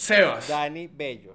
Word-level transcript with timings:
Sebas. 0.00 0.48
Dani 0.48 0.86
Bello. 0.88 1.34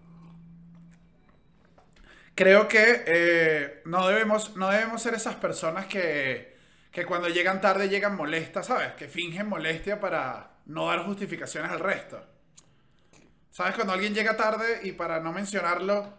Creo 2.34 2.68
que 2.68 3.04
eh, 3.06 3.82
no, 3.86 4.08
debemos, 4.08 4.56
no 4.58 4.70
debemos 4.70 5.02
ser 5.02 5.14
esas 5.14 5.36
personas 5.36 5.86
que, 5.86 6.58
que 6.92 7.06
cuando 7.06 7.30
llegan 7.30 7.62
tarde 7.62 7.88
llegan 7.88 8.16
molestas, 8.16 8.66
¿sabes? 8.66 8.94
Que 8.94 9.08
fingen 9.08 9.48
molestia 9.48 10.00
para 10.00 10.52
no 10.66 10.88
dar 10.88 11.06
justificaciones 11.06 11.72
al 11.72 11.80
resto. 11.80 12.20
¿Sabes? 13.52 13.76
Cuando 13.76 13.94
alguien 13.94 14.14
llega 14.14 14.36
tarde 14.36 14.82
y 14.84 14.92
para 14.94 15.20
no 15.22 15.32
mencionarlo, 15.32 16.14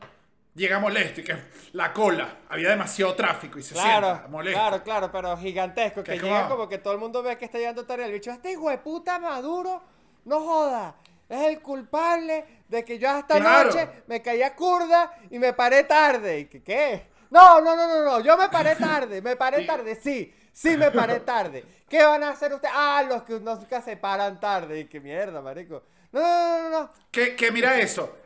llega 0.55 0.79
molesto 0.79 1.21
y 1.21 1.25
que 1.25 1.37
la 1.73 1.93
cola, 1.93 2.37
había 2.49 2.71
demasiado 2.71 3.15
tráfico 3.15 3.59
y 3.59 3.63
se 3.63 3.75
Claro, 3.75 4.07
sienta 4.07 4.29
molesto. 4.29 4.59
claro, 4.59 4.83
claro, 4.85 5.11
pero 5.13 5.37
gigantesco. 5.37 6.03
Que 6.03 6.13
llega 6.19 6.45
como- 6.45 6.49
como 6.57 6.69
que 6.69 6.79
todo 6.79 6.95
el 6.95 6.99
mundo 7.01 7.23
ve 7.23 7.37
que 7.37 7.45
está 7.45 7.59
llegando 7.59 7.85
tarde. 7.85 8.07
El 8.07 8.13
bicho, 8.13 8.31
este 8.31 8.53
hijo 8.53 8.71
de 8.71 8.79
puta 8.79 9.19
Maduro, 9.19 9.83
no 10.25 10.41
joda. 10.41 10.95
Es 11.29 11.47
el 11.47 11.61
culpable 11.61 12.45
de 12.69 12.85
que 12.85 12.99
yo 12.99 13.09
Claro. 13.27 13.71
noche 13.71 13.89
me 14.07 14.23
caía 14.23 14.55
curda 14.55 15.13
y 15.31 15.39
me 15.39 15.53
paré 15.53 15.85
tarde. 15.85 16.41
¿Y 16.41 16.45
que 16.47 16.63
qué? 16.63 17.09
No, 17.31 17.61
no, 17.61 17.75
no, 17.75 17.87
no, 17.89 18.05
no. 18.05 18.21
Yo 18.21 18.37
me 18.37 18.49
paré 18.49 18.77
tarde. 18.77 19.21
Me 19.23 19.37
paré 19.37 19.65
tarde, 19.65 19.97
sí. 19.97 20.33
Sí 20.53 20.77
me 20.77 20.91
paré 20.91 21.21
tarde. 21.21 21.65
¿Qué 21.89 22.05
van 22.05 22.23
a 22.23 22.31
hacer 22.31 22.53
ustedes? 22.55 22.75
Ah, 22.77 23.05
los 23.09 23.23
que 23.25 23.39
nunca 23.41 23.81
se 23.83 23.97
paran 23.97 24.39
tarde. 24.41 24.81
Y 24.81 24.85
qué 24.87 25.01
mierda, 25.01 25.41
marico. 25.41 25.83
No, 26.13 26.21
no, 26.21 26.29
no, 26.29 26.63
no, 26.63 26.71
no. 26.81 26.91
Que, 27.11 27.35
que 27.37 27.51
mira 27.51 27.79
eso. 27.79 28.17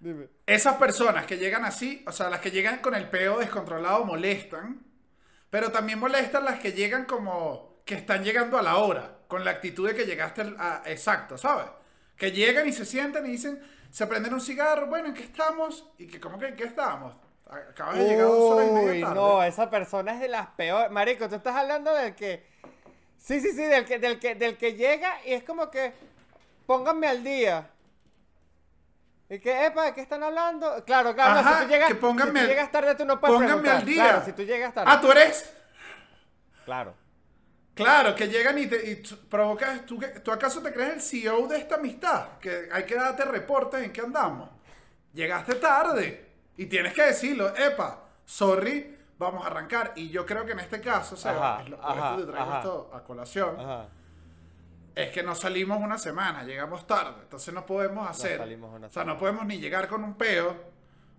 Dime. 0.00 0.28
Esas 0.46 0.74
personas 0.76 1.24
que 1.24 1.38
llegan 1.38 1.64
así, 1.64 2.04
o 2.06 2.12
sea, 2.12 2.28
las 2.28 2.40
que 2.40 2.50
llegan 2.50 2.80
con 2.80 2.94
el 2.94 3.08
peo 3.08 3.38
descontrolado 3.38 4.04
molestan, 4.04 4.82
pero 5.48 5.72
también 5.72 5.98
molestan 5.98 6.44
las 6.44 6.58
que 6.58 6.72
llegan 6.72 7.06
como 7.06 7.80
que 7.86 7.94
están 7.94 8.22
llegando 8.24 8.58
a 8.58 8.62
la 8.62 8.76
hora, 8.76 9.18
con 9.28 9.44
la 9.44 9.52
actitud 9.52 9.88
de 9.88 9.94
que 9.94 10.04
llegaste 10.04 10.42
a, 10.58 10.82
exacto, 10.86 11.38
¿sabes? 11.38 11.66
Que 12.24 12.32
llegan 12.32 12.66
y 12.66 12.72
se 12.72 12.86
sientan 12.86 13.26
y 13.26 13.32
dicen, 13.32 13.62
se 13.90 14.06
prenden 14.06 14.32
un 14.32 14.40
cigarro, 14.40 14.86
bueno, 14.86 15.08
¿en 15.08 15.14
qué 15.14 15.24
estamos? 15.24 15.86
Y 15.98 16.06
que, 16.06 16.18
¿cómo 16.18 16.38
que 16.38 16.46
en 16.46 16.56
qué 16.56 16.64
estamos? 16.64 17.14
Acabas 17.46 17.98
de 17.98 18.04
llegar 18.04 18.28
dos 18.28 18.52
horas 18.52 18.66
y 18.66 18.72
media 18.72 19.06
tarde. 19.08 19.14
no, 19.14 19.42
esa 19.42 19.68
persona 19.68 20.14
es 20.14 20.20
de 20.20 20.28
las 20.28 20.46
peores. 20.46 20.90
Marico, 20.90 21.28
tú 21.28 21.34
estás 21.34 21.54
hablando 21.54 21.92
del 21.94 22.14
que. 22.14 22.46
Sí, 23.18 23.42
sí, 23.42 23.50
sí, 23.50 23.62
del 23.64 23.84
que, 23.84 23.98
del 23.98 24.18
que, 24.18 24.34
del 24.36 24.56
que 24.56 24.72
llega 24.72 25.18
y 25.26 25.34
es 25.34 25.44
como 25.44 25.70
que. 25.70 25.92
Pónganme 26.64 27.08
al 27.08 27.22
día. 27.22 27.68
¿Y 29.28 29.38
que, 29.38 29.66
epa, 29.66 29.84
de 29.84 29.92
qué 29.92 30.00
están 30.00 30.22
hablando? 30.22 30.82
Claro, 30.86 31.14
claro, 31.14 31.34
no, 31.34 31.40
Ajá, 31.40 31.58
si 31.58 31.64
tú 31.64 31.70
llegas, 31.72 31.88
que 31.88 31.94
pónganme 31.96 32.40
si 32.40 32.46
tú 32.46 32.50
llegas 32.52 32.72
tarde, 32.72 32.94
tú 32.94 33.04
no 33.04 33.20
puedes 33.20 33.34
Pónganme 33.34 33.60
preguntar. 33.60 33.76
al 33.76 33.84
día. 33.84 34.02
Claro, 34.02 34.24
si 34.24 34.32
tú 34.32 34.42
llegas 34.44 34.72
tarde. 34.72 34.90
Ah, 34.90 34.98
tú 34.98 35.10
eres... 35.10 35.54
Claro. 36.64 36.94
Claro, 37.74 38.14
que 38.14 38.28
llegan 38.28 38.56
y 38.58 38.66
te 38.66 38.90
y 38.90 38.96
provocas. 39.28 39.84
¿tú, 39.84 39.98
¿Tú 40.22 40.30
acaso 40.30 40.62
te 40.62 40.72
crees 40.72 40.94
el 40.94 41.00
CEO 41.02 41.48
de 41.48 41.58
esta 41.58 41.74
amistad? 41.76 42.38
Que 42.40 42.68
hay 42.72 42.84
que 42.84 42.94
darte 42.94 43.24
reportes 43.24 43.82
en 43.82 43.92
qué 43.92 44.00
andamos. 44.00 44.48
Llegaste 45.12 45.56
tarde 45.56 46.24
y 46.56 46.66
tienes 46.66 46.92
que 46.94 47.02
decirlo. 47.02 47.54
Epa, 47.56 48.04
sorry, 48.24 48.96
vamos 49.18 49.44
a 49.44 49.48
arrancar. 49.48 49.92
Y 49.96 50.08
yo 50.10 50.24
creo 50.24 50.44
que 50.46 50.52
en 50.52 50.60
este 50.60 50.80
caso, 50.80 51.16
o 51.16 51.18
sea, 51.18 51.32
Ajá, 51.32 51.62
es 51.62 51.68
lo- 51.70 51.76
por 51.80 51.90
ajá, 51.90 52.10
esto 52.12 52.26
te 52.26 52.32
traigo 52.32 52.50
ajá. 52.50 52.58
esto 52.58 52.90
a 52.94 53.02
colación, 53.02 53.56
es 54.94 55.10
que 55.10 55.22
no 55.24 55.34
salimos 55.34 55.78
una 55.80 55.98
semana, 55.98 56.44
llegamos 56.44 56.86
tarde. 56.86 57.22
Entonces 57.22 57.52
no 57.52 57.66
podemos 57.66 58.08
hacer. 58.08 58.38
salimos 58.38 58.72
una 58.72 58.86
o 58.86 58.90
sea, 58.90 59.04
no 59.04 59.18
podemos 59.18 59.44
ni 59.46 59.58
llegar 59.58 59.88
con 59.88 60.04
un 60.04 60.14
peo. 60.14 60.56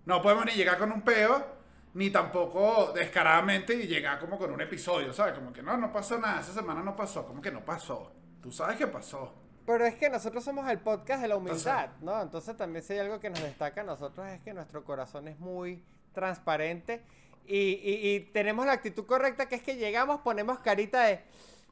No 0.06 0.22
podemos 0.22 0.46
ni 0.46 0.52
llegar 0.52 0.78
con 0.78 0.90
un 0.92 1.02
peo. 1.02 1.55
Ni 1.96 2.10
tampoco 2.10 2.92
descaradamente 2.94 3.74
y 3.74 3.86
llegar 3.86 4.18
como 4.18 4.36
con 4.38 4.50
un 4.52 4.60
episodio, 4.60 5.12
¿sabes? 5.14 5.32
Como 5.32 5.50
que 5.52 5.62
no, 5.62 5.76
no 5.78 5.90
pasó 5.92 6.18
nada, 6.18 6.40
esa 6.42 6.52
semana 6.52 6.82
no 6.82 6.94
pasó, 6.94 7.26
como 7.26 7.40
que 7.40 7.50
no 7.50 7.64
pasó. 7.64 8.12
Tú 8.42 8.52
sabes 8.52 8.76
que 8.76 8.86
pasó. 8.86 9.32
Pero 9.64 9.84
es 9.86 9.94
que 9.96 10.10
nosotros 10.10 10.44
somos 10.44 10.68
el 10.68 10.78
podcast 10.78 11.22
de 11.22 11.28
la 11.28 11.36
Entonces- 11.36 11.64
humildad, 11.66 11.90
¿no? 12.02 12.20
Entonces 12.20 12.54
también 12.56 12.84
si 12.84 12.92
hay 12.92 12.98
algo 12.98 13.18
que 13.18 13.30
nos 13.30 13.42
destaca 13.42 13.80
a 13.80 13.84
nosotros 13.84 14.26
es 14.28 14.40
que 14.42 14.52
nuestro 14.52 14.84
corazón 14.84 15.26
es 15.26 15.38
muy 15.38 15.82
transparente 16.12 17.00
y, 17.46 17.56
y- 17.56 18.14
y 18.14 18.20
tenemos 18.20 18.66
la 18.66 18.72
actitud 18.72 19.06
correcta 19.06 19.48
que 19.48 19.54
es 19.54 19.62
que 19.62 19.76
llegamos, 19.76 20.20
ponemos 20.20 20.58
carita 20.58 21.04
de, 21.04 21.20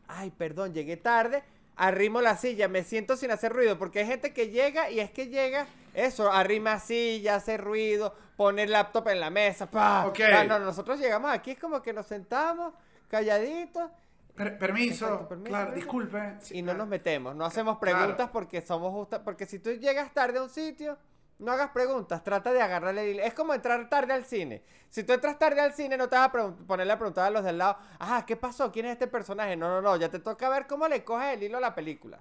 ay, 0.09 0.31
perdón, 0.31 0.73
llegué 0.73 0.97
tarde, 0.97 1.43
arrimo 1.77 2.21
la 2.23 2.37
silla, 2.39 2.67
me 2.69 2.83
siento 2.83 3.17
sin 3.17 3.31
hacer 3.31 3.53
ruido, 3.53 3.79
porque 3.79 4.01
hay 4.01 4.07
gente 4.07 4.33
que 4.33 4.49
llega 4.49 4.91
y 4.91 5.01
es 5.01 5.11
que 5.11 5.27
llega, 5.29 5.67
eso, 5.95 6.31
arrima 6.31 6.79
silla, 6.81 7.37
hace 7.37 7.57
ruido, 7.57 8.15
pone 8.37 8.65
el 8.65 8.73
laptop 8.73 9.09
en 9.09 9.21
la 9.21 9.31
mesa, 9.31 9.71
pa, 9.71 10.07
Ok. 10.07 10.19
pa. 10.31 10.45
No, 10.45 10.59
nosotros 10.59 10.99
llegamos 10.99 11.31
aquí, 11.31 11.53
es 11.53 11.59
como 11.59 11.81
que 11.81 11.93
nos 11.93 12.07
sentamos 12.07 12.75
calladitos 13.09 13.91
Per- 14.35 14.59
permiso, 14.59 15.05
Exacto, 15.07 15.29
permiso, 15.29 15.49
claro, 15.51 15.67
permiso. 15.67 15.85
disculpe. 15.85 16.35
Sí, 16.41 16.59
y 16.59 16.63
no 16.63 16.67
claro. 16.67 16.79
nos 16.79 16.89
metemos, 16.89 17.37
no 17.37 17.45
hacemos 17.45 17.79
Claro. 17.79 17.99
preguntas 17.99 18.31
porque 18.33 18.61
somos 18.63 18.91
justas, 18.93 19.21
porque 19.25 19.47
si 19.47 19.61
tú 19.61 19.71
llegas 19.71 20.13
tarde 20.13 20.39
a 20.41 20.43
un 20.43 20.51
sitio, 20.51 20.99
no 21.39 21.53
hagas 21.53 21.71
preguntas, 21.71 22.23
trata 22.25 22.53
de 22.53 22.61
agarrarle 22.61 23.03
el 23.03 23.09
hilo. 23.17 23.23
Es 23.23 23.35
como 23.35 23.55
entrar 23.55 23.89
tarde 23.89 24.13
al 24.13 24.25
cine. 24.25 24.63
Si 24.89 25.03
tú 25.05 25.13
entras 25.13 25.39
tarde 25.39 25.61
al 25.61 25.73
cine, 25.75 25.97
no 25.97 26.09
te 26.09 26.17
vas 26.17 26.29
a 26.29 26.33
ponerle 26.67 26.93
a 26.93 26.97
preguntar 26.99 27.27
a 27.27 27.31
los 27.31 27.45
del 27.45 27.59
lado, 27.59 27.77
ajá, 27.99 28.25
¿qué 28.27 28.37
pasó? 28.37 28.71
¿Quién 28.73 28.87
es 28.87 28.93
este 28.93 29.07
personaje? 29.09 29.57
No, 29.57 29.69
no, 29.69 29.81
no, 29.83 29.97
ya 29.97 30.09
te 30.09 30.19
toca 30.21 30.49
ver 30.49 30.67
cómo 30.67 30.87
le 30.89 31.05
coges 31.05 31.35
el 31.35 31.43
hilo 31.45 31.59
a 31.59 31.61
la 31.61 31.75
película. 31.75 32.21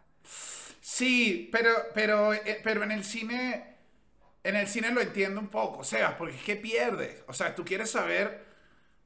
Sí, 0.86 1.48
pero, 1.52 1.70
pero, 1.94 2.34
eh, 2.34 2.60
pero 2.62 2.84
en 2.84 2.92
el 2.92 3.04
cine, 3.06 3.78
en 4.44 4.56
el 4.58 4.68
cine 4.68 4.92
lo 4.92 5.02
entiendo 5.02 5.40
un 5.40 5.48
poco, 5.48 5.84
Sebas, 5.84 6.16
porque 6.16 6.36
es 6.36 6.44
que 6.44 6.58
pierdes. 6.58 7.24
O 7.28 7.34
sea, 7.34 7.56
tú 7.56 7.64
quieres 7.64 7.90
saber, 7.92 8.46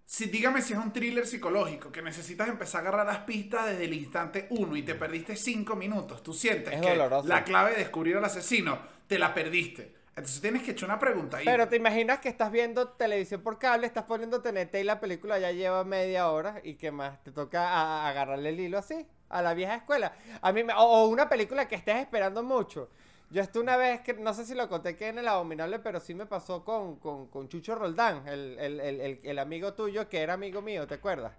si, 0.06 0.26
dígame 0.28 0.62
si 0.62 0.74
es 0.74 0.80
un 0.80 0.94
thriller 0.94 1.28
psicológico, 1.28 1.92
que 1.92 2.02
necesitas 2.02 2.50
empezar 2.50 2.86
a 2.86 2.90
agarrar 2.90 3.08
las 3.08 3.20
pistas 3.26 3.68
desde 3.68 3.86
el 3.86 3.94
instante 3.94 4.48
uno 4.52 4.76
y 4.76 4.84
te 4.84 4.96
perdiste 4.96 5.36
cinco 5.36 5.76
minutos. 5.76 6.24
Tú 6.24 6.34
sientes 6.34 6.74
Es 6.74 6.82
que 6.82 6.90
doloroso. 6.92 7.28
la 7.28 7.44
clave 7.44 7.72
de 7.72 7.78
descubrir 7.80 8.18
al 8.18 8.26
asesino, 8.26 8.80
te 9.08 9.20
la 9.20 9.34
perdiste. 9.34 9.96
Entonces 10.10 10.42
tienes 10.42 10.64
que 10.64 10.72
echar 10.72 10.90
una 10.90 11.00
pregunta 11.00 11.38
ahí. 11.38 11.46
Pero 11.46 11.68
te 11.70 11.76
imaginas 11.76 12.20
que 12.20 12.30
estás 12.30 12.52
viendo 12.52 12.90
televisión 12.90 13.44
por 13.44 13.60
cable, 13.60 13.86
estás 13.88 14.06
poniendo 14.06 14.42
TNT 14.42 14.76
y 14.82 14.84
la 14.84 15.00
película 15.00 15.38
ya 15.40 15.52
lleva 15.52 15.84
media 15.84 16.30
hora 16.32 16.60
y 16.64 16.76
que 16.76 16.92
más 16.92 17.24
te 17.24 17.32
toca 17.32 17.70
a- 17.70 18.06
a 18.06 18.10
agarrarle 18.10 18.50
el 18.50 18.60
hilo 18.60 18.80
así, 18.80 19.06
a 19.30 19.42
la 19.42 19.54
vieja 19.54 19.76
escuela. 19.76 20.14
A 20.42 20.52
mí 20.52 20.64
me- 20.64 20.74
o, 20.74 20.78
o 20.80 21.08
una 21.08 21.28
película 21.30 21.68
que 21.68 21.76
estés 21.76 21.98
esperando 21.98 22.44
mucho. 22.44 22.90
Yo 23.30 23.42
estuve 23.42 23.64
una 23.64 23.76
vez 23.76 24.00
que 24.02 24.14
no 24.14 24.34
sé 24.34 24.46
si 24.46 24.56
lo 24.56 24.70
conté 24.70 24.96
que 24.96 25.10
en 25.10 25.18
el 25.20 25.28
abominable, 25.28 25.80
pero 25.80 26.00
sí 26.00 26.14
me 26.14 26.26
pasó 26.26 26.64
con, 26.64 26.96
con, 26.98 27.28
con 27.28 27.50
Chucho 27.50 27.76
Roldán, 27.76 28.26
el, 28.28 28.58
el, 28.58 28.80
el, 28.80 29.20
el- 29.22 29.40
amigo 29.40 29.74
tuyo 29.74 30.08
que 30.08 30.22
era 30.22 30.34
amigo 30.34 30.62
mío, 30.62 30.88
¿te 30.88 30.94
acuerdas? 30.96 31.34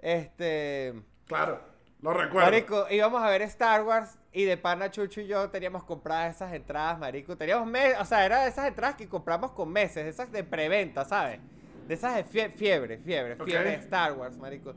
Este. 0.00 0.94
Claro, 1.26 1.60
lo 2.02 2.12
recuerdo. 2.12 2.46
Marico, 2.50 2.86
íbamos 2.90 3.22
a 3.22 3.28
ver 3.30 3.42
Star 3.42 3.84
Wars 3.84 4.18
y 4.32 4.44
de 4.44 4.56
pana 4.56 4.90
Chucho 4.90 5.20
y 5.20 5.26
yo 5.28 5.48
teníamos 5.50 5.84
compradas 5.84 6.34
esas 6.36 6.52
entradas, 6.54 6.98
marico. 6.98 7.36
Teníamos 7.36 7.68
meses, 7.68 7.98
o 8.00 8.04
sea, 8.04 8.24
era 8.26 8.42
de 8.42 8.48
esas 8.48 8.66
entradas 8.66 8.96
que 8.96 9.08
compramos 9.08 9.52
con 9.52 9.68
meses, 9.70 10.06
esas 10.06 10.32
de 10.32 10.42
preventa, 10.42 11.04
¿sabes? 11.04 11.38
De 11.86 11.94
esas 11.94 12.16
de 12.16 12.24
fie- 12.24 12.52
fiebre, 12.52 12.98
fiebre, 12.98 13.34
Ok. 13.34 13.44
fiebre 13.44 13.70
de 13.70 13.76
Star 13.76 14.12
Wars, 14.14 14.36
marico. 14.36 14.74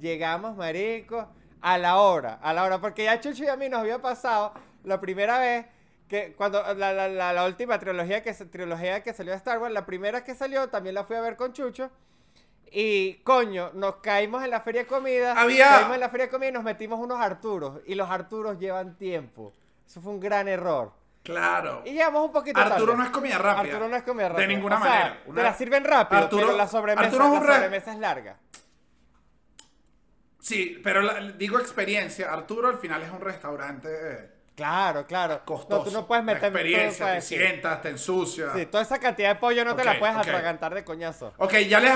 Llegamos, 0.00 0.56
marico, 0.56 1.28
a 1.62 1.78
la 1.78 1.98
hora, 1.98 2.38
a 2.42 2.52
la 2.52 2.64
hora, 2.64 2.78
porque 2.80 3.04
ya 3.04 3.20
Chucho 3.20 3.44
y 3.44 3.48
a 3.48 3.56
mí 3.56 3.68
nos 3.68 3.80
había 3.80 4.00
pasado 4.00 4.52
la 4.84 5.00
primera 5.00 5.38
vez 5.38 5.66
que 6.08 6.32
cuando 6.34 6.62
la, 6.74 6.92
la, 6.92 7.08
la, 7.08 7.32
la 7.32 7.44
última 7.46 7.78
trilogía 7.78 8.22
que, 8.22 8.32
trilogía 8.32 9.02
que 9.02 9.12
salió 9.12 9.30
de 9.32 9.36
Star 9.38 9.58
Wars, 9.58 9.72
la 9.72 9.86
primera 9.86 10.24
que 10.24 10.34
salió 10.34 10.68
también 10.68 10.94
la 10.94 11.04
fui 11.04 11.16
a 11.16 11.20
ver 11.20 11.36
con 11.36 11.52
Chucho. 11.52 11.90
Y 12.72 13.14
coño, 13.24 13.70
nos 13.74 13.96
caímos 13.96 14.44
en 14.44 14.50
la 14.50 14.60
feria 14.60 14.82
de 14.82 14.86
comida. 14.86 15.32
Había- 15.40 15.68
Caímos 15.70 15.94
en 15.94 16.00
la 16.00 16.08
feria 16.08 16.26
de 16.26 16.30
comida 16.32 16.48
y 16.50 16.52
nos 16.52 16.62
metimos 16.62 17.00
unos 17.00 17.18
Arturos. 17.20 17.80
Y 17.86 17.94
los 17.96 18.08
Arturos 18.08 18.58
llevan 18.58 18.96
tiempo. 18.96 19.52
Eso 19.86 20.00
fue 20.00 20.12
un 20.12 20.20
gran 20.20 20.46
error. 20.46 20.92
Claro. 21.24 21.82
Y 21.84 21.90
llegamos 21.92 22.24
un 22.24 22.32
poquito 22.32 22.60
Arturo 22.60 22.92
tarde. 22.92 22.96
no 22.98 23.04
es 23.04 23.10
comida 23.10 23.38
rápida. 23.38 23.72
Arturo 23.74 23.88
no 23.88 23.96
es 23.96 24.02
comida 24.04 24.28
rápida. 24.28 24.46
De 24.46 24.54
ninguna 24.54 24.76
O 24.78 24.82
sea, 24.82 24.88
manera. 24.90 25.18
Te 25.24 25.30
Una- 25.30 25.42
la 25.42 25.54
sirven 25.54 25.84
rápido, 25.84 26.22
Arturo- 26.22 26.46
pero 26.46 26.56
la 26.58 26.68
sobremesa, 26.68 27.06
Arturo 27.08 27.24
es 27.24 27.30
un 27.30 27.34
la 27.34 27.40
re- 27.46 27.54
sobremesa 27.56 27.92
es 27.92 27.98
larga. 27.98 28.36
Sí, 30.40 30.80
pero 30.82 31.02
la- 31.02 31.20
digo 31.32 31.58
experiencia. 31.58 32.32
Arturo 32.32 32.68
al 32.68 32.78
final 32.78 33.02
es 33.02 33.10
un 33.10 33.20
restaurante 33.20 33.88
eh, 33.90 34.30
Claro, 34.56 35.06
claro. 35.06 35.40
costoso. 35.44 35.78
No, 35.78 35.84
tú 35.84 35.90
no 35.90 36.06
puedes 36.06 36.24
La 36.24 36.34
meter 36.34 36.44
experiencia, 36.50 37.06
te 37.06 37.12
decir. 37.12 37.38
sientas, 37.38 37.80
te 37.82 37.88
ensucias. 37.90 38.50
Sí, 38.54 38.66
toda 38.66 38.82
esa 38.82 38.98
cantidad 38.98 39.30
de 39.34 39.40
pollo 39.40 39.64
no 39.64 39.74
te 39.76 39.84
la 39.84 39.98
puedes 39.98 40.14
ok. 40.16 40.22
atragantar 40.22 40.74
de 40.74 40.84
coñazo. 40.84 41.32
Ok, 41.38 41.52
ya 41.68 41.80
les, 41.80 41.92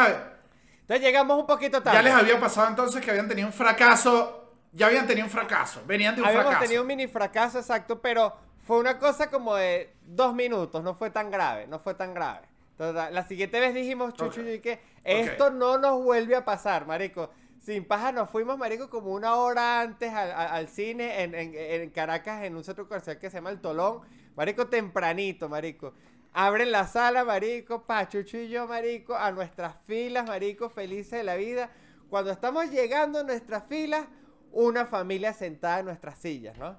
Entonces 0.81 1.01
llegamos 1.05 1.39
un 1.39 1.47
poquito 1.47 1.83
tarde. 1.83 1.99
ya 1.99 2.03
les 2.03 2.13
había 2.15 2.39
pasado 2.41 2.69
entonces 2.69 3.03
que 3.05 3.11
habían 3.11 3.29
tenido 3.29 3.47
un 3.49 3.53
fracaso. 3.55 4.41
Ya 4.73 4.87
habían 4.87 5.07
tenido 5.07 5.27
un 5.27 5.31
fracaso. 5.31 5.83
Venían 5.87 6.15
de 6.17 6.23
un 6.23 6.27
Habíamos 6.27 6.47
fracaso. 6.49 6.65
tenido 6.65 6.83
un 6.83 6.89
mini 6.89 7.07
fracaso, 7.07 7.59
exacto, 7.59 8.01
pero 8.01 8.35
fue 8.67 8.79
una 8.79 8.99
cosa 8.99 9.31
como 9.31 9.55
de 9.55 9.93
dos 10.03 10.35
minutos, 10.35 10.83
no 10.83 10.95
fue 10.95 11.11
tan 11.11 11.31
grave, 11.31 11.67
no 11.69 11.79
fue 11.79 11.95
tan 11.95 12.13
grave. 12.13 12.47
Entonces, 12.73 13.13
la- 13.13 13.23
siguiente 13.25 13.61
vez 13.61 13.73
dijimos, 13.73 14.15
Chucho 14.15 14.41
Ok. 14.41 14.47
y 14.49 14.59
que 14.59 14.81
esto 15.05 15.51
no 15.51 15.79
nos 15.79 16.03
vuelve 16.03 16.35
a 16.35 16.45
pasar, 16.45 16.87
marico. 16.87 17.31
Sin 17.65 17.87
paja 17.87 18.13
nos 18.13 18.29
fuimos, 18.29 18.59
marico, 18.59 18.91
como 18.91 19.15
una 19.15 19.37
hora 19.37 19.81
antes 19.81 20.13
al, 20.13 20.69
cine 20.69 21.23
en, 21.23 21.89
Caracas, 21.89 22.45
en 22.45 22.57
un 22.57 22.63
centro 22.63 22.87
comercial 22.87 23.19
que 23.19 23.31
se 23.31 23.39
llama 23.39 23.49
El 23.49 23.63
Tolón. 23.63 24.03
Marico, 24.37 24.67
tempranito, 24.67 25.49
marico. 25.49 25.95
Abren 26.35 26.71
la 26.71 26.87
sala, 26.87 27.25
marico, 27.25 27.87
pa, 27.87 28.07
Chucho 28.07 28.37
y 28.37 28.51
yo, 28.51 28.67
marico, 28.67 29.17
a 29.17 29.33
nuestras 29.33 29.77
filas, 29.87 30.27
marico, 30.27 30.69
felices 30.69 31.13
de 31.13 31.25
la 31.25 31.37
vida. 31.37 31.71
Cuando 32.11 32.31
estamos 32.31 32.71
llegando 32.71 33.21
a 33.21 33.23
nuestras 33.23 33.65
filas, 33.67 34.05
una 34.53 34.85
familia 34.85 35.33
sentada 35.33 35.79
en 35.79 35.87
nuestras 35.87 36.19
sillas, 36.19 36.59
¿no? 36.59 36.77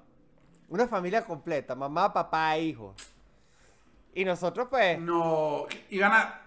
Una 0.68 0.86
familia 0.86 1.24
completa, 1.24 1.74
mamá, 1.74 2.12
papá, 2.12 2.56
hijos. 2.58 2.94
Y 4.14 4.24
nosotros, 4.24 4.68
pues. 4.70 5.00
No, 5.00 5.66
iban 5.90 6.12
a. 6.12 6.42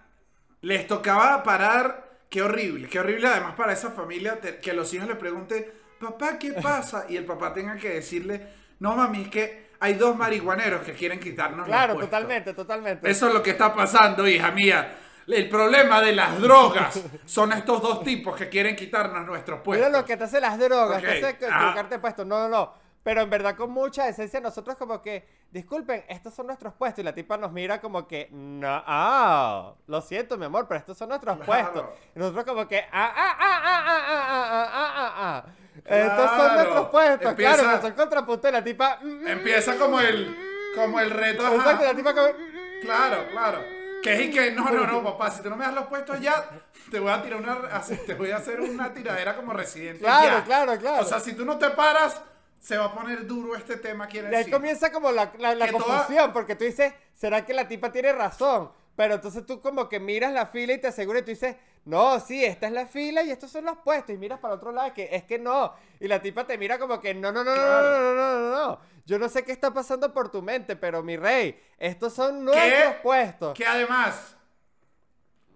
Les 0.62 0.86
tocaba 0.86 1.42
parar. 1.42 2.09
Qué 2.30 2.42
horrible, 2.42 2.88
qué 2.88 3.00
horrible 3.00 3.26
además 3.26 3.54
para 3.56 3.72
esa 3.72 3.90
familia 3.90 4.40
te- 4.40 4.58
que 4.58 4.72
los 4.72 4.94
hijos 4.94 5.08
le 5.08 5.16
pregunten, 5.16 5.66
papá, 6.00 6.38
¿qué 6.38 6.52
pasa? 6.62 7.06
Y 7.08 7.16
el 7.16 7.24
papá 7.24 7.52
tenga 7.52 7.76
que 7.76 7.88
decirle, 7.90 8.40
no 8.78 8.94
mami, 8.94 9.22
es 9.22 9.28
que 9.28 9.70
hay 9.80 9.94
dos 9.94 10.14
marihuaneros 10.16 10.82
que 10.82 10.92
quieren 10.92 11.18
quitarnos 11.18 11.66
Claro, 11.66 11.94
puestos". 11.94 12.10
totalmente, 12.10 12.54
totalmente. 12.54 13.10
Eso 13.10 13.28
es 13.28 13.34
lo 13.34 13.42
que 13.42 13.50
está 13.50 13.74
pasando, 13.74 14.28
hija 14.28 14.52
mía. 14.52 14.96
El 15.26 15.48
problema 15.48 16.00
de 16.00 16.12
las 16.12 16.40
drogas 16.40 17.00
son 17.26 17.52
estos 17.52 17.82
dos 17.82 18.02
tipos 18.04 18.36
que 18.36 18.48
quieren 18.48 18.76
quitarnos 18.76 19.26
nuestros 19.26 19.60
puestos. 19.60 19.88
Mira 19.88 19.98
lo 20.00 20.04
que 20.04 20.16
te 20.16 20.24
hace 20.24 20.40
las 20.40 20.58
drogas, 20.58 20.98
Ok, 20.98 21.08
te 21.08 21.26
hace 21.26 21.46
ah. 21.50 21.88
No, 22.18 22.24
no, 22.24 22.48
no. 22.48 22.79
Pero 23.02 23.22
en 23.22 23.30
verdad 23.30 23.56
con 23.56 23.70
mucha 23.70 24.06
esencia 24.08 24.40
nosotros 24.40 24.76
como 24.76 25.00
que, 25.00 25.26
disculpen, 25.50 26.04
estos 26.08 26.34
son 26.34 26.46
nuestros 26.46 26.74
puestos. 26.74 27.00
Y 27.00 27.02
la 27.04 27.14
tipa 27.14 27.38
nos 27.38 27.50
mira 27.50 27.80
como 27.80 28.06
que, 28.06 28.28
no, 28.30 28.68
ah, 28.86 29.72
lo 29.86 30.02
siento 30.02 30.36
mi 30.36 30.44
amor, 30.44 30.66
pero 30.68 30.80
estos 30.80 30.98
son 30.98 31.08
nuestros 31.08 31.38
Claro. 31.38 31.72
puestos. 31.72 31.98
Y 32.14 32.18
nosotros 32.18 32.44
como 32.44 32.68
que, 32.68 32.80
ah, 32.80 33.12
ah, 33.16 33.36
ah, 33.38 33.60
ah, 33.64 33.82
ah, 33.86 34.04
ah, 34.08 34.48
ah, 34.50 34.70
ah, 34.72 34.92
ah, 34.96 35.12
ah. 35.16 35.44
Estos 35.82 36.28
son 36.30 36.36
Claro. 36.38 36.54
nuestros 36.56 36.88
puestos, 36.88 37.30
Empieza- 37.30 37.56
claro, 37.62 37.80
que 37.80 37.86
son 37.86 37.92
contrapunto 37.96 38.48
y 38.48 38.52
la 38.52 38.64
tipa... 38.64 38.98
mm, 39.02 39.06
mm, 39.06 39.28
Empieza 39.28 39.76
como 39.76 39.98
el, 40.00 40.36
como 40.74 41.00
el 41.00 41.10
reto. 41.10 41.54
Exacto, 41.54 41.84
la 41.84 41.94
tipa 41.94 42.12
como... 42.14 42.26
mm, 42.28 42.30
mm, 42.32 42.80
Claro, 42.82 43.26
claro. 43.30 43.64
Que 44.02 44.14
es 44.14 44.20
y 44.22 44.30
que, 44.30 44.52
no, 44.52 44.64
no, 44.70 44.86
no, 44.86 45.02
papá, 45.04 45.30
si 45.30 45.42
tú 45.42 45.48
no 45.50 45.56
me 45.56 45.64
das 45.64 45.74
los 45.74 45.86
puestos 45.86 46.20
ya, 46.20 46.48
te 46.90 46.98
voy 47.00 47.10
a 47.10 47.22
tirar 47.22 47.40
una, 47.40 47.58
te 48.06 48.14
voy 48.14 48.30
a 48.30 48.36
hacer 48.38 48.60
una 48.60 48.92
tiradera 48.92 49.36
como 49.36 49.52
residente. 49.54 50.00
Claro, 50.00 50.38
ya. 50.38 50.44
claro, 50.44 50.78
claro. 50.78 51.02
O 51.02 51.04
sea, 51.04 51.20
si 51.20 51.34
tú 51.34 51.44
no 51.44 51.58
te 51.58 51.68
paras, 51.70 52.20
se 52.60 52.76
va 52.76 52.84
a 52.84 52.94
poner 52.94 53.26
duro 53.26 53.56
este 53.56 53.76
tema, 53.76 54.06
quiere 54.06 54.28
decir. 54.28 54.42
Y 54.42 54.44
ahí 54.44 54.52
comienza 54.52 54.92
como 54.92 55.10
la, 55.10 55.32
la, 55.38 55.72
confusión, 55.72 56.32
porque 56.32 56.54
tú 56.54 56.64
dices, 56.64 56.92
¿será 57.14 57.44
que 57.44 57.54
la 57.54 57.66
tipa 57.66 57.90
tiene 57.90 58.12
razón? 58.12 58.70
Pero 58.94 59.14
entonces 59.14 59.46
tú 59.46 59.62
como 59.62 59.88
que 59.88 59.98
miras 59.98 60.32
la 60.32 60.46
fila 60.46 60.74
y 60.74 60.78
te 60.78 60.88
aseguras 60.88 61.22
y 61.22 61.24
tú 61.24 61.30
dices, 61.30 61.56
no, 61.86 62.20
sí, 62.20 62.44
esta 62.44 62.66
es 62.66 62.72
la 62.72 62.86
fila 62.86 63.22
y 63.22 63.30
estos 63.30 63.50
son 63.50 63.64
los 63.64 63.78
puestos. 63.78 64.14
Y 64.14 64.18
miras 64.18 64.40
para 64.40 64.54
otro 64.54 64.72
lado, 64.72 64.92
que 64.92 65.08
es 65.10 65.24
que 65.24 65.38
no. 65.38 65.74
Y 65.98 66.06
la 66.06 66.20
tipa 66.20 66.46
te 66.46 66.58
mira 66.58 66.78
como 66.78 67.00
que, 67.00 67.14
no, 67.14 67.32
no, 67.32 67.42
no, 67.42 67.54
claro. 67.54 67.82
no, 67.82 68.14
no, 68.14 68.14
no, 68.14 68.38
no, 68.38 68.50
no. 68.50 68.80
Yo 69.06 69.18
no 69.18 69.30
sé 69.30 69.42
qué 69.42 69.52
está 69.52 69.72
pasando 69.72 70.12
por 70.12 70.30
tu 70.30 70.42
mente, 70.42 70.76
pero 70.76 71.02
mi 71.02 71.16
rey, 71.16 71.58
estos 71.78 72.12
son 72.12 72.44
nuestros 72.44 72.96
puestos. 72.96 73.54
Que 73.54 73.66
además, 73.66 74.36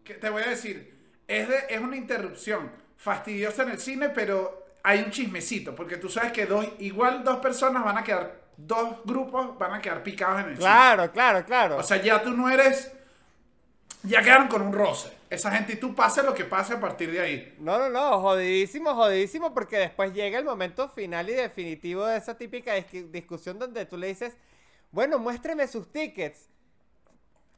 te 0.02 0.30
voy 0.30 0.42
a 0.42 0.48
decir, 0.48 1.12
es, 1.28 1.48
es 1.68 1.80
una 1.80 1.96
interrupción 1.96 2.72
fastidiosa 2.96 3.64
en 3.64 3.70
el 3.72 3.78
cine, 3.78 4.08
pero 4.08 4.63
hay 4.84 5.00
un 5.02 5.10
chismecito, 5.12 5.74
porque 5.76 5.98
tú 5.98 6.10
sabes 6.10 6.32
que 6.32 6.46
dos, 6.46 6.66
igual 6.80 7.24
dos 7.24 7.38
personas 7.38 7.84
van 7.84 7.98
a 7.98 8.04
quedar, 8.04 8.42
dos 8.58 9.04
grupos 9.04 9.58
van 9.58 9.74
a 9.74 9.82
quedar 9.82 10.04
picados 10.04 10.42
en 10.44 10.50
el 10.50 10.58
Claro, 10.58 11.12
claro, 11.12 11.44
claro. 11.44 11.76
cine. 11.76 11.80
O 11.80 11.82
sea, 11.82 11.98
ya 12.02 12.22
tú 12.22 12.32
no 12.32 12.50
eres, 12.50 12.92
ya 14.02 14.22
quedaron 14.22 14.48
con 14.48 14.62
un 14.62 14.72
roce. 14.72 15.12
Esa 15.30 15.50
gente 15.50 15.72
y 15.74 15.76
tú 15.76 15.94
pase 15.94 16.22
lo 16.22 16.34
que 16.34 16.44
pase 16.44 16.74
a 16.74 16.80
partir 16.80 17.10
de 17.10 17.20
ahí. 17.20 17.54
No, 17.56 17.78
no, 17.78 17.88
no, 17.88 18.20
jodidísimo, 18.20 18.94
jodidísimo, 18.94 19.54
porque 19.54 19.76
después 19.78 20.12
llega 20.12 20.38
el 20.38 20.44
momento 20.44 20.88
final 20.88 21.30
y 21.30 21.34
definitivo 21.34 22.04
de 22.06 22.18
esa 22.18 22.36
típica 22.36 22.76
dis- 22.76 23.10
discusión 23.10 23.58
donde 23.58 23.86
tú 23.86 23.96
le 23.96 24.08
dices, 24.08 24.36
bueno, 24.92 25.18
muéstreme 25.18 25.68
sus 25.68 25.90
tickets. 25.92 26.50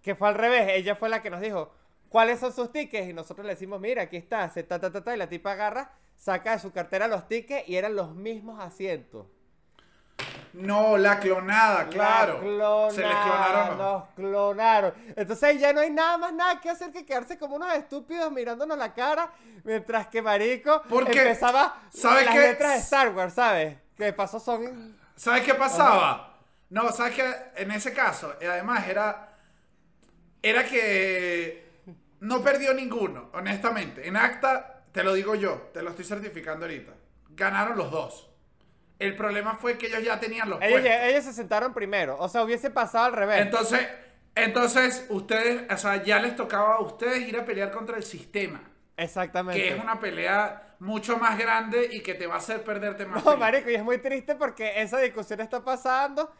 Que 0.02 0.14
fue 0.14 0.28
al 0.28 0.34
revés, 0.36 0.68
ella 0.74 0.94
fue 0.96 1.08
la 1.08 1.22
que 1.22 1.30
nos 1.30 1.40
dijo, 1.40 1.72
¿cuáles 2.08 2.38
son 2.40 2.52
sus 2.52 2.70
tickets? 2.72 3.08
Y 3.08 3.12
nosotros 3.12 3.44
le 3.46 3.54
decimos, 3.54 3.80
mira, 3.80 4.02
aquí 4.02 4.16
está, 4.16 4.44
hace 4.44 4.62
ta, 4.62 4.78
ta, 4.80 4.92
ta, 4.92 5.02
ta, 5.02 5.14
y 5.14 5.18
la 5.18 5.28
tipa 5.28 5.52
agarra, 5.52 5.92
saca 6.16 6.52
de 6.52 6.58
su 6.58 6.72
cartera 6.72 7.08
los 7.08 7.28
tickets 7.28 7.68
y 7.68 7.76
eran 7.76 7.94
los 7.94 8.14
mismos 8.14 8.60
asientos. 8.60 9.26
No, 10.52 10.96
la 10.96 11.20
clonada, 11.20 11.86
claro. 11.88 12.40
La 12.42 12.90
Se 12.90 13.02
les 13.02 13.10
clonaron. 13.14 13.78
Nos 13.78 14.04
clonaron. 14.14 14.94
Entonces 15.14 15.60
ya 15.60 15.72
no 15.74 15.80
hay 15.80 15.90
nada 15.90 16.16
más 16.16 16.32
nada 16.32 16.60
que 16.60 16.70
hacer 16.70 16.90
que 16.90 17.04
quedarse 17.04 17.38
como 17.38 17.56
unos 17.56 17.74
estúpidos 17.74 18.32
mirándonos 18.32 18.78
la 18.78 18.94
cara. 18.94 19.30
Mientras 19.64 20.06
que 20.06 20.22
Marico 20.22 20.82
Porque, 20.88 21.20
empezaba 21.20 21.82
¿sabes 21.90 22.24
las 22.24 22.34
qué? 22.34 22.40
letras 22.40 22.72
de 22.72 22.78
Star 22.78 23.14
Wars, 23.14 23.34
¿sabes? 23.34 23.76
Que 23.96 24.04
de 24.04 24.12
paso 24.14 24.40
son. 24.40 24.96
¿Sabes 25.14 25.42
qué 25.42 25.54
pasaba? 25.54 26.38
No, 26.70 26.90
¿sabes 26.90 27.14
qué? 27.14 27.34
En 27.56 27.70
ese 27.70 27.92
caso, 27.92 28.34
y 28.40 28.44
además 28.46 28.88
era. 28.88 29.34
Era 30.42 30.64
que. 30.64 31.66
No 32.20 32.42
perdió 32.42 32.72
ninguno, 32.72 33.28
honestamente. 33.34 34.08
En 34.08 34.16
acta, 34.16 34.75
te 34.96 35.04
lo 35.04 35.12
digo 35.12 35.34
yo, 35.34 35.68
te 35.74 35.82
lo 35.82 35.90
estoy 35.90 36.06
certificando 36.06 36.64
ahorita. 36.64 36.94
Ganaron 37.28 37.76
los 37.76 37.90
dos. 37.90 38.30
El 38.98 39.14
problema 39.14 39.54
fue 39.54 39.76
que 39.76 39.88
ellos 39.88 40.02
ya 40.02 40.18
tenían 40.18 40.48
los 40.48 40.58
Ellos, 40.62 40.80
puestos. 40.80 41.00
ellos 41.04 41.24
se 41.24 41.32
sentaron 41.34 41.74
primero. 41.74 42.16
O 42.18 42.30
sea, 42.30 42.42
hubiese 42.42 42.70
pasado 42.70 43.04
al 43.04 43.12
revés. 43.12 43.42
Entonces, 43.42 43.86
entonces, 44.34 45.04
ustedes, 45.10 45.70
o 45.70 45.76
sea, 45.76 46.02
ya 46.02 46.18
les 46.18 46.34
tocaba 46.34 46.76
a 46.76 46.80
ustedes 46.80 47.28
ir 47.28 47.36
a 47.38 47.44
pelear 47.44 47.70
contra 47.70 47.98
el 47.98 48.04
sistema. 48.04 48.62
Exactamente. 48.96 49.60
Que 49.60 49.74
es 49.74 49.78
una 49.78 50.00
pelea 50.00 50.76
mucho 50.78 51.18
más 51.18 51.38
grande 51.38 51.90
y 51.92 52.02
que 52.02 52.14
te 52.14 52.26
va 52.26 52.36
a 52.36 52.38
hacer 52.38 52.64
perderte 52.64 53.04
más. 53.04 53.22
No, 53.22 53.36
marico, 53.36 53.68
y 53.68 53.74
es 53.74 53.84
muy 53.84 53.98
triste 53.98 54.34
porque 54.34 54.80
esa 54.80 54.98
discusión 54.98 55.40
está 55.42 55.62
pasando 55.62 56.32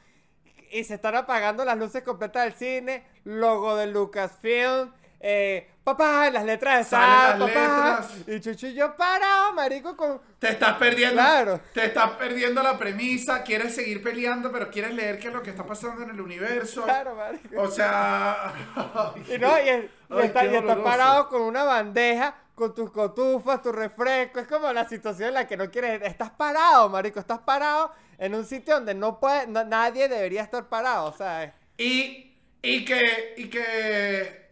y 0.70 0.84
se 0.84 0.94
están 0.94 1.14
apagando 1.14 1.62
las 1.62 1.76
luces 1.76 2.02
completas 2.02 2.44
del 2.44 2.54
cine, 2.54 3.04
logo 3.24 3.76
de 3.76 3.86
Lucasfilm, 3.86 4.92
eh, 5.20 5.68
papá, 5.82 6.30
las 6.30 6.44
letras 6.44 6.78
de 6.78 6.84
Salen 6.84 7.38
las 7.40 7.50
papá, 7.50 8.06
letras. 8.26 8.62
y 8.62 8.74
yo 8.74 8.96
parado, 8.96 9.52
marico, 9.54 9.96
con... 9.96 10.20
Te 10.38 10.50
estás 10.50 10.76
perdiendo. 10.76 11.14
Claro. 11.14 11.60
Te 11.72 11.86
estás 11.86 12.10
perdiendo 12.12 12.62
la 12.62 12.76
premisa. 12.76 13.42
Quieres 13.42 13.74
seguir 13.74 14.02
peleando, 14.02 14.52
pero 14.52 14.70
quieres 14.70 14.92
leer 14.94 15.18
qué 15.18 15.28
es 15.28 15.32
lo 15.34 15.42
que 15.42 15.50
está 15.50 15.64
pasando 15.64 16.02
en 16.02 16.10
el 16.10 16.20
universo. 16.20 16.82
Claro, 16.84 17.14
marico. 17.14 17.60
O 17.62 17.70
sea. 17.70 18.52
Y 19.28 19.38
no, 19.38 19.58
y, 19.62 19.68
el- 19.68 19.90
y 20.10 20.14
Ay, 20.14 20.26
está, 20.26 20.40
qué 20.40 20.46
y 20.46 20.54
está 20.54 20.58
horroroso. 20.72 20.84
parado 20.84 21.28
con 21.28 21.42
una 21.42 21.64
bandeja, 21.64 22.34
con 22.54 22.74
tus 22.74 22.90
cotufas, 22.92 23.62
tu 23.62 23.72
refresco. 23.72 24.40
Es 24.40 24.46
como 24.46 24.72
la 24.72 24.86
situación 24.88 25.28
en 25.28 25.34
la 25.34 25.46
que 25.46 25.56
no 25.56 25.70
quieres. 25.70 26.02
Estás 26.02 26.30
parado, 26.30 26.88
marico. 26.88 27.18
Estás 27.18 27.38
parado 27.40 27.92
en 28.18 28.34
un 28.34 28.44
sitio 28.44 28.74
donde 28.74 28.94
no 28.94 29.18
puede, 29.18 29.46
no- 29.46 29.64
nadie 29.64 30.08
debería 30.08 30.42
estar 30.42 30.68
parado, 30.68 31.12
¿sabes? 31.16 31.52
Y, 31.78 32.36
y 32.62 32.84
que. 32.84 33.34
Y 33.38 33.48
que. 33.48 34.45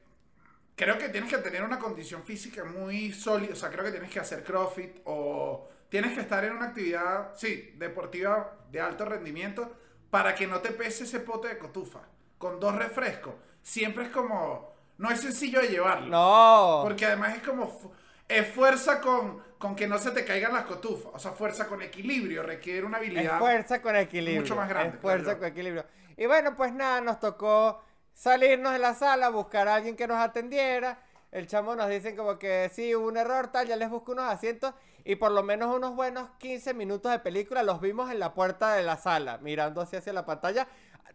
Creo 0.76 0.98
que 0.98 1.08
tienes 1.08 1.30
que 1.30 1.38
tener 1.38 1.62
una 1.62 1.78
condición 1.78 2.22
física 2.24 2.64
muy 2.64 3.12
sólida. 3.12 3.52
O 3.52 3.56
sea, 3.56 3.70
creo 3.70 3.84
que 3.84 3.90
tienes 3.92 4.10
que 4.10 4.20
hacer 4.20 4.42
CrossFit 4.42 4.98
o 5.04 5.68
tienes 5.88 6.14
que 6.14 6.20
estar 6.20 6.44
en 6.44 6.52
una 6.56 6.66
actividad, 6.66 7.32
sí, 7.36 7.72
deportiva 7.76 8.56
de 8.70 8.80
alto 8.80 9.04
rendimiento 9.04 9.72
para 10.10 10.34
que 10.34 10.46
no 10.46 10.60
te 10.60 10.70
pese 10.70 11.04
ese 11.04 11.20
pote 11.20 11.48
de 11.48 11.58
cotufa. 11.58 12.00
Con 12.38 12.58
dos 12.58 12.74
refrescos. 12.74 13.34
Siempre 13.62 14.04
es 14.04 14.10
como. 14.10 14.74
No 14.98 15.10
es 15.10 15.20
sencillo 15.20 15.60
de 15.60 15.68
llevarlo. 15.68 16.06
No. 16.08 16.80
Porque 16.84 17.06
además 17.06 17.36
es 17.36 17.42
como 17.42 17.92
es 18.28 18.46
fuerza 18.48 19.00
con, 19.00 19.42
con 19.58 19.76
que 19.76 19.86
no 19.86 19.98
se 19.98 20.10
te 20.10 20.24
caigan 20.24 20.52
las 20.52 20.64
cotufas. 20.64 21.12
O 21.14 21.18
sea, 21.18 21.32
fuerza 21.32 21.66
con 21.66 21.82
equilibrio. 21.82 22.42
Requiere 22.42 22.84
una 22.84 22.98
Es 22.98 23.02
habilidad. 23.04 23.38
fuerza 23.38 23.82
con 23.82 23.96
equilibrio. 23.96 24.40
mucho 24.40 24.56
más 24.56 24.68
grande, 24.68 24.96
Es 24.96 25.00
fuerza 25.02 25.38
con 25.38 25.46
equilibrio. 25.46 25.84
Y 26.16 26.26
bueno, 26.26 26.56
pues 26.56 26.72
nada, 26.72 27.00
nos 27.00 27.18
tocó 27.20 27.82
salirnos 28.14 28.72
de 28.72 28.78
la 28.78 28.94
sala, 28.94 29.28
buscar 29.28 29.68
a 29.68 29.74
alguien 29.74 29.96
que 29.96 30.06
nos 30.06 30.18
atendiera. 30.18 30.98
El 31.32 31.46
chamo 31.48 31.74
nos 31.74 31.88
dicen 31.88 32.16
como 32.16 32.38
que 32.38 32.70
sí, 32.72 32.94
hubo 32.94 33.08
un 33.08 33.16
error, 33.16 33.48
tal, 33.48 33.66
ya 33.66 33.76
les 33.76 33.90
busco 33.90 34.12
unos 34.12 34.30
asientos. 34.32 34.72
Y 35.04 35.16
por 35.16 35.32
lo 35.32 35.42
menos 35.42 35.74
unos 35.74 35.94
buenos 35.94 36.30
15 36.38 36.72
minutos 36.72 37.12
de 37.12 37.18
película 37.18 37.62
los 37.62 37.80
vimos 37.80 38.10
en 38.10 38.18
la 38.20 38.32
puerta 38.32 38.72
de 38.74 38.82
la 38.84 38.96
sala, 38.96 39.38
mirando 39.38 39.80
así 39.82 39.96
hacia 39.96 40.12
la 40.12 40.24
pantalla. 40.24 40.66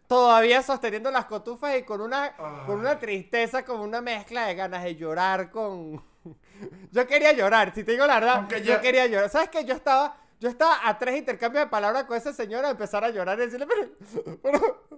Todavía 0.06 0.62
sosteniendo 0.62 1.10
las 1.10 1.24
cotufas 1.26 1.76
y 1.76 1.82
con 1.84 2.00
una, 2.00 2.36
con 2.66 2.78
una 2.80 2.98
tristeza, 2.98 3.64
con 3.64 3.80
una 3.80 4.00
mezcla 4.00 4.46
de 4.46 4.54
ganas 4.54 4.82
de 4.84 4.96
llorar 4.96 5.50
con... 5.50 6.02
Yo 6.92 7.06
quería 7.06 7.32
llorar, 7.32 7.72
si 7.74 7.82
te 7.84 7.92
digo 7.92 8.06
la 8.06 8.14
verdad, 8.20 8.46
yo 8.50 8.58
ya- 8.58 8.80
quería 8.82 9.06
llorar. 9.06 9.30
¿Sabes 9.30 9.48
qué? 9.48 9.64
Yo 9.64 9.74
estaba, 9.74 10.16
yo 10.40 10.48
estaba 10.48 10.88
a 10.88 10.98
tres 10.98 11.16
intercambios 11.16 11.64
de 11.64 11.70
palabras 11.70 12.04
con 12.04 12.16
esa 12.16 12.32
señora 12.32 12.68
de 12.68 12.72
empezar 12.72 13.04
a 13.04 13.10
llorar 13.10 13.38
y 13.38 13.42
decirle, 13.42 13.66
pero, 13.66 14.38
pero, 14.42 14.88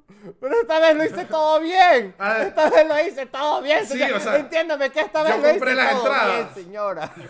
pero 0.40 0.60
esta 0.60 0.78
vez 0.78 0.96
lo 0.96 1.04
hice 1.04 1.24
todo 1.26 1.60
bien. 1.60 2.14
A 2.18 2.34
ver. 2.34 2.46
Esta 2.48 2.70
vez 2.70 2.88
lo 2.88 3.00
hice 3.06 3.26
todo 3.26 3.60
bien, 3.60 3.84
Sí, 3.86 3.98
señora. 3.98 4.16
o 4.16 4.20
sea, 4.20 4.36
Entiéndame 4.36 4.90
que 4.90 5.00
esta 5.00 5.18
yo 5.18 5.24
vez 5.24 5.34
lo 5.34 5.40
hice 5.42 5.50
compré 5.58 5.74
las 5.74 5.90
todo 5.90 6.06
entradas. 6.06 6.54
bien, 6.54 6.64
señora. 6.66 7.12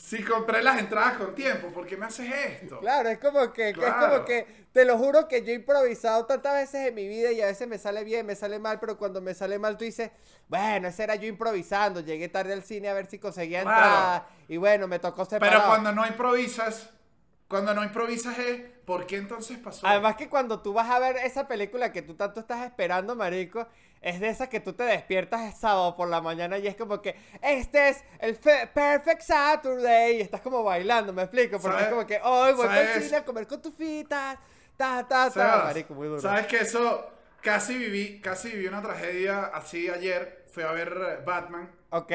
Si 0.00 0.22
compré 0.22 0.62
las 0.62 0.78
entradas 0.78 1.16
con 1.18 1.34
tiempo, 1.34 1.68
¿por 1.68 1.84
qué 1.84 1.96
me 1.96 2.06
haces 2.06 2.32
esto? 2.32 2.78
Claro, 2.78 3.08
es 3.08 3.18
como 3.18 3.52
que, 3.52 3.70
es 3.70 3.76
como 3.76 4.24
que, 4.24 4.66
te 4.72 4.84
lo 4.84 4.96
juro 4.96 5.26
que 5.26 5.42
yo 5.44 5.50
he 5.50 5.56
improvisado 5.56 6.24
tantas 6.24 6.54
veces 6.54 6.86
en 6.86 6.94
mi 6.94 7.08
vida 7.08 7.32
y 7.32 7.40
a 7.42 7.46
veces 7.46 7.66
me 7.66 7.78
sale 7.78 8.04
bien, 8.04 8.24
me 8.24 8.36
sale 8.36 8.60
mal, 8.60 8.78
pero 8.78 8.96
cuando 8.96 9.20
me 9.20 9.34
sale 9.34 9.58
mal 9.58 9.76
tú 9.76 9.84
dices, 9.84 10.12
bueno, 10.46 10.86
ese 10.86 11.02
era 11.02 11.16
yo 11.16 11.26
improvisando, 11.26 11.98
llegué 12.00 12.28
tarde 12.28 12.52
al 12.52 12.62
cine 12.62 12.88
a 12.88 12.94
ver 12.94 13.06
si 13.06 13.18
conseguía 13.18 13.62
Claro. 13.62 13.76
entrada 13.76 14.28
y 14.48 14.56
bueno, 14.56 14.86
me 14.86 15.00
tocó 15.00 15.24
separar. 15.24 15.52
Pero 15.56 15.66
cuando 15.68 15.90
no 15.92 16.06
improvisas, 16.06 16.88
cuando 17.48 17.74
no 17.74 17.82
improvisas 17.84 18.38
es, 18.38 18.62
¿por 18.84 19.06
qué 19.06 19.16
entonces 19.16 19.58
pasó? 19.58 19.86
Además 19.88 20.16
que 20.16 20.28
cuando 20.28 20.60
tú 20.60 20.72
vas 20.72 20.90
a 20.90 20.98
ver 20.98 21.16
esa 21.18 21.46
película 21.48 21.92
que 21.92 22.02
tú 22.02 22.14
tanto 22.14 22.40
estás 22.40 22.66
esperando, 22.66 23.14
marico, 23.16 23.66
es 24.00 24.20
de 24.20 24.28
esa 24.28 24.48
que 24.48 24.60
tú 24.60 24.72
te 24.74 24.82
despiertas 24.84 25.40
el 25.42 25.52
sábado 25.54 25.96
por 25.96 26.08
la 26.08 26.20
mañana 26.20 26.58
y 26.58 26.66
es 26.66 26.76
como 26.76 27.00
que 27.00 27.16
este 27.42 27.88
es 27.90 28.04
el 28.18 28.36
fe- 28.36 28.66
Perfect 28.72 29.22
Saturday 29.22 30.18
y 30.18 30.20
estás 30.20 30.40
como 30.40 30.62
bailando, 30.64 31.12
¿me 31.12 31.22
explico? 31.22 31.60
Porque 31.60 31.82
es 31.82 31.88
¿Sabes? 31.88 31.88
como 31.88 32.06
que 32.06 32.20
hoy 32.22 32.52
voy 32.54 32.68
al 32.68 32.88
¿Sabes? 32.88 32.88
cine 32.88 33.16
a 33.18 33.24
comer 33.24 33.46
con 33.46 33.62
tus 33.62 33.74
fitas, 33.74 34.38
ta, 34.76 35.06
ta, 35.08 35.34
ta, 35.34 35.58
Sebas, 35.58 35.58
marico, 35.58 35.94
muy 35.94 36.08
duro. 36.08 36.22
Sabes 36.22 36.46
que 36.46 36.58
eso, 36.58 37.10
casi 37.40 37.76
viví, 37.78 38.20
casi 38.20 38.50
viví 38.50 38.66
una 38.66 38.82
tragedia 38.82 39.46
así 39.46 39.88
ayer. 39.88 40.44
Fui 40.48 40.62
a 40.64 40.72
ver 40.72 40.92
eh, 41.20 41.22
Batman, 41.24 41.70
Ok, 41.90 42.12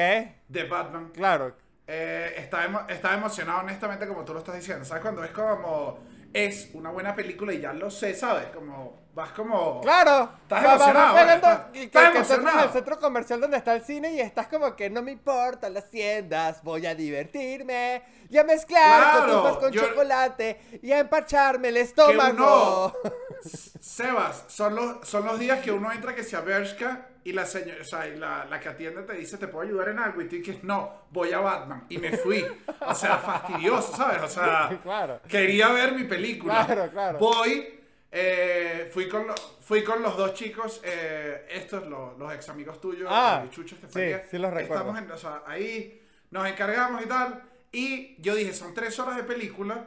de 0.48 0.64
Batman. 0.64 1.12
claro. 1.12 1.56
Eh, 1.86 2.34
estaba, 2.38 2.64
emo- 2.66 2.86
estaba 2.88 3.14
emocionado, 3.14 3.60
honestamente, 3.60 4.06
como 4.08 4.24
tú 4.24 4.32
lo 4.32 4.38
estás 4.40 4.54
diciendo. 4.56 4.84
¿Sabes? 4.84 5.02
Cuando 5.02 5.22
es 5.24 5.30
como. 5.32 5.98
Es 6.32 6.70
una 6.74 6.90
buena 6.90 7.14
película 7.14 7.52
y 7.52 7.60
ya 7.60 7.72
lo 7.72 7.90
sé, 7.90 8.14
¿sabes? 8.14 8.46
Como. 8.46 9.04
Vas 9.14 9.30
como. 9.30 9.80
Claro. 9.82 10.30
Estás 10.42 10.64
Va- 10.64 10.66
va- 10.66 10.74
emocionado, 10.74 11.14
va 11.14 11.20
pegando- 11.20 11.46
¿verdad? 11.46 11.70
que, 11.70 11.82
Estás 11.84 12.10
que 12.10 12.16
emocionado. 12.18 12.58
al 12.58 12.72
centro 12.72 12.98
comercial 12.98 13.40
donde 13.40 13.56
está 13.58 13.74
el 13.76 13.84
cine 13.84 14.12
y 14.14 14.20
estás 14.20 14.48
como 14.48 14.74
que 14.74 14.90
no 14.90 15.02
me 15.02 15.12
importan 15.12 15.72
las 15.72 15.88
tiendas, 15.88 16.60
voy 16.64 16.84
a 16.86 16.96
divertirme 16.96 18.02
y 18.28 18.38
a 18.38 18.42
mezclar 18.42 19.12
Claro, 19.26 19.60
con 19.60 19.70
yo- 19.70 19.86
chocolate 19.86 20.80
y 20.82 20.90
a 20.90 20.98
empacharme 20.98 21.68
el 21.68 21.74
Que 21.74 21.80
estómago. 21.82 22.86
uno- 23.04 23.12
Sebas, 23.80 24.44
son 24.48 24.74
los, 24.74 25.06
son 25.08 25.24
los 25.24 25.38
días 25.38 25.60
que 25.60 25.70
uno 25.70 25.92
entra 25.92 26.14
que 26.14 26.24
sea 26.24 26.40
Bershka 26.40 27.06
y 27.24 27.32
la 27.32 27.46
señora, 27.46 27.80
o 27.80 27.84
sea, 27.84 28.06
y 28.06 28.16
la, 28.16 28.44
la 28.44 28.60
que 28.60 28.68
atiende 28.68 29.02
te 29.02 29.14
dice, 29.14 29.38
¿te 29.38 29.48
puedo 29.48 29.66
ayudar 29.66 29.88
en 29.88 29.98
algo? 29.98 30.20
Y 30.20 30.28
tú 30.28 30.36
dices, 30.36 30.62
no, 30.62 31.06
voy 31.10 31.32
a 31.32 31.38
Batman. 31.40 31.86
Y 31.88 31.98
me 31.98 32.16
fui. 32.18 32.44
O 32.80 32.94
sea, 32.94 33.16
fastidioso, 33.18 33.96
¿sabes? 33.96 34.22
O 34.22 34.28
sea, 34.28 34.78
Claro. 34.82 35.20
quería 35.28 35.68
ver 35.70 35.92
mi 35.92 36.04
película. 36.04 36.64
Claro, 36.66 36.90
claro. 36.90 37.18
Voy, 37.18 37.80
eh, 38.12 38.90
fui, 38.92 39.08
con 39.08 39.26
lo- 39.26 39.34
fui 39.60 39.82
con 39.82 40.02
los 40.02 40.16
dos 40.16 40.34
chicos, 40.34 40.80
eh, 40.84 41.46
estos, 41.50 41.86
los, 41.86 42.18
los 42.18 42.32
ex 42.34 42.48
amigos 42.50 42.80
tuyos, 42.80 43.08
Ah, 43.10 43.42
eh, 43.44 43.50
Chucho, 43.50 43.74
Estefanía. 43.74 44.20
sí, 44.24 44.28
sí 44.32 44.38
los 44.38 44.52
recuerdo. 44.52 44.82
Estamos 44.90 45.02
en, 45.02 45.10
o 45.10 45.16
sea, 45.16 45.42
ahí 45.46 46.02
nos 46.30 46.46
encargamos 46.46 47.02
y 47.02 47.06
tal. 47.06 47.42
Y 47.72 48.20
yo 48.22 48.34
dije, 48.34 48.52
son 48.52 48.72
tres 48.74 48.98
horas 49.00 49.16
de 49.16 49.24
película. 49.24 49.84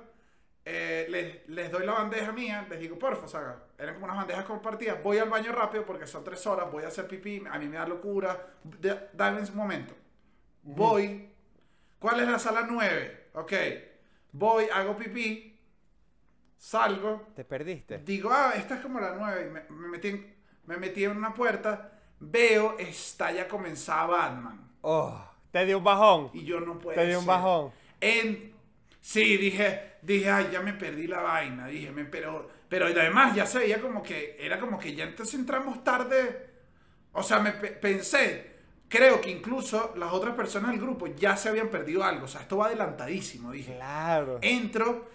Eh, 0.69 1.05
les, 1.09 1.47
les 1.47 1.71
doy 1.71 1.85
la 1.85 1.93
bandeja 1.93 2.33
mía, 2.33 2.65
les 2.69 2.77
digo, 2.79 2.99
porfa, 2.99 3.23
o 3.25 3.27
sea, 3.29 3.55
eran 3.77 3.93
como 3.93 4.05
unas 4.05 4.17
bandejas 4.17 4.43
compartidas. 4.43 5.01
Voy 5.01 5.17
al 5.17 5.29
baño 5.29 5.53
rápido 5.53 5.85
porque 5.85 6.05
son 6.05 6.25
tres 6.25 6.45
horas, 6.45 6.69
voy 6.69 6.83
a 6.83 6.89
hacer 6.89 7.07
pipí, 7.07 7.41
a 7.49 7.57
mí 7.57 7.67
me 7.67 7.77
da 7.77 7.87
locura. 7.87 8.47
de- 8.63 9.07
Dame 9.13 9.41
un 9.41 9.55
momento. 9.55 9.93
Voy. 10.63 11.29
¿Cuál 11.99 12.19
es 12.19 12.27
la 12.27 12.37
sala 12.37 12.67
9? 12.69 13.29
Ok. 13.35 13.53
Voy, 14.33 14.65
hago 14.73 14.97
pipí, 14.97 15.57
salgo, 16.57 17.27
Te 17.35 17.45
perdiste. 17.45 17.99
Digo, 17.99 18.29
ah, 18.31 18.51
esta 18.55 18.75
es 18.75 18.81
como 18.81 18.99
la 18.99 19.15
9. 19.15 19.47
Y 19.47 19.49
me, 19.49 19.63
me 19.69 19.87
metí 19.87 20.07
en, 20.09 20.35
me 20.65 20.77
metí 20.77 21.03
en 21.05 21.15
una 21.15 21.33
puerta. 21.33 21.93
Veo, 22.19 22.77
está 22.77 23.31
ya 23.31 23.47
comenzaba 23.47 24.17
Batman. 24.17 24.69
Oh, 24.81 25.17
te 25.51 25.65
dio 25.65 25.77
un 25.77 25.83
bajón. 25.83 26.29
Y 26.33 26.43
yo 26.43 26.59
no 26.59 26.77
puedo. 26.77 26.99
Te 26.99 27.07
dio 27.07 27.19
un 27.19 27.25
bajón. 27.25 27.71
En, 28.01 28.53
sí, 29.01 29.37
dije, 29.37 29.93
dije, 30.15 30.29
ay, 30.31 30.49
ya 30.51 30.61
me 30.61 30.73
perdí 30.73 31.07
la 31.07 31.21
vaina. 31.21 31.67
Dije, 31.67 31.91
me, 31.91 32.05
pero, 32.05 32.49
pero 32.69 32.85
además 32.87 33.35
ya 33.35 33.45
se 33.45 33.59
veía 33.59 33.79
como 33.81 34.01
que, 34.01 34.37
era 34.39 34.59
como 34.59 34.79
que 34.79 34.95
ya 34.95 35.03
entonces 35.03 35.35
entramos 35.35 35.83
tarde. 35.83 36.47
O 37.13 37.23
sea, 37.23 37.39
me 37.39 37.51
pe- 37.51 37.71
pensé, 37.71 38.51
creo 38.87 39.19
que 39.21 39.29
incluso 39.29 39.93
las 39.97 40.13
otras 40.13 40.35
personas 40.35 40.71
del 40.71 40.79
grupo 40.81 41.07
ya 41.07 41.35
se 41.37 41.49
habían 41.49 41.69
perdido 41.69 42.03
algo. 42.03 42.25
O 42.25 42.27
sea, 42.27 42.41
esto 42.41 42.57
va 42.57 42.67
adelantadísimo, 42.67 43.51
dije. 43.51 43.75
Claro. 43.75 44.39
Entro, 44.41 45.09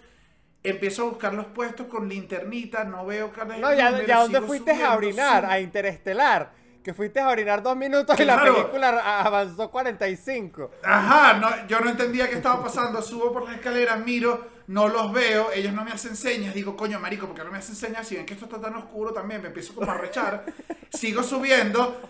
empiezo 0.63 1.03
a 1.03 1.09
buscar 1.09 1.33
los 1.33 1.47
puestos 1.47 1.87
con 1.87 2.07
linternita, 2.07 2.83
no 2.83 3.05
veo 3.05 3.31
cada 3.31 3.57
No, 3.57 3.73
ya, 3.73 4.05
ya 4.05 4.21
dónde 4.21 4.41
fuiste 4.41 4.71
a 4.83 4.95
orinar, 4.95 5.45
a 5.45 5.59
Interestelar. 5.59 6.63
Que 6.83 6.93
fuiste 6.93 7.21
a 7.21 7.29
orinar 7.29 7.63
dos 7.63 7.77
minutos 7.77 8.19
y 8.19 8.25
la 8.25 8.41
película 8.43 9.21
avanzó 9.21 9.71
45. 9.71 10.69
Ajá, 10.83 11.39
no, 11.39 11.65
yo 11.67 11.79
no 11.79 11.89
entendía 11.89 12.27
qué 12.29 12.35
estaba 12.35 12.61
pasando. 12.61 13.01
Subo 13.01 13.31
por 13.31 13.45
las 13.45 13.55
escaleras, 13.55 13.99
miro, 14.03 14.49
no 14.67 14.87
los 14.87 15.11
veo, 15.11 15.51
ellos 15.51 15.73
no 15.73 15.83
me 15.83 15.91
hacen 15.91 16.15
señas. 16.15 16.53
Digo, 16.53 16.75
coño, 16.77 16.99
marico, 16.99 17.27
¿por 17.27 17.35
qué 17.35 17.43
no 17.43 17.51
me 17.51 17.57
hacen 17.57 17.75
señas? 17.75 18.07
Si 18.07 18.15
ven 18.15 18.25
que 18.25 18.33
esto 18.33 18.45
está 18.45 18.59
tan 18.61 18.75
oscuro 18.75 19.11
también, 19.13 19.41
me 19.41 19.47
empiezo 19.47 19.73
como 19.75 19.91
a 19.91 19.95
rechar. 19.97 20.45
Sigo 20.91 21.23
subiendo, 21.23 22.01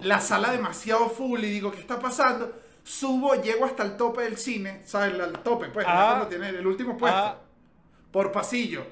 la 0.00 0.20
sala 0.20 0.52
demasiado 0.52 1.08
full 1.08 1.40
y 1.44 1.50
digo, 1.50 1.70
¿qué 1.70 1.80
está 1.80 1.98
pasando? 1.98 2.52
Subo, 2.82 3.34
llego 3.42 3.64
hasta 3.66 3.82
el 3.82 3.96
tope 3.96 4.22
del 4.22 4.36
cine, 4.38 4.82
¿sabes? 4.86 5.14
El, 5.14 5.20
el 5.20 5.32
tope, 5.40 5.66
pues, 5.68 5.86
Ah. 5.88 6.26
tiene 6.28 6.48
el 6.48 6.66
último 6.66 6.96
puesto. 6.96 7.18
Ah. 7.18 7.38
por 8.10 8.32
pasillo. 8.32 8.84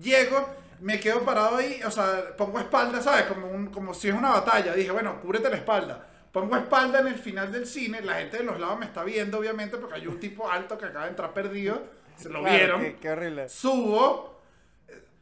Llego, 0.00 0.48
me 0.80 0.98
quedo 0.98 1.22
parado 1.24 1.56
ahí, 1.56 1.80
o 1.84 1.90
sea, 1.90 2.34
pongo 2.36 2.58
espalda, 2.58 3.00
¿sabes? 3.02 3.24
Como, 3.26 3.46
un, 3.48 3.66
como 3.66 3.92
si 3.94 4.08
es 4.08 4.14
una 4.14 4.30
batalla. 4.30 4.74
Dije, 4.74 4.90
bueno, 4.90 5.20
cúbrete 5.20 5.50
la 5.50 5.56
espalda. 5.56 6.06
Pongo 6.32 6.56
espalda 6.56 7.00
en 7.00 7.08
el 7.08 7.14
final 7.16 7.52
del 7.52 7.66
cine, 7.66 8.00
la 8.00 8.14
gente 8.14 8.38
de 8.38 8.44
los 8.44 8.58
lados 8.58 8.78
me 8.78 8.86
está 8.86 9.04
viendo, 9.04 9.38
obviamente, 9.38 9.76
porque 9.76 9.94
hay 9.96 10.06
un 10.06 10.18
tipo 10.18 10.50
alto 10.50 10.76
que 10.78 10.86
acaba 10.86 11.04
de 11.04 11.10
entrar 11.10 11.32
perdido. 11.32 11.82
Se 12.16 12.28
lo 12.28 12.40
Claro, 12.40 12.56
vieron. 12.56 12.80
Qué, 12.82 12.96
qué 12.96 13.10
horrible. 13.10 13.48
Subo, 13.48 14.40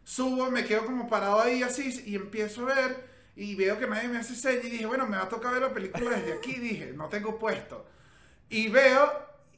subo, 0.04 0.50
me 0.50 0.64
quedo 0.64 0.84
como 0.84 1.08
parado 1.08 1.40
ahí 1.40 1.62
así 1.62 2.02
y 2.06 2.14
empiezo 2.16 2.62
a 2.62 2.74
ver 2.74 3.12
y 3.34 3.54
veo 3.54 3.78
que 3.78 3.86
nadie 3.86 4.08
me 4.08 4.18
hace 4.18 4.34
señas 4.34 4.64
y 4.64 4.70
dije, 4.70 4.86
bueno, 4.86 5.06
me 5.06 5.16
va 5.16 5.24
a 5.24 5.28
tocar 5.28 5.52
ver 5.52 5.62
la 5.62 5.72
película 5.72 6.10
desde 6.10 6.34
aquí, 6.34 6.54
dije, 6.60 6.92
no 6.94 7.08
tengo 7.08 7.38
puesto. 7.38 7.86
Y 8.48 8.68
veo 8.68 9.10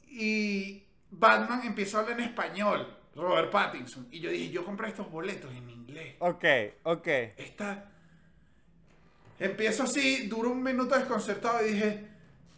y 0.07 0.83
Batman 1.11 1.61
empieza 1.65 1.97
a 1.97 2.01
hablar 2.01 2.19
en 2.19 2.25
español, 2.27 2.97
Robert 3.15 3.51
Pattinson. 3.51 4.07
Y 4.11 4.21
yo 4.21 4.29
dije, 4.29 4.49
yo 4.49 4.63
compré 4.63 4.89
estos 4.89 5.11
boletos 5.11 5.53
en 5.53 5.69
inglés. 5.69 6.15
Ok, 6.19 6.45
ok. 6.83 7.07
Esta... 7.37 7.91
Empiezo 9.37 9.83
así, 9.83 10.27
duro 10.27 10.49
un 10.51 10.63
minuto 10.63 10.95
desconcertado 10.95 11.65
y 11.65 11.73
dije, 11.73 12.07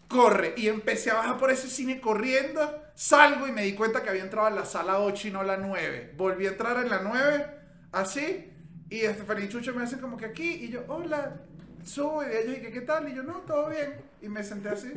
corre. 0.07 0.53
Y 0.57 0.67
empecé 0.67 1.11
a 1.11 1.15
bajar 1.15 1.37
por 1.37 1.51
ese 1.51 1.67
cine 1.69 1.99
corriendo, 1.99 2.83
salgo 2.95 3.47
y 3.47 3.51
me 3.51 3.63
di 3.63 3.73
cuenta 3.73 4.03
que 4.03 4.09
había 4.09 4.23
entrado 4.23 4.47
a 4.47 4.51
la 4.51 4.65
sala 4.65 4.99
8 4.99 5.27
y 5.27 5.31
no 5.31 5.43
la 5.43 5.57
9. 5.57 6.13
Volví 6.15 6.45
a 6.45 6.49
entrar 6.49 6.77
en 6.77 6.89
la 6.89 6.99
9, 7.01 7.45
así, 7.91 8.51
y 8.89 9.01
Estefanía 9.01 9.45
y 9.45 9.49
Chucho 9.49 9.73
me 9.73 9.83
hacen 9.83 9.99
como 9.99 10.17
que 10.17 10.25
aquí, 10.25 10.49
y 10.49 10.69
yo, 10.69 10.83
hola, 10.87 11.35
subo, 11.83 12.23
y 12.23 12.27
ellos, 12.35 12.55
que, 12.59 12.71
¿qué 12.71 12.81
tal? 12.81 13.09
Y 13.09 13.15
yo, 13.15 13.23
no, 13.23 13.33
todo 13.39 13.69
bien. 13.69 13.95
Y 14.21 14.29
me 14.29 14.43
senté 14.43 14.69
así. 14.69 14.91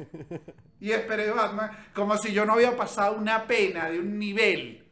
Y 0.81 0.93
esperé 0.93 1.31
Batman, 1.31 1.71
como 1.95 2.17
si 2.17 2.33
yo 2.33 2.47
no 2.47 2.55
había 2.55 2.77
pasado 2.77 3.17
una 3.17 3.47
pena 3.47 3.91
de 3.91 3.99
un 3.99 4.19
nivel, 4.19 4.85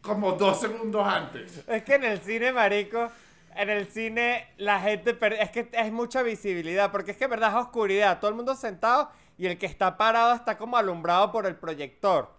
como 0.00 0.32
dos 0.32 0.60
segundos 0.60 1.06
antes. 1.06 1.62
Es 1.68 1.82
que 1.84 1.94
en 1.94 2.04
el 2.04 2.20
cine, 2.20 2.52
marico, 2.52 3.10
en 3.54 3.70
el 3.70 3.86
cine 3.86 4.48
la 4.58 4.80
gente 4.80 5.14
per- 5.14 5.34
es 5.34 5.50
que 5.50 5.68
es 5.72 5.92
mucha 5.92 6.22
visibilidad, 6.22 6.90
porque 6.90 7.12
es 7.12 7.16
que 7.16 7.26
verdad 7.26 7.50
es 7.50 7.56
oscuridad, 7.56 8.18
todo 8.18 8.30
el 8.30 8.36
mundo 8.36 8.54
sentado 8.56 9.10
y 9.38 9.46
el 9.46 9.58
que 9.58 9.66
está 9.66 9.96
parado 9.96 10.34
está 10.34 10.56
como 10.58 10.76
alumbrado 10.76 11.32
por 11.32 11.46
el 11.46 11.56
proyector. 11.56 12.30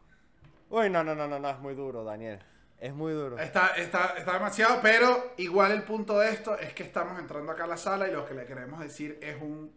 Uy, 0.70 0.89
no, 0.89 1.04
no, 1.04 1.16
no, 1.16 1.27
no, 1.27 1.39
no, 1.39 1.50
es 1.50 1.60
muy 1.60 1.75
duro, 1.75 2.04
Daniel. 2.04 2.39
Es 2.80 2.94
muy 2.94 3.13
duro. 3.13 3.39
Está, 3.39 3.70
está, 3.70 4.13
está 4.18 4.34
demasiado, 4.34 4.80
pero 4.82 5.34
igual 5.38 5.72
el 5.72 5.84
punto 5.84 6.20
de 6.20 6.30
esto 6.30 6.58
es 6.58 6.74
que 6.74 6.84
estamos 6.84 7.18
entrando 7.20 7.51
acá 7.51 7.63
a 7.63 7.68
la 7.68 7.77
sala 7.77 8.08
y 8.08 8.12
lo 8.12 8.25
que 8.25 8.36
le 8.36 8.46
queremos 8.46 8.80
decir 8.80 9.18
es 9.22 9.42
un 9.42 9.74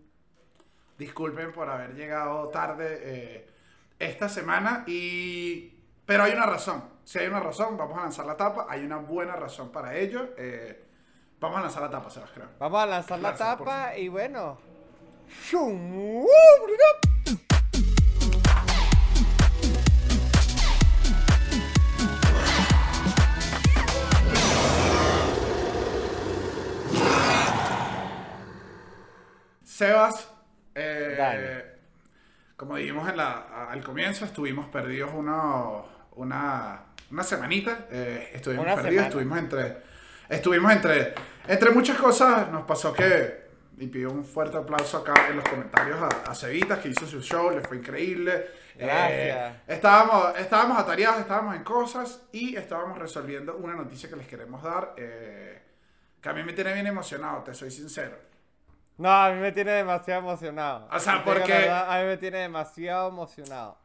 disculpen 0.98 1.52
por 1.52 1.70
haber 1.70 1.94
llegado 1.94 2.48
tarde 2.48 2.98
eh, 3.00 3.50
esta 3.98 4.28
semana 4.28 4.84
y 4.86 5.80
pero 6.10 6.24
hay 6.24 6.32
una 6.32 6.46
razón. 6.46 6.82
Si 7.04 7.20
hay 7.20 7.28
una 7.28 7.38
razón, 7.38 7.76
vamos 7.76 7.96
a 7.96 8.02
lanzar 8.02 8.26
la 8.26 8.36
tapa. 8.36 8.66
Hay 8.68 8.84
una 8.84 8.96
buena 8.96 9.36
razón 9.36 9.70
para 9.70 9.96
ello. 9.96 10.30
eh, 10.36 10.84
vamos 11.38 11.58
a 11.58 11.62
lanzar 11.62 11.82
la 11.82 11.90
tapa, 11.90 12.10
se 12.10 12.20
las 12.20 12.30
creo. 12.30 12.48
Vamos 12.58 12.82
a 12.82 12.86
lanzar 12.86 13.20
la 13.20 13.30
por 13.30 13.38
tapa 13.38 13.96
y 13.96 14.08
bueno. 14.08 14.58
Sebas, 29.80 30.28
eh, 30.74 31.74
como 32.54 32.76
dijimos 32.76 33.08
en 33.08 33.16
la, 33.16 33.66
al 33.70 33.82
comienzo, 33.82 34.26
estuvimos 34.26 34.66
perdidos 34.66 35.10
uno- 35.14 35.86
una, 36.16 36.82
una 37.10 37.22
semanita. 37.24 37.86
eh, 37.90 38.30
estuvimos 38.34 38.66
Una 38.66 38.74
perdidos, 38.74 38.92
semana. 38.92 39.08
estuvimos 39.08 39.38
entre, 39.38 39.76
estuvimos 40.28 40.72
entre, 40.72 41.14
entre 41.48 41.70
muchas 41.70 41.96
cosas. 41.96 42.50
Nos 42.50 42.66
pasó 42.66 42.92
que, 42.92 43.48
y 43.78 43.86
pido 43.86 44.10
un 44.10 44.22
fuerte 44.22 44.58
aplauso 44.58 44.98
acá 44.98 45.28
en 45.30 45.36
los 45.36 45.48
comentarios 45.48 45.96
a, 45.98 46.30
a 46.30 46.34
Cevitas, 46.34 46.80
que 46.80 46.90
hizo 46.90 47.06
su 47.06 47.22
show, 47.22 47.50
le 47.50 47.62
fue 47.62 47.78
increíble. 47.78 48.32
Eh, 48.76 48.84
Gracias. 48.84 49.62
estábamos, 49.66 50.38
estábamos 50.38 50.78
atareados, 50.78 51.20
estábamos 51.20 51.56
en 51.56 51.64
cosas 51.64 52.20
y 52.32 52.54
estábamos 52.54 52.98
resolviendo 52.98 53.56
una 53.56 53.74
noticia 53.74 54.10
que 54.10 54.16
les 54.16 54.26
queremos 54.28 54.62
dar. 54.62 54.92
eh, 54.98 55.62
que 56.20 56.28
a 56.28 56.34
mí 56.34 56.42
me 56.44 56.52
tiene 56.52 56.74
bien 56.74 56.86
emocionado, 56.86 57.42
te 57.42 57.54
soy 57.54 57.70
sincero. 57.70 58.28
No, 59.00 59.10
a 59.10 59.30
mí 59.32 59.40
me 59.40 59.50
tiene 59.50 59.70
demasiado 59.72 60.20
emocionado. 60.20 60.86
O 60.92 60.98
sea, 61.00 61.24
porque- 61.24 61.50
verdad, 61.50 61.90
a 61.90 62.02
mí 62.02 62.06
me 62.06 62.18
tiene 62.18 62.36
demasiado 62.40 63.08
emocionado. 63.08 63.78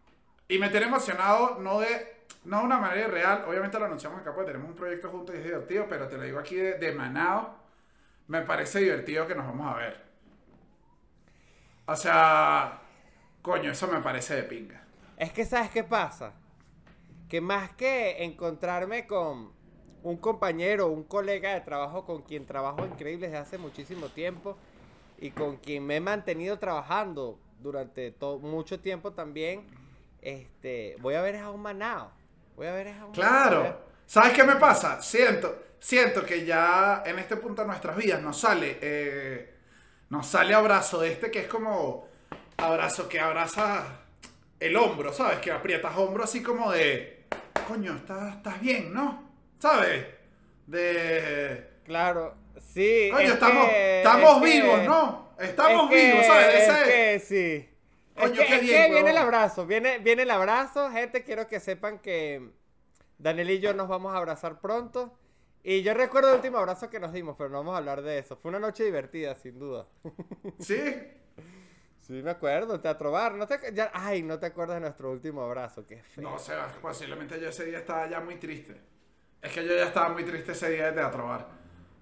Y 0.50 0.58
me 0.60 0.68
tiene 0.68 0.88
emocionado, 0.88 1.58
no 1.62 1.80
de, 1.80 2.26
no 2.44 2.60
de 2.60 2.66
una 2.66 2.80
manera 2.80 3.08
real. 3.08 3.46
Obviamente 3.48 3.80
lo 3.80 3.86
anunciamos 3.86 4.20
acá 4.20 4.34
porque 4.36 4.52
tenemos 4.52 4.70
un 4.72 4.76
proyecto 4.76 5.10
juntos 5.10 5.34
y 5.34 5.38
es 5.38 5.46
divertido, 5.46 5.86
pero 5.88 6.10
te 6.10 6.18
lo 6.18 6.24
digo 6.24 6.38
aquí 6.38 6.56
de, 6.58 6.74
de 6.80 6.92
manado. 6.92 7.56
Me 8.28 8.42
parece 8.42 8.80
divertido 8.80 9.26
que 9.26 9.36
nos 9.36 9.46
vamos 9.48 9.74
a 9.74 9.78
ver. 9.78 10.04
O 11.86 11.96
sea, 11.96 12.82
coño, 13.42 13.72
eso 13.72 13.88
me 13.88 14.02
parece 14.02 14.36
de 14.36 14.44
pinga. 14.44 14.84
Es 15.16 15.32
que, 15.32 15.46
¿sabes 15.46 15.70
qué 15.72 15.86
pasa? 15.86 16.34
Que 17.30 17.40
más 17.40 17.72
que 17.72 18.22
encontrarme 18.26 19.08
con 19.08 19.54
un 20.04 20.18
compañero, 20.18 20.88
un 20.88 21.06
colega 21.06 21.54
de 21.54 21.62
trabajo 21.62 22.04
con 22.06 22.24
quien 22.24 22.46
trabajo 22.46 22.86
increíble 22.86 23.28
desde 23.28 23.40
hace 23.40 23.58
muchísimo 23.58 24.10
tiempo 24.10 24.58
y 25.18 25.32
con 25.32 25.58
quien 25.58 25.86
me 25.86 25.98
he 25.98 26.00
mantenido 26.00 26.60
trabajando 26.60 27.40
durante 27.60 28.12
todo, 28.12 28.40
mucho 28.40 28.80
tiempo 28.80 29.12
también. 29.12 29.66
Este, 30.22 30.98
voy 31.00 31.16
a 31.16 31.22
ver 31.22 31.38
a 31.38 31.50
un 31.50 31.62
manao. 31.62 32.12
Voy 32.56 32.68
a 32.68 32.74
ver 32.74 32.90
a 32.90 33.06
un 33.06 33.12
Claro. 33.12 33.86
¿Sabes 34.06 34.34
qué 34.34 34.44
me 34.44 34.56
pasa? 34.56 35.02
Siento, 35.02 35.64
siento 35.80 36.26
que 36.26 36.46
ya 36.46 37.04
en 37.06 37.20
este 37.20 37.38
punto 37.38 37.62
de 37.62 37.68
nuestras 37.68 37.98
vidas 37.98 38.22
nos 38.22 38.40
sale, 38.40 38.78
eh, 38.82 39.56
nos 40.10 40.28
sale 40.28 40.54
abrazo 40.54 41.02
de 41.02 41.12
este 41.12 41.32
que 41.32 41.40
es 41.40 41.48
como 41.48 42.08
abrazo 42.58 43.10
que 43.10 43.20
abraza 43.20 43.84
el 44.60 44.76
hombro, 44.76 45.12
¿sabes? 45.12 45.40
Que 45.40 45.52
aprietas 45.52 45.98
hombro 45.98 46.24
así 46.24 46.44
como 46.44 46.72
de, 46.72 47.26
coño, 47.68 47.96
estás, 47.96 48.36
estás 48.36 48.62
bien, 48.62 48.94
¿no? 48.94 49.24
¿Sabes? 49.60 50.06
De, 50.68 51.76
Claro, 51.86 52.36
sí. 52.62 53.10
coño, 53.12 53.26
es 53.28 53.34
estamos, 53.34 53.68
que- 53.70 53.98
estamos 53.98 54.36
es 54.36 54.42
que- 54.44 54.62
vivos, 54.62 54.84
¿no? 54.84 55.30
Estamos 55.40 55.84
es 55.92 55.98
que- 55.98 56.06
vivos, 56.12 56.26
¿sabes? 56.26 56.56
Es 56.56 56.70
Ese- 56.70 56.84
que 56.86 57.20
sí. 57.20 57.70
Coño, 58.16 58.34
es 58.34 58.40
que, 58.40 58.46
qué 58.46 58.56
es 58.56 58.62
bien, 58.62 58.86
que 58.88 58.92
viene 58.94 59.10
el 59.12 59.18
abrazo, 59.18 59.66
viene, 59.66 60.00
viene 60.00 60.22
el 60.24 60.32
abrazo. 60.32 60.90
Gente, 60.92 61.24
quiero 61.24 61.48
que 61.48 61.60
sepan 61.60 62.00
que 62.00 62.50
Daniel 63.18 63.50
y 63.50 63.60
yo 63.60 63.74
nos 63.74 63.88
vamos 63.90 64.14
a 64.14 64.18
abrazar 64.18 64.62
pronto. 64.62 65.18
Y 65.64 65.82
yo 65.82 65.94
recuerdo 65.96 66.30
el 66.30 66.36
último 66.36 66.58
abrazo 66.60 66.90
que 66.90 67.00
nos 67.00 67.12
dimos, 67.12 67.36
pero 67.38 67.50
no 67.50 67.58
vamos 67.58 67.74
a 67.74 67.78
hablar 67.80 68.02
de 68.04 68.20
eso. 68.20 68.38
Fue 68.38 68.50
una 68.50 68.60
noche 68.60 68.84
divertida, 68.84 69.36
sin 69.36 69.58
duda. 69.60 69.88
Sí, 70.60 70.80
Sí, 72.00 72.14
me 72.22 72.30
acuerdo, 72.30 72.80
Teatro 72.80 73.10
Bar. 73.12 73.34
No 73.34 73.48
te, 73.48 73.60
ya- 73.74 73.90
ay, 73.92 74.22
no 74.22 74.38
te 74.38 74.46
acuerdas 74.46 74.76
de 74.76 74.82
nuestro 74.82 75.10
último 75.12 75.42
abrazo, 75.42 75.88
qué 75.88 76.04
feo. 76.04 76.24
no 76.24 76.38
sé, 76.38 76.54
posiblemente 76.80 77.42
yo 77.42 77.50
ese 77.50 77.66
día 77.66 77.80
estaba 77.80 78.08
ya 78.08 78.20
muy 78.20 78.36
triste. 78.36 78.80
Es 79.42 79.52
que 79.52 79.66
yo 79.66 79.76
ya 79.76 79.86
estaba 79.86 80.10
muy 80.10 80.24
triste 80.24 80.52
ese 80.52 80.70
día 80.70 80.86
de 80.86 80.92
teatro 80.92 81.26
bar. 81.28 81.48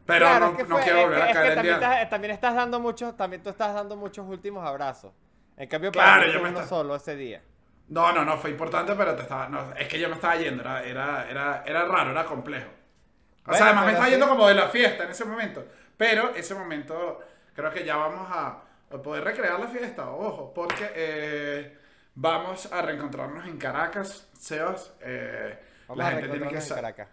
Pero 0.06 0.26
Claro, 0.26 0.46
no, 0.48 0.52
es 0.52 0.58
que 0.58 0.64
no 0.64 0.76
fue- 0.76 0.84
quiero 0.84 1.00
es 1.00 1.04
volver 1.06 1.18
que- 1.20 1.24
a 1.24 1.28
es 1.30 1.34
caer 1.34 1.46
que 1.46 1.50
el 1.50 1.56
también, 1.56 1.76
estás, 1.76 2.10
también 2.10 2.32
estás 2.34 2.56
dando 2.56 2.80
muchos, 2.80 3.18
también 3.18 3.44
tú 3.44 3.50
estás 3.50 3.74
dando 3.74 3.96
muchos 3.96 4.28
últimos 4.28 4.68
abrazos. 4.68 5.14
En 5.56 5.70
cambio, 5.70 5.92
Claro, 5.92 6.12
para 6.22 6.28
mí 6.28 6.34
yo 6.34 6.42
me 6.42 6.50
uno 6.50 6.60
está- 6.60 6.70
solo 6.70 6.96
ese 6.96 7.16
día. 7.16 7.42
No, 7.90 8.12
no, 8.12 8.26
no, 8.26 8.38
fue 8.38 8.50
importante, 8.50 8.94
pero 8.96 9.16
te 9.16 9.22
estaba. 9.24 9.48
No, 9.50 9.74
es 9.74 9.88
que 9.88 10.00
yo 10.00 10.10
me 10.10 10.16
estaba 10.16 10.36
yendo, 10.36 10.62
era, 10.64 10.84
era, 10.84 11.30
era, 11.30 11.64
era 11.66 11.86
raro, 11.86 12.12
era 12.12 12.26
complejo. 12.26 12.70
O 12.70 13.46
Bueno, 13.46 13.58
sea, 13.58 13.66
además 13.68 13.86
me 13.86 13.92
estaba 13.92 14.06
sí. 14.08 14.12
yendo 14.12 14.28
como 14.30 14.48
de 14.48 14.56
la 14.56 14.68
fiesta 14.70 15.04
en 15.04 15.12
ese 15.12 15.26
momento. 15.26 15.66
Pero 15.98 16.34
ese 16.36 16.56
momento, 16.56 17.20
creo 17.54 17.72
que 17.72 17.84
ya 17.86 17.98
vamos 17.98 18.28
a, 18.32 18.62
a 18.92 18.98
poder 19.02 19.24
recrear 19.24 19.60
la 19.60 19.68
fiesta, 19.68 20.10
ojo, 20.10 20.54
porque 20.54 20.92
eh, 20.96 21.78
vamos 22.16 22.72
a 22.72 22.82
reencontrarnos 22.82 23.46
en 23.46 23.58
Caracas, 23.58 24.30
Sebas. 24.38 24.94
eh, 25.02 25.60
la 25.96 26.12
gente 26.12 26.30
tiene 26.30 26.48
que 26.48 26.58
en 26.58 26.68
Caracas. 26.70 27.08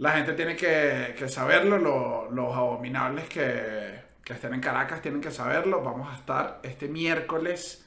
La 0.00 0.12
gente 0.12 0.32
tiene 0.32 0.56
que, 0.56 1.14
que 1.16 1.28
saberlo, 1.28 1.76
lo- 1.78 2.30
los 2.30 2.56
abominables 2.56 3.28
que, 3.28 4.00
que 4.24 4.32
estén 4.32 4.54
en 4.54 4.60
Caracas 4.60 5.00
tienen 5.02 5.20
que 5.20 5.30
saberlo. 5.30 5.82
Vamos 5.82 6.10
a 6.12 6.16
estar 6.16 6.58
este 6.62 6.88
miércoles 6.88 7.84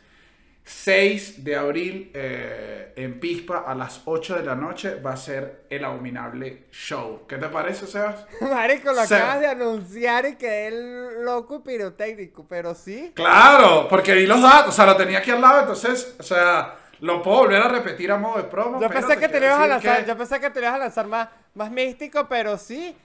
6 0.66 1.44
de 1.44 1.56
abril 1.58 2.12
eh, 2.14 2.94
en 2.96 3.20
Pispa 3.20 3.64
a 3.68 3.76
las 3.76 4.02
8 4.06 4.36
de 4.36 4.44
la 4.44 4.56
noche. 4.56 4.96
Va 5.02 5.14
a 5.14 5.18
ser 5.18 5.66
el 5.70 5.84
abominable 5.84 6.66
show. 6.72 7.26
¿Qué 7.28 7.38
te 7.38 7.50
parece, 7.50 7.86
Sebas? 7.88 8.26
Marico, 8.42 8.94
lo 8.94 9.02
acabas 9.02 9.40
de 9.42 9.48
anunciar 9.48 10.26
y 10.26 10.36
quedé 10.36 11.22
loco 11.24 11.64
pirotécnico, 11.64 12.46
pero 12.48 12.76
sí. 12.76 13.12
Claro, 13.16 13.88
porque 13.90 14.14
vi 14.14 14.26
los 14.26 14.42
datos, 14.42 14.70
o 14.70 14.72
sea, 14.72 14.86
lo 14.86 14.96
tenía 14.96 15.18
aquí 15.18 15.32
al 15.32 15.42
lado, 15.42 15.62
entonces, 15.62 16.16
o 16.20 16.24
sea, 16.24 16.76
lo 17.02 17.22
puedo 17.22 17.40
volver 17.40 17.62
a 17.62 17.68
repetir 17.68 18.12
a 18.12 18.18
modo 18.18 18.38
de 18.38 18.44
promo. 18.44 18.80
Yo 18.80 18.88
pensé 18.88 19.18
que 19.18 19.28
te 19.28 19.38
ibas 19.40 19.60
a 19.60 19.68
lanzar, 19.68 20.04
que- 20.04 20.08
yo 20.08 20.18
pensé 20.18 20.40
que 20.40 20.50
te 20.50 20.60
ibas 20.62 20.76
a 20.76 20.78
lanzar 20.78 21.08
más, 21.08 21.28
más 21.54 21.72
místico, 21.72 22.28
pero 22.28 22.58
sí. 22.58 22.96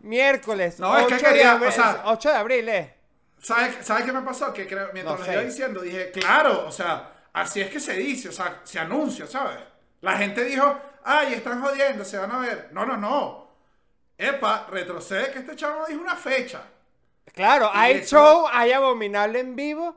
Miércoles, 0.00 0.78
No, 0.78 0.96
es 0.96 1.06
que 1.06 1.14
8, 1.14 1.26
de 1.26 1.32
quería, 1.32 1.52
abril, 1.52 1.68
o 1.68 1.72
sea- 1.72 2.02
8 2.06 2.28
de 2.30 2.36
abril, 2.36 2.68
eh. 2.68 2.94
¿Sabes, 3.40 3.84
¿Sabes 3.84 4.04
qué 4.04 4.12
me 4.12 4.22
pasó? 4.22 4.52
Que 4.52 4.66
creo, 4.66 4.90
mientras 4.92 5.18
No 5.18 5.26
lo 5.26 5.32
iba 5.32 5.42
diciendo, 5.42 5.80
dije, 5.80 6.10
claro, 6.12 6.66
o 6.66 6.70
sea, 6.72 7.12
así 7.32 7.60
es 7.60 7.68
que 7.70 7.80
se 7.80 7.94
dice, 7.94 8.28
o 8.28 8.32
sea, 8.32 8.60
se 8.64 8.78
anuncia, 8.78 9.26
¿sabes? 9.26 9.58
La 10.00 10.16
gente 10.16 10.44
dijo, 10.44 10.78
ay, 11.04 11.34
están 11.34 11.60
jodiendo, 11.60 12.04
se 12.04 12.16
van 12.18 12.30
a 12.30 12.38
ver. 12.38 12.68
No, 12.72 12.86
no, 12.86 12.96
no. 12.96 13.48
Epa, 14.16 14.66
retrocede 14.70 15.32
que 15.32 15.40
este 15.40 15.56
chavo 15.56 15.86
dijo 15.86 16.00
una 16.00 16.14
fecha. 16.16 16.62
Claro, 17.34 17.70
Y 17.74 17.78
hay 17.78 18.04
show, 18.04 18.46
hay 18.52 18.72
abominable 18.72 19.40
en 19.40 19.54
vivo, 19.56 19.96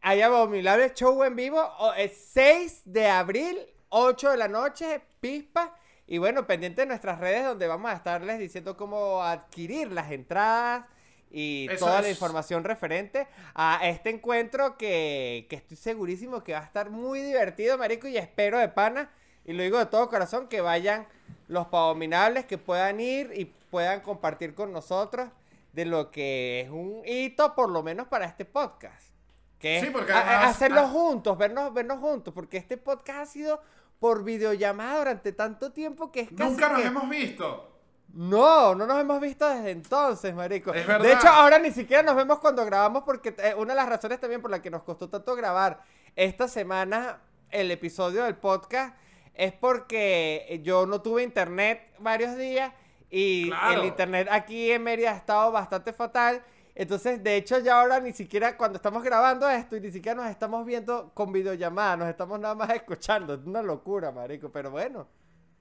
hay 0.00 0.22
abominable 0.22 0.92
show 0.94 1.22
en 1.24 1.34
vivo, 1.36 1.68
es 1.96 2.12
6 2.32 2.82
de 2.84 3.08
abril, 3.08 3.58
8 3.88 4.30
de 4.30 4.36
la 4.36 4.48
noche, 4.48 5.00
pispa. 5.20 5.74
Y 6.12 6.18
bueno, 6.18 6.46
pendiente 6.46 6.82
de 6.82 6.86
nuestras 6.86 7.18
redes 7.20 7.42
donde 7.42 7.66
vamos 7.66 7.90
a 7.90 7.94
estarles 7.94 8.38
diciendo 8.38 8.76
cómo 8.76 9.22
adquirir 9.22 9.90
las 9.92 10.10
entradas 10.12 10.84
y 11.30 11.68
Eso 11.70 11.86
toda 11.86 12.02
la 12.02 12.10
información 12.10 12.64
referente 12.64 13.26
a 13.54 13.80
este 13.88 14.10
encuentro 14.10 14.76
que, 14.76 15.46
que 15.48 15.56
estoy 15.56 15.78
segurísimo 15.78 16.44
que 16.44 16.52
va 16.52 16.58
a 16.58 16.64
estar 16.64 16.90
muy 16.90 17.22
divertido, 17.22 17.78
marico, 17.78 18.08
y 18.08 18.18
espero 18.18 18.58
de 18.58 18.68
pana, 18.68 19.10
y 19.46 19.54
lo 19.54 19.62
digo 19.62 19.78
de 19.78 19.86
todo 19.86 20.10
corazón, 20.10 20.48
que 20.48 20.60
vayan 20.60 21.06
los 21.48 21.68
pavominables, 21.68 22.44
que 22.44 22.58
puedan 22.58 23.00
ir 23.00 23.32
y 23.34 23.46
puedan 23.46 24.02
compartir 24.02 24.54
con 24.54 24.70
nosotros 24.70 25.30
de 25.72 25.86
lo 25.86 26.10
que 26.10 26.60
es 26.60 26.68
un 26.68 27.00
hito, 27.06 27.54
por 27.54 27.70
lo 27.70 27.82
menos 27.82 28.08
para 28.08 28.26
este 28.26 28.44
podcast. 28.44 29.14
Que 29.58 29.80
Sí, 29.80 29.88
porque 29.90 30.12
además- 30.12 30.56
hacerlo 30.56 30.80
ah- 30.82 30.88
juntos, 30.88 31.38
vernos, 31.38 31.72
vernos 31.72 32.00
juntos, 32.00 32.34
porque 32.34 32.58
este 32.58 32.76
podcast 32.76 33.20
ha 33.20 33.24
sido 33.24 33.62
por 34.02 34.24
videollamada 34.24 34.98
durante 34.98 35.30
tanto 35.30 35.70
tiempo 35.70 36.10
que 36.10 36.22
es 36.22 36.28
casi 36.36 36.50
Nunca 36.50 36.70
nos 36.70 36.80
que- 36.80 36.88
hemos 36.88 37.08
visto. 37.08 37.78
no, 38.14 38.74
no 38.74 38.84
nos 38.84 39.00
hemos 39.00 39.20
visto 39.20 39.48
desde 39.48 39.70
entonces, 39.70 40.34
marico. 40.34 40.74
Es 40.74 40.84
verdad. 40.84 41.04
De 41.06 41.12
hecho, 41.12 41.28
ahora 41.28 41.60
ni 41.60 41.70
siquiera 41.70 42.02
nos 42.02 42.16
vemos 42.16 42.40
cuando 42.40 42.64
grabamos 42.64 43.04
porque 43.04 43.32
eh, 43.38 43.54
una 43.56 43.74
de 43.74 43.76
las 43.76 43.88
razones 43.88 44.18
también 44.18 44.42
por 44.42 44.50
la 44.50 44.60
que 44.60 44.70
nos 44.70 44.82
costó 44.82 45.08
tanto 45.08 45.36
grabar 45.36 45.84
esta 46.16 46.48
semana 46.48 47.20
el 47.50 47.70
episodio 47.70 48.24
del 48.24 48.34
podcast 48.34 48.96
es 49.34 49.52
porque 49.52 50.60
yo 50.64 50.84
no 50.84 51.00
tuve 51.00 51.22
internet 51.22 51.80
varios 52.00 52.36
días 52.36 52.72
y 53.08 53.50
Claro. 53.50 53.82
el 53.82 53.86
internet 53.86 54.26
aquí 54.32 54.72
en 54.72 54.82
Mérida 54.82 55.12
ha 55.12 55.16
estado 55.16 55.52
bastante 55.52 55.92
fatal. 55.92 56.42
Entonces, 56.74 57.22
de 57.22 57.36
hecho, 57.36 57.58
ya 57.58 57.80
ahora 57.80 58.00
ni 58.00 58.12
siquiera 58.12 58.56
cuando 58.56 58.76
estamos 58.76 59.02
grabando 59.02 59.48
esto 59.48 59.76
y 59.76 59.80
ni 59.80 59.90
siquiera 59.90 60.22
nos 60.22 60.30
estamos 60.30 60.64
viendo 60.64 61.10
con 61.14 61.32
videollamada, 61.32 61.96
nos 61.98 62.08
estamos 62.08 62.40
nada 62.40 62.54
más 62.54 62.70
escuchando. 62.74 63.34
Es 63.34 63.40
una 63.44 63.62
locura, 63.62 64.10
marico. 64.10 64.50
Pero 64.50 64.70
bueno, 64.70 65.06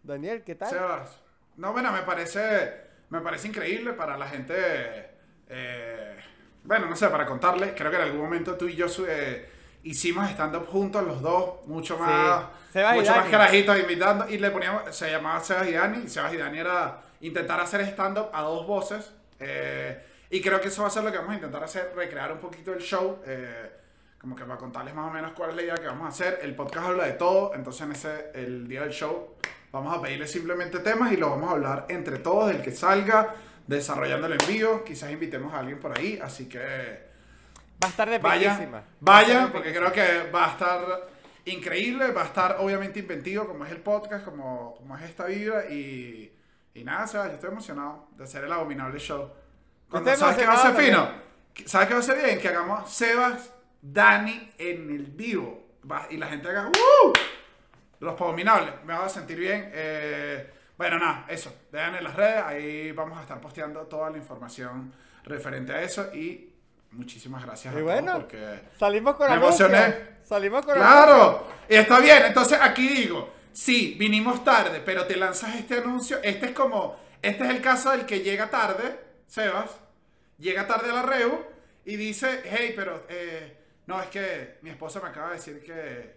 Daniel, 0.03 0.43
¿qué 0.43 0.55
tal? 0.55 0.69
Sebas. 0.69 1.19
No, 1.57 1.73
bueno, 1.73 1.91
me 1.91 2.01
parece, 2.03 2.73
me 3.09 3.21
parece 3.21 3.49
increíble 3.49 3.93
para 3.93 4.17
la 4.17 4.27
gente. 4.27 4.53
eh, 5.49 6.17
bueno, 6.63 6.85
no 6.85 6.95
sé, 6.95 7.07
para 7.07 7.25
contarle, 7.25 7.73
creo 7.73 7.89
que 7.89 7.97
en 7.97 8.03
algún 8.03 8.21
momento 8.21 8.55
tú 8.55 8.67
y 8.67 8.75
yo 8.75 8.85
eh, 9.07 9.49
hicimos 9.83 10.29
stand-up 10.29 10.67
juntos 10.67 11.03
los 11.03 11.21
dos, 11.21 11.65
mucho 11.65 11.97
más, 11.97 12.45
y 12.73 12.97
mucho 12.97 13.15
más 13.15 13.29
carajitos 13.29 13.79
invitando, 13.79 14.29
y 14.29 14.37
le 14.37 14.51
poníamos, 14.51 14.95
se 14.95 15.09
llamaba 15.09 15.39
Sebas 15.39 15.67
y 15.67 15.71
Dani, 15.71 16.03
y 16.05 16.09
Sebas 16.09 16.33
y 16.33 16.37
Dani 16.37 16.59
era 16.59 17.01
intentar 17.21 17.59
hacer 17.59 17.81
stand-up 17.81 18.29
a 18.31 18.41
dos 18.43 18.67
voces, 18.67 19.11
eh, 19.39 20.05
y 20.31 20.41
creo 20.41 20.59
que 20.61 20.69
eso 20.69 20.81
va 20.81 20.87
a 20.87 20.91
ser 20.91 21.03
lo 21.03 21.11
que 21.11 21.17
vamos 21.17 21.33
a 21.33 21.35
intentar 21.35 21.63
hacer, 21.63 21.91
recrear 21.95 22.31
un 22.31 22.39
poquito 22.39 22.73
el 22.73 22.79
show, 22.79 23.19
eh, 23.25 23.71
como 24.17 24.35
que 24.35 24.43
para 24.45 24.57
contarles 24.57 24.95
más 24.95 25.09
o 25.09 25.13
menos 25.13 25.33
cuál 25.33 25.49
es 25.51 25.55
la 25.57 25.61
idea 25.63 25.75
que 25.75 25.87
vamos 25.87 26.05
a 26.05 26.09
hacer. 26.09 26.39
El 26.41 26.55
podcast 26.55 26.87
habla 26.87 27.05
de 27.05 27.13
todo, 27.13 27.53
entonces 27.53 27.81
en 27.81 27.91
ese, 27.91 28.31
el 28.33 28.67
día 28.67 28.81
del 28.81 28.91
show, 28.91 29.35
vamos 29.71 29.97
a 29.97 30.01
pedirle 30.01 30.27
simplemente 30.27 30.79
temas 30.79 31.11
y 31.11 31.17
lo 31.17 31.29
vamos 31.31 31.49
a 31.49 31.53
hablar 31.53 31.85
entre 31.89 32.17
todos, 32.19 32.49
el 32.49 32.61
que 32.61 32.71
salga, 32.71 33.35
desarrollando 33.67 34.27
el 34.27 34.33
envío, 34.33 34.83
quizás 34.83 35.11
invitemos 35.11 35.53
a 35.53 35.59
alguien 35.59 35.79
por 35.79 35.97
ahí, 35.97 36.19
así 36.23 36.47
que 36.47 37.09
Va 37.83 37.87
a 37.87 37.89
estar 37.89 38.09
de 38.09 38.19
piquísima. 38.19 38.83
vayan, 38.99 39.51
porque 39.51 39.73
creo 39.73 39.91
que 39.91 40.29
va 40.31 40.45
a 40.45 40.51
estar 40.51 41.09
increíble, 41.45 42.11
va 42.11 42.21
a 42.21 42.25
estar 42.25 42.57
obviamente 42.59 42.99
inventivo 42.99 43.47
como 43.47 43.65
es 43.65 43.71
el 43.71 43.79
podcast, 43.79 44.23
como, 44.23 44.75
como 44.77 44.95
es 44.97 45.03
esta 45.03 45.25
vibra 45.25 45.65
y, 45.69 46.31
y 46.75 46.83
nada, 46.83 47.05
o 47.05 47.07
sea, 47.07 47.27
yo 47.27 47.33
estoy 47.33 47.49
emocionado 47.49 48.07
de 48.15 48.23
hacer 48.23 48.43
el 48.43 48.51
abominable 48.51 48.99
show. 48.99 49.31
Cuando, 49.91 50.09
estoy 50.11 50.27
¿Sabes 50.29 50.37
qué 50.41 50.47
va 50.47 50.53
a 50.53 50.61
ser 50.73 50.75
fino? 50.85 51.09
¿Sabes 51.65 51.87
qué 51.89 51.93
va 51.93 51.99
a 51.99 52.03
ser 52.03 52.23
bien? 52.23 52.39
Que 52.39 52.47
hagamos 52.47 52.89
Sebas, 52.91 53.51
Dani 53.81 54.51
en 54.57 54.89
el 54.89 55.03
vivo 55.05 55.67
Va- 55.89 56.07
y 56.09 56.17
la 56.17 56.27
gente 56.27 56.47
haga 56.49 56.67
¡Uh! 56.69 57.13
Los 57.99 58.19
abominables, 58.19 58.73
me 58.85 58.93
va 58.93 59.05
a 59.05 59.09
sentir 59.09 59.37
bien. 59.37 59.69
eh, 59.73 60.49
bueno, 60.77 60.97
nada, 60.97 61.25
eso. 61.27 61.53
Vean 61.71 61.93
en 61.95 62.03
las 62.03 62.15
redes, 62.15 62.43
ahí 62.43 62.91
vamos 62.93 63.17
a 63.19 63.21
estar 63.21 63.39
posteando 63.39 63.81
toda 63.81 64.09
la 64.09 64.17
información 64.17 64.91
referente 65.25 65.71
a 65.73 65.81
eso 65.83 66.11
y 66.13 66.51
muchísimas 66.91 67.43
gracias 67.45 67.73
Y 67.75 67.77
a 67.77 67.81
bueno, 67.83 68.11
todos 68.13 68.23
porque 68.23 68.59
Salimos 68.79 69.15
con 69.15 69.27
Me 69.29 69.35
anuncio. 69.35 69.65
emocioné. 69.67 69.95
Salimos 70.23 70.65
con 70.65 70.75
anuncio. 70.81 70.93
Claro, 71.05 71.47
y 71.69 71.75
está 71.75 71.99
bien. 71.99 72.23
Entonces 72.25 72.57
aquí 72.61 72.87
digo, 72.87 73.31
sí, 73.51 73.95
vinimos 73.99 74.43
tarde, 74.43 74.81
pero 74.83 75.05
te 75.05 75.15
lanzas 75.17 75.55
este 75.55 75.77
anuncio. 75.79 76.17
Este 76.23 76.47
es 76.47 76.51
como, 76.53 76.95
este 77.21 77.43
es 77.43 77.49
el 77.51 77.61
caso 77.61 77.91
del 77.91 78.05
que 78.07 78.21
llega 78.21 78.49
tarde, 78.49 78.99
Sebas, 79.27 79.69
llega 80.41 80.67
tarde 80.67 80.89
a 80.89 80.93
la 80.93 81.01
REU 81.03 81.45
y 81.85 81.95
dice, 81.95 82.41
hey, 82.45 82.73
pero 82.75 83.05
eh, 83.09 83.57
no, 83.87 84.01
es 84.01 84.07
que 84.09 84.57
mi 84.61 84.69
esposa 84.71 84.99
me 85.01 85.09
acaba 85.09 85.29
de 85.29 85.35
decir 85.35 85.61
que, 85.63 86.15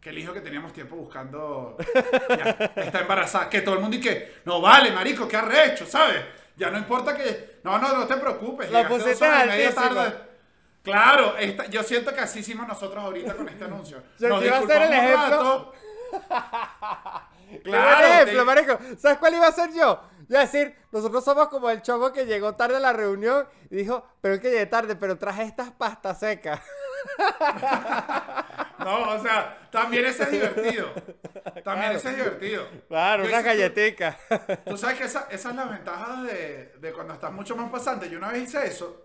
que 0.00 0.10
el 0.10 0.18
hijo 0.18 0.32
que 0.32 0.40
teníamos 0.40 0.72
tiempo 0.72 0.96
buscando 0.96 1.76
ya, 2.28 2.72
está 2.76 3.00
embarazada. 3.00 3.48
Que 3.48 3.60
todo 3.62 3.74
el 3.76 3.80
mundo 3.80 3.96
y 3.96 4.00
que, 4.00 4.36
no 4.44 4.60
vale, 4.60 4.90
marico, 4.90 5.28
qué 5.28 5.36
arrecho, 5.36 5.86
¿sabes? 5.86 6.24
Ya 6.56 6.70
no 6.70 6.78
importa 6.78 7.16
que, 7.16 7.58
no, 7.64 7.78
no, 7.78 7.94
no 7.96 8.06
te 8.06 8.16
preocupes. 8.16 8.68
Y 8.70 8.72
media 9.46 9.74
tarde. 9.74 10.14
Claro, 10.82 11.36
esta- 11.36 11.66
yo 11.66 11.82
siento 11.82 12.14
que 12.14 12.20
así 12.20 12.38
hicimos 12.40 12.66
nosotros 12.68 13.02
ahorita 13.02 13.34
con 13.34 13.48
este 13.48 13.64
anuncio. 13.64 14.02
Yo 14.20 14.28
Nos 14.28 14.44
iba 14.44 14.56
a 14.56 14.60
hacer 14.60 14.82
el 14.82 14.92
ejemplo. 14.92 15.18
rato. 15.30 15.72
Claro, 17.62 18.06
ejemplo, 18.06 18.38
te- 18.40 18.44
marico. 18.44 18.78
¿Sabes 18.98 19.18
cuál 19.18 19.34
iba 19.34 19.46
a 19.46 19.52
ser 19.52 19.72
yo? 19.72 20.00
Yo 20.28 20.38
decir, 20.38 20.74
nosotros 20.92 21.24
somos 21.24 21.48
como 21.48 21.70
el 21.70 21.82
chavo 21.82 22.12
que 22.12 22.26
llegó 22.26 22.54
tarde 22.56 22.76
a 22.76 22.80
la 22.80 22.92
reunión 22.92 23.46
y 23.70 23.76
dijo, 23.76 24.04
pero 24.20 24.34
es 24.34 24.40
que 24.40 24.50
llegué 24.50 24.66
tarde, 24.66 24.96
pero 24.96 25.16
traje 25.18 25.42
estas 25.44 25.70
pastas 25.70 26.18
secas. 26.20 26.60
No, 28.78 29.10
o 29.14 29.18
sea, 29.22 29.68
también 29.72 30.04
ese 30.04 30.24
es 30.24 30.30
divertido. 30.30 30.92
También 31.64 31.90
Claro. 31.92 31.96
ese 31.96 32.10
es 32.10 32.16
divertido. 32.16 32.68
Claro, 32.88 33.22
Yo 33.24 33.28
unas 33.30 33.40
hice- 33.40 33.48
galleticas. 33.48 34.16
Tú 34.66 34.76
sabes 34.76 34.98
que 34.98 35.04
esa, 35.04 35.26
esa 35.30 35.50
es 35.50 35.56
la 35.56 35.64
ventaja 35.64 36.22
de, 36.22 36.74
de 36.78 36.92
cuando 36.92 37.14
estás 37.14 37.32
mucho 37.32 37.56
más 37.56 37.70
pasante. 37.70 38.08
Yo 38.08 38.18
una 38.18 38.28
vez 38.30 38.42
hice 38.44 38.64
eso 38.66 39.02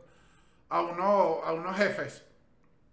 a, 0.69 0.81
uno, 0.81 1.41
a 1.43 1.53
unos 1.53 1.75
jefes. 1.77 2.23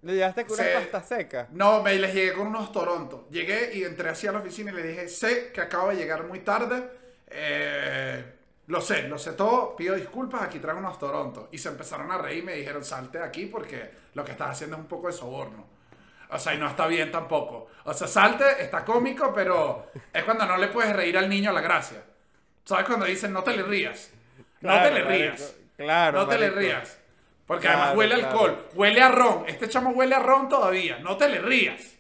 ¿Le 0.03 0.14
llevaste 0.14 0.47
con 0.47 0.57
Sí. 0.57 0.62
unas 0.62 0.83
pastas 0.85 1.09
secas? 1.09 1.51
No, 1.51 1.83
me 1.83 1.95
les 1.97 2.14
llegué 2.14 2.33
con 2.33 2.47
unos 2.47 2.73
Toronto. 2.73 3.27
Llegué 3.31 3.73
y 3.75 3.85
entré 3.85 4.09
así 4.09 4.27
a 4.27 4.33
la 4.33 4.38
oficina 4.38 4.71
y 4.71 4.75
le 4.75 4.83
dije, 4.85 5.09
sé 5.09 5.51
que 5.53 5.61
acabo 5.61 5.88
de 5.91 5.97
llegar 5.97 6.25
muy 6.25 6.41
tarde. 6.41 6.88
Eh, 7.31 8.25
lo 8.67 8.81
sé, 8.81 9.09
lo 9.09 9.19
sé 9.19 9.33
todo. 9.33 9.75
Pido 9.77 9.95
disculpas, 9.95 10.43
aquí 10.43 10.59
traigo 10.59 10.81
unos 10.81 10.99
Toronto. 10.99 11.49
Y 11.53 11.59
se 11.59 11.69
empezaron 11.69 12.11
a 12.11 12.19
reír 12.19 12.41
y 12.43 12.47
me 12.47 12.53
dijeron, 12.55 12.85
salte 12.85 13.19
de 13.19 13.25
aquí 13.25 13.47
porque 13.47 13.91
lo 14.14 14.25
que 14.25 14.33
estás 14.33 14.51
haciendo 14.51 14.77
es 14.77 14.83
un 14.83 14.88
poco 14.88 15.07
de 15.09 15.12
soborno. 15.12 15.67
O 16.31 16.38
sea, 16.38 16.55
y 16.55 16.59
no 16.59 16.69
está 16.69 16.87
bien 16.87 17.11
tampoco. 17.11 17.69
O 17.85 17.95
sea, 17.95 18.07
salte, 18.07 18.62
está 18.62 18.85
cómico, 18.85 19.33
pero 19.35 19.91
es 20.12 20.25
cuando 20.25 20.45
no 20.47 20.57
le 20.59 20.69
puedes 20.69 20.95
reír 20.95 21.17
al 21.17 21.29
niño 21.29 21.51
a 21.51 21.55
la 21.55 21.62
gracia. 21.62 22.03
¿Sabes 22.64 22.85
cuando 22.87 23.07
dicen, 23.07 23.33
no 23.33 23.43
te 23.43 23.57
le 23.57 23.62
rías? 23.62 24.11
No 24.61 24.83
te 24.83 24.91
le 24.93 25.05
marico. 25.05 25.09
rías. 25.09 25.55
Claro, 25.77 26.21
No 26.21 26.29
te 26.29 26.38
le 26.38 26.51
rías. 26.51 26.99
Porque 27.47 27.67
Claro, 27.67 27.79
además 27.83 27.97
huele 27.97 28.14
a 28.14 28.19
claro. 28.19 28.33
alcohol, 28.33 28.69
huele 28.75 29.01
a 29.03 29.09
ron. 29.11 29.45
Este 29.49 29.69
chamo 29.69 29.91
huele 29.91 30.14
a 30.14 30.19
ron 30.19 30.49
todavía. 30.49 30.99
No 30.99 31.17
te 31.17 31.29
le 31.29 31.41
rías. 31.41 31.97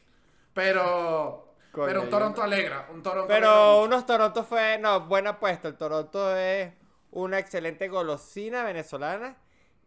Pero. 0.52 1.47
Pero 1.72 2.02
un 2.02 2.10
Toronto 2.10 2.42
alegra. 2.42 2.86
Un 2.92 3.02
Toronto 3.02 3.28
Pero 3.28 3.82
unos 3.82 4.06
Toronto 4.06 4.44
fue, 4.44 4.78
no, 4.78 5.00
buena 5.06 5.30
apuesta. 5.30 5.68
El 5.68 5.76
Toronto 5.76 6.36
es 6.36 6.72
una 7.10 7.38
excelente 7.38 7.88
golosina 7.88 8.64
venezolana. 8.64 9.36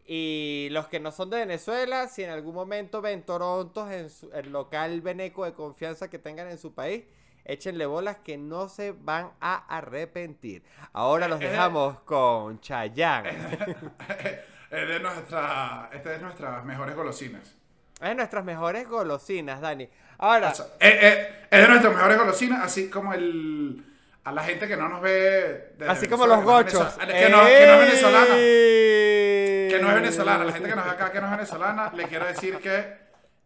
Y 0.05 0.67
los 0.71 0.87
que 0.87 0.99
no 0.99 1.11
son 1.11 1.29
de 1.29 1.37
Venezuela, 1.37 2.07
si 2.07 2.23
en 2.23 2.31
algún 2.31 2.55
momento 2.55 3.01
ven 3.01 3.23
Torontos 3.23 3.91
en 3.91 4.09
su- 4.09 4.31
el 4.33 4.51
local 4.51 4.99
veneco 5.01 5.45
de 5.45 5.53
confianza 5.53 6.09
que 6.09 6.17
tengan 6.19 6.49
en 6.49 6.57
su 6.57 6.73
país, 6.73 7.03
échenle 7.45 7.85
bolas 7.85 8.17
que 8.17 8.37
no 8.37 8.67
se 8.67 8.91
van 8.93 9.31
a 9.39 9.55
arrepentir. 9.77 10.63
Ahora 10.91 11.27
los 11.27 11.39
Eh, 11.39 11.45
eh. 11.45 11.49
dejamos 11.49 11.99
con 12.01 12.59
Chayanne. 12.59 13.29
es 14.71 14.87
de 14.87 14.99
nuestra. 14.99 15.89
Esta 15.93 16.13
es 16.13 16.17
de 16.19 16.23
nuestras 16.25 16.65
mejores 16.65 16.95
golosinas. 16.95 17.55
Es 18.01 18.15
nuestras 18.15 18.43
mejores 18.43 18.87
golosinas, 18.87 19.61
Dani. 19.61 19.87
Ahora, 20.17 20.49
O 20.49 20.55
sea, 20.55 20.65
eh, 20.79 20.99
eh, 21.01 21.47
es 21.49 21.61
de 21.61 21.67
nuestras 21.67 21.93
mejores 21.93 22.17
golosinas, 22.17 22.63
así 22.63 22.89
como 22.89 23.13
el. 23.13 23.85
A 24.23 24.31
la 24.31 24.43
gente 24.43 24.67
que 24.67 24.77
no 24.77 24.87
nos 24.87 25.01
ve. 25.01 25.73
de 25.77 25.87
así 25.87 26.07
como 26.07 26.27
los 26.27 26.43
gochos. 26.43 26.93
Que 26.93 27.29
no, 27.29 27.43
que 27.45 27.65
no 27.65 27.73
es 27.73 27.79
venezolana. 27.79 28.35
Que 28.35 29.79
no 29.81 29.89
es 29.89 29.95
venezolana, 29.95 30.45
la 30.45 30.51
gente 30.51 30.69
que 30.69 30.75
nos 30.75 30.85
ve 30.85 30.91
acá 30.91 31.11
que 31.11 31.21
no 31.21 31.25
es 31.25 31.31
venezolana, 31.31 31.91
le 31.95 32.03
quiero 32.05 32.25
decir 32.25 32.57
que 32.57 33.01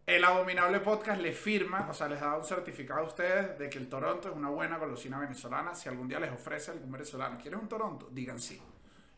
el 0.06 0.22
Abominable 0.22 0.80
Podcast 0.80 1.20
le 1.20 1.32
firma, 1.32 1.86
o 1.90 1.94
sea, 1.94 2.08
les 2.08 2.20
da 2.20 2.36
un 2.36 2.44
certificado 2.44 3.00
a 3.00 3.04
ustedes 3.04 3.58
de 3.58 3.70
que 3.70 3.78
el 3.78 3.88
Toronto 3.88 4.28
es 4.28 4.36
una 4.36 4.50
buena 4.50 4.76
golosina 4.76 5.18
venezolana. 5.18 5.74
Si 5.74 5.88
algún 5.88 6.08
día 6.08 6.20
les 6.20 6.30
ofrece 6.30 6.70
algún 6.72 6.92
venezolano, 6.92 7.38
¿quieres 7.40 7.60
un 7.60 7.68
Toronto? 7.68 8.08
Digan 8.12 8.38
sí. 8.38 8.60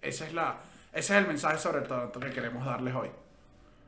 Ese 0.01 0.27
es, 0.27 0.33
la, 0.33 0.57
ese 0.93 1.15
es 1.15 1.21
el 1.21 1.27
mensaje 1.27 1.59
sobre 1.59 1.81
el 1.81 1.89
Toronto 1.89 2.21
que 2.21 2.31
queremos 2.31 2.65
darles 2.65 2.95
hoy. 2.95 3.11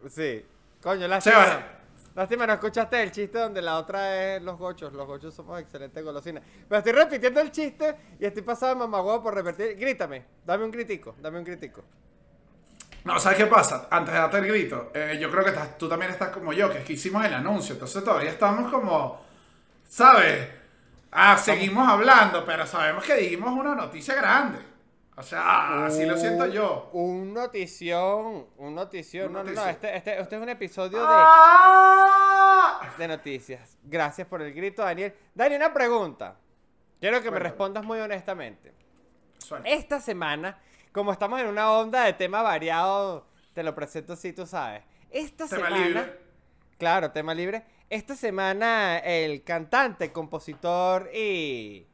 Sí. 0.09 0.45
Coño, 0.83 1.07
lástima. 1.09 1.45
Seba. 1.45 1.67
Lástima, 2.15 2.47
no 2.47 2.55
escuchaste 2.55 3.03
el 3.03 3.13
chiste 3.13 3.39
donde 3.39 3.63
la 3.63 3.79
otra 3.79 4.35
es 4.37 4.43
los 4.43 4.59
gochos. 4.59 4.93
Los 4.93 5.07
gochos 5.07 5.33
somos 5.35 5.61
excelentes 5.61 6.03
golosinas. 6.05 6.43
Pero 6.69 6.79
estoy 6.79 6.93
repitiendo 6.93 7.41
el 7.41 7.51
chiste 7.53 7.95
y 8.19 8.25
estoy 8.27 8.43
pasado 8.43 8.73
de 8.75 8.79
mamagüevo 8.81 9.23
por 9.23 9.35
repetir. 9.35 9.77
Grítame. 9.77 10.25
Dame 10.45 10.65
un 10.65 10.71
critico. 10.73 11.15
Dame 11.21 11.39
un 11.39 11.45
critico. 11.45 11.85
No, 13.05 13.19
¿sabes 13.19 13.39
qué 13.39 13.47
pasa? 13.47 13.89
Antes 13.91 14.13
de 14.13 14.21
darte 14.21 14.39
el 14.39 14.47
grito, 14.47 14.91
eh, 14.93 15.17
yo 15.21 15.31
creo 15.31 15.43
que 15.43 15.51
estás- 15.51 15.79
tú 15.79 15.89
también 15.89 16.11
estás 16.11 16.29
como 16.29 16.53
yo, 16.53 16.71
que 16.71 16.79
es 16.79 16.85
que 16.85 16.93
hicimos 16.93 17.25
el 17.25 17.33
anuncio, 17.33 17.73
entonces 17.73 18.05
todavía 18.05 18.29
estamos 18.31 18.71
como, 18.71 19.25
¿sabes? 19.89 20.47
Ah, 21.11 21.39
seguimos 21.39 21.89
hablando, 21.89 22.45
pero 22.45 22.67
sabemos 22.67 23.03
que 23.05 23.15
dijimos 23.15 23.53
una 23.53 23.75
noticia 23.75 24.15
grande. 24.17 24.59
O 25.21 25.23
sea, 25.23 25.85
así 25.85 26.07
lo 26.07 26.17
siento 26.17 26.47
yo. 26.47 26.89
Un 26.95 27.35
notición. 27.35 28.47
Un 28.57 28.75
notición. 28.75 29.27
Un 29.27 29.33
no, 29.35 29.45
no, 29.45 29.53
no. 29.53 29.69
Este, 29.69 29.95
este, 29.95 30.19
este 30.19 30.37
es 30.37 30.43
un 30.43 30.49
episodio 30.49 30.99
de, 30.99 31.07
¡Ah! 31.07 32.81
de 32.97 33.07
noticias. 33.07 33.77
Gracias 33.83 34.27
por 34.27 34.41
el 34.41 34.55
grito, 34.55 34.81
Daniel. 34.81 35.13
Dani, 35.35 35.57
una 35.57 35.75
pregunta. 35.75 36.39
Quiero 36.99 37.21
que 37.21 37.31
me 37.31 37.39
respondas 37.39 37.85
muy 37.85 37.99
honestamente. 38.01 38.73
Suena. 39.37 39.69
Esta 39.69 40.01
semana, 40.01 40.59
como 40.91 41.13
estamos 41.13 41.39
en 41.39 41.49
una 41.49 41.71
onda 41.71 42.05
de 42.05 42.15
tema 42.15 42.41
variado, 42.41 43.27
te 43.53 43.63
lo 43.63 43.75
presento 43.75 44.17
si 44.17 44.33
tú 44.33 44.47
sabes. 44.47 44.83
Esta 45.11 45.47
Tema 45.47 45.67
semana, 45.67 45.87
libre. 45.87 46.19
claro, 46.79 47.11
tema 47.11 47.35
libre. 47.35 47.67
Esta 47.91 48.17
semana 48.17 48.97
el 49.01 49.45
cantante, 49.45 50.13
compositor 50.13 51.11
y 51.15 51.87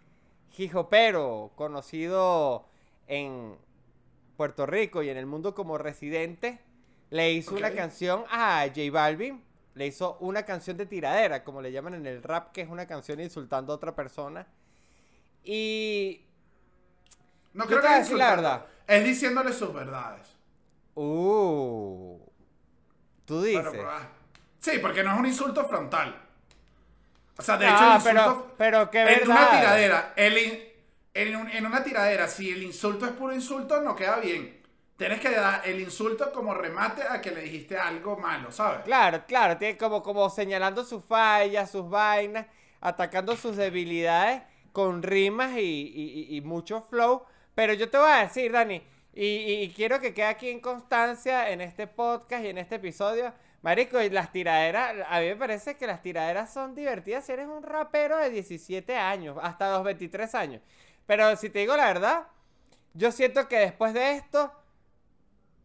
hijopero, 0.58 1.50
conocido 1.56 2.68
en 3.06 3.56
Puerto 4.36 4.66
Rico 4.66 5.02
y 5.02 5.08
en 5.08 5.16
el 5.16 5.26
mundo 5.26 5.54
como 5.54 5.78
residente, 5.78 6.60
le 7.10 7.32
hizo 7.32 7.54
una 7.54 7.70
canción 7.72 8.24
a 8.30 8.66
J 8.66 8.90
Balvin. 8.90 9.42
Le 9.74 9.86
hizo 9.86 10.16
una 10.20 10.44
canción 10.44 10.78
de 10.78 10.86
tiradera, 10.86 11.44
como 11.44 11.60
le 11.60 11.70
llaman 11.70 11.94
en 11.94 12.06
el 12.06 12.22
rap, 12.22 12.50
que 12.52 12.62
es 12.62 12.68
una 12.68 12.86
canción 12.86 13.20
insultando 13.20 13.72
a 13.72 13.76
otra 13.76 13.94
persona. 13.94 14.46
Y 15.44 16.24
No 17.52 17.66
creo 17.66 17.82
que 17.82 17.98
es 17.98 18.10
la 18.10 18.30
verdad. 18.30 18.66
Es 18.86 19.04
diciéndole 19.04 19.52
sus 19.52 19.74
verdades. 19.74 20.34
Uh. 20.94 22.18
Tú 23.26 23.42
dices. 23.42 23.66
Pero, 23.70 23.90
ah, 23.90 24.08
sí, 24.60 24.78
porque 24.80 25.02
no 25.02 25.12
es 25.12 25.18
un 25.18 25.26
insulto 25.26 25.64
frontal. 25.66 26.22
O 27.36 27.42
sea, 27.42 27.58
de 27.58 27.66
hecho, 27.66 27.86
el 27.86 27.96
insulto. 27.96 28.54
pero, 28.56 28.56
pero 28.56 28.90
qué 28.90 29.04
verdad. 29.04 29.26
una 29.26 29.50
tiradera, 29.50 30.12
el 30.16 30.72
en, 31.22 31.36
un- 31.36 31.50
en 31.50 31.66
una 31.66 31.82
tiradera, 31.82 32.28
si 32.28 32.50
el 32.50 32.62
insulto 32.62 33.06
es 33.06 33.12
puro 33.12 33.34
insulto, 33.34 33.80
no 33.80 33.94
queda 33.96 34.18
bien. 34.20 34.62
Tienes 34.96 35.20
que 35.20 35.30
dar 35.30 35.60
el 35.68 35.78
insulto 35.80 36.32
como 36.32 36.54
remate 36.54 37.02
a 37.02 37.20
que 37.20 37.30
le 37.30 37.42
dijiste 37.42 37.76
algo 37.76 38.16
malo, 38.16 38.50
¿sabes? 38.50 38.80
Claro, 38.84 39.24
claro, 39.26 39.58
tiene 39.58 39.76
como, 39.76 40.02
como 40.02 40.30
señalando 40.30 40.84
sus 40.84 41.04
fallas, 41.04 41.70
sus 41.70 41.88
vainas, 41.90 42.46
atacando 42.80 43.36
sus 43.36 43.56
debilidades 43.56 44.42
con 44.72 45.02
rimas 45.02 45.52
y, 45.56 45.60
y- 45.60 46.36
y- 46.36 46.40
mucho 46.40 46.80
flow. 46.82 47.24
Pero 47.54 47.74
yo 47.74 47.90
te 47.90 47.98
voy 47.98 48.10
a 48.10 48.16
decir, 48.22 48.52
Dani, 48.52 48.82
y, 49.14 49.24
y- 49.26 49.62
y 49.64 49.70
quiero 49.72 50.00
que 50.00 50.14
quede 50.14 50.26
aquí 50.26 50.48
en 50.50 50.60
constancia 50.60 51.50
en 51.50 51.60
este 51.60 51.86
podcast 51.86 52.44
y 52.44 52.48
en 52.48 52.58
este 52.58 52.76
episodio. 52.76 53.32
Marico, 53.62 54.00
y 54.00 54.10
las 54.10 54.30
tiraderas, 54.32 54.94
a 55.08 55.20
mí 55.20 55.26
me 55.26 55.36
parece 55.36 55.76
que 55.76 55.86
las 55.86 56.00
tiraderas 56.00 56.52
son 56.52 56.74
divertidas 56.74 57.24
si 57.26 57.32
eres 57.32 57.48
un 57.48 57.62
rapero 57.64 58.16
de 58.18 58.30
17 58.30 58.94
años, 58.96 59.36
hasta 59.42 59.72
los 59.72 59.82
23 59.82 60.34
años. 60.36 60.62
Pero 61.06 61.36
si 61.36 61.50
te 61.50 61.60
digo 61.60 61.76
la 61.76 61.86
verdad, 61.86 62.28
yo 62.94 63.12
siento 63.12 63.48
que 63.48 63.58
después 63.58 63.94
de 63.94 64.12
esto, 64.12 64.52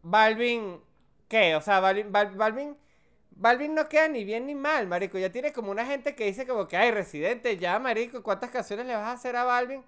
Balvin, 0.02 0.80
¿qué? 1.28 1.54
O 1.56 1.60
sea, 1.60 1.80
Balvin, 1.80 2.12
Bal- 2.12 2.36
Balvin, 2.36 2.76
Balvin 3.30 3.74
no 3.74 3.88
queda 3.88 4.08
ni 4.08 4.24
bien 4.24 4.46
ni 4.46 4.54
mal, 4.54 4.86
marico. 4.86 5.18
Ya 5.18 5.30
tiene 5.30 5.52
como 5.52 5.70
una 5.70 5.86
gente 5.86 6.14
que 6.14 6.24
dice 6.26 6.46
como 6.46 6.68
que, 6.68 6.76
ay, 6.76 6.90
residente, 6.90 7.56
ya, 7.56 7.78
marico, 7.78 8.22
¿cuántas 8.22 8.50
canciones 8.50 8.86
le 8.86 8.94
vas 8.94 9.04
a 9.08 9.12
hacer 9.12 9.36
a 9.36 9.44
Balvin? 9.44 9.84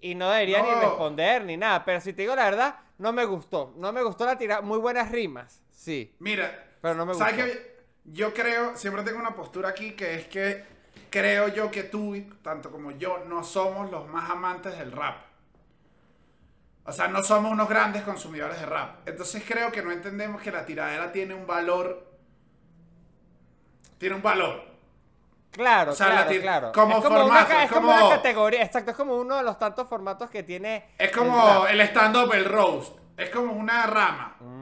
Y 0.00 0.14
no 0.14 0.30
debería 0.30 0.62
ni 0.62 0.74
responder 0.74 1.44
ni 1.44 1.56
nada. 1.56 1.84
Pero 1.84 2.00
si 2.00 2.12
te 2.14 2.22
digo 2.22 2.36
la 2.36 2.44
verdad, 2.44 2.76
no 2.98 3.12
me 3.12 3.24
gustó. 3.26 3.74
No 3.78 3.92
me 3.92 4.02
gustó 4.02 4.26
la 4.26 4.38
tirada. 4.38 4.62
Muy 4.62 4.78
buenas 4.78 5.10
rimas, 5.12 5.62
sí. 5.72 6.12
Mira, 6.18 6.48
Pero 6.80 6.94
no 6.94 7.06
me 7.06 7.12
¿sabes 7.12 7.34
gustó. 7.34 7.42
qué? 7.44 7.76
Yo 8.04 8.32
creo, 8.32 8.76
siempre 8.76 9.02
tengo 9.02 9.18
una 9.18 9.34
postura 9.34 9.70
aquí 9.70 9.92
que 9.92 10.14
es 10.14 10.26
que 10.28 10.64
creo 11.16 11.48
yo 11.48 11.70
que 11.70 11.82
tú, 11.84 12.14
tanto 12.42 12.70
como 12.70 12.90
yo, 12.90 13.24
no 13.26 13.42
somos 13.42 13.90
los 13.90 14.06
más 14.08 14.28
amantes 14.30 14.78
del 14.78 14.92
rap. 14.92 15.16
O 16.84 16.92
sea, 16.92 17.08
no 17.08 17.22
somos 17.24 17.50
unos 17.50 17.68
grandes 17.68 18.02
consumidores 18.02 18.60
de 18.60 18.66
rap. 18.66 19.08
Entonces 19.08 19.42
creo 19.48 19.72
que 19.72 19.82
no 19.82 19.90
entendemos 19.90 20.42
que 20.42 20.52
la 20.52 20.66
tiradera 20.66 21.10
tiene 21.12 21.34
un 21.34 21.46
valor. 21.46 22.06
Tiene 23.98 24.16
un 24.16 24.22
valor. 24.22 24.62
Claro, 25.52 25.92
O 25.92 25.94
sea, 25.94 26.08
la 26.08 26.14
claro, 26.16 26.30
ti- 26.30 26.40
claro. 26.40 26.72
como 26.72 26.98
es 26.98 27.04
como, 27.04 27.16
formato, 27.18 27.52
es 27.54 27.64
es 27.64 27.72
como 27.72 27.88
una 27.88 28.08
categoría, 28.10 28.62
exacto, 28.62 28.90
es 28.90 28.96
como 28.96 29.16
uno 29.16 29.36
de 29.36 29.42
los 29.42 29.58
tantos 29.58 29.88
formatos 29.88 30.28
que 30.28 30.42
tiene. 30.42 30.90
Es 30.98 31.10
como 31.10 31.66
el 31.66 31.80
stand-up, 31.80 32.30
el 32.34 32.44
roast. 32.44 32.98
Es 33.16 33.30
como 33.30 33.54
una 33.54 33.86
rama. 33.86 34.36
Mm. 34.38 34.55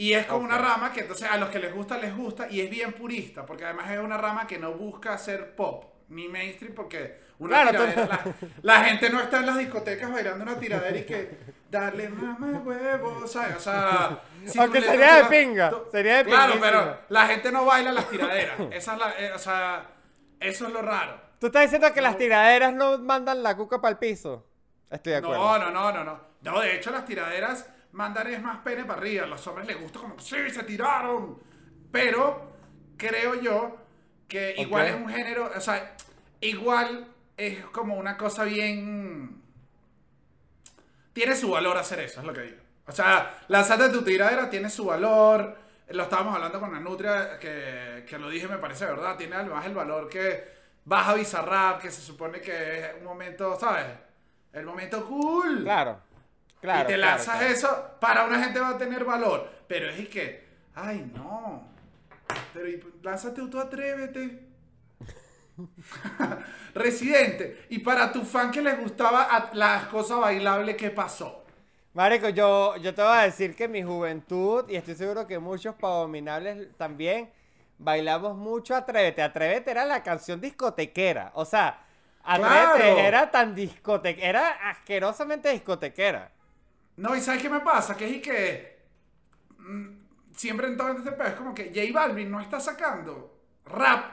Y 0.00 0.14
es 0.14 0.24
como 0.26 0.44
una 0.44 0.56
rama 0.56 0.92
que 0.92 1.00
entonces 1.00 1.28
a 1.30 1.36
los 1.36 1.50
que 1.50 1.58
les 1.58 1.74
gusta, 1.74 1.98
les 1.98 2.16
gusta 2.16 2.46
y 2.50 2.60
es 2.62 2.70
bien 2.70 2.92
purista, 2.94 3.44
porque 3.44 3.64
además 3.64 3.90
es 3.90 3.98
una 3.98 4.16
rama 4.16 4.46
que 4.46 4.58
no 4.58 4.72
busca 4.72 5.12
hacer 5.12 5.54
pop 5.54 5.84
ni 6.08 6.26
mainstream, 6.26 6.74
porque 6.74 7.20
una 7.38 7.62
Claro, 7.62 7.70
tiradera, 7.70 8.06
la, 8.06 8.34
la 8.62 8.84
gente 8.84 9.10
no 9.10 9.20
está 9.20 9.40
en 9.40 9.46
las 9.46 9.58
discotecas 9.58 10.10
bailando 10.10 10.42
una 10.42 10.58
tiradera 10.58 10.96
y 10.96 11.04
que 11.04 11.38
darle 11.70 12.08
mamá 12.08 12.62
huevo, 12.64 13.26
¿sabes? 13.26 13.56
O 13.56 13.60
sea, 13.60 14.20
si 14.46 14.58
Aunque 14.58 14.80
sería 14.80 15.16
de 15.16 15.22
la- 15.24 15.28
pinga, 15.28 15.68
tú- 15.70 15.82
sería 15.92 16.16
de 16.16 16.24
Claro, 16.24 16.52
pinguísima. 16.54 16.80
pero 16.82 16.98
la 17.10 17.26
gente 17.26 17.52
no 17.52 17.64
baila 17.66 17.92
las 17.92 18.08
tiraderas. 18.08 18.58
Esa 18.72 18.92
es 18.94 18.98
la, 18.98 19.10
eh, 19.18 19.32
o 19.34 19.38
sea, 19.38 19.86
eso 20.40 20.66
es 20.66 20.72
lo 20.72 20.80
raro. 20.82 21.20
¿Tú 21.38 21.46
estás 21.48 21.62
diciendo 21.62 21.92
que 21.92 22.00
No. 22.00 22.06
las 22.08 22.16
tiraderas 22.16 22.72
no 22.72 22.96
mandan 22.98 23.42
la 23.42 23.54
cuca 23.54 23.80
para 23.82 23.92
el 23.92 23.98
piso? 23.98 24.46
Estoy 24.90 25.12
de 25.12 25.18
acuerdo. 25.18 25.36
No, 25.58 25.58
no, 25.58 25.70
no, 25.70 25.92
no, 25.92 26.04
no. 26.04 26.20
No, 26.40 26.60
de 26.60 26.76
hecho 26.76 26.90
las 26.90 27.04
tiraderas 27.04 27.66
mandan 27.92 28.26
es 28.28 28.42
más 28.42 28.58
pene 28.58 28.84
para 28.84 29.00
arriba. 29.00 29.24
A 29.24 29.28
los 29.28 29.46
hombres 29.46 29.66
les 29.66 29.80
gusta 29.80 29.98
como, 29.98 30.18
sí, 30.18 30.50
se 30.50 30.62
tiraron. 30.64 31.38
Pero 31.90 32.52
creo 32.96 33.40
yo 33.40 33.76
que 34.28 34.54
igual 34.58 34.86
es 34.86 34.94
un 34.94 35.08
género, 35.08 35.50
o 35.54 35.60
sea, 35.60 35.96
igual 36.40 37.08
es 37.36 37.64
como 37.66 37.96
una 37.96 38.16
cosa 38.16 38.44
bien... 38.44 39.42
Tiene 41.12 41.34
su 41.34 41.50
valor 41.50 41.76
hacer 41.76 42.00
eso, 42.00 42.20
es 42.20 42.26
lo 42.26 42.32
que 42.32 42.42
digo. 42.42 42.62
O 42.86 42.92
sea, 42.92 43.42
lanzarte 43.48 43.88
tu 43.88 44.02
tiradera 44.02 44.48
tiene 44.48 44.70
su 44.70 44.84
valor. 44.84 45.58
Lo 45.88 46.04
estábamos 46.04 46.34
hablando 46.34 46.60
con 46.60 46.72
la 46.72 46.78
Nutria, 46.78 47.38
que, 47.38 48.04
que 48.08 48.18
lo 48.18 48.30
dije, 48.30 48.46
me 48.46 48.58
parece 48.58 48.84
verdad. 48.84 49.16
Tiene 49.16 49.34
además 49.34 49.66
el 49.66 49.74
valor 49.74 50.08
que 50.08 50.44
baja 50.84 51.14
Bizarrap, 51.14 51.80
que 51.80 51.90
se 51.90 52.00
supone 52.00 52.40
que 52.40 52.80
es 52.80 52.94
un 52.98 53.04
momento, 53.04 53.58
¿sabes? 53.58 53.86
El 54.52 54.64
momento 54.64 55.04
cool. 55.06 55.62
Claro. 55.62 56.00
Claro. 56.60 56.82
y 56.84 56.92
te 56.92 56.94
claro, 56.94 57.12
lanzas 57.16 57.38
claro. 57.38 57.52
eso, 57.54 57.90
para 58.00 58.24
una 58.24 58.42
gente 58.42 58.60
va 58.60 58.70
a 58.70 58.78
tener 58.78 59.04
valor. 59.04 59.50
Pero 59.66 59.88
es 59.90 60.08
que, 60.08 60.46
ay, 60.74 61.10
no. 61.14 61.66
Pero 62.52 62.68
y, 62.68 62.82
lánzate 63.02 63.42
tú, 63.48 63.58
atrévete. 63.58 64.46
Residente. 66.74 67.66
Y 67.70 67.78
para 67.80 68.12
tu 68.12 68.22
fan 68.24 68.50
que 68.50 68.62
les 68.62 68.78
gustaba 68.78 69.50
las 69.54 69.86
cosas 69.86 70.20
bailables, 70.20 70.76
¿qué 70.76 70.90
pasó? 70.90 71.44
Marico, 71.92 72.28
yo, 72.28 72.76
yo 72.76 72.94
te 72.94 73.02
voy 73.02 73.16
a 73.16 73.22
decir 73.22 73.56
que 73.56 73.66
mi 73.68 73.82
juventud, 73.82 74.64
y 74.68 74.76
estoy 74.76 74.94
seguro 74.94 75.26
que 75.26 75.38
muchos 75.38 75.74
pavominables 75.74 76.68
también, 76.76 77.30
bailamos 77.78 78.36
mucho 78.36 78.76
Atrévete. 78.76 79.22
Atrévete 79.22 79.70
era 79.72 79.84
la 79.84 80.02
canción 80.02 80.40
discotequera. 80.40 81.32
O 81.34 81.44
sea, 81.44 81.84
Atrévete 82.22 82.94
Claro. 82.94 82.98
era 82.98 83.30
tan 83.30 83.54
discotequera, 83.54 84.28
era 84.28 84.70
asquerosamente 84.70 85.50
discotequera. 85.50 86.30
No, 87.00 87.16
y 87.16 87.20
¿sabes 87.20 87.42
qué 87.42 87.48
me 87.50 87.60
pasa? 87.60 87.96
Que 87.96 88.06
es 88.06 88.12
y 88.16 88.20
que 88.20 88.78
mm, 89.58 89.88
siempre 90.34 90.68
en 90.68 90.76
todo 90.76 90.92
este 90.92 91.12
pedo 91.12 91.28
es 91.28 91.34
como 91.34 91.54
que 91.54 91.66
J 91.74 91.92
Balvin 91.92 92.30
no 92.30 92.40
está 92.40 92.60
sacando 92.60 93.38
rap. 93.66 94.12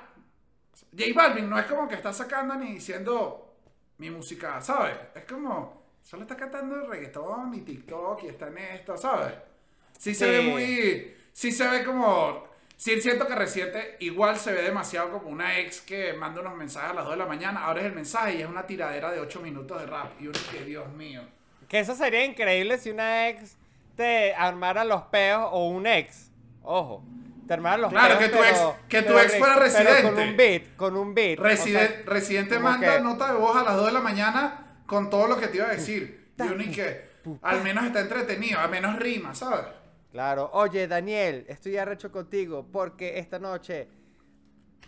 J 0.97 1.11
Balvin 1.15 1.49
no 1.49 1.59
es 1.59 1.65
como 1.65 1.87
que 1.87 1.95
está 1.95 2.13
sacando 2.13 2.55
ni 2.55 2.73
diciendo 2.73 3.55
mi 3.97 4.09
música, 4.11 4.61
¿sabes? 4.61 4.95
Es 5.15 5.25
como, 5.25 5.83
solo 6.01 6.23
está 6.23 6.35
cantando 6.37 6.75
el 6.75 6.87
reggaetón 6.87 7.53
y 7.55 7.61
TikTok 7.61 8.23
y 8.23 8.27
está 8.29 8.47
en 8.49 8.57
esto, 8.59 8.97
¿sabes? 8.97 9.33
Sí 9.97 10.13
se 10.15 10.25
Sí. 10.25 10.31
ve 10.31 10.41
muy, 10.43 11.15
sí 11.33 11.51
se 11.51 11.67
ve 11.67 11.83
como, 11.83 12.47
sí 12.75 13.01
siento 13.01 13.27
que 13.27 13.35
Residente 13.35 13.97
igual 14.01 14.37
se 14.37 14.53
ve 14.53 14.61
demasiado 14.63 15.11
como 15.11 15.29
una 15.29 15.59
ex 15.59 15.81
que 15.81 16.13
manda 16.13 16.41
unos 16.41 16.55
mensajes 16.55 16.91
a 16.91 16.93
las 16.93 17.05
2 17.05 17.13
de 17.13 17.17
la 17.19 17.25
mañana, 17.25 17.65
ahora 17.65 17.81
es 17.81 17.87
el 17.87 17.93
mensaje 17.95 18.35
y 18.37 18.41
es 18.41 18.47
una 18.49 18.67
tiradera 18.67 19.11
de 19.11 19.19
8 19.19 19.41
minutos 19.41 19.79
de 19.79 19.87
rap 19.87 20.21
y 20.21 20.27
uno 20.27 20.39
que 20.51 20.63
Dios 20.65 20.87
mío. 20.93 21.23
Que 21.67 21.79
eso 21.79 21.95
sería 21.95 22.23
increíble 22.25 22.77
si 22.77 22.89
una 22.91 23.27
ex 23.29 23.57
te 23.95 24.33
armara 24.35 24.83
los 24.85 25.03
peos 25.03 25.47
o 25.51 25.67
un 25.69 25.85
ex. 25.87 26.31
Ojo. 26.63 27.03
Te 27.47 27.53
armara 27.53 27.77
los 27.77 27.91
Claro, 27.91 28.17
peos. 28.17 28.29
que 28.29 28.37
tu 28.37 28.43
ex- 28.43 28.75
que 28.89 29.01
tu 29.03 29.17
ex 29.17 29.37
fuera 29.37 29.55
residente. 29.55 30.03
con 30.03 30.19
un 30.19 30.37
beat, 30.37 30.75
con 30.75 30.97
un 30.97 31.13
beat. 31.15 31.39
o 31.39 31.43
sea, 31.43 31.51
Residen- 31.51 32.05
Residente 32.05 32.59
manda 32.59 32.95
que- 32.97 33.01
nota 33.01 33.31
de 33.33 33.39
voz 33.39 33.55
a 33.55 33.63
las 33.63 33.75
2 33.75 33.85
de 33.87 33.91
la 33.93 34.01
mañana 34.01 34.81
con 34.85 35.09
todo 35.09 35.27
lo 35.27 35.37
que 35.37 35.47
te 35.47 35.57
iba 35.57 35.67
a 35.67 35.71
decir. 35.71 36.31
Y 36.37 36.41
uno 36.43 36.61
y 36.63 36.71
que 36.71 37.07
al 37.41 37.63
menos 37.63 37.85
está 37.85 38.01
entretenido, 38.01 38.59
al 38.59 38.69
menos 38.69 38.97
rima, 38.97 39.33
¿sabes? 39.33 39.61
Claro. 40.11 40.49
Oye, 40.53 40.87
Daniel, 40.87 41.45
estoy 41.47 41.77
arrecho 41.77 42.11
contigo 42.11 42.65
porque 42.71 43.17
esta 43.19 43.39
noche 43.39 43.87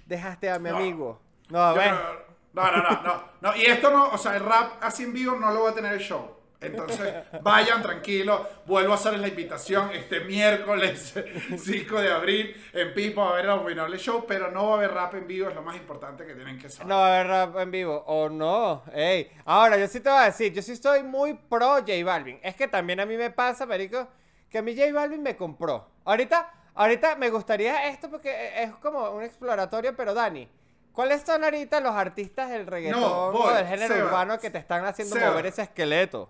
dejaste 0.06 0.50
a 0.50 0.60
mi 0.60 0.70
No. 0.70 0.78
amigo. 0.78 1.22
No, 1.50 1.76
Yo 1.76 1.82
creo- 1.82 2.26
no, 2.54 2.72
no, 2.72 2.78
no, 2.84 3.02
no, 3.04 3.24
no. 3.42 3.56
Y 3.56 3.66
esto 3.66 3.90
no, 3.90 4.10
o 4.10 4.18
sea, 4.18 4.36
el 4.36 4.44
rap 4.46 4.74
así 4.82 5.04
en 5.04 5.14
vivo 5.14 5.36
no 5.36 5.52
lo 5.52 5.64
va 5.64 5.70
a 5.72 5.74
tener 5.76 5.94
el 5.94 6.00
show. 6.00 6.36
Entonces, 6.62 7.14
vayan 7.42 7.82
tranquilos. 7.82 8.42
Vuelvo 8.66 8.92
a 8.92 8.96
hacerles 8.96 9.22
la 9.22 9.28
invitación 9.30 9.92
este 9.92 10.20
miércoles 10.22 11.14
5 11.58 12.02
de 12.02 12.12
abril 12.12 12.56
en 12.74 12.94
Pipo 12.94 13.24
a 13.24 13.36
ver 13.36 13.46
el 13.46 13.52
Abominable 13.52 13.98
Show, 13.98 14.26
pero 14.28 14.52
no 14.52 14.68
va 14.68 14.74
a 14.74 14.78
haber 14.78 14.92
rap 14.94 15.16
en 15.16 15.26
vivo, 15.28 15.48
es 15.50 15.56
lo 15.56 15.62
más 15.62 15.78
importante 15.78 16.26
que 16.26 16.36
tienen 16.36 16.60
que 16.60 16.70
saber. 16.70 16.88
No 16.88 16.98
va 16.98 17.08
a 17.08 17.16
haber 17.16 17.28
rap 17.28 17.58
en 17.60 17.72
vivo. 17.72 18.04
O 18.08 18.30
no. 18.30 18.84
Ey. 18.94 19.32
Ahora, 19.46 19.78
yo 19.78 19.88
sí 19.88 20.02
te 20.02 20.10
voy 20.10 20.20
a 20.20 20.26
decir, 20.26 20.52
yo 20.54 20.62
sí 20.62 20.74
estoy 20.74 21.04
muy 21.04 21.34
pro 21.34 21.76
J 21.76 21.94
Balvin. 22.04 22.40
Es 22.44 22.56
que 22.56 22.68
también 22.68 23.00
a 23.00 23.06
mí 23.06 23.16
me 23.16 23.32
pasa, 23.32 23.66
Perico, 23.66 24.08
que 24.50 24.58
a 24.58 24.62
mí 24.62 24.76
J 24.76 24.92
Balvin 24.92 25.24
me 25.24 25.38
compró. 25.38 25.88
Ahorita, 26.04 26.52
ahorita 26.76 27.16
me 27.16 27.30
gustaría 27.30 27.88
esto 27.88 28.10
porque 28.10 28.64
es 28.64 28.72
como 28.76 29.12
un 29.12 29.24
exploratorio, 29.24 29.96
pero 29.96 30.14
Dani. 30.14 30.50
¿Cuáles 30.92 31.22
son 31.22 31.42
ahorita 31.46 31.80
los 31.80 31.96
artistas 31.96 32.50
del 32.50 32.68
reggaetón 32.68 33.02
o 33.02 33.54
del 33.54 33.66
género 33.66 33.94
Seba. 33.94 34.08
urbano 34.08 34.40
que 34.40 34.50
te 34.50 34.58
están 34.58 34.84
haciendo 34.84 35.16
Seba. 35.16 35.30
mover 35.30 35.46
ese 35.46 35.62
esqueleto? 35.62 36.30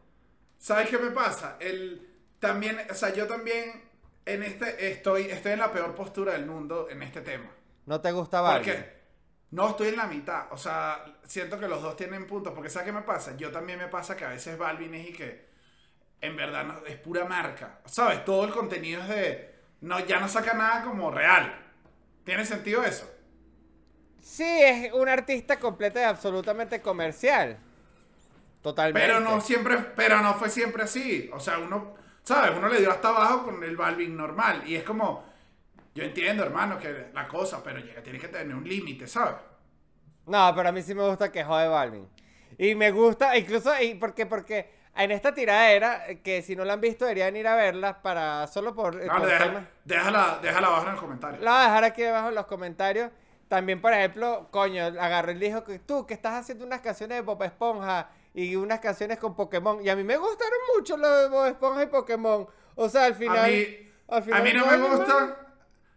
¿Sabes 0.59 0.89
qué 0.89 0.99
me 0.99 1.11
pasa? 1.11 1.57
El, 1.59 2.07
también, 2.39 2.79
o 2.91 2.95
sea, 2.95 3.13
yo 3.13 3.27
también 3.27 3.83
en 4.25 4.43
este 4.43 4.91
estoy, 4.91 5.23
estoy 5.25 5.53
en 5.53 5.59
la 5.59 5.71
peor 5.73 5.95
postura 5.95 6.33
del 6.33 6.47
mundo 6.47 6.87
en 6.91 7.03
este 7.03 7.21
tema. 7.21 7.51
¿No 7.85 7.99
te 8.01 8.11
gusta 8.13 8.41
Balvin? 8.41 8.85
Porque 8.85 8.93
no 9.51 9.69
estoy 9.69 9.89
en 9.89 9.97
la 9.97 10.07
mitad. 10.07 10.47
O 10.51 10.57
sea, 10.57 11.05
siento 11.25 11.59
que 11.59 11.67
los 11.67 11.81
dos 11.81 11.95
tienen 11.97 12.27
puntos. 12.27 12.53
Porque 12.53 12.69
¿sabes 12.69 12.87
qué 12.87 12.91
me 12.93 13.03
pasa? 13.03 13.35
Yo 13.37 13.51
también 13.51 13.79
me 13.79 13.89
pasa 13.89 14.17
que 14.17 14.25
a 14.25 14.29
veces 14.29 14.57
Balvin 14.57 14.93
es 14.95 15.09
y 15.09 15.13
que 15.13 15.45
en 16.21 16.35
verdad 16.37 16.65
no- 16.65 16.85
es 16.87 16.97
pura 16.97 17.25
marca. 17.25 17.81
¿Sabes? 17.85 18.25
Todo 18.25 18.45
el 18.45 18.51
contenido 18.53 19.01
es 19.03 19.09
de. 19.09 19.55
No, 19.81 19.99
ya 20.05 20.19
no 20.21 20.29
saca 20.29 20.53
nada 20.55 20.83
como 20.83 21.11
real. 21.11 21.55
¿Tiene 22.25 22.45
sentido 22.45 22.83
eso? 22.85 23.09
Sí, 24.21 24.43
es 24.45 24.93
un 24.93 25.09
artista 25.09 25.59
completo 25.59 25.99
y 25.99 26.03
absolutamente 26.03 26.81
comercial. 26.81 27.59
Totalmente. 28.61 29.07
Pero 29.07 29.19
no 29.19 29.39
siempre, 29.41 29.77
pero 29.95 30.21
no 30.21 30.33
fue 30.33 30.49
siempre 30.49 30.83
así. 30.83 31.29
O 31.33 31.39
sea, 31.39 31.59
uno, 31.59 31.93
¿sabes? 32.23 32.51
Uno 32.57 32.67
le 32.67 32.79
dio 32.79 32.91
hasta 32.91 33.09
abajo 33.09 33.45
con 33.45 33.63
el 33.63 33.77
Balvin 33.77 34.15
normal. 34.15 34.63
Y 34.65 34.75
es 34.75 34.83
como, 34.83 35.23
yo 35.95 36.03
entiendo, 36.03 36.43
hermano, 36.43 36.77
que 36.77 37.07
la 37.13 37.27
cosa, 37.27 37.63
pero 37.63 37.79
llega, 37.79 38.01
tiene 38.01 38.19
que 38.19 38.27
tener 38.27 38.55
un 38.55 38.67
límite, 38.67 39.07
¿sabes? 39.07 39.35
No, 40.25 40.53
pero 40.55 40.69
a 40.69 40.71
mí 40.71 40.81
sí 40.81 40.93
me 40.93 41.07
gusta 41.07 41.31
que 41.31 41.43
jode 41.43 41.67
Balvin. 41.67 42.07
Y 42.57 42.75
me 42.75 42.91
gusta, 42.91 43.37
incluso, 43.37 43.71
y 43.81 43.95
porque, 43.95 44.25
porque 44.25 44.69
en 44.95 45.11
esta 45.11 45.33
tiradera, 45.33 46.03
que 46.21 46.41
si 46.41 46.55
no 46.55 46.65
la 46.65 46.73
han 46.73 46.81
visto 46.81 47.05
deberían 47.05 47.35
ir 47.37 47.47
a 47.47 47.55
verla 47.55 48.01
para, 48.01 48.45
solo 48.47 48.75
por, 48.75 48.95
No, 48.95 49.17
por 49.17 49.27
déjala, 49.27 49.69
déjala, 49.85 50.39
déjala 50.41 50.67
abajo 50.67 50.87
en 50.87 50.93
el 50.93 50.99
comentario. 50.99 51.41
La 51.41 51.51
voy 51.51 51.59
a 51.61 51.63
dejar 51.63 51.83
aquí 51.85 52.03
abajo 52.03 52.29
en 52.29 52.35
los 52.35 52.45
comentarios. 52.45 53.09
También, 53.47 53.81
por 53.81 53.93
ejemplo, 53.93 54.47
coño, 54.51 54.83
agarró 54.83 55.31
y 55.31 55.35
dijo 55.35 55.63
que 55.63 55.79
tú 55.79 56.05
que 56.05 56.13
estás 56.13 56.33
haciendo 56.33 56.65
unas 56.65 56.81
canciones 56.81 57.17
de 57.17 57.21
Bob 57.21 57.41
Esponja 57.43 58.09
y 58.33 58.55
unas 58.55 58.79
canciones 58.79 59.17
con 59.17 59.35
Pokémon. 59.35 59.83
Y 59.83 59.89
a 59.89 59.95
mí 59.95 60.03
me 60.03 60.17
gustaron 60.17 60.59
mucho 60.75 60.97
lo 60.97 61.09
de 61.09 61.27
Bob 61.29 61.47
Esponja 61.47 61.83
y 61.83 61.87
Pokémon. 61.87 62.47
O 62.75 62.89
sea, 62.89 63.05
al 63.05 63.15
final. 63.15 63.37
a 63.37 63.47
mí, 63.47 63.91
al 64.07 64.23
final 64.23 64.41
a 64.41 64.43
mí 64.43 64.53
no 64.53 64.65
me 64.65 64.77
gustan. 64.77 65.35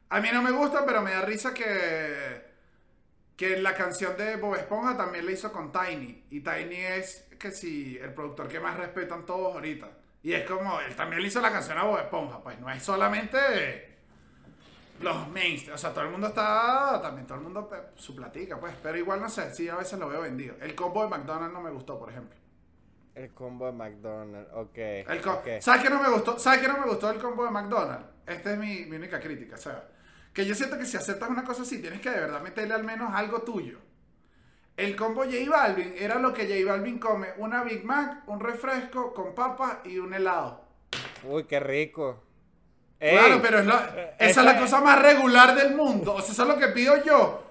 A 0.09 0.21
mí 0.21 0.29
no 0.33 0.43
me 0.43 0.51
gustan, 0.51 0.85
pero 0.87 1.03
me 1.03 1.13
da 1.13 1.23
risa 1.23 1.53
que. 1.55 2.53
Que 3.37 3.57
la 3.59 3.75
canción 3.75 4.17
de 4.17 4.37
Bob 4.37 4.55
Esponja 4.57 4.97
también 4.97 5.27
la 5.27 5.33
hizo 5.33 5.53
con 5.53 5.73
Tiny. 5.73 6.27
Y 6.31 6.41
Tiny 6.41 6.77
es 6.77 7.29
que 7.39 7.51
si 7.51 7.99
el 7.99 8.13
productor 8.13 8.49
que 8.49 8.61
más 8.61 8.77
respetan 8.77 9.27
todos 9.27 9.55
ahorita. 9.55 9.89
Y 10.23 10.35
es 10.35 10.49
como, 10.49 10.81
él 10.81 10.95
también 10.95 11.23
le 11.23 11.29
hizo 11.29 11.41
la 11.41 11.51
canción 11.51 11.77
a 11.79 11.85
Bob 11.85 11.99
Esponja. 11.99 12.41
Pues 12.43 12.59
no 12.61 12.71
es 12.71 12.83
solamente 12.83 13.92
los 15.03 15.29
mainstream. 15.29 15.75
O 15.75 15.79
sea, 15.79 15.91
todo 15.93 16.05
el 16.05 16.11
mundo 16.11 16.29
está. 16.29 17.01
También 17.03 17.27
todo 17.27 17.39
el 17.39 17.45
mundo 17.45 17.69
su 17.97 18.15
platica, 18.15 18.59
pues. 18.59 18.75
Pero 18.83 18.97
igual 18.99 19.21
no 19.21 19.29
sé, 19.29 19.55
sí, 19.55 19.69
a 19.69 19.77
veces 19.77 19.99
lo 19.99 20.09
veo 20.09 20.21
vendido. 20.23 20.55
El 20.61 20.75
combo 20.75 21.03
de 21.03 21.09
McDonald's 21.11 21.53
no 21.53 21.61
me 21.61 21.71
gustó, 21.71 21.99
por 21.99 22.11
ejemplo. 22.11 22.37
El 23.15 23.33
combo 23.35 23.67
de 23.67 23.73
McDonald's, 23.73 24.51
ok. 24.55 24.79
El 24.79 25.21
co- 25.21 25.33
ok. 25.35 25.49
¿Sabes 25.61 25.83
qué 25.83 25.91
no 25.91 26.03
me 26.03 26.09
gustó? 26.09 26.39
¿Sabes 26.39 26.61
qué 26.61 26.69
no 26.69 26.79
me 26.79 26.87
gustó 26.87 27.09
del 27.09 27.19
combo 27.21 27.45
de 27.45 27.51
McDonald's? 27.51 28.07
Esta 28.27 28.53
es 28.53 28.59
mi, 28.59 28.87
mi 28.87 28.97
única 28.97 29.21
crítica, 29.21 29.57
¿sabes? 29.57 29.83
Que 30.33 30.47
yo 30.47 30.55
siento 30.55 30.79
que 30.79 30.87
si 30.87 30.97
aceptas 30.97 31.29
una 31.29 31.45
cosa 31.45 31.63
así, 31.63 31.81
tienes 31.83 32.01
que 32.01 32.09
de 32.11 32.21
verdad 32.21 32.41
meterle 32.41 32.73
al 32.73 32.85
menos 32.85 33.15
algo 33.15 33.43
tuyo. 33.43 33.79
El 34.79 34.97
combo 34.97 35.25
J 35.25 35.37
Balvin 35.51 35.93
era 35.99 36.19
lo 36.19 36.33
que 36.33 36.47
J 36.47 36.73
Balvin 36.73 36.99
come: 36.99 37.29
una 37.37 37.63
Big 37.63 37.85
Mac, 37.85 38.23
un 38.29 38.41
refresco 38.41 39.13
con 39.13 39.35
papas 39.35 39.81
y 39.85 39.99
un 39.99 40.15
helado. 40.15 40.65
Uy, 41.25 41.45
qué 41.45 41.61
rico. 41.61 42.23
Claro, 43.11 43.35
Ey, 43.35 43.41
pero 43.43 43.59
es 43.59 43.67
la- 43.67 43.93
eh, 43.97 44.15
esa 44.21 44.41
es 44.41 44.47
la 44.47 44.59
cosa 44.59 44.81
más 44.81 45.03
regular 45.03 45.57
del 45.57 45.75
mundo. 45.75 46.15
O 46.15 46.21
sea, 46.21 46.33
eso 46.33 46.43
es 46.43 46.49
lo 46.49 46.57
que 46.57 46.69
pido 46.69 47.03
yo. 47.05 47.43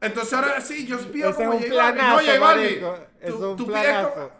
Entonces 0.00 0.32
ahora 0.34 0.60
sí, 0.60 0.84
yo 0.86 0.98
pido 1.12 1.30
Ese 1.30 1.38
como 1.44 1.52
es 1.58 1.64
un 1.64 1.70
J 1.70 1.82
Balvin. 1.82 2.06
No, 2.08 2.18
J 2.18 2.38
Balvin. 2.40 2.84
Es 3.20 3.30
tú- 3.30 3.50
un 3.50 3.56
tú 3.56 3.66
pides 3.66 3.96
como- 4.08 4.30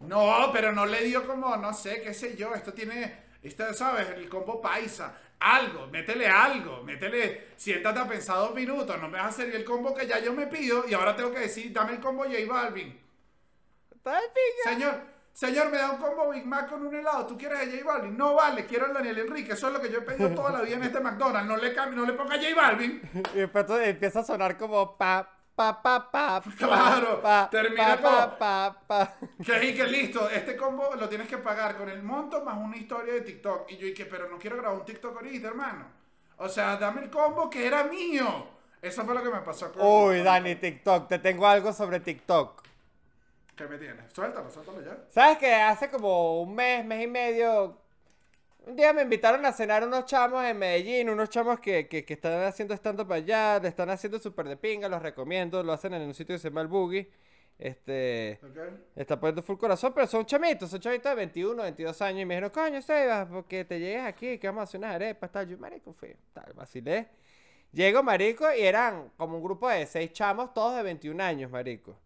No, 0.00 0.50
pero 0.52 0.72
no 0.72 0.86
le 0.86 1.02
dio 1.04 1.26
como, 1.26 1.56
no 1.56 1.74
sé, 1.74 2.00
qué 2.02 2.14
sé 2.14 2.36
yo. 2.36 2.54
Esto 2.54 2.72
tiene. 2.72 3.26
Este, 3.42 3.72
¿sabes? 3.74 4.08
El 4.10 4.28
combo 4.28 4.60
paisa. 4.60 5.14
Algo, 5.40 5.86
métele 5.86 6.26
algo, 6.26 6.82
métele, 6.82 7.48
siéntate 7.56 8.00
a 8.00 8.08
pensar 8.08 8.38
dos 8.38 8.54
minutos, 8.54 9.00
no 9.00 9.06
me 9.08 9.18
vas 9.18 9.26
a 9.26 9.28
hacer 9.28 9.54
el 9.54 9.64
combo 9.64 9.94
que 9.94 10.04
ya 10.06 10.18
yo 10.18 10.32
me 10.32 10.48
pido 10.48 10.84
y 10.88 10.94
ahora 10.94 11.14
tengo 11.14 11.30
que 11.32 11.38
decir, 11.40 11.72
dame 11.72 11.92
el 11.92 12.00
combo 12.00 12.24
J 12.24 12.38
Balvin. 12.48 12.98
Señor, 14.64 15.00
señor, 15.38 15.70
me 15.70 15.78
da 15.78 15.92
un 15.92 15.98
combo 15.98 16.30
Big 16.30 16.44
Mac 16.44 16.68
con 16.68 16.84
un 16.84 16.92
helado, 16.92 17.24
¿tú 17.26 17.38
quieres 17.38 17.60
a 17.60 17.64
J 17.64 17.84
Balvin? 17.84 18.16
No 18.16 18.34
vale, 18.34 18.66
quiero 18.66 18.86
al 18.86 18.94
Daniel 18.94 19.18
Enrique, 19.18 19.52
eso 19.52 19.68
es 19.68 19.72
lo 19.72 19.80
que 19.80 19.88
yo 19.88 19.98
he 19.98 20.02
pedido 20.02 20.30
toda 20.30 20.50
la 20.50 20.62
vida 20.62 20.74
en 20.76 20.82
este 20.82 20.98
McDonald's, 20.98 21.48
no 21.48 21.56
le 21.56 21.72
cambie, 21.72 21.96
no 21.96 22.04
le 22.04 22.14
ponga 22.14 22.34
J 22.34 22.54
Balvin. 22.56 23.00
Y 23.34 23.38
después 23.38 23.66
empieza 23.84 24.20
a 24.20 24.24
sonar 24.24 24.56
como 24.58 24.96
pa, 24.96 25.30
pa, 25.54 25.80
pa, 25.80 26.10
pa. 26.10 26.42
Claro, 26.58 27.22
pa, 27.22 27.48
termina 27.50 27.96
pa, 28.00 28.02
como- 28.02 28.38
pa, 28.38 28.76
pa. 28.84 29.14
Que 29.44 29.54
ahí, 29.54 29.76
que 29.76 29.84
listo, 29.86 30.28
este 30.28 30.56
combo 30.56 30.96
lo 30.98 31.08
tienes 31.08 31.28
que 31.28 31.38
pagar 31.38 31.76
con 31.76 31.88
el 31.88 32.02
monto 32.02 32.44
más 32.44 32.56
una 32.58 32.76
historia 32.76 33.14
de 33.14 33.20
TikTok. 33.20 33.70
Y 33.70 33.76
yo 33.76 33.86
dije, 33.86 34.06
pero 34.06 34.28
no 34.28 34.38
quiero 34.38 34.56
grabar 34.56 34.76
un 34.80 34.84
TikTok 34.84 35.14
ahorita, 35.14 35.46
hermano. 35.46 35.86
O 36.38 36.48
sea, 36.48 36.76
dame 36.76 37.02
el 37.02 37.10
combo 37.10 37.48
que 37.48 37.64
era 37.64 37.84
mío. 37.84 38.58
Eso 38.82 39.04
fue 39.04 39.14
lo 39.14 39.22
que 39.22 39.30
me 39.30 39.40
pasó 39.40 39.72
con... 39.72 39.82
Uy, 39.84 40.22
Dani, 40.22 40.56
TikTok, 40.56 41.08
te 41.08 41.18
tengo 41.20 41.46
algo 41.46 41.72
sobre 41.72 42.00
TikTok. 42.00 42.67
¿Qué 43.58 43.66
me 43.66 43.76
tienes? 43.76 44.12
Suéltalo, 44.12 44.48
suéltalo 44.50 44.80
ya. 44.80 44.96
¿Sabes 45.08 45.38
que 45.38 45.52
hace 45.52 45.90
como 45.90 46.40
un 46.40 46.54
mes, 46.54 46.84
mes 46.84 47.02
y 47.02 47.06
medio, 47.08 47.76
un 48.64 48.76
día 48.76 48.92
me 48.92 49.02
invitaron 49.02 49.44
a 49.44 49.52
cenar 49.52 49.82
unos 49.82 50.04
chamos 50.04 50.44
en 50.44 50.56
Medellín, 50.56 51.10
unos 51.10 51.28
chamos 51.28 51.58
que, 51.58 51.88
que, 51.88 52.04
que 52.04 52.14
están 52.14 52.44
haciendo 52.44 52.72
stand-up 52.74 53.12
allá, 53.12 53.58
le 53.58 53.66
están 53.66 53.90
haciendo 53.90 54.20
súper 54.20 54.48
de 54.48 54.56
pinga, 54.56 54.88
los 54.88 55.02
recomiendo, 55.02 55.60
lo 55.64 55.72
hacen 55.72 55.92
en 55.94 56.02
un 56.02 56.14
sitio 56.14 56.36
que 56.36 56.38
se 56.38 56.50
llama 56.50 56.60
El 56.60 56.68
Boogie. 56.68 57.10
Este, 57.58 58.38
¿Ok? 58.44 58.58
está 58.94 59.18
poniendo 59.18 59.42
full 59.42 59.56
corazón, 59.56 59.92
pero 59.92 60.06
son 60.06 60.24
chamitos, 60.24 60.70
son 60.70 60.78
chamitos 60.78 61.10
de 61.10 61.16
21, 61.16 61.60
22 61.60 62.02
años. 62.02 62.22
Y 62.22 62.24
me 62.26 62.34
dijeron, 62.34 62.50
coño, 62.50 62.80
Sebas, 62.80 63.26
porque 63.28 63.64
te 63.64 63.80
llegues 63.80 64.04
aquí, 64.04 64.38
que 64.38 64.46
vamos 64.46 64.60
a 64.60 64.64
hacer 64.64 64.78
unas 64.78 64.94
arepas, 64.94 65.32
tal. 65.32 65.48
Yo, 65.48 65.58
marico, 65.58 65.92
fui, 65.92 66.14
tal, 66.32 66.52
vacilé. 66.52 67.08
Llego, 67.72 68.04
marico, 68.04 68.46
y 68.54 68.60
eran 68.60 69.10
como 69.16 69.38
un 69.38 69.42
grupo 69.42 69.68
de 69.68 69.84
seis 69.86 70.12
chamos, 70.12 70.54
todos 70.54 70.76
de 70.76 70.84
21 70.84 71.20
años, 71.20 71.50
marico. 71.50 71.98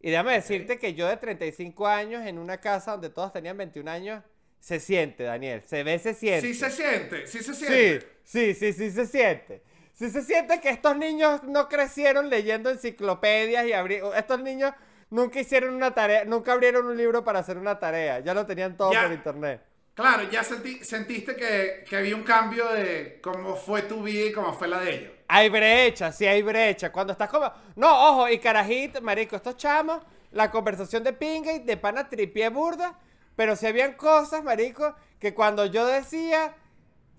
Y 0.00 0.10
déjame 0.10 0.32
decirte 0.32 0.78
que 0.78 0.94
yo 0.94 1.06
de 1.08 1.16
35 1.18 1.86
años 1.86 2.26
en 2.26 2.38
una 2.38 2.58
casa 2.58 2.92
donde 2.92 3.10
todos 3.10 3.32
tenían 3.32 3.56
21 3.56 3.90
años, 3.90 4.22
se 4.58 4.80
siente, 4.80 5.24
Daniel. 5.24 5.62
Se 5.66 5.82
ve, 5.82 5.98
se 5.98 6.14
siente. 6.14 6.46
Sí 6.46 6.54
se 6.54 6.70
siente, 6.70 7.26
sí 7.26 7.42
se 7.42 7.54
siente. 7.54 8.06
sí, 8.24 8.54
sí, 8.54 8.72
sí 8.72 8.90
se 8.90 9.06
siente. 9.06 9.62
Sí 9.92 10.08
se 10.10 10.22
siente 10.22 10.60
que 10.60 10.70
estos 10.70 10.96
niños 10.96 11.42
no 11.44 11.68
crecieron 11.68 12.30
leyendo 12.30 12.70
enciclopedias 12.70 13.66
y 13.66 13.70
abri- 13.72 14.00
estos 14.16 14.40
niños 14.40 14.72
nunca 15.10 15.40
hicieron 15.40 15.74
una 15.74 15.92
tarea, 15.94 16.24
nunca 16.24 16.52
abrieron 16.52 16.86
un 16.86 16.96
libro 16.96 17.22
para 17.22 17.40
hacer 17.40 17.58
una 17.58 17.78
tarea, 17.78 18.20
ya 18.20 18.32
lo 18.32 18.46
tenían 18.46 18.76
todo 18.76 18.92
Ya. 18.92 19.02
por 19.02 19.12
internet. 19.12 19.60
Claro, 19.94 20.22
ya 20.30 20.42
sentí- 20.42 20.82
sentiste 20.82 21.36
que, 21.36 21.84
que 21.86 21.96
había 21.96 22.16
un 22.16 22.22
cambio 22.22 22.68
de 22.72 23.18
cómo 23.20 23.56
fue 23.56 23.82
tu 23.82 24.02
vida 24.02 24.26
y 24.28 24.32
cómo 24.32 24.54
fue 24.54 24.68
la 24.68 24.80
de 24.80 24.94
ellos. 24.94 25.12
Hay 25.32 25.48
brecha, 25.48 26.10
sí 26.12 26.26
hay 26.26 26.42
brecha. 26.42 26.90
Cuando 26.90 27.12
estás 27.12 27.28
como. 27.30 27.52
No, 27.76 28.10
ojo, 28.10 28.28
y 28.28 28.38
carajito, 28.38 29.00
marico, 29.00 29.36
estos 29.36 29.56
chamos, 29.56 30.02
la 30.32 30.50
conversación 30.50 31.04
de 31.04 31.12
pinga 31.12 31.52
y 31.52 31.60
de 31.60 31.76
pana 31.76 32.08
tripié 32.08 32.48
burda. 32.48 32.98
Pero 33.36 33.54
si 33.54 33.66
habían 33.66 33.92
cosas, 33.92 34.42
marico, 34.42 34.94
que 35.20 35.32
cuando 35.32 35.66
yo 35.66 35.86
decía, 35.86 36.52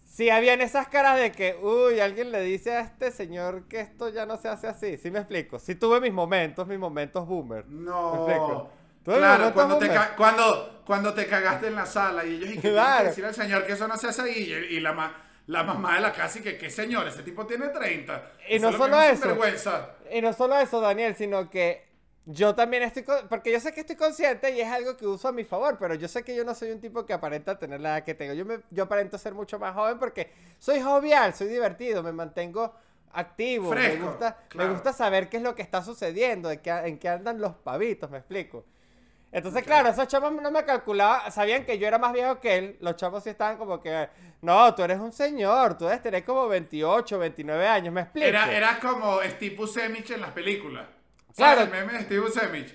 sí 0.06 0.30
habían 0.30 0.60
esas 0.62 0.88
caras 0.90 1.18
de 1.20 1.32
que, 1.32 1.56
uy, 1.56 2.00
alguien 2.02 2.32
le 2.32 2.42
dice 2.42 2.74
a 2.76 2.82
este 2.82 3.12
señor 3.12 3.68
que 3.70 3.80
esto 3.80 4.10
ya 4.10 4.26
no 4.26 4.36
se 4.38 4.50
hace 4.50 4.68
así. 4.68 4.98
¿Sí 4.98 5.10
me 5.10 5.20
explico? 5.20 5.58
Sí 5.58 5.76
tuve 5.76 6.02
mis 6.02 6.12
momentos, 6.14 6.68
mis 6.68 6.78
momentos 6.80 7.26
boomer. 7.26 7.66
¿Me 7.66 7.86
No. 7.86 8.14
explico? 8.16 8.72
Tuve 9.06 9.16
mis 9.16 9.24
Claro, 9.26 9.54
cuando 9.54 9.78
te, 9.78 9.90
cuando, 10.18 10.82
cuando 10.86 11.14
te 11.14 11.26
cagaste 11.28 11.68
en 11.68 11.76
la 11.76 11.86
sala 11.86 12.26
y 12.26 12.36
ellos 12.36 12.50
y 12.52 12.60
que 12.60 12.72
Claro. 12.72 13.06
decir 13.06 13.26
al 13.26 13.34
señor 13.34 13.66
que 13.66 13.72
eso 13.74 13.88
no 13.88 13.98
se 13.98 14.08
hace 14.10 14.30
y, 14.38 14.52
y 14.52 14.80
la, 14.82 14.92
ma- 14.94 15.16
la 15.52 15.64
mamá 15.64 15.96
de 15.96 16.02
la 16.02 16.14
casa 16.14 16.40
y 16.40 16.42
que, 16.42 16.58
¿qué 16.58 16.70
señor? 16.70 17.06
Ese 17.08 17.24
tipo 17.24 17.46
tiene 17.46 17.68
30. 17.68 18.32
Y 18.50 18.58
no 18.60 18.72
solo 18.72 19.02
eso. 19.02 19.28
Y 20.10 20.22
no 20.22 20.32
solo 20.34 20.58
eso, 20.58 20.80
Daniel, 20.80 21.14
sino 21.16 21.50
que 21.50 21.86
yo 22.26 22.56
también 22.56 22.84
estoy... 22.84 23.04
con- 23.04 23.28
Porque 23.28 23.52
yo 23.52 23.60
sé 23.60 23.74
que 23.74 23.82
estoy 23.82 23.98
consciente 23.98 24.52
y 24.52 24.62
es 24.62 24.68
algo 24.70 24.96
que 24.96 25.06
uso 25.06 25.28
a 25.28 25.34
mi 25.34 25.44
favor, 25.44 25.78
pero 25.78 25.94
yo 25.96 26.08
sé 26.08 26.24
que 26.24 26.34
yo 26.36 26.46
no 26.46 26.56
soy 26.56 26.72
un 26.72 26.80
tipo 26.80 27.06
que 27.06 27.12
aparenta 27.12 27.60
tener 27.60 27.82
la 27.82 27.98
edad 27.98 28.06
que 28.06 28.14
tengo. 28.14 28.34
Yo, 28.34 28.46
me, 28.46 28.60
yo 28.70 28.84
aparento 28.84 29.18
ser 29.18 29.34
mucho 29.34 29.60
más 29.60 29.76
joven 29.76 30.00
porque 30.00 30.32
soy 30.58 30.80
jovial, 30.82 31.34
soy 31.34 31.48
divertido, 31.50 32.02
me 32.02 32.14
mantengo 32.14 32.74
activo. 33.12 33.70
Fresco, 33.72 34.00
me, 34.06 34.10
gusta, 34.10 34.38
claro. 34.48 34.70
me 34.70 34.74
gusta 34.74 34.94
saber 34.94 35.28
qué 35.28 35.36
es 35.38 35.44
lo 35.44 35.54
que 35.54 35.64
está 35.64 35.84
sucediendo, 35.84 36.48
de 36.48 36.62
qué, 36.62 36.70
en 36.72 36.98
qué 36.98 37.10
andan 37.10 37.42
los 37.42 37.56
pavitos, 37.56 38.10
me 38.10 38.20
explico. 38.20 38.64
Entonces, 39.32 39.64
claro, 39.64 39.88
esos 39.90 40.08
chavos 40.08 40.34
no 40.34 40.52
me 40.52 40.66
calculaban, 40.66 41.32
sabían 41.32 41.64
que 41.64 41.78
yo 41.80 41.88
era 41.88 41.98
más 41.98 42.12
viejo 42.12 42.40
que 42.42 42.58
él. 42.58 42.78
Los 42.82 42.98
chavos 42.98 43.24
sí 43.24 43.30
estaban 43.30 43.58
como 43.58 43.80
que, 43.80 44.10
no, 44.42 44.76
tú 44.76 44.84
eres 44.84 45.00
un 45.00 45.14
señor, 45.14 45.78
tú 45.78 45.86
debes 45.86 46.02
tener 46.02 46.26
como 46.26 46.48
28, 46.50 47.18
29 47.18 47.68
años, 47.68 47.94
me 47.94 48.02
explico. 48.02 48.28
Era, 48.28 48.52
era 48.52 48.80
como 48.80 49.22
Steve 49.24 49.56
Buscemi 49.56 50.04
en 50.10 50.22
las 50.22 50.32
películas. 50.32 50.86
Claro. 51.36 51.62
¿Sabes 51.62 51.74
el 51.74 51.86
meme 51.86 51.98
de 51.98 52.04
Steve 52.06 52.20
Buscemi? 52.20 52.66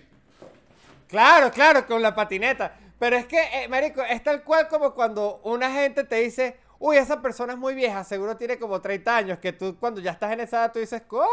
Claro, 1.09 1.51
claro, 1.51 1.87
con 1.87 2.01
la 2.01 2.14
patineta. 2.14 2.75
Pero 2.99 3.16
es 3.16 3.27
que, 3.27 3.38
eh, 3.53 3.69
marico, 3.69 4.03
es 4.03 4.23
tal 4.23 4.42
cual 4.42 4.66
como 4.69 4.95
cuando 4.95 5.40
una 5.45 5.71
gente 5.71 6.05
te 6.05 6.16
dice, 6.16 6.59
uy, 6.79 6.97
esa 6.97 7.21
persona 7.21 7.53
es 7.53 7.59
muy 7.59 7.75
vieja, 7.75 8.03
seguro 8.03 8.37
tiene 8.38 8.59
como 8.59 8.81
30 8.81 9.14
años, 9.16 9.38
que 9.38 9.53
tú 9.53 9.77
cuando 9.79 10.01
ya 10.01 10.12
estás 10.12 10.33
en 10.33 10.40
esa 10.40 10.57
edad 10.61 10.73
tú 10.73 10.79
dices, 10.79 11.03
¿cómo? 11.07 11.27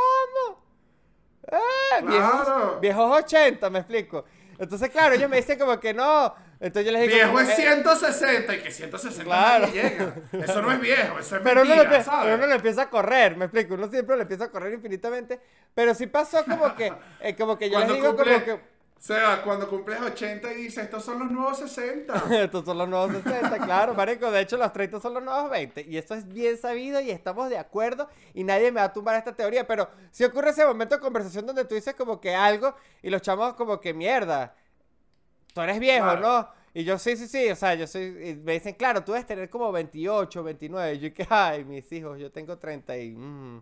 Eh, 1.47 2.01
viejos, 2.03 2.43
Claro. 2.43 2.79
viejos 2.81 3.17
80, 3.23 3.69
me 3.69 3.79
explico. 3.79 4.25
Entonces, 4.59 4.89
claro, 4.89 5.15
ellos 5.15 5.29
me 5.29 5.37
dicen 5.37 5.57
como 5.59 5.79
que 5.79 5.93
no. 5.93 6.33
Entonces 6.59 6.85
yo 6.85 6.91
les 6.97 7.01
digo... 7.01 7.13
Viejo 7.15 7.39
es 7.41 7.49
eh, 7.49 7.55
160 7.55 8.55
y 8.55 8.59
que 8.61 8.71
160 8.71 9.23
Claro. 9.25 9.67
nadie 9.67 9.81
llega. 9.83 10.15
Eso 10.43 10.61
no 10.61 10.71
es 10.71 10.79
viejo, 10.79 11.19
eso 11.19 11.35
es 11.37 11.41
Pero 11.43 11.61
uno, 11.63 11.69
mentira, 11.75 11.89
le, 11.91 11.97
empie- 11.99 12.03
¿sabes? 12.05 12.23
pero 12.23 12.35
uno 12.37 12.47
le 12.47 12.55
empieza 12.55 12.81
a 12.83 12.89
correr, 12.89 13.35
me 13.35 13.45
explico. 13.45 13.73
Uno 13.73 13.87
siempre 13.89 14.15
le 14.15 14.21
empieza 14.21 14.45
a 14.45 14.47
correr 14.49 14.73
infinitamente. 14.73 15.39
Pero 15.73 15.93
sí 15.93 16.07
pasó 16.07 16.45
como 16.45 16.73
que, 16.75 16.93
eh, 17.19 17.35
como 17.35 17.57
que 17.57 17.69
yo 17.69 17.79
les 17.79 17.87
Cuando 17.87 17.93
digo 17.95 18.15
cumple- 18.15 18.33
como 18.45 18.45
que... 18.45 18.72
Seba, 19.03 19.41
cuando 19.43 19.67
cumples 19.67 19.99
80 19.99 20.53
y 20.53 20.55
dices, 20.63 20.85
estos 20.85 21.03
son 21.03 21.19
los 21.19 21.29
nuevos 21.29 21.57
60. 21.57 22.23
Estos 22.41 22.63
son 22.63 22.77
los 22.77 22.87
nuevos 22.87 23.11
60, 23.11 23.59
claro, 23.59 23.93
marico. 23.93 24.31
De 24.31 24.39
hecho, 24.39 24.55
los 24.55 24.71
30 24.71 25.01
son 25.01 25.15
los 25.15 25.21
nuevos 25.21 25.51
20. 25.51 25.81
Y 25.89 25.97
esto 25.97 26.13
es 26.15 26.25
bien 26.25 26.57
sabido 26.57 27.01
y 27.01 27.11
estamos 27.11 27.49
de 27.49 27.57
acuerdo. 27.57 28.07
Y 28.33 28.45
nadie 28.45 28.71
me 28.71 28.79
va 28.79 28.85
a 28.85 28.93
tumbar 28.93 29.17
esta 29.17 29.35
teoría. 29.35 29.67
Pero 29.67 29.89
si 30.09 30.23
ocurre 30.23 30.51
ese 30.51 30.65
momento 30.65 30.95
de 30.95 31.01
conversación 31.01 31.45
donde 31.45 31.65
tú 31.65 31.75
dices 31.75 31.93
como 31.95 32.21
que 32.21 32.33
algo 32.33 32.73
y 33.01 33.09
los 33.09 33.21
chamos 33.21 33.55
como 33.55 33.81
que 33.81 33.93
mierda. 33.93 34.55
Tú 35.53 35.59
eres 35.59 35.81
viejo, 35.81 36.05
Claro. 36.05 36.21
¿no? 36.21 36.49
Y 36.73 36.85
yo 36.85 36.97
sí, 36.97 37.17
sí, 37.17 37.27
sí. 37.27 37.49
O 37.51 37.57
sea, 37.57 37.75
yo 37.75 37.85
soy. 37.87 38.03
y 38.03 38.35
me 38.35 38.53
dicen, 38.53 38.73
claro, 38.75 39.03
tú 39.03 39.11
debes 39.11 39.27
tener 39.27 39.49
como 39.49 39.69
28, 39.73 40.41
29. 40.45 40.93
Y 40.93 40.99
yo 40.99 41.13
que, 41.13 41.27
ay, 41.29 41.65
mis 41.65 41.91
hijos, 41.91 42.17
yo 42.19 42.31
tengo 42.31 42.57
30 42.57 42.95
y. 42.99 43.11
mm, 43.17 43.61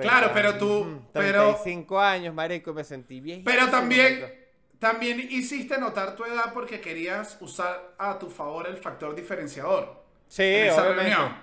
Claro, 0.00 0.30
pero 0.32 0.54
tú- 0.56 0.84
mm, 0.84 1.06
pero- 1.12 1.42
35 1.56 2.00
años, 2.00 2.34
marico, 2.34 2.72
me 2.72 2.82
sentí 2.84 3.20
viejito. 3.20 3.50
Pero 3.50 3.68
también, 3.68 4.32
también 4.78 5.20
hiciste 5.30 5.78
notar 5.78 6.16
tu 6.16 6.24
edad 6.24 6.52
porque 6.54 6.80
querías 6.80 7.36
usar 7.40 7.92
a 7.98 8.18
tu 8.18 8.28
favor 8.30 8.66
el 8.66 8.76
factor 8.78 9.14
diferenciador. 9.14 10.02
Sí, 10.28 10.42
en 10.42 10.66
esa 10.68 10.82
obviamente. 10.82 11.10
reunión. 11.10 11.36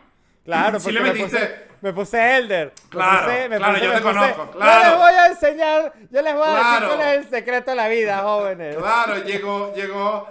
Claro, 0.44 0.80
Sí 0.80 0.84
porque 0.86 1.00
le 1.00 1.02
me 1.14 1.20
metiste- 1.20 1.40
puse, 1.48 1.68
me 1.82 1.94
puse 1.94 2.38
Elder. 2.38 2.74
Me 2.86 2.90
Claro, 2.90 3.28
puse- 3.28 3.50
me 3.50 3.58
claro, 3.58 3.74
puse- 3.74 3.84
yo 3.86 3.90
me 3.90 3.96
te 3.96 4.02
puse- 4.02 4.14
conozco, 4.34 4.52
Yo 4.60 4.80
les 4.84 4.98
voy 4.98 5.14
a 5.14 5.28
enseñar, 5.28 5.94
yo 6.10 6.22
les 6.22 6.34
voy 6.34 6.44
a 6.44 6.52
Claro. 6.52 6.72
decir 6.88 6.88
cuál 6.98 7.02
es 7.02 7.18
el 7.26 7.30
secreto 7.30 7.70
de 7.72 7.76
la 7.78 7.88
vida, 7.88 8.18
jóvenes. 8.24 8.76
Claro, 8.78 9.16
llegó, 9.24 9.74
llegó. 9.76 10.28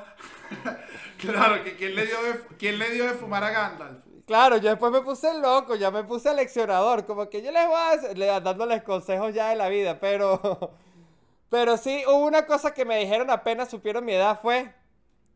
claro, 1.19 1.63
que 1.65 1.77
quién 1.77 1.95
le 1.95 2.07
dio 2.07 2.23
de, 2.23 2.41
quién 2.59 2.79
le 2.79 2.91
dio 2.91 3.07
de 3.07 3.15
fumar 3.15 3.45
a 3.45 3.51
Gandalf. 3.51 3.99
Claro, 4.29 4.59
yo 4.59 4.69
después 4.71 4.93
me 4.93 5.01
puse 5.01 5.33
loco, 5.41 5.75
ya 5.75 5.91
me 5.91 6.05
puse 6.05 6.33
leccionador, 6.35 7.05
como 7.07 7.29
que 7.29 7.43
yo 7.43 7.51
les 7.51 7.67
voy 7.67 7.75
a 7.77 7.91
hacer- 7.93 8.17
le- 8.19 8.27
dándoles 8.41 8.83
consejos 8.85 9.35
ya 9.35 9.49
de 9.49 9.57
la 9.57 9.69
vida, 9.71 9.99
pero 9.99 10.73
pero 11.51 11.77
sí, 11.79 12.05
hubo 12.07 12.27
una 12.27 12.45
cosa 12.47 12.73
que 12.75 12.85
me 12.85 12.99
dijeron 12.99 13.31
apenas 13.31 13.71
supieron 13.71 14.05
mi 14.05 14.13
edad 14.13 14.39
fue, 14.41 14.73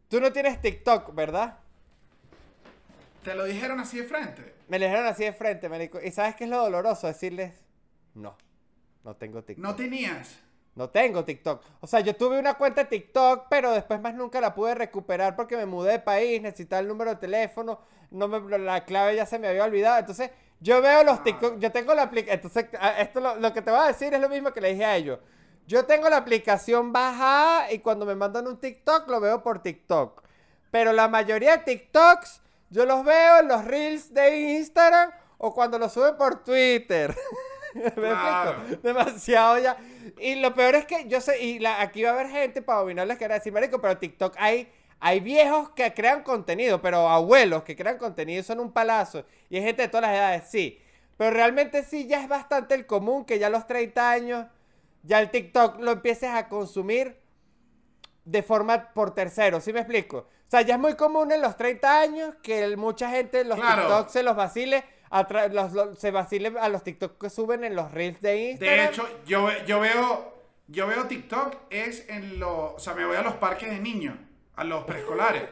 tú 0.09 0.20
no 0.20 0.31
tienes 0.31 0.61
TikTok, 0.61 1.14
¿verdad? 1.14 1.59
Te 3.24 3.35
lo 3.35 3.44
dijeron 3.44 3.81
así 3.81 3.96
de 3.98 4.05
frente. 4.05 4.55
Me 4.68 4.78
lo 4.78 4.85
dijeron 4.85 5.07
así 5.07 5.24
de 5.24 5.33
frente, 5.33 5.68
marico. 5.68 5.98
¿Y 6.02 6.11
sabes 6.11 6.35
qué 6.37 6.44
es 6.44 6.50
lo 6.50 6.59
doloroso? 6.59 7.07
Decirles, 7.07 7.55
no, 8.14 8.37
no 9.05 9.16
tengo 9.16 9.42
TikTok. 9.42 9.64
No 9.64 9.74
tenías. 9.74 10.38
No 10.75 10.88
tengo 10.88 11.25
TikTok. 11.25 11.62
O 11.81 11.87
sea, 11.87 12.00
yo 12.00 12.16
tuve 12.16 12.38
una 12.38 12.54
cuenta 12.54 12.83
de 12.85 12.88
TikTok, 12.88 13.46
pero 13.50 13.73
después 13.73 14.00
más 14.00 14.14
nunca 14.14 14.40
la 14.40 14.54
pude 14.54 14.75
recuperar 14.75 15.37
porque 15.37 15.56
me 15.56 15.66
mudé 15.66 15.92
de 15.92 15.98
país, 15.98 16.40
necesitaba 16.40 16.81
el 16.81 16.88
número 16.88 17.10
de 17.10 17.16
teléfono, 17.16 17.79
no 18.10 18.27
me, 18.29 18.58
la 18.58 18.85
clave 18.85 19.14
ya 19.16 19.27
se 19.27 19.38
me 19.38 19.48
había 19.48 19.64
olvidado. 19.64 19.98
Entonces, 19.98 20.31
yo 20.60 20.81
veo 20.81 21.04
los 21.04 21.23
TikTok, 21.23 21.58
yo 21.58 21.70
tengo 21.73 21.94
la 21.94 22.02
aplicación. 22.04 22.37
Entonces, 22.42 22.66
a- 22.81 23.00
esto 23.02 23.20
lo, 23.20 23.37
lo 23.37 23.52
que 23.52 23.60
te 23.60 23.70
voy 23.70 23.81
a 23.81 23.88
decir 23.88 24.14
es 24.14 24.20
lo 24.20 24.29
mismo 24.31 24.52
que 24.52 24.60
le 24.62 24.70
dije 24.70 24.85
a 24.85 24.96
ellos. 24.96 25.18
Yo 25.66 25.85
tengo 25.85 26.08
la 26.08 26.16
aplicación 26.16 26.92
bajada 26.92 27.70
y 27.70 27.81
cuando 27.81 28.06
me 28.06 28.14
mandan 28.14 28.46
un 28.46 28.58
TikTok 28.58 29.08
lo 29.08 29.20
veo 29.20 29.42
por 29.42 29.62
TikTok. 29.62 30.23
Pero 30.70 30.92
la 30.92 31.06
mayoría 31.08 31.58
de 31.58 31.64
TikToks 31.64 32.40
yo 32.70 32.87
los 32.87 33.04
veo 33.04 33.40
en 33.40 33.48
los 33.48 33.64
reels 33.66 34.14
de 34.14 34.54
Instagram 34.56 35.10
o 35.38 35.52
cuando 35.54 35.79
los 35.79 35.92
suben 35.92 36.16
por 36.16 36.42
Twitter. 36.42 37.14
¿Me 37.75 37.90
Claro. 37.90 38.50
explico? 38.52 38.83
Demasiado 38.83 39.58
ya. 39.58 39.77
Y 40.18 40.37
lo 40.37 40.54
peor 40.54 40.75
es 40.75 40.85
que 40.87 41.06
yo 41.08 41.20
sé, 41.20 41.42
y 41.42 41.58
la, 41.58 41.81
aquí 41.81 42.02
va 42.02 42.10
a 42.10 42.12
haber 42.14 42.29
gente 42.29 42.62
para 42.62 42.81
dominarles 42.81 43.18
que 43.18 43.25
van 43.25 43.33
a 43.33 43.35
decir, 43.37 43.52
marico, 43.52 43.81
pero 43.81 43.98
TikTok 43.98 44.35
hay 44.38 44.70
Hay 45.04 45.18
viejos 45.18 45.70
que 45.70 45.92
crean 45.94 46.23
contenido, 46.23 46.81
pero 46.81 47.08
abuelos 47.08 47.64
que 47.64 47.75
crean 47.75 47.98
contenido 47.98 48.42
son 48.44 48.60
un 48.60 48.70
palazo. 48.70 49.25
Y 49.50 49.56
hay 49.56 49.64
gente 49.64 49.83
de 49.83 49.88
todas 49.88 50.02
las 50.08 50.16
edades, 50.16 50.44
sí. 50.48 50.81
Pero 51.16 51.33
realmente 51.33 51.83
sí, 51.83 52.06
ya 52.06 52.20
es 52.23 52.29
bastante 52.29 52.77
el 52.77 52.87
común 52.87 53.25
que 53.25 53.40
ya 53.40 53.48
a 53.48 53.50
los 53.50 53.66
30 53.66 54.10
años, 54.12 54.46
ya 55.02 55.18
el 55.20 55.29
TikTok 55.33 55.81
lo 55.81 55.90
empieces 55.90 56.31
a 56.31 56.48
consumir 56.48 57.16
de 58.25 58.42
forma 58.44 58.92
por 58.94 59.12
tercero, 59.12 59.60
¿sí 59.60 59.73
me 59.73 59.81
explico? 59.81 60.18
O 60.18 60.50
sea, 60.52 60.60
ya 60.62 60.75
es 60.75 60.81
muy 60.81 60.94
común 60.94 61.33
en 61.33 61.40
los 61.40 61.56
30 61.56 62.00
años 62.00 62.35
que 62.40 62.62
el- 62.62 62.77
mucha 62.77 63.10
gente 63.10 63.42
los 63.44 63.58
Claro. 63.58 63.83
TikTok 63.83 64.08
se 64.08 64.23
los 64.23 64.37
vacile, 64.37 64.85
los- 65.52 65.73
los- 65.73 65.98
se 65.98 66.10
vacile 66.10 66.52
a 66.60 66.69
los 66.69 66.83
TikTok 66.83 67.21
que 67.21 67.31
suben 67.31 67.65
en 67.65 67.75
los 67.77 67.90
reels 67.92 68.21
de 68.21 68.50
Instagram. 68.50 68.77
De 68.79 68.85
hecho, 68.87 69.08
yo, 69.27 69.48
yo 69.67 69.81
veo 69.81 70.33
yo 70.69 70.87
veo 70.87 71.04
TikTok 71.04 71.56
es 71.71 72.08
en 72.08 72.38
los, 72.38 72.73
o 72.75 72.79
sea, 72.79 72.94
me 72.94 73.04
voy 73.04 73.17
a 73.17 73.23
los 73.23 73.35
parques 73.35 73.69
de 73.69 73.79
niños, 73.79 74.17
a 74.56 74.65
los 74.65 74.85
preescolares. 74.85 75.42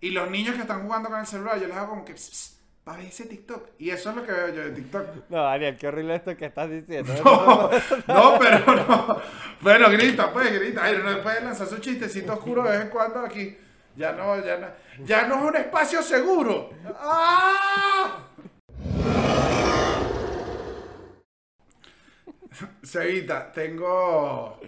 Y 0.00 0.10
los 0.12 0.30
niños 0.30 0.54
que 0.54 0.62
están 0.62 0.84
jugando 0.84 1.10
con 1.10 1.18
el 1.18 1.26
celular, 1.26 1.60
yo 1.60 1.66
les 1.66 1.76
hago 1.76 1.90
como 1.90 2.04
que, 2.04 2.12
pss, 2.14 2.30
pss, 2.30 2.60
pa' 2.84 2.96
ver 2.96 3.06
ese 3.06 3.26
TikTok. 3.26 3.70
Y 3.78 3.90
eso 3.90 4.08
es 4.10 4.16
lo 4.16 4.24
que 4.24 4.32
veo 4.32 4.48
yo 4.54 4.62
de 4.62 4.70
TikTok. 4.70 5.06
No, 5.28 5.42
Daniel, 5.42 5.76
qué 5.76 5.88
horrible 5.88 6.14
esto 6.14 6.34
que 6.36 6.46
estás 6.46 6.70
diciendo. 6.70 7.12
No, 7.24 7.68
no, 8.06 8.38
pero 8.38 8.74
no. 8.74 9.20
Bueno, 9.60 9.90
grita, 9.90 10.32
pues, 10.32 10.50
grita. 10.52 10.84
Ay, 10.84 10.98
no 11.04 11.20
puede 11.22 11.42
lanzar 11.42 11.66
su 11.66 11.78
chistecito 11.78 12.32
oscuro 12.32 12.62
de 12.62 12.70
vez 12.70 12.80
en 12.82 12.88
cuando 12.90 13.20
aquí. 13.20 13.58
Ya 13.96 14.12
no, 14.12 14.42
ya 14.42 14.56
no. 14.56 14.68
Ya 15.04 15.26
no 15.26 15.34
es 15.34 15.42
un 15.42 15.56
espacio 15.56 16.00
seguro. 16.02 16.70
¡Ah! 17.00 18.24
Sevita, 22.82 23.52
tengo. 23.52 24.60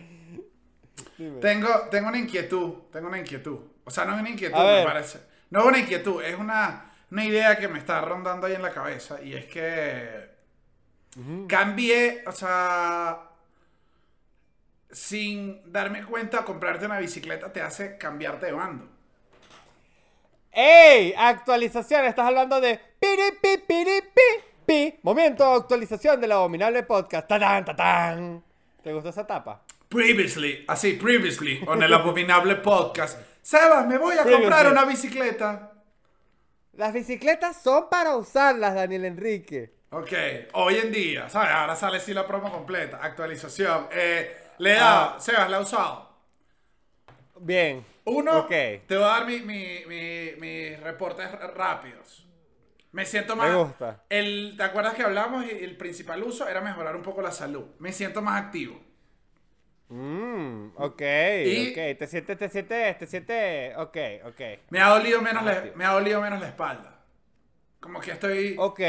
Dime. 1.16 1.41
Tengo, 1.41 1.68
tengo 1.91 2.09
una 2.09 2.18
inquietud. 2.18 2.74
Tengo 2.93 3.09
una 3.09 3.18
inquietud. 3.18 3.59
O 3.85 3.91
sea, 3.91 4.05
no 4.05 4.14
es 4.14 4.20
una 4.20 4.31
inquietud, 4.31 4.59
A 4.59 4.64
me 4.64 4.72
ver. 4.74 4.85
parece. 4.85 5.20
No 5.51 5.61
es 5.61 5.66
una 5.66 5.78
inquietud, 5.78 6.22
es 6.22 6.39
una, 6.39 6.93
una 7.11 7.24
idea 7.24 7.59
que 7.59 7.68
me 7.68 7.78
está 7.78 8.01
rondando 8.03 8.47
ahí 8.47 8.55
en 8.55 8.62
la 8.62 8.70
cabeza. 8.70 9.20
Y 9.22 9.35
es 9.35 9.47
que. 9.47 10.31
Cambié, 11.49 12.22
o 12.26 12.33
sea. 12.33 13.18
Sin 14.93 15.72
darme 15.72 16.05
cuenta, 16.05 16.45
comprarte 16.45 16.87
una 16.87 16.99
bicicleta 16.99 17.53
te 17.53 17.61
hace 17.62 17.97
cambiarte 17.97 18.47
de 18.47 18.53
bando. 18.53 18.89
¡Ey! 20.53 21.14
Actualización, 21.16 22.05
estás 22.07 22.26
hablando 22.26 22.61
de 22.61 22.81
piripi, 22.99 23.59
piripi, 23.68 24.20
pi. 24.71 24.99
Momento 25.03 25.51
de 25.51 25.57
actualización 25.57 26.21
del 26.21 26.31
abominable 26.33 26.85
podcast. 26.85 27.27
¡Tatán, 27.27 27.64
tatán! 27.64 28.45
¿Te 28.83 28.93
gustó 28.93 29.09
esa 29.09 29.27
tapa? 29.27 29.62
Previously, 29.89 30.64
así, 30.68 30.93
previously, 30.93 31.61
on 31.66 31.83
el 31.83 31.93
abominable 31.93 32.55
podcast. 32.57 33.18
Sebas, 33.43 33.85
me 33.89 33.99
voy 33.99 34.16
a 34.16 34.23
comprar 34.23 34.71
una 34.71 34.85
bicicleta. 34.85 35.73
Las 36.75 36.93
bicicletas 36.93 37.61
son 37.61 37.89
para 37.91 38.14
usarlas, 38.16 38.75
Daniel 38.77 39.07
Enrique. 39.07 39.73
Ok, 39.91 40.12
hoy 40.53 40.77
en 40.77 40.93
día, 40.93 41.29
¿sabes? 41.29 41.51
Ahora 41.51 41.75
sale 41.75 41.97
así 41.97 42.14
la 42.14 42.25
promo 42.25 42.53
completa. 42.53 43.01
Actualización. 43.03 43.89
Eh, 43.91 44.37
le 44.59 44.71
he 44.71 44.75
dado, 44.77 45.14
Ah. 45.16 45.21
Sebas, 45.21 45.51
la 45.51 45.57
he 45.59 45.62
usado. 45.62 46.09
Bien. 47.41 47.85
Uno, 48.05 48.39
Ok. 48.41 48.49
te 48.87 48.97
voy 48.97 49.03
a 49.03 49.07
dar 49.09 49.27
mi- 49.27 49.41
mi- 49.41 49.85
mi- 49.89 50.31
mis 50.39 50.81
reportes 50.81 51.29
rápidos. 51.57 52.25
Me 52.93 53.05
siento 53.07 53.36
más. 53.36 53.55
gusta. 53.55 54.05
El, 54.09 54.55
¿Te 54.57 54.62
acuerdas 54.64 54.95
que 54.95 55.03
hablamos? 55.03 55.45
y 55.47 55.51
El 55.51 55.76
principal 55.76 56.22
uso 56.22 56.49
era 56.49 56.61
mejorar 56.61 56.97
un 56.97 57.03
poco 57.03 57.22
la 57.22 57.30
salud. 57.32 57.64
Me 57.78 57.93
siento 57.93 58.20
más 58.22 58.43
activo. 58.43 58.80
Mmm, 59.88 60.68
ok, 60.76 61.03
Y- 61.45 61.70
ok. 61.70 61.99
Te 61.99 62.07
sientes, 62.07 62.38
te 62.38 62.49
sientes, 62.49 62.99
te 62.99 63.07
sientes, 63.07 63.76
ok, 63.76 63.97
ok. 64.26 64.41
Me 64.70 64.80
ha 64.80 64.88
dolido 64.91 65.20
menos, 65.20 65.43
la, 65.45 65.64
me 65.74 65.84
ha 65.84 65.93
dolido 65.93 66.20
menos 66.20 66.41
la 66.41 66.49
espalda. 66.49 66.97
Como 67.80 68.01
que 68.01 68.12
estoy. 68.12 68.55
Ok. 68.59 68.80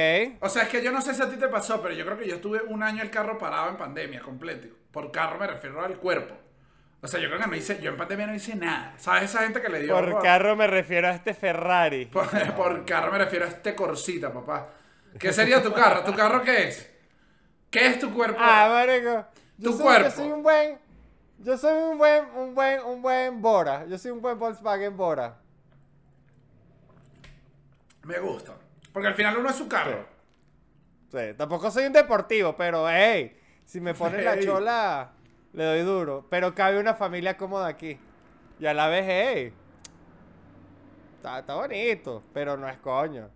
O 0.41 0.49
sea, 0.49 0.63
es 0.63 0.69
que 0.69 0.83
yo 0.83 0.91
no 0.91 1.01
sé 1.01 1.13
si 1.15 1.21
a 1.21 1.29
ti 1.29 1.37
te 1.37 1.47
pasó, 1.47 1.81
pero 1.81 1.95
yo 1.95 2.05
creo 2.05 2.17
que 2.17 2.27
yo 2.27 2.35
estuve 2.35 2.61
un 2.61 2.83
año 2.83 3.01
el 3.01 3.09
carro 3.09 3.37
parado 3.37 3.69
en 3.69 3.77
pandemia, 3.77 4.19
completo. 4.19 4.67
Por 4.91 5.11
carro 5.11 5.39
me 5.39 5.47
refiero 5.47 5.81
al 5.83 5.97
cuerpo. 5.97 6.35
O 7.03 7.07
sea, 7.07 7.19
yo 7.19 7.29
creo 7.29 7.39
que 7.39 7.47
no 7.47 7.55
hice, 7.55 7.81
yo 7.81 7.91
en 7.91 7.97
pandemia 7.97 8.27
no 8.27 8.35
hice 8.35 8.55
nada. 8.55 8.93
¿Sabes 8.97 9.23
esa 9.23 9.39
gente 9.39 9.59
que 9.59 9.69
le 9.69 9.81
dio? 9.81 9.95
Por 9.95 10.21
carro 10.21 10.55
me 10.55 10.67
refiero 10.67 11.07
a 11.07 11.11
este 11.11 11.33
Ferrari. 11.33 12.05
Por, 12.05 12.27
por 12.55 12.85
carro 12.85 13.11
me 13.11 13.17
refiero 13.17 13.45
a 13.45 13.49
este 13.49 13.73
corsita, 13.73 14.31
papá. 14.31 14.69
¿Qué 15.19 15.33
sería 15.33 15.61
tu 15.61 15.73
carro? 15.73 16.03
¿Tu 16.03 16.13
carro 16.13 16.43
qué 16.43 16.67
es? 16.69 16.89
¿Qué 17.71 17.87
es 17.87 17.99
tu 17.99 18.13
cuerpo? 18.13 18.37
Ah, 18.39 18.67
marico. 18.69 19.25
Yo 19.57 19.71
Tu 19.71 19.77
soy, 19.77 19.85
cuerpo. 19.85 20.09
Yo 20.09 20.15
soy 20.15 20.31
un 20.31 20.43
buen, 20.43 20.79
yo 21.39 21.57
soy 21.57 21.73
un 21.83 21.97
buen, 21.97 22.25
un 22.35 22.55
buen, 22.55 22.81
un 22.81 23.01
buen 23.01 23.41
Bora. 23.41 23.85
Yo 23.87 23.97
soy 23.97 24.11
un 24.11 24.21
buen 24.21 24.37
Volkswagen 24.37 24.95
Bora. 24.95 25.37
Me 28.03 28.19
gusta. 28.19 28.53
Porque 28.91 29.07
al 29.07 29.15
final 29.15 29.37
uno 29.37 29.49
es 29.49 29.55
su 29.55 29.67
carro. 29.67 30.05
Sí, 31.11 31.33
tampoco 31.37 31.69
soy 31.71 31.85
un 31.85 31.93
deportivo, 31.93 32.55
pero 32.55 32.89
hey, 32.89 33.37
si 33.65 33.81
me 33.81 33.93
pones 33.93 34.23
la 34.23 34.39
chola, 34.39 35.11
le 35.53 35.63
doy 35.65 35.81
duro. 35.81 36.25
Pero 36.29 36.53
cabe 36.55 36.79
una 36.79 36.93
familia 36.93 37.37
cómoda 37.37 37.67
aquí. 37.67 37.99
Y 38.59 38.65
a 38.65 38.73
la 38.73 38.87
vez, 38.87 39.05
hey, 39.07 39.53
está, 41.17 41.39
está 41.39 41.55
bonito, 41.55 42.23
pero 42.33 42.57
no 42.57 42.67
es 42.69 42.77
coño. 42.77 43.29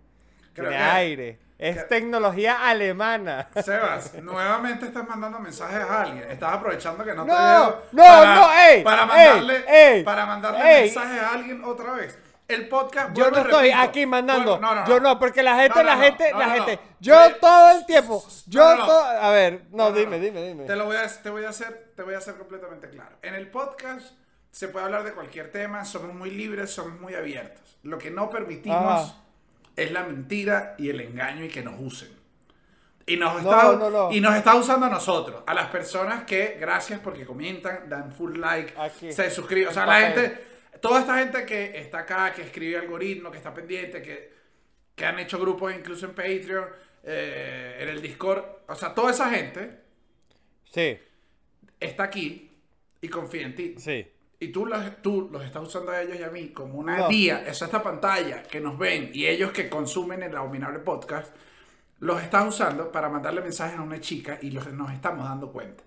Creo 0.54 0.68
Tiene 0.70 0.84
que- 0.84 0.90
aire. 0.90 1.38
Es 1.58 1.76
que- 1.78 1.82
tecnología 1.84 2.68
alemana. 2.68 3.48
Sebas, 3.64 4.12
nuevamente 4.22 4.86
estás 4.86 5.08
mandando 5.08 5.38
mensajes 5.38 5.80
a 5.80 6.02
alguien. 6.02 6.30
Estás 6.30 6.52
aprovechando 6.52 7.02
que 7.02 7.14
no, 7.14 7.24
te 7.24 7.30
veo. 7.32 7.82
no, 7.92 8.24
no, 8.34 8.52
ey, 8.52 8.84
Para 8.84 9.06
mandarle, 9.06 9.64
ey, 9.66 10.04
para 10.04 10.26
mandarle 10.26 10.60
ey. 10.78 10.84
mensajes 10.84 11.22
a 11.22 11.32
alguien 11.32 11.64
otra 11.64 11.92
vez. 11.92 12.18
El 12.46 12.68
podcast. 12.68 13.12
Yo 13.16 13.30
no 13.30 13.38
estoy 13.38 13.70
repito, 13.70 13.80
aquí 13.88 14.06
mandando. 14.06 14.58
no, 14.60 14.74
no, 14.74 14.82
no. 14.82 14.86
Yo 14.86 15.00
no, 15.00 15.18
porque 15.18 15.42
la 15.42 15.56
gente, 15.56 15.82
la 15.82 15.96
gente, 15.96 16.30
la 16.32 16.50
gente. 16.50 16.78
Yo 17.00 17.36
todo 17.40 17.70
el 17.72 17.86
tiempo. 17.86 18.24
Yo 18.46 18.76
todo. 18.76 19.00
A 19.04 19.30
ver, 19.30 19.62
no, 19.72 19.90
dime, 19.92 20.20
dime, 20.20 20.42
dime. 20.46 20.64
Te 20.64 20.76
lo 20.76 20.84
voy 20.84 20.96
a, 20.96 21.08
te 21.08 21.30
voy 21.30 21.44
a 21.44 21.48
hacer, 21.48 21.85
te 21.96 22.02
voy 22.02 22.14
a 22.14 22.18
hacer 22.18 22.34
completamente 22.34 22.88
claro. 22.90 23.16
En 23.22 23.34
el 23.34 23.48
podcast 23.48 24.12
se 24.50 24.68
puede 24.68 24.84
hablar 24.84 25.02
de 25.04 25.12
cualquier 25.12 25.50
tema, 25.50 25.84
somos 25.84 26.14
muy 26.14 26.30
libres, 26.30 26.70
somos 26.70 27.00
muy 27.00 27.14
abiertos. 27.14 27.78
Lo 27.82 27.98
que 27.98 28.10
no 28.10 28.30
permitimos 28.30 28.76
Ajá. 28.78 29.14
es 29.74 29.90
la 29.90 30.04
mentira 30.04 30.74
y 30.78 30.90
el 30.90 31.00
engaño 31.00 31.44
y 31.44 31.48
que 31.48 31.62
nos 31.62 31.80
usen. 31.80 32.10
Y 33.06 33.16
nos, 33.16 33.42
No, 33.42 33.50
está, 33.50 33.72
no, 33.76 33.90
no. 33.90 34.12
y 34.12 34.20
nos 34.20 34.34
está 34.34 34.54
usando 34.56 34.86
a 34.86 34.88
nosotros, 34.90 35.42
a 35.46 35.54
las 35.54 35.68
personas 35.68 36.24
que, 36.24 36.56
gracias 36.60 37.00
porque 37.00 37.24
comentan, 37.24 37.88
dan 37.88 38.12
full 38.12 38.36
like, 38.38 38.74
Aquí. 38.78 39.12
se 39.12 39.30
suscriben. 39.30 39.68
O 39.68 39.72
sea, 39.72 39.86
la 39.86 40.00
gente, 40.00 40.44
toda 40.80 41.00
esta 41.00 41.16
gente 41.18 41.46
que 41.46 41.78
está 41.78 42.00
acá, 42.00 42.32
que 42.34 42.42
escribe 42.42 42.76
algoritmo, 42.78 43.30
que 43.30 43.38
está 43.38 43.54
pendiente, 43.54 44.02
que, 44.02 44.32
que 44.94 45.06
han 45.06 45.18
hecho 45.20 45.38
grupos 45.38 45.72
incluso 45.72 46.04
en 46.06 46.14
Patreon, 46.14 46.64
eh, 47.04 47.78
en 47.80 47.88
el 47.88 48.02
Discord. 48.02 48.44
O 48.66 48.74
sea, 48.74 48.92
toda 48.92 49.12
esa 49.12 49.30
gente 49.30 49.84
Sí, 50.72 50.98
está 51.80 52.04
aquí 52.04 52.50
y 53.00 53.08
confía 53.08 53.42
en 53.46 53.54
ti. 53.54 53.74
sí. 53.78 54.06
Y 54.38 54.48
tú 54.48 54.66
los, 54.66 55.00
tú 55.00 55.30
los 55.32 55.42
estás 55.42 55.62
usando 55.62 55.92
a 55.92 56.02
ellos 56.02 56.18
y 56.20 56.22
a 56.22 56.28
mí 56.28 56.48
como 56.48 56.78
una 56.78 56.98
No. 56.98 57.08
guía. 57.08 57.42
Es 57.46 57.62
esta 57.62 57.82
pantalla 57.82 58.42
que 58.42 58.60
nos 58.60 58.76
ven 58.76 59.10
y 59.14 59.26
ellos 59.26 59.50
que 59.50 59.70
consumen 59.70 60.22
el 60.22 60.36
abominable 60.36 60.78
podcast, 60.80 61.34
los 62.00 62.22
estás 62.22 62.46
usando 62.46 62.92
para 62.92 63.08
mandarle 63.08 63.40
mensajes 63.40 63.78
a 63.78 63.82
una 63.82 63.98
chica 63.98 64.38
y 64.42 64.50
los, 64.50 64.70
nos 64.74 64.92
estamos 64.92 65.26
dando 65.26 65.50
cuenta. 65.50 65.82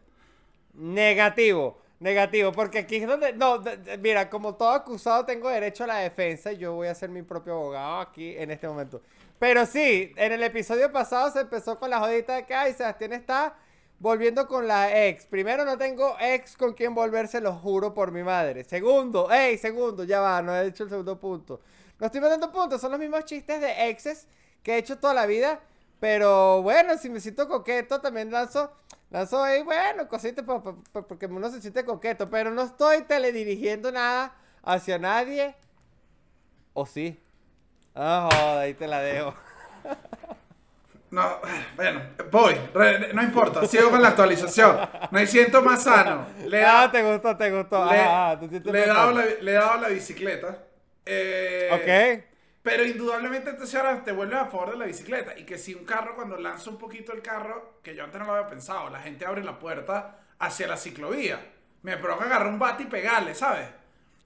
Negativo, 0.74 1.80
negativo, 2.00 2.52
porque 2.52 2.80
aquí 2.80 2.96
es 2.98 3.08
donde, 3.08 3.34
no, 3.34 3.62
mira, 4.00 4.30
como 4.30 4.56
todo 4.56 4.70
acusado 4.72 5.26
tengo 5.26 5.50
derecho 5.50 5.84
a 5.84 5.88
la 5.88 5.98
defensa, 5.98 6.52
yo 6.52 6.74
voy 6.74 6.88
a 6.88 6.96
ser 6.96 7.10
mi 7.10 7.22
propio 7.22 7.54
abogado 7.54 8.00
aquí 8.00 8.36
en 8.38 8.52
este 8.52 8.68
momento. 8.68 9.02
Pero 9.38 9.66
sí, 9.66 10.12
en 10.16 10.32
el 10.32 10.44
episodio 10.44 10.92
pasado 10.92 11.32
se 11.32 11.42
empezó 11.42 11.78
con 11.78 11.90
la 11.90 12.00
jodita 12.00 12.36
de 12.36 12.46
que, 12.46 12.54
ay, 12.54 12.74
Sebastián 12.74 13.14
está 13.14 13.56
volviendo 14.00 14.48
con 14.48 14.68
la 14.68 15.08
ex. 15.08 15.26
Primero, 15.26 15.66
no 15.66 15.78
tengo 15.78 16.16
ex 16.20 16.56
con 16.58 16.74
quien 16.74 16.94
volverse, 16.96 17.42
lo 17.42 17.54
juro 17.54 17.94
por 17.94 18.12
mi 18.12 18.24
madre. 18.24 18.64
Segundo, 18.64 19.28
hey, 19.32 19.58
segundo, 19.58 20.04
ya 20.04 20.20
va, 20.22 20.42
no 20.42 20.56
he 20.56 20.68
hecho 20.68 20.84
el 20.84 20.90
segundo 20.90 21.20
punto. 21.20 21.62
No 22.00 22.06
estoy 22.06 22.22
metiendo 22.22 22.52
puntos, 22.52 22.80
son 22.82 22.92
los 22.92 23.00
mismos 23.00 23.26
chistes 23.26 23.60
de 23.62 23.90
exes 23.90 24.28
que 24.64 24.76
he 24.76 24.78
hecho 24.78 24.98
toda 25.00 25.14
la 25.14 25.26
vida. 25.26 25.60
Pero 26.00 26.62
bueno, 26.62 26.98
si 26.98 27.10
me 27.10 27.20
siento 27.20 27.48
coqueto, 27.50 28.00
también 28.00 28.32
lanzo, 28.32 28.72
lanzo 29.10 29.44
ahí, 29.44 29.64
bueno, 29.64 30.08
cositas 30.08 30.46
pa- 30.46 30.62
porque 31.08 31.26
uno 31.26 31.50
se 31.50 31.62
siente 31.62 31.84
coqueto. 31.84 32.30
Pero 32.30 32.52
no 32.52 32.62
estoy 32.62 33.02
teledirigiendo 33.02 33.92
nada 33.92 34.34
hacia 34.64 34.98
nadie. 34.98 35.56
¿O 36.74 36.86
sí? 36.86 37.20
Ah, 37.96 38.30
joda, 38.32 38.62
ahí 38.62 38.74
te 38.74 38.88
la 38.88 39.02
dejo. 39.02 39.34
No, 41.12 41.40
bueno, 41.76 42.02
voy, 42.32 42.54
re- 42.74 43.14
no 43.14 43.24
importa, 43.24 43.66
sigo 43.66 43.90
con 43.90 44.02
la 44.02 44.10
actualización. 44.10 44.78
Me 45.12 45.26
siento 45.26 45.62
más 45.64 45.84
sano. 45.84 46.28
Le 46.46 46.60
he 46.60 46.66
Ah, 46.66 46.88
te 46.92 47.02
gustó, 47.02 47.36
te 47.36 47.50
gustó. 47.50 47.84
le, 47.92 48.00
Ah, 48.00 48.32
ah, 48.32 48.40
te 48.40 48.48
sientes 48.48 48.72
le 48.72 48.84
he 48.84 48.88
dado 48.88 49.12
la, 49.14 49.26
le 49.26 49.52
he 49.52 49.56
dado 49.56 49.82
la 49.82 49.88
bicicleta. 49.90 50.60
Eh, 51.06 51.70
Ok. 51.72 52.26
Pero 52.62 52.84
indudablemente 52.86 53.50
entonces 53.52 53.74
ahora 53.80 54.04
te 54.04 54.12
vuelves 54.12 54.38
a 54.38 54.46
favor 54.46 54.72
de 54.72 54.78
la 54.78 54.86
bicicleta. 54.86 55.36
Y 55.38 55.46
que 55.46 55.58
si 55.58 55.74
un 55.74 55.86
carro, 55.86 56.14
cuando 56.16 56.38
lanza 56.38 56.70
un 56.70 56.78
poquito 56.78 57.14
el 57.14 57.22
carro, 57.22 57.80
que 57.82 57.96
yo 57.96 58.04
antes 58.04 58.20
no 58.20 58.28
lo 58.28 58.36
había 58.36 58.50
pensado, 58.50 58.90
la 58.90 59.00
gente 59.00 59.26
abre 59.26 59.44
la 59.44 59.58
puerta 59.58 60.20
hacia 60.38 60.68
la 60.68 60.78
ciclovía. 60.78 61.40
Me 61.82 61.98
provoca 61.98 62.26
agarrar 62.26 62.48
un 62.50 62.60
bate 62.60 62.84
y 62.84 62.88
pegarle, 62.88 63.34
¿sabes? 63.34 63.66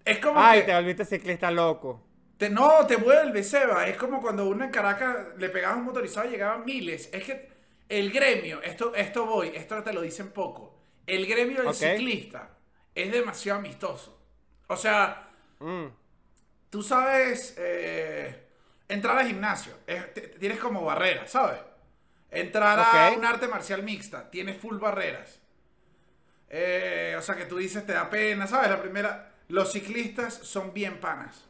Es 0.03 0.17
como 0.19 0.41
Ay, 0.41 0.61
que... 0.61 0.65
te 0.67 0.73
volviste 0.73 1.05
ciclista 1.05 1.51
loco. 1.51 2.01
Te- 2.37 2.49
no, 2.49 2.85
te 2.87 2.95
vuelve, 2.97 3.43
Seba. 3.43 3.87
Es 3.87 3.97
como 3.97 4.21
cuando 4.21 4.45
uno 4.47 4.65
en 4.65 4.71
Caracas 4.71 5.27
le 5.37 5.49
pegaba 5.49 5.75
un 5.75 5.83
motorizado 5.85 6.27
y 6.27 6.31
llegaban 6.31 6.65
miles. 6.65 7.09
Es 7.13 7.23
que 7.23 7.49
el 7.89 8.11
gremio, 8.11 8.61
esto, 8.61 8.93
esto 8.95 9.25
voy, 9.25 9.51
esto 9.55 9.81
te 9.83 9.93
lo 9.93 10.01
dicen 10.01 10.31
poco. 10.31 10.75
El 11.05 11.25
gremio 11.27 11.57
del 11.57 11.67
ciclista 11.97 12.49
es 12.95 13.11
demasiado 13.11 13.59
amistoso. 13.59 14.19
O 14.67 14.75
sea, 14.77 15.29
Mm. 15.59 15.85
tú 16.69 16.81
sabes, 16.81 17.55
eh, 17.57 18.43
entrar 18.87 19.17
al 19.17 19.27
gimnasio, 19.27 19.73
es- 19.87 20.13
te- 20.13 20.21
tienes 20.21 20.59
como 20.59 20.83
barreras, 20.83 21.31
¿sabes? 21.31 21.59
Entrar 22.31 22.79
a 22.79 23.11
un 23.17 23.23
arte 23.25 23.47
marcial 23.47 23.83
mixta, 23.83 24.29
tienes 24.31 24.57
full 24.57 24.77
barreras. 24.79 25.39
Eh, 26.49 27.15
o 27.17 27.21
sea, 27.21 27.35
que 27.35 27.45
tú 27.45 27.57
dices, 27.57 27.85
te 27.85 27.93
da 27.93 28.09
pena, 28.09 28.47
¿sabes? 28.47 28.69
La 28.69 28.81
primera, 28.81 29.31
los 29.49 29.71
ciclistas 29.71 30.33
son 30.33 30.73
bien 30.73 30.99
panas. 30.99 31.45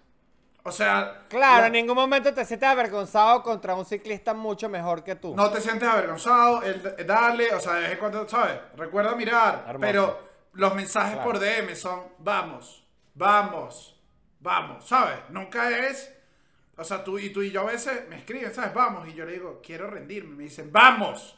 O 0.65 0.71
sea, 0.71 1.25
Claro, 1.27 1.61
la- 1.61 1.67
en 1.67 1.73
ningún 1.73 1.95
momento 1.95 2.33
te 2.33 2.45
sientes 2.45 2.69
avergonzado 2.69 3.43
contra 3.43 3.75
un 3.75 3.85
ciclista 3.85 4.33
mucho 4.33 4.69
mejor 4.69 5.03
que 5.03 5.15
tú. 5.15 5.35
no 5.35 5.51
te 5.51 5.59
sientes 5.59 5.87
avergonzado, 5.89 6.61
el, 6.63 6.95
el 6.97 7.05
dale, 7.05 7.53
o 7.53 7.59
sea, 7.59 7.73
de 7.73 7.81
vez 7.81 7.91
en 7.91 7.97
cuando, 7.97 8.27
¿sabes? 8.29 8.59
Recuerda 8.77 9.13
mirar, 9.15 9.65
Hermoso. 9.67 9.79
pero 9.81 10.19
los 10.53 10.73
mensajes 10.73 11.15
Claro. 11.15 11.29
por 11.31 11.39
DM 11.39 11.75
son, 11.75 12.03
vamos, 12.19 12.85
vamos, 13.13 13.99
vamos, 14.39 14.85
¿sabes? 14.87 15.17
Nunca 15.29 15.69
es, 15.69 16.13
o 16.77 16.83
sea, 16.85 17.03
tú 17.03 17.19
y 17.19 17.31
tú 17.33 17.41
y 17.41 17.51
yo 17.51 17.61
a 17.61 17.65
veces 17.65 18.07
me 18.07 18.15
escriben, 18.17 18.53
¿sabes? 18.53 18.73
Vamos, 18.73 19.05
y 19.09 19.13
yo 19.13 19.25
le 19.25 19.33
digo, 19.33 19.59
quiero 19.61 19.89
rendirme, 19.89 20.35
me 20.35 20.43
dicen, 20.43 20.71
vamos. 20.71 21.37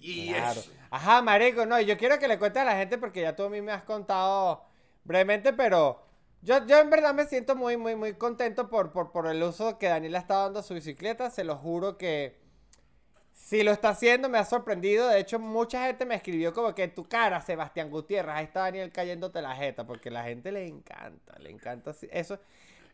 Y 0.00 0.28
Claro. 0.32 0.60
es, 0.60 0.70
Ajá, 0.90 1.22
marico, 1.22 1.64
no, 1.66 1.80
yo 1.80 1.96
quiero 1.96 2.18
que 2.18 2.28
le 2.28 2.38
cuentes 2.38 2.62
a 2.62 2.66
la 2.66 2.76
gente 2.76 2.98
porque 2.98 3.22
ya 3.22 3.34
tú 3.34 3.44
a 3.44 3.48
mí 3.48 3.60
me 3.62 3.72
has 3.72 3.82
contado 3.82 4.62
brevemente, 5.04 5.52
pero 5.54 6.02
yo, 6.42 6.66
yo 6.66 6.78
en 6.78 6.90
verdad 6.90 7.14
me 7.14 7.24
siento 7.26 7.54
muy, 7.56 7.76
muy, 7.76 7.94
muy 7.96 8.14
contento 8.14 8.68
por, 8.68 8.90
por, 8.92 9.12
por 9.12 9.26
el 9.26 9.42
uso 9.42 9.78
que 9.78 9.88
Daniel 9.88 10.16
ha 10.16 10.18
estado 10.18 10.44
dando 10.44 10.60
a 10.60 10.62
su 10.62 10.74
bicicleta. 10.74 11.30
Se 11.30 11.44
lo 11.44 11.56
juro 11.56 11.96
que 11.96 12.40
si 13.32 13.62
lo 13.62 13.72
está 13.72 13.90
haciendo 13.90 14.28
me 14.28 14.38
ha 14.38 14.44
sorprendido. 14.44 15.08
De 15.08 15.18
hecho, 15.20 15.38
mucha 15.38 15.86
gente 15.86 16.04
me 16.06 16.14
escribió 16.16 16.52
como 16.52 16.74
que 16.74 16.84
en 16.84 16.94
tu 16.94 17.04
cara, 17.08 17.40
Sebastián 17.40 17.90
Gutiérrez, 17.90 18.34
ahí 18.34 18.44
está 18.44 18.60
Daniel 18.60 18.90
cayéndote 18.92 19.40
la 19.42 19.54
jeta, 19.54 19.84
porque 19.86 20.08
a 20.08 20.12
la 20.12 20.24
gente 20.24 20.50
le 20.52 20.66
encanta, 20.66 21.38
le 21.38 21.50
encanta 21.50 21.92
eso. 22.10 22.38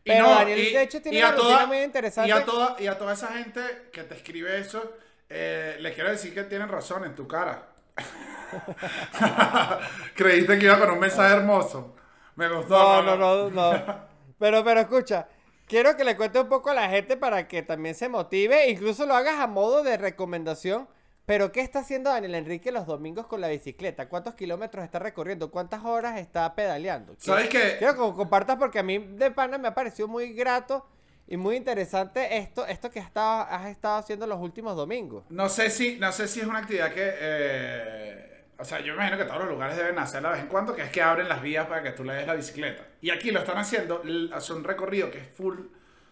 y 0.03 0.11
no, 0.13 0.29
Daniel, 0.29 0.59
y- 0.59 0.73
de 0.73 0.81
hecho, 0.83 1.01
tiene 1.01 1.19
una 1.19 1.35
toda- 1.35 1.65
muy 1.65 1.79
interesante. 1.79 2.29
Y 2.29 2.31
a, 2.31 2.45
toda, 2.45 2.75
y 2.79 2.87
a 2.87 2.97
toda 2.97 3.13
esa 3.13 3.27
gente 3.29 3.61
que 3.91 4.03
te 4.03 4.15
escribe 4.15 4.59
eso, 4.59 4.93
eh, 5.29 5.77
le 5.79 5.93
quiero 5.93 6.09
decir 6.09 6.33
que 6.33 6.43
tienen 6.43 6.67
razón 6.69 7.03
en 7.05 7.15
tu 7.15 7.27
cara. 7.27 7.67
Creíste 10.15 10.57
que 10.59 10.65
iba 10.65 10.79
con 10.79 10.91
un 10.91 10.99
mensaje 10.99 11.35
hermoso. 11.35 11.95
Me 12.39 12.47
gustó. 12.47 13.03
No, 13.03 13.17
no, 13.17 13.17
no, 13.17 13.49
no. 13.49 14.09
Pero, 14.39 14.63
pero 14.63 14.79
escucha, 14.79 15.27
quiero 15.67 15.97
que 15.97 16.05
le 16.05 16.15
cuente 16.15 16.39
un 16.39 16.47
poco 16.47 16.69
a 16.69 16.73
la 16.73 16.87
gente 16.87 17.17
para 17.17 17.49
que 17.49 17.63
también 17.63 17.95
se 17.95 18.07
motive, 18.07 18.69
incluso 18.69 19.05
lo 19.05 19.13
hagas 19.13 19.41
a 19.41 19.47
modo 19.47 19.83
de 19.83 19.97
recomendación. 19.97 20.87
Pero, 21.25 21.51
¿qué 21.51 21.59
está 21.59 21.79
haciendo 21.79 22.09
Daniel 22.09 22.35
Enrique 22.35 22.71
los 22.71 22.87
domingos 22.87 23.27
con 23.27 23.41
la 23.41 23.49
bicicleta? 23.49 24.07
¿Cuántos 24.07 24.35
kilómetros 24.35 24.85
está 24.85 24.99
recorriendo? 24.99 25.51
¿Cuántas 25.51 25.83
horas 25.83 26.17
está 26.17 26.55
pedaleando? 26.55 27.13
¿Sabes 27.17 27.49
qué? 27.49 27.75
Quiero 27.77 27.93
que 27.93 28.15
compartas 28.15 28.55
porque 28.55 28.79
a 28.79 28.83
mí 28.83 28.97
de 28.97 29.31
pana 29.31 29.57
me 29.57 29.67
ha 29.67 29.75
parecido 29.75 30.07
muy 30.07 30.31
grato 30.31 30.87
y 31.27 31.35
muy 31.35 31.57
interesante 31.57 32.37
esto, 32.37 32.65
esto 32.65 32.89
que 32.89 33.01
has 33.01 33.07
estado, 33.07 33.41
has 33.41 33.67
estado 33.67 33.97
haciendo 33.97 34.25
los 34.25 34.39
últimos 34.39 34.77
domingos. 34.77 35.25
No 35.29 35.49
sé 35.49 35.69
si, 35.69 35.97
no 35.97 36.13
sé 36.13 36.29
si 36.29 36.39
es 36.39 36.47
una 36.47 36.59
actividad 36.59 36.93
que. 36.93 37.11
eh, 37.19 38.38
o 38.59 38.65
sea, 38.65 38.81
yo 38.81 38.93
imagino 38.93 39.17
que 39.17 39.23
todos 39.23 39.39
los 39.39 39.49
lugares 39.49 39.77
deben 39.77 39.97
hacerla 39.99 40.29
de 40.29 40.35
vez 40.35 40.43
en 40.43 40.49
cuando, 40.49 40.75
que 40.75 40.81
es 40.81 40.89
que 40.89 41.01
abren 41.01 41.29
las 41.29 41.41
vías 41.41 41.65
para 41.65 41.81
que 41.81 41.91
tú 41.91 42.03
le 42.03 42.13
des 42.13 42.27
la 42.27 42.33
bicicleta. 42.33 42.83
Y 42.99 43.09
aquí 43.09 43.31
lo 43.31 43.39
están 43.39 43.57
haciendo, 43.57 44.03
hace 44.33 44.53
un 44.53 44.65
recorrido 44.65 45.09
que 45.09 45.19
es 45.19 45.29
full, 45.29 45.57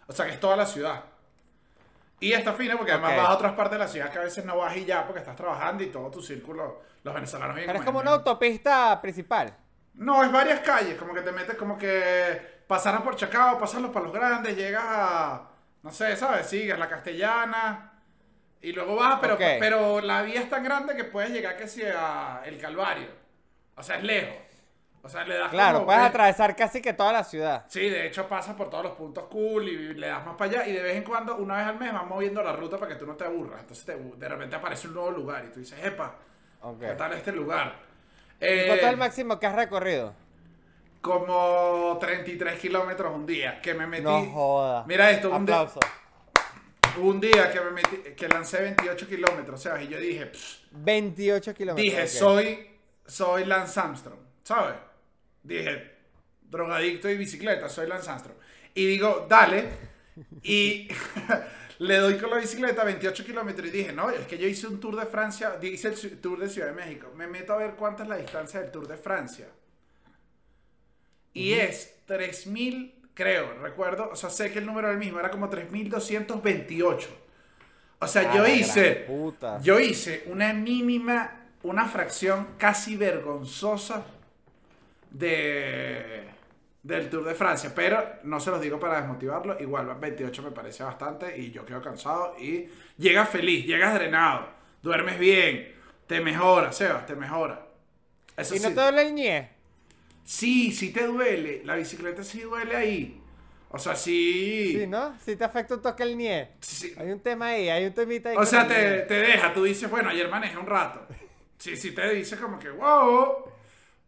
o 0.07 0.13
sea, 0.13 0.25
que 0.25 0.31
es 0.31 0.39
toda 0.39 0.55
la 0.55 0.65
ciudad. 0.65 1.03
Y 2.21 2.31
está 2.31 2.53
fino 2.53 2.77
porque 2.77 2.93
además 2.93 3.17
vas 3.17 3.27
a 3.27 3.33
otras 3.33 3.53
partes 3.53 3.73
de 3.73 3.79
la 3.79 3.87
ciudad 3.87 4.09
que 4.09 4.19
a 4.19 4.21
veces 4.21 4.45
no 4.45 4.57
vas 4.57 4.75
y 4.77 4.85
ya 4.85 5.05
porque 5.05 5.19
estás 5.19 5.35
trabajando 5.35 5.83
y 5.83 5.87
todo 5.87 6.09
tu 6.09 6.21
círculo, 6.21 6.81
los 7.03 7.13
venezolanos 7.13 7.53
viven 7.53 7.67
Pero 7.67 7.79
es 7.79 7.85
como 7.85 7.99
una 7.99 8.11
autopista 8.11 8.99
principal. 9.01 9.53
No, 9.95 10.23
es 10.23 10.31
varias 10.31 10.61
calles, 10.61 10.97
como 10.97 11.13
que 11.13 11.21
te 11.21 11.33
metes 11.33 11.55
como 11.55 11.77
que 11.77 12.63
pasaras 12.65 13.01
por 13.01 13.17
Chacao, 13.17 13.59
pasas 13.59 13.81
los 13.81 13.91
palos 13.91 14.13
grandes, 14.13 14.55
llegas 14.55 14.85
a, 14.87 15.49
no 15.83 15.91
sé, 15.91 16.15
¿sabes? 16.15 16.47
Sigues 16.47 16.79
la 16.79 16.87
castellana 16.87 17.86
y 18.61 18.71
luego 18.73 18.95
vas, 18.95 19.19
pero, 19.21 19.37
pero 19.37 20.01
la 20.01 20.21
vía 20.23 20.41
es 20.41 20.49
tan 20.49 20.63
grande 20.63 20.95
que 20.95 21.03
puedes 21.03 21.29
llegar 21.31 21.55
que 21.57 21.67
sea 21.67 22.41
el 22.45 22.59
Calvario. 22.59 23.07
O 23.75 23.83
sea, 23.83 23.97
es 23.97 24.03
lejos. 24.03 24.35
O 25.03 25.09
sea, 25.09 25.23
le 25.25 25.37
das 25.37 25.49
Claro, 25.51 25.75
como- 25.75 25.85
puedes 25.85 26.01
atravesar 26.01 26.55
casi 26.55 26.81
que 26.81 26.91
toda 26.91 27.13
la 27.13 27.23
ciudad. 27.23 27.65
Sí, 27.69 27.87
de 27.89 28.07
hecho 28.07 28.27
pasas 28.27 28.55
por 28.55 28.69
todos 28.69 28.83
los 28.83 28.93
puntos 28.93 29.25
cool 29.25 29.69
y 29.69 29.93
le 29.93 30.07
das 30.07 30.25
más 30.25 30.35
para 30.35 30.51
allá 30.51 30.67
y 30.67 30.73
de 30.73 30.81
vez 30.81 30.97
en 30.97 31.03
cuando, 31.03 31.37
una 31.37 31.57
vez 31.57 31.67
al 31.67 31.77
mes, 31.79 31.93
vas 31.93 32.05
moviendo 32.05 32.43
la 32.43 32.51
ruta 32.51 32.77
para 32.77 32.91
que 32.93 32.99
tú 32.99 33.05
no 33.05 33.13
te 33.15 33.23
aburras. 33.23 33.61
Entonces 33.61 33.85
te- 33.85 33.95
de 33.95 34.27
repente 34.27 34.55
aparece 34.57 34.87
un 34.87 34.95
nuevo 34.95 35.11
lugar 35.11 35.45
y 35.47 35.51
tú 35.53 35.59
dices, 35.59 35.79
epa, 35.81 36.15
Ok. 36.61 36.79
¿qué 36.81 36.87
tal 36.95 37.13
este 37.13 37.31
lugar? 37.31 37.75
¿Y 38.41 38.45
Eh, 38.45 38.63
¿Cuánto 38.67 38.85
es 38.85 38.91
el 38.91 38.97
máximo 38.97 39.39
que 39.39 39.45
has 39.47 39.55
recorrido? 39.55 40.13
como 41.01 41.97
33 42.01 42.59
kilómetros 42.59 43.13
un 43.15 43.25
día 43.25 43.61
que 43.61 43.73
me 43.73 43.87
metí. 43.87 44.03
No 44.03 44.25
joda. 44.25 44.83
Mira 44.87 45.09
esto, 45.11 45.29
un, 45.31 45.45
día- 45.45 45.61
Aplauso. 45.61 45.79
Un 46.97 47.19
día 47.19 47.51
que 47.51 47.61
me 47.61 47.71
metí, 47.71 47.97
que 48.15 48.27
lancé 48.27 48.61
28 48.61 49.07
kilómetros, 49.07 49.61
¿sabes? 49.61 49.85
Y 49.85 49.87
yo 49.89 49.99
dije, 49.99 50.25
pss, 50.27 50.61
28 50.71 51.53
kilómetros. 51.53 51.83
dije, 51.83 52.07
soy, 52.07 52.67
soy 53.05 53.45
Lance 53.45 53.79
Armstrong, 53.79 54.19
¿sabes? 54.43 54.75
Dije, 55.43 55.91
drogadicto 56.41 57.09
y 57.09 57.17
bicicleta, 57.17 57.69
soy 57.69 57.87
Lance 57.87 58.09
Armstrong. 58.09 58.37
Y 58.73 58.85
digo, 58.85 59.25
dale. 59.29 59.65
Y 60.43 60.87
le 61.79 61.97
doy 61.97 62.17
con 62.17 62.29
la 62.29 62.37
bicicleta 62.37 62.83
28 62.83 63.25
kilómetros 63.25 63.67
y 63.67 63.71
dije, 63.71 63.93
no, 63.93 64.09
es 64.09 64.25
que 64.27 64.37
yo 64.37 64.47
hice 64.47 64.67
un 64.67 64.79
Tour 64.79 64.95
de 64.95 65.05
Francia, 65.05 65.57
hice 65.61 65.89
el 65.89 66.19
Tour 66.19 66.39
de 66.39 66.49
Ciudad 66.49 66.67
de 66.67 66.73
México. 66.73 67.11
Me 67.15 67.27
meto 67.27 67.53
a 67.53 67.57
ver 67.57 67.75
cuánta 67.75 68.03
es 68.03 68.09
la 68.09 68.17
distancia 68.17 68.61
del 68.61 68.71
Tour 68.71 68.87
de 68.87 68.97
Francia. 68.97 69.47
Y 71.33 71.53
es 71.53 71.97
3000, 72.07 72.96
creo, 73.17 73.53
recuerdo, 73.61 74.11
o 74.11 74.15
sea, 74.15 74.29
sé 74.29 74.51
que 74.51 74.59
el 74.59 74.67
número 74.67 74.87
era 74.87 74.93
el 74.93 74.99
mismo, 74.99 75.19
era 75.19 75.31
como 75.31 75.49
3228. 75.49 77.09
O 77.99 78.07
sea, 78.07 78.23
Ah, 78.23 78.35
yo 78.35 78.47
hice, 78.47 79.07
yo 79.55 79.79
hice 79.79 80.23
una 80.27 80.53
mínima, 80.53 81.31
una 81.63 81.87
fracción 81.87 82.47
casi 82.59 82.95
vergonzosa 82.95 84.05
de 85.11 86.25
del 86.83 87.09
Tour 87.09 87.25
de 87.25 87.35
Francia, 87.35 87.73
pero 87.75 88.01
no 88.23 88.39
se 88.39 88.49
los 88.49 88.61
digo 88.61 88.79
para 88.79 89.01
desmotivarlo, 89.01 89.59
igual 89.59 89.93
28 89.99 90.41
me 90.41 90.51
parece 90.51 90.83
bastante 90.83 91.37
y 91.37 91.51
yo 91.51 91.65
quedo 91.65 91.81
cansado 91.81 92.35
y 92.39 92.69
llegas 92.97 93.27
feliz, 93.29 93.65
llegas 93.65 93.93
drenado, 93.93 94.47
duermes 94.81 95.19
bien, 95.19 95.75
te 96.07 96.21
mejora, 96.21 96.71
Sebas, 96.71 97.05
te 97.05 97.15
mejora. 97.15 97.67
Eso 98.37 98.55
¿Y 98.55 98.59
no 98.59 98.69
sí. 98.69 98.73
te 98.73 98.81
duele 98.81 99.01
el 99.03 99.13
ñe? 99.15 99.56
Sí, 100.27 100.73
sí 100.73 100.91
te 100.91 101.05
duele. 101.07 101.61
La 101.63 101.75
bicicleta 101.75 102.21
sí 102.21 102.41
duele 102.41 102.75
ahí. 102.75 103.21
O 103.69 103.79
sea, 103.79 103.95
sí. 103.95 104.73
Sí, 104.77 104.85
¿no? 104.85 105.17
Si 105.23 105.37
te 105.37 105.45
afecta 105.45 105.75
un 105.75 105.81
toque 105.81 106.03
el 106.03 106.17
ñe. 106.17 106.49
Sí. 106.59 106.93
Hay 106.97 107.11
un 107.11 107.21
tema 107.21 107.47
ahí, 107.47 107.69
hay 107.69 107.85
un 107.85 107.93
temita 107.93 108.29
ahí. 108.29 108.35
O 108.37 108.45
sea, 108.45 108.67
te, 108.67 109.03
te 109.03 109.13
deja. 109.13 109.53
Tú 109.53 109.63
dices, 109.63 109.89
bueno, 109.89 110.09
ayer 110.09 110.27
manejé 110.29 110.57
un 110.57 110.65
rato. 110.65 111.05
Sí, 111.57 111.77
sí 111.77 111.91
te 111.93 112.09
dice 112.13 112.35
como 112.37 112.59
que, 112.59 112.69
wow, 112.69 113.45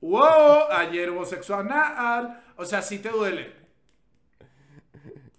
wow, 0.02 0.64
ayer 0.72 1.10
hubo 1.10 1.26
sexo 1.26 1.56
anal. 1.56 2.44
O 2.58 2.66
sea, 2.66 2.82
sí 2.82 3.00
te 3.00 3.10
duele. 3.10 3.54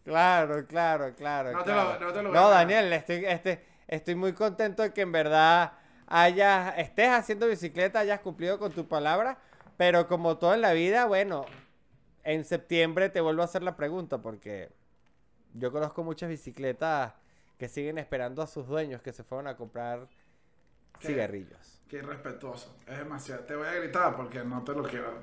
Claro, 0.03 0.67
claro, 0.67 1.15
claro. 1.15 1.53
No 1.53 1.63
te 1.63 1.73
lo- 1.73 1.99
no 2.01 2.13
te 2.13 2.23
lo 2.23 2.29
voy 2.31 2.39
a 2.39 2.41
No. 2.41 2.49
Daniel, 2.51 2.91
estoy, 2.95 3.25
este, 3.27 3.65
estoy 3.87 4.15
muy 4.15 4.33
contento 4.33 4.83
de 4.83 4.93
que 4.95 5.03
en 5.03 5.13
verdad 5.13 5.73
hayas, 6.07 6.75
estés 6.79 7.11
haciendo 7.11 7.47
bicicleta, 7.47 8.01
hayas 8.01 8.21
cumplido 8.21 8.59
con 8.59 8.73
tu 8.73 8.89
palabra, 8.89 9.39
pero 9.81 10.07
como 10.07 10.37
todo 10.37 10.53
en 10.53 10.61
la 10.61 10.75
vida, 10.75 11.07
bueno, 11.07 11.47
en 12.23 12.45
septiembre 12.45 13.09
te 13.09 13.23
vuelvo 13.23 13.41
a 13.41 13.47
hacer 13.47 13.63
la 13.63 13.77
pregunta 13.77 14.19
porque 14.19 14.69
yo 15.55 15.73
conozco 15.73 16.05
muchas 16.05 16.29
bicicletas 16.29 17.15
que 17.57 17.67
siguen 17.67 17.97
esperando 17.97 18.43
a 18.43 18.47
sus 18.47 18.67
dueños 18.67 19.01
que 19.01 19.15
se 19.15 19.25
fueron 19.25 19.47
a 19.47 19.57
comprar 19.57 20.07
¿Qué? 20.99 21.07
cigarrillos. 21.07 21.81
Qué 21.89 21.97
irrespetuoso. 21.97 22.77
Es 22.87 22.99
demasiado. 22.99 23.45
Te 23.45 23.57
voy 23.57 23.69
a 23.69 23.73
gritar 23.73 24.15
porque 24.17 24.45
no 24.45 24.63
te 24.63 24.75
lo 24.75 24.83
quiero. 24.83 25.15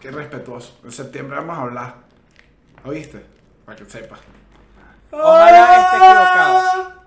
Qué 0.00 0.10
irrespetuoso. 0.10 0.78
En 0.84 0.92
septiembre 0.92 1.36
vamos 1.36 1.58
a 1.58 1.62
hablar. 1.62 1.94
¿Oíste? 2.84 3.20
Para 3.64 3.76
que 3.76 3.84
sepas. 3.86 4.20
Ojalá 5.10 5.82
esté 5.82 5.96
equivocado. 5.96 7.02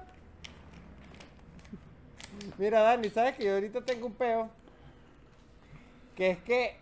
Mira, 2.57 2.81
Dani, 2.81 3.09
¿sabes 3.11 3.37
que 3.37 3.45
yo 3.45 3.53
ahorita 3.53 3.79
tengo 3.85 4.07
un 4.07 4.13
peo? 4.13 4.51
Que 6.17 6.31
es 6.31 6.37
que, 6.39 6.75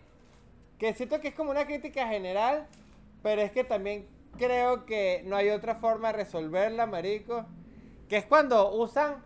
que 0.78 0.94
siento 0.94 1.20
que 1.20 1.28
es 1.28 1.34
como 1.34 1.50
una 1.52 1.66
crítica 1.66 2.08
general, 2.08 2.66
pero 3.22 3.42
es 3.42 3.52
que 3.52 3.62
también 3.62 4.08
creo 4.38 4.84
que 4.86 5.22
no 5.26 5.36
hay 5.36 5.50
otra 5.50 5.76
forma 5.76 6.08
de 6.08 6.14
resolverla, 6.14 6.86
marico. 6.86 7.46
Que 8.08 8.16
es 8.16 8.24
cuando 8.24 8.72
usan 8.72 9.22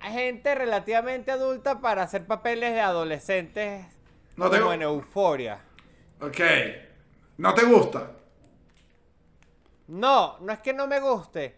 a 0.00 0.10
gente 0.10 0.54
relativamente 0.54 1.30
adulta 1.30 1.80
para 1.80 2.02
hacer 2.04 2.26
papeles 2.26 2.72
de 2.72 2.80
adolescentes 2.80 3.84
No 4.36 4.46
como 4.46 4.56
tengo- 4.56 4.72
en 4.72 4.82
euforia. 4.82 5.60
Ok. 6.20 6.38
¿No 7.36 7.54
te 7.54 7.64
gusta? 7.66 8.12
No, 9.88 10.38
no 10.40 10.52
es 10.52 10.58
que 10.60 10.72
no 10.72 10.86
me 10.86 11.00
guste, 11.00 11.56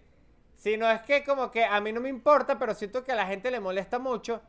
sino 0.57 0.89
es 0.91 1.01
que 1.03 1.25
como 1.25 1.51
que 1.51 1.65
a 1.65 1.81
mí 1.81 1.93
no 1.93 2.01
me 2.01 2.09
importa, 2.09 2.59
pero 2.59 2.75
siento 2.75 3.03
que 3.03 3.13
a 3.13 3.17
la 3.17 3.27
gente 3.27 3.51
le 3.51 3.61
molesta 3.61 3.99
mucho. 3.99 4.41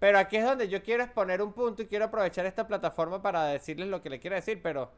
Pero 0.00 0.18
aquí 0.18 0.36
es 0.38 0.44
donde 0.44 0.68
yo 0.68 0.82
quiero 0.82 1.04
exponer 1.04 1.40
un 1.42 1.52
punto 1.52 1.82
y 1.82 1.86
quiero 1.86 2.06
aprovechar 2.06 2.46
esta 2.46 2.66
plataforma 2.66 3.22
para 3.22 3.44
decirles 3.44 3.86
lo 3.88 4.02
que 4.02 4.10
le 4.10 4.18
quiero 4.18 4.34
decir, 4.34 4.60
pero 4.62 4.90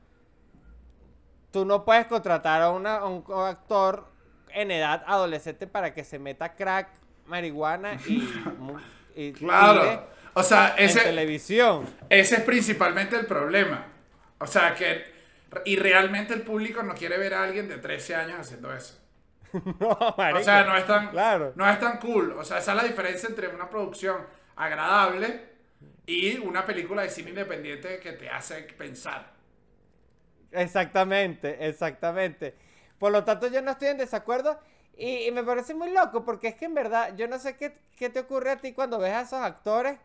tú 1.50 1.64
no 1.64 1.84
puedes 1.84 2.07
contratar 2.07 2.62
a, 2.62 2.70
una- 2.70 2.96
a 2.96 3.07
un 3.07 3.24
actor 3.46 4.07
en 4.50 4.70
edad 4.70 5.03
adolescente 5.07 5.66
para 5.66 5.92
que 5.92 6.05
se 6.05 6.18
meta 6.18 6.55
crack, 6.55 6.88
marihuana 7.26 7.94
y, 9.16 9.32
Claro. 9.32 10.07
O 10.34 10.42
sea, 10.42 10.74
en 10.78 10.86
ese, 10.86 11.00
televisión. 11.00 11.84
ese 12.09 12.36
es 12.36 12.40
principalmente 12.42 13.16
el 13.16 13.26
problema. 13.26 13.84
O 14.38 14.46
sea, 14.46 14.74
que... 14.74 15.05
Y 15.66 15.76
realmente 15.76 16.32
el 16.32 16.40
público 16.42 16.82
no 16.82 16.94
quiere 16.94 17.18
ver 17.18 17.34
a 17.34 17.42
alguien 17.42 17.68
de 17.68 17.76
13 17.76 18.14
años 18.14 18.38
haciendo 18.40 18.72
eso. 18.72 18.98
no, 19.53 19.88
O 19.90 20.42
sea, 20.42 20.64
no 20.64 20.74
es 20.78 20.86
tan, 20.86 21.11
Claro. 21.11 21.53
no 21.57 21.68
es 21.68 21.78
tan 21.78 21.98
cool. 21.98 22.32
O 22.38 22.44
sea, 22.44 22.57
esa 22.59 22.70
es 22.72 22.76
la 22.78 22.84
diferencia 22.84 23.28
entre 23.28 23.48
una 23.48 23.68
producción 23.68 24.16
agradable 24.57 25.53
y 26.07 26.38
una 26.38 26.64
película 26.64 27.03
de 27.03 27.11
cine 27.11 27.30
independiente 27.30 28.00
que 28.00 28.12
te 28.12 28.28
hace 28.28 28.62
pensar. 28.62 29.32
Exactamente, 30.50 31.66
exactamente. 31.66 32.55
Por 32.98 33.12
lo 33.12 33.24
tanto, 33.24 33.48
yo 33.48 33.62
no 33.62 33.72
estoy 33.72 33.88
en 33.88 33.98
desacuerdo 33.98 34.59
y, 34.96 35.30
me 35.32 35.42
parece 35.42 35.74
muy 35.74 35.90
loco 35.90 36.24
porque 36.24 36.48
es 36.48 36.55
que 36.55 36.66
en 36.66 36.74
verdad 36.74 37.16
yo 37.16 37.26
no 37.26 37.38
sé 37.38 37.57
qué, 37.57 37.72
qué 37.96 38.11
te 38.11 38.20
ocurre 38.20 38.50
a 38.50 38.57
ti 38.57 38.72
cuando 38.72 38.98
ves 38.98 39.12
a 39.12 39.22
esos 39.22 39.40
actores, 39.40 39.98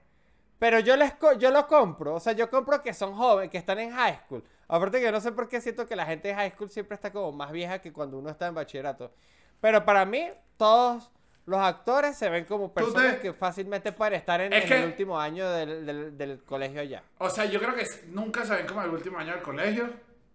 pero 0.60 0.80
yo 0.80 0.95
les 0.95 1.14
yo 1.39 1.52
lo 1.52 1.68
compro, 1.68 2.16
o 2.16 2.20
sea, 2.20 2.34
yo 2.34 2.50
compro 2.50 2.82
que 2.82 2.93
son 2.93 3.14
jóvenes, 3.14 3.52
que 3.52 3.58
están 3.58 3.80
en 3.80 3.91
high 3.91 4.20
school. 4.26 4.43
Aparte 4.68 5.00
que 5.00 5.06
yo 5.06 5.12
no 5.12 5.22
sé 5.22 5.32
por 5.32 5.48
qué 5.48 5.62
siento 5.62 5.86
que 5.86 5.95
la 5.95 6.06
gente 6.06 6.30
de 6.30 6.36
high 6.36 6.52
school 6.52 6.70
siempre 6.70 6.95
está 6.95 7.12
como 7.12 7.32
más 7.32 7.52
vieja 7.52 7.80
que 7.80 7.93
cuando 7.93 8.18
uno 8.18 8.30
está 8.30 8.48
en 8.48 8.56
bachillerato. 8.56 9.14
Pero 9.62 9.86
para 9.86 10.06
mí, 10.06 10.30
todos 10.58 11.12
los 11.48 11.60
actores 11.60 12.16
se 12.16 12.30
ven 12.30 12.45
como 12.45 12.68
te- 12.70 12.82
personas 12.82 13.16
que 13.16 13.34
fácilmente 13.34 13.91
pueden 13.91 14.14
estar 14.14 14.39
en, 14.41 14.54
Es 14.54 14.64
en 14.64 14.70
que- 14.70 14.78
el 14.80 14.86
último 14.86 15.20
año 15.20 15.50
del, 15.50 15.86
del- 15.86 16.18
del 16.18 16.43
colegio 16.43 16.82
allá. 16.82 17.02
O 17.18 17.30
sea, 17.30 17.45
yo 17.45 17.60
creo 17.60 17.74
que 17.74 17.86
nunca 18.10 18.45
se 18.45 18.54
ven 18.56 18.68
como 18.68 18.82
el 18.84 18.89
último 18.91 19.18
año 19.18 19.32
del 19.34 19.41
colegio. 19.41 19.89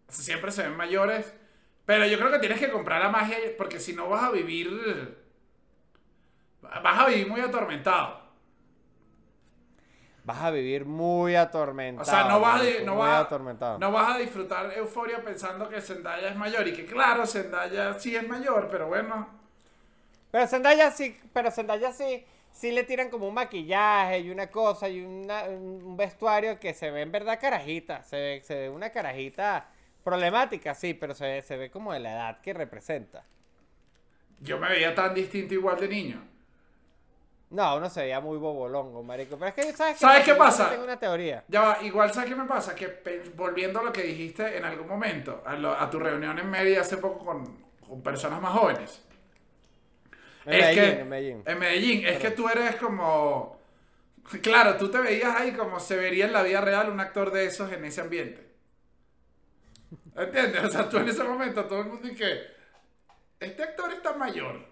Siempre 0.09 0.51
se 0.51 0.63
ven 0.65 0.77
mayores. 0.77 1.33
Pero 1.87 2.07
yo 2.07 2.17
creo 2.19 2.31
que 2.31 2.39
tienes 2.39 2.59
que 2.59 2.71
comprar 2.71 3.01
la 3.03 3.09
magia 3.11 3.37
porque 3.57 3.79
si 3.81 3.93
no 3.95 4.09
vas 4.09 4.25
a 4.25 4.31
vivir... 4.31 5.19
Vas 6.63 6.99
a 7.01 7.07
vivir 7.07 7.29
muy 7.29 7.41
atormentado. 7.41 8.21
Vas 10.25 10.39
a 10.41 10.51
vivir 10.53 10.85
muy 10.87 11.35
atormentado. 11.35 12.09
O 12.09 12.11
sea, 12.11 12.29
no 12.29 12.39
vas, 12.41 12.63
a, 12.63 12.85
no, 12.85 12.97
vas, 12.97 13.21
atormentado. 13.27 13.79
no 13.79 13.91
vas 13.91 14.15
a 14.15 14.19
disfrutar 14.19 14.73
euforia 14.79 15.23
pensando 15.23 15.69
que 15.69 15.81
Zendaya 15.81 16.29
es 16.29 16.37
mayor. 16.37 16.67
Y 16.69 16.73
que 16.73 16.87
claro, 16.87 17.27
Zendaya 17.27 17.99
sí 17.99 18.15
es 18.15 18.27
mayor, 18.27 18.69
pero 18.71 18.87
bueno. 18.87 19.42
Pero 20.33 20.49
Zendaya 20.49 20.91
sí, 20.91 21.17
pero 21.33 21.53
Zendaya 21.53 21.93
sí, 21.93 22.25
sí 22.51 22.73
le 22.73 22.83
tiran 22.83 23.11
como 23.11 23.29
un 23.29 23.35
maquillaje 23.35 24.19
y 24.21 24.31
una 24.31 24.51
cosa 24.51 24.89
y 24.89 25.01
una- 25.03 25.45
un 25.45 25.97
vestuario 25.97 26.59
que 26.59 26.75
se 26.75 26.91
ve 26.91 27.03
en 27.03 27.13
verdad 27.13 27.39
carajita. 27.41 28.03
Se 28.03 28.17
ve, 28.17 28.43
se 28.45 28.55
ve 28.57 28.69
una 28.71 28.91
carajita 28.91 29.69
problemática, 30.03 30.75
sí, 30.75 30.95
pero 30.95 31.15
se 31.15 31.25
ve, 31.27 31.43
se 31.43 31.57
ve 31.57 31.71
como 31.71 31.93
de 31.93 32.01
la 32.01 32.13
edad 32.13 32.41
que 32.41 32.53
representa. 32.55 33.25
Yo 34.41 34.59
me 34.59 34.69
veía 34.69 34.95
tan 34.95 35.15
distinto 35.15 35.55
igual 35.55 35.79
de 35.79 35.87
niño. 35.89 36.21
No, 37.51 37.77
uno 37.77 37.91
se 37.91 38.01
veía 38.01 38.19
muy 38.19 38.39
bobolongo, 38.39 39.03
marico. 39.03 39.37
Pero 39.37 39.49
es 39.51 39.55
que, 39.55 39.63
¿sabes 39.77 39.95
qué? 39.95 40.01
¿Sabes 40.01 40.25
qué 40.25 40.35
pasa? 40.35 40.71
Tengo 40.71 40.85
una 40.85 40.99
teoría. 40.99 41.45
Ya 41.49 41.61
va, 41.61 41.79
igual 41.83 42.11
sabes 42.13 42.31
qué 42.31 42.35
me 42.37 42.47
pasa, 42.47 42.75
que 42.75 43.03
volviendo 43.37 43.81
a 43.81 43.83
lo 43.83 43.93
que 43.93 44.03
dijiste 44.03 44.57
en 44.57 44.65
algún 44.65 44.89
momento, 44.89 45.43
a, 45.45 45.55
lo- 45.55 45.79
a 45.79 45.91
tu 45.91 45.99
reunión 45.99 46.39
en 46.39 46.49
Mérida 46.51 46.81
hace 46.81 46.97
poco 46.97 47.23
con, 47.27 47.45
con 47.87 48.03
personas 48.03 48.41
más 48.41 48.53
jóvenes. 48.59 49.03
En 50.45 50.55
es 50.55 50.59
Medellín, 50.59 50.95
que, 50.95 51.01
en 51.01 51.09
Medellín. 51.09 51.43
en 51.47 51.59
Medellín, 51.59 52.07
es 52.07 52.19
que 52.19 52.31
tú 52.31 52.49
eres 52.49 52.77
como... 52.77 53.61
Claro, 54.43 54.77
tú 54.77 54.91
te 54.91 54.99
veías 55.01 55.35
ahí 55.37 55.53
como 55.53 55.81
se 55.81 55.97
vería 55.97 56.27
en 56.27 56.33
la 56.33 56.43
vida 56.43 56.61
real 56.61 56.89
un 56.91 57.01
actor 57.01 57.33
de 57.33 57.47
esos 57.47 57.73
en 57.73 57.85
ese 57.85 58.01
ambiente. 58.01 58.53
¿Entiendes? 60.17 60.65
O 60.65 60.71
sea, 60.71 60.89
tú 60.89 60.99
en 60.99 61.09
ese 61.09 61.25
momento, 61.25 61.65
todo 61.67 61.81
el 61.81 61.87
mundo 61.89 62.09
y 62.09 62.15
que... 62.15 62.41
Este 63.41 63.63
actor 63.63 63.93
está 63.93 64.13
mayor. 64.15 64.65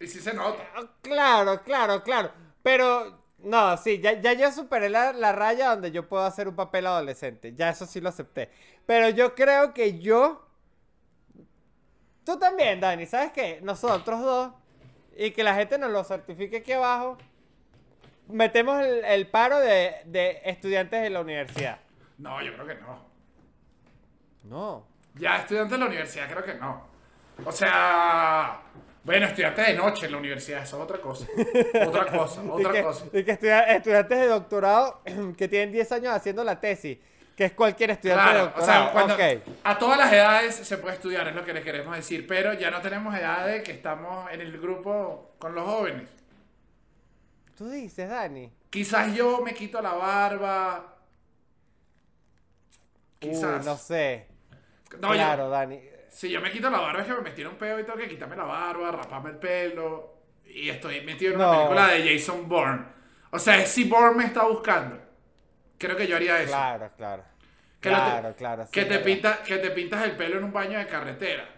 Y 0.00 0.06
sí 0.06 0.20
se 0.20 0.32
nota. 0.34 0.62
Ah, 0.74 0.88
Claro, 1.02 1.62
claro, 1.62 2.02
claro. 2.02 2.32
Pero, 2.62 3.22
no, 3.38 3.76
sí, 3.76 4.00
ya, 4.00 4.20
ya 4.20 4.32
yo 4.32 4.50
superé 4.50 4.88
la, 4.88 5.12
la 5.12 5.32
raya 5.32 5.70
donde 5.70 5.92
yo 5.92 6.08
puedo 6.08 6.24
hacer 6.24 6.48
un 6.48 6.56
papel 6.56 6.86
adolescente. 6.86 7.54
Ya 7.54 7.70
eso 7.70 7.86
sí 7.86 8.00
lo 8.00 8.08
acepté. 8.08 8.50
Pero 8.86 9.10
yo 9.10 9.34
creo 9.34 9.74
que 9.74 9.98
yo. 9.98 10.45
Tú 12.26 12.38
también, 12.38 12.80
Dani, 12.80 13.06
¿sabes 13.06 13.30
qué? 13.32 13.60
Nosotros 13.62 14.20
dos. 14.20 14.52
Y 15.16 15.30
que 15.30 15.42
la 15.44 15.54
gente 15.54 15.78
nos 15.78 15.90
lo 15.92 16.02
certifique 16.04 16.58
aquí 16.58 16.72
abajo. 16.72 17.16
Metemos 18.28 18.84
el, 18.84 19.04
el 19.04 19.28
paro 19.28 19.60
de, 19.60 19.94
de 20.06 20.40
estudiantes 20.44 21.00
de 21.02 21.08
la 21.10 21.20
universidad. 21.20 21.78
No, 22.18 22.42
yo 22.42 22.52
creo 22.54 22.66
que 22.66 22.74
no. 22.74 22.98
No. 24.42 24.86
Ya, 25.14 25.36
estudiante 25.38 25.74
de 25.74 25.78
la 25.78 25.86
universidad, 25.86 26.28
creo 26.28 26.44
que 26.44 26.54
no. 26.54 26.82
O 27.44 27.52
sea, 27.52 28.60
bueno, 29.04 29.26
estudiante 29.26 29.62
de 29.62 29.74
noche 29.74 30.06
en 30.06 30.12
la 30.12 30.18
universidad, 30.18 30.62
eso 30.62 30.76
es 30.78 30.82
otra 30.82 31.00
cosa. 31.00 31.26
Otra 31.86 32.06
cosa, 32.06 32.42
y 32.44 32.48
otra 32.48 32.72
que, 32.72 32.82
cosa. 32.82 33.04
y 33.12 33.24
que 33.24 33.30
estudia- 33.32 33.62
estudiantes 33.76 34.18
de 34.18 34.26
doctorado 34.26 35.00
que 35.38 35.46
tienen 35.48 35.70
10 35.72 35.92
años 35.92 36.12
haciendo 36.14 36.42
la 36.44 36.58
tesis. 36.60 36.98
Que 37.36 37.44
es 37.44 37.52
cualquier 37.52 37.90
estudiante 37.90 38.24
de 38.24 38.30
Claro, 38.32 38.52
o 38.56 38.64
sea, 38.64 38.90
cuando 38.92 39.14
a 39.64 39.78
todas 39.78 39.98
las 39.98 40.10
edades 40.12 40.54
se 40.54 40.78
puede 40.78 40.94
estudiar, 40.94 41.28
es 41.28 41.34
lo 41.34 41.44
que 41.44 41.52
les 41.52 41.62
queremos 41.62 41.94
decir, 41.94 42.26
pero 42.26 42.54
ya 42.54 42.70
no 42.70 42.80
tenemos 42.80 43.14
edad 43.14 43.46
de 43.46 43.62
que 43.62 43.72
estamos 43.72 44.30
en 44.32 44.40
el 44.40 44.58
grupo 44.58 45.34
con 45.38 45.54
los 45.54 45.66
jóvenes. 45.66 46.08
Tú 47.54 47.68
dices, 47.68 48.08
Dani. 48.08 48.50
Quizás 48.70 49.14
yo 49.14 49.42
me 49.42 49.52
quito 49.54 49.82
la 49.82 49.92
barba. 49.92 50.94
Quizás. 53.18 53.60
Uy, 53.60 53.66
no 53.66 53.76
sé. 53.76 54.26
No, 55.00 55.08
yo- 55.08 55.14
claro, 55.14 55.48
Dani. 55.50 55.80
si 56.08 56.30
yo 56.30 56.40
me 56.40 56.50
quito 56.50 56.70
la 56.70 56.78
barba 56.80 57.00
es 57.02 57.06
que 57.06 57.14
me 57.14 57.20
metieron 57.20 57.52
un 57.54 57.58
pedo 57.58 57.78
y 57.80 57.84
tengo 57.84 57.98
que 57.98 58.08
quitarme 58.08 58.36
la 58.36 58.44
barba, 58.44 58.90
raparme 58.92 59.30
el 59.30 59.36
pelo. 59.36 60.14
Y 60.46 60.70
estoy 60.70 61.02
metido 61.02 61.32
en 61.32 61.36
una 61.40 61.46
No. 61.46 61.52
película 61.58 61.88
de 61.88 62.14
Jason 62.18 62.48
Bourne. 62.48 62.82
O 63.30 63.38
sea, 63.38 63.66
si 63.66 63.84
Bourne 63.84 64.16
me 64.16 64.24
está 64.24 64.44
buscando. 64.46 64.98
Creo 65.78 65.96
que 65.96 66.06
yo 66.06 66.16
haría 66.16 66.40
eso. 66.40 66.48
Claro, 66.50 66.90
claro. 66.96 67.22
Que 67.80 67.90
te- 67.90 67.94
claro, 67.94 68.34
claro. 68.36 68.64
sí, 68.66 68.72
que, 68.72 68.84
te 68.84 68.98
pinta, 69.00 69.42
que 69.42 69.58
te 69.58 69.70
pintas 69.70 70.04
el 70.04 70.16
pelo 70.16 70.38
en 70.38 70.44
un 70.44 70.52
baño 70.52 70.78
de 70.78 70.86
carretera. 70.86 71.48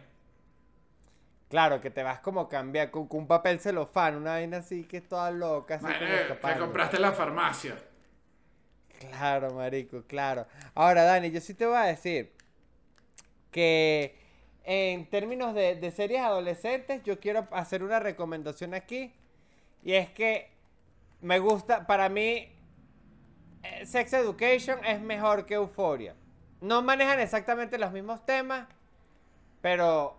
Claro, 1.49 1.81
que 1.81 1.91
te 1.91 2.03
vas 2.03 2.21
como 2.21 2.49
cambiar 2.49 2.91
con, 2.91 3.07
con 3.09 3.21
un 3.21 3.27
papel 3.27 3.59
celofán, 3.61 4.17
una 4.17 4.33
vaina 4.33 4.59
así 4.59 4.85
que 4.85 4.99
es 4.99 5.09
toda 5.09 5.31
loca, 5.31 5.77
así 5.77 5.85
como 5.87 6.15
escapando. 6.15 6.65
compraste 6.67 6.97
en 6.97 7.03
la 7.03 7.13
farmacia. 7.13 7.77
Claro, 8.99 9.55
marico, 9.55 10.03
claro. 10.07 10.47
Ahora, 10.75 11.05
Dani, 11.05 11.31
yo 11.31 11.41
sí 11.41 11.55
te 11.55 11.65
voy 11.67 11.77
a 11.77 11.83
decir 11.85 12.33
que 13.51 14.17
en 14.65 15.09
términos 15.09 15.55
de, 15.55 15.77
de 15.77 15.91
series 15.91 16.21
adolescentes, 16.21 17.03
yo 17.05 17.19
quiero 17.21 17.47
hacer 17.53 17.83
una 17.83 18.01
recomendación 18.01 18.75
aquí. 18.75 19.15
Y 19.83 19.95
es 19.95 20.11
que 20.11 20.51
me 21.23 21.39
gusta, 21.39 21.87
para 21.87 22.09
mí, 22.09 22.49
Sex 23.85 24.13
Education 24.13 24.85
es 24.85 25.01
mejor 25.01 25.47
que 25.47 25.55
Euphoria. 25.55 26.15
No 26.61 26.83
manejan 26.83 27.21
exactamente 27.21 27.79
los 27.79 27.93
mismos 27.93 28.25
temas, 28.27 28.67
pero 29.63 30.17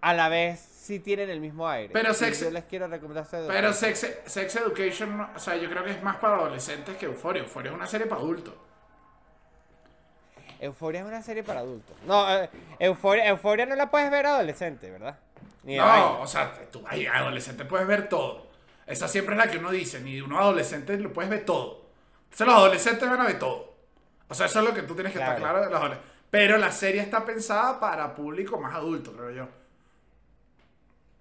a 0.00 0.12
la 0.14 0.28
vez 0.28 0.60
sí 0.60 0.98
tienen 0.98 1.30
el 1.30 1.40
mismo 1.40 1.68
aire. 1.68 1.90
Pero 1.92 2.10
Y 2.10 2.14
Sex- 2.14 2.40
yo 2.40 2.50
les 2.50 2.64
quiero 2.64 2.86
recomendar 2.88 3.24
Sex 3.26 3.44
Pero. 3.46 3.72
Sex, 3.72 4.06
Sex 4.26 4.56
Education, 4.56 5.20
o 5.34 5.38
sea, 5.38 5.56
yo 5.56 5.70
creo 5.70 5.84
que 5.84 5.92
es 5.92 6.02
más 6.02 6.16
para 6.16 6.36
adolescentes 6.36 6.96
que 6.96 7.06
Euphoria. 7.06 7.42
Euphoria 7.42 7.70
es 7.70 7.76
una 7.76 7.86
serie 7.86 8.06
para 8.06 8.20
adultos. 8.20 8.54
Euforia 10.60 11.00
es 11.00 11.06
una 11.06 11.22
serie 11.22 11.42
para 11.42 11.60
adultos. 11.60 11.94
No, 12.06 12.26
eh, 12.42 12.48
Euforia, 12.78 13.26
Euforia 13.28 13.66
no 13.66 13.74
la 13.76 13.90
puedes 13.90 14.10
ver 14.10 14.24
adolescente, 14.26 14.90
¿verdad? 14.90 15.18
Ni. 15.62 15.76
No, 15.76 16.20
o 16.20 16.26
sea, 16.26 16.52
tú 16.70 16.82
ay, 16.86 17.06
adolescente 17.06 17.64
puedes 17.64 17.86
ver 17.86 18.08
todo. 18.08 18.46
Esa 18.86 19.08
siempre 19.08 19.34
es 19.34 19.38
la 19.44 19.50
que 19.50 19.58
uno 19.58 19.70
dice, 19.70 20.00
ni 20.00 20.14
de 20.16 20.22
uno 20.22 20.38
adolescente 20.38 20.96
lo 20.98 21.12
puedes 21.12 21.30
ver 21.30 21.44
todo. 21.44 21.83
Entonces 22.34 22.46
los 22.48 22.56
adolescentes 22.56 23.08
van 23.08 23.20
a 23.20 23.24
ver 23.26 23.38
todo. 23.38 23.74
O 24.28 24.34
sea, 24.34 24.46
eso 24.46 24.58
es 24.58 24.64
lo 24.64 24.74
que 24.74 24.82
tú 24.82 24.94
tienes 24.94 25.12
que 25.12 25.20
estar 25.20 25.36
Claro. 25.38 25.60
de 25.60 25.70
los 25.70 25.78
adolescentes. 25.78 26.10
Pero 26.30 26.58
la 26.58 26.72
serie 26.72 27.00
está 27.00 27.24
pensada 27.24 27.78
para 27.78 28.12
público 28.12 28.58
más 28.58 28.74
adulto, 28.74 29.12
creo 29.12 29.30
yo. 29.30 29.48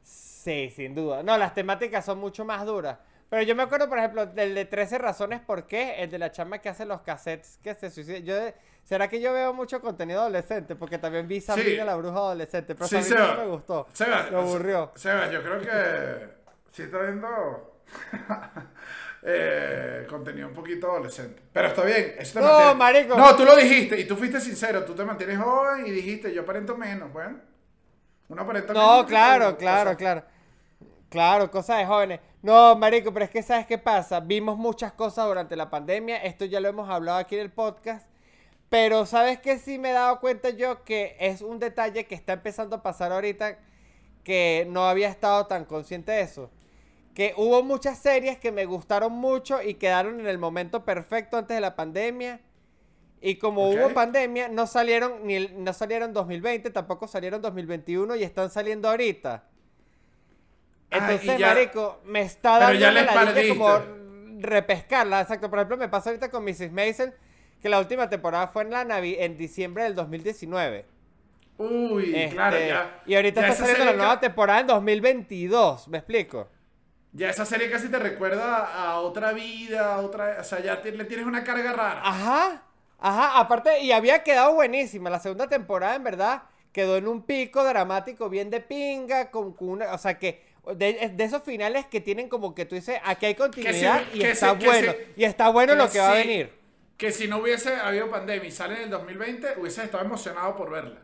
Sí, 0.01 0.71
sin 0.75 0.95
duda. 0.95 1.21
No, 1.23 1.37
las 1.37 1.53
temáticas 1.53 2.03
son 2.03 2.17
mucho 2.19 2.43
más 2.45 2.65
duras. 2.65 2.97
Pero 3.29 3.43
yo 3.43 3.55
me 3.55 3.63
acuerdo, 3.63 3.87
por 3.89 3.97
ejemplo, 3.99 4.25
del 4.25 4.53
de 4.55 4.65
13 4.65 4.97
razones 4.97 5.39
por 5.41 5.65
qué, 5.65 6.01
el 6.03 6.09
de 6.09 6.17
la 6.19 6.31
chama 6.31 6.59
que 6.59 6.69
hace 6.69 6.85
los 6.85 7.01
cassettes 7.01 7.59
que 7.63 7.73
se 7.75 7.89
suicida. 7.89 8.17
Yo, 8.19 8.35
¿Será 8.83 9.07
que 9.07 9.21
yo 9.21 9.31
veo 9.33 9.53
mucho 9.53 9.79
contenido 9.81 10.21
adolescente? 10.21 10.75
Porque 10.75 10.97
también 10.97 11.27
vi 11.27 11.39
Sabrina 11.41 11.85
la 11.85 11.95
bruja 11.95 12.17
adolescente, 12.17 12.75
pero 12.75 12.87
Sí, 12.87 12.95
Sabrina 13.01 13.15
Seba. 13.25 13.35
no 13.35 13.41
me 13.43 13.47
gustó. 13.51 13.87
Seba, 13.93 14.27
me 14.29 14.37
aburrió. 14.37 14.91
Seba, 14.95 15.29
yo 15.31 15.41
creo 15.41 15.61
que 15.61 16.29
si 16.71 16.81
está 16.83 16.97
viendo 16.99 17.79
eh, 19.25 20.05
contenido 20.09 20.47
un 20.49 20.53
poquito 20.53 20.91
adolescente. 20.91 21.41
Pero 21.53 21.67
está 21.69 21.83
bien, 21.83 22.15
eso 22.19 22.33
te 22.33 22.39
No, 22.45 22.51
mantiene- 22.51 22.75
marico. 22.75 23.15
No, 23.17 23.35
tú 23.35 23.45
lo 23.45 23.55
dijiste 23.55 23.99
y 23.99 24.05
tú 24.05 24.15
fuiste 24.17 24.39
sincero, 24.41 24.83
tú 24.83 24.93
te 24.93 25.03
mantienes 25.05 25.37
joven 25.39 25.85
y 25.87 25.91
dijiste, 25.91 26.33
yo 26.33 26.41
aparento 26.41 26.75
menos, 26.75 27.11
bueno. 27.13 27.39
Uno 28.29 28.41
aparenta 28.41 28.73
menos. 28.73 28.87
No, 28.97 29.03
que 29.05 29.09
claro, 29.09 29.57
claro, 29.57 29.95
claro. 29.97 30.23
Claro, 31.09 31.51
cosas 31.51 31.77
de 31.77 31.85
jóvenes. 31.85 32.19
No, 32.41 32.75
marico, 32.75 33.13
pero 33.13 33.25
es 33.25 33.31
que 33.31 33.43
¿sabes 33.43 33.65
qué 33.67 33.77
pasa? 33.77 34.19
Vimos 34.19 34.57
muchas 34.57 34.91
cosas 34.93 35.25
durante 35.27 35.55
la 35.55 35.69
pandemia, 35.69 36.17
esto 36.23 36.43
ya 36.45 36.59
lo 36.59 36.67
hemos 36.67 36.89
hablado 36.89 37.19
aquí 37.19 37.35
en 37.35 37.41
el 37.41 37.51
podcast, 37.51 38.05
pero 38.67 39.05
¿sabes 39.05 39.39
qué 39.39 39.59
sí 39.59 39.77
me 39.77 39.91
he 39.91 39.93
dado 39.93 40.19
cuenta 40.19 40.49
yo? 40.49 40.83
Que 40.83 41.15
es 41.19 41.41
un 41.41 41.59
detalle 41.59 42.05
que 42.07 42.15
está 42.15 42.33
empezando 42.33 42.75
a 42.77 42.81
pasar 42.83 43.11
ahorita 43.13 43.59
que 44.23 44.65
no 44.69 44.85
había 44.89 45.07
estado 45.09 45.45
tan 45.47 45.63
consciente 45.65 46.11
de 46.11 46.21
eso. 46.21 46.49
Que 47.13 47.33
hubo 47.37 47.61
muchas 47.63 47.99
series 47.99 48.37
que 48.39 48.51
me 48.51 48.65
gustaron 48.65 49.11
mucho 49.13 49.61
y 49.61 49.75
quedaron 49.75 50.19
en 50.19 50.27
el 50.27 50.37
momento 50.39 50.83
perfecto 50.83 51.37
antes 51.37 51.55
de 51.55 51.61
la 51.61 51.75
pandemia. 51.75 52.39
Y 53.21 53.35
como 53.35 53.69
hubo 53.69 53.93
pandemia, 53.93 54.49
no 54.49 54.67
salieron 54.67 55.25
ni 55.25 55.47
no 55.47 55.71
salieron 55.73 56.11
2020, 56.11 56.69
tampoco 56.71 57.07
salieron 57.07 57.41
2021 57.41 58.15
y 58.15 58.23
están 58.23 58.49
saliendo 58.49 58.89
ahorita. 58.89 59.43
Ah, 60.91 60.97
Entonces, 60.97 61.37
ya- 61.37 61.47
marico, 61.47 62.01
me 62.05 62.21
está 62.21 62.59
dando 62.59 62.79
ya 62.79 62.91
perdiste. 63.13 63.49
como 63.49 63.79
repescarla, 64.39 65.21
exacto. 65.21 65.49
Por 65.49 65.59
ejemplo, 65.59 65.77
me 65.77 65.87
pasa 65.89 66.09
ahorita 66.09 66.29
con 66.29 66.43
Mrs. 66.43 66.71
Maisel 66.71 67.13
que 67.61 67.69
la 67.69 67.79
última 67.79 68.09
temporada 68.09 68.47
fue 68.47 68.63
en 68.63 68.71
la 68.71 68.83
Navi 68.83 69.15
en 69.17 69.37
diciembre 69.37 69.83
del 69.83 69.95
2019. 69.95 70.85
Uy, 71.57 72.13
Este, 72.15 72.35
claro, 72.35 72.57
ya. 72.59 73.01
y 73.05 73.15
ahorita 73.15 73.41
ya 73.41 73.47
está 73.47 73.59
saliendo 73.65 73.85
la 73.85 73.93
nueva 73.93 74.19
temporada 74.19 74.59
en 74.59 74.67
2022, 74.67 75.87
¿me 75.87 75.99
explico? 75.99 76.49
Ya 77.15 77.29
esa 77.29 77.45
serie 77.45 77.69
casi 77.69 77.89
te 77.89 77.99
recuerda 77.99 78.65
a 78.65 78.99
otra 78.99 79.33
vida, 79.33 79.95
a 79.95 79.99
otra, 79.99 80.37
o 80.39 80.43
sea, 80.43 80.59
ya 80.61 80.81
le 80.83 81.05
tienes 81.05 81.27
una 81.27 81.43
carga 81.43 81.71
rara. 81.71 82.01
Ajá, 82.03 82.63
ajá, 82.99 83.39
aparte, 83.39 83.81
y 83.81 83.91
había 83.91 84.23
quedado 84.23 84.55
buenísima. 84.55 85.11
La 85.11 85.19
segunda 85.19 85.47
temporada, 85.47 85.95
en 85.95 86.03
verdad, 86.03 86.43
quedó 86.71 86.97
en 86.97 87.07
un 87.07 87.21
pico 87.21 87.63
dramático 87.63 88.29
bien 88.29 88.49
de 88.49 88.61
pinga, 88.61 89.29
con, 89.29 89.53
con 89.53 89.69
una, 89.69 89.93
o 89.93 89.97
sea, 89.99 90.17
que 90.17 90.43
de, 90.75 91.11
de 91.13 91.23
esos 91.23 91.43
finales 91.43 91.85
que 91.85 92.01
tienen 92.01 92.27
como 92.29 92.55
que 92.55 92.65
tú 92.65 92.73
dices, 92.73 92.99
aquí 93.03 93.27
hay 93.27 93.35
continuidad 93.35 94.01
y 94.11 94.23
está 94.23 94.57
que 94.57 94.65
bueno, 94.65 94.93
y 95.15 95.23
está 95.23 95.49
bueno 95.49 95.73
que 95.73 95.77
lo 95.77 95.89
que 95.89 95.99
va 95.99 96.11
a 96.11 96.15
venir. 96.15 96.51
Que 96.97 97.11
si 97.11 97.27
no 97.27 97.37
hubiese 97.37 97.75
habido 97.75 98.09
pandemia 98.09 98.47
y 98.47 98.51
sale 98.51 98.75
en 98.77 98.81
el 98.83 98.89
2020, 98.89 99.59
hubiese 99.59 99.83
estado 99.83 100.03
emocionado 100.03 100.55
por 100.55 100.71
verla. 100.71 100.99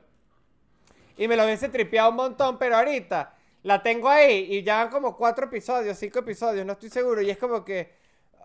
Y 1.18 1.28
me 1.28 1.36
lo 1.36 1.44
hubiese 1.44 1.70
tripeado 1.70 2.10
un 2.10 2.16
montón, 2.16 2.58
pero 2.58 2.78
ahorita 2.78 3.36
la 3.64 3.82
tengo 3.84 4.10
ahí 4.10 4.48
y 4.50 4.64
ya 4.64 4.78
van 4.84 4.90
como 4.90 5.16
cuatro 5.18 5.46
episodios, 5.46 5.98
cinco 5.98 6.20
episodios, 6.20 6.66
no 6.66 6.74
estoy 6.74 6.90
seguro. 6.90 7.22
Y 7.22 7.30
es 7.30 7.38
como 7.38 7.64
que, 7.66 7.92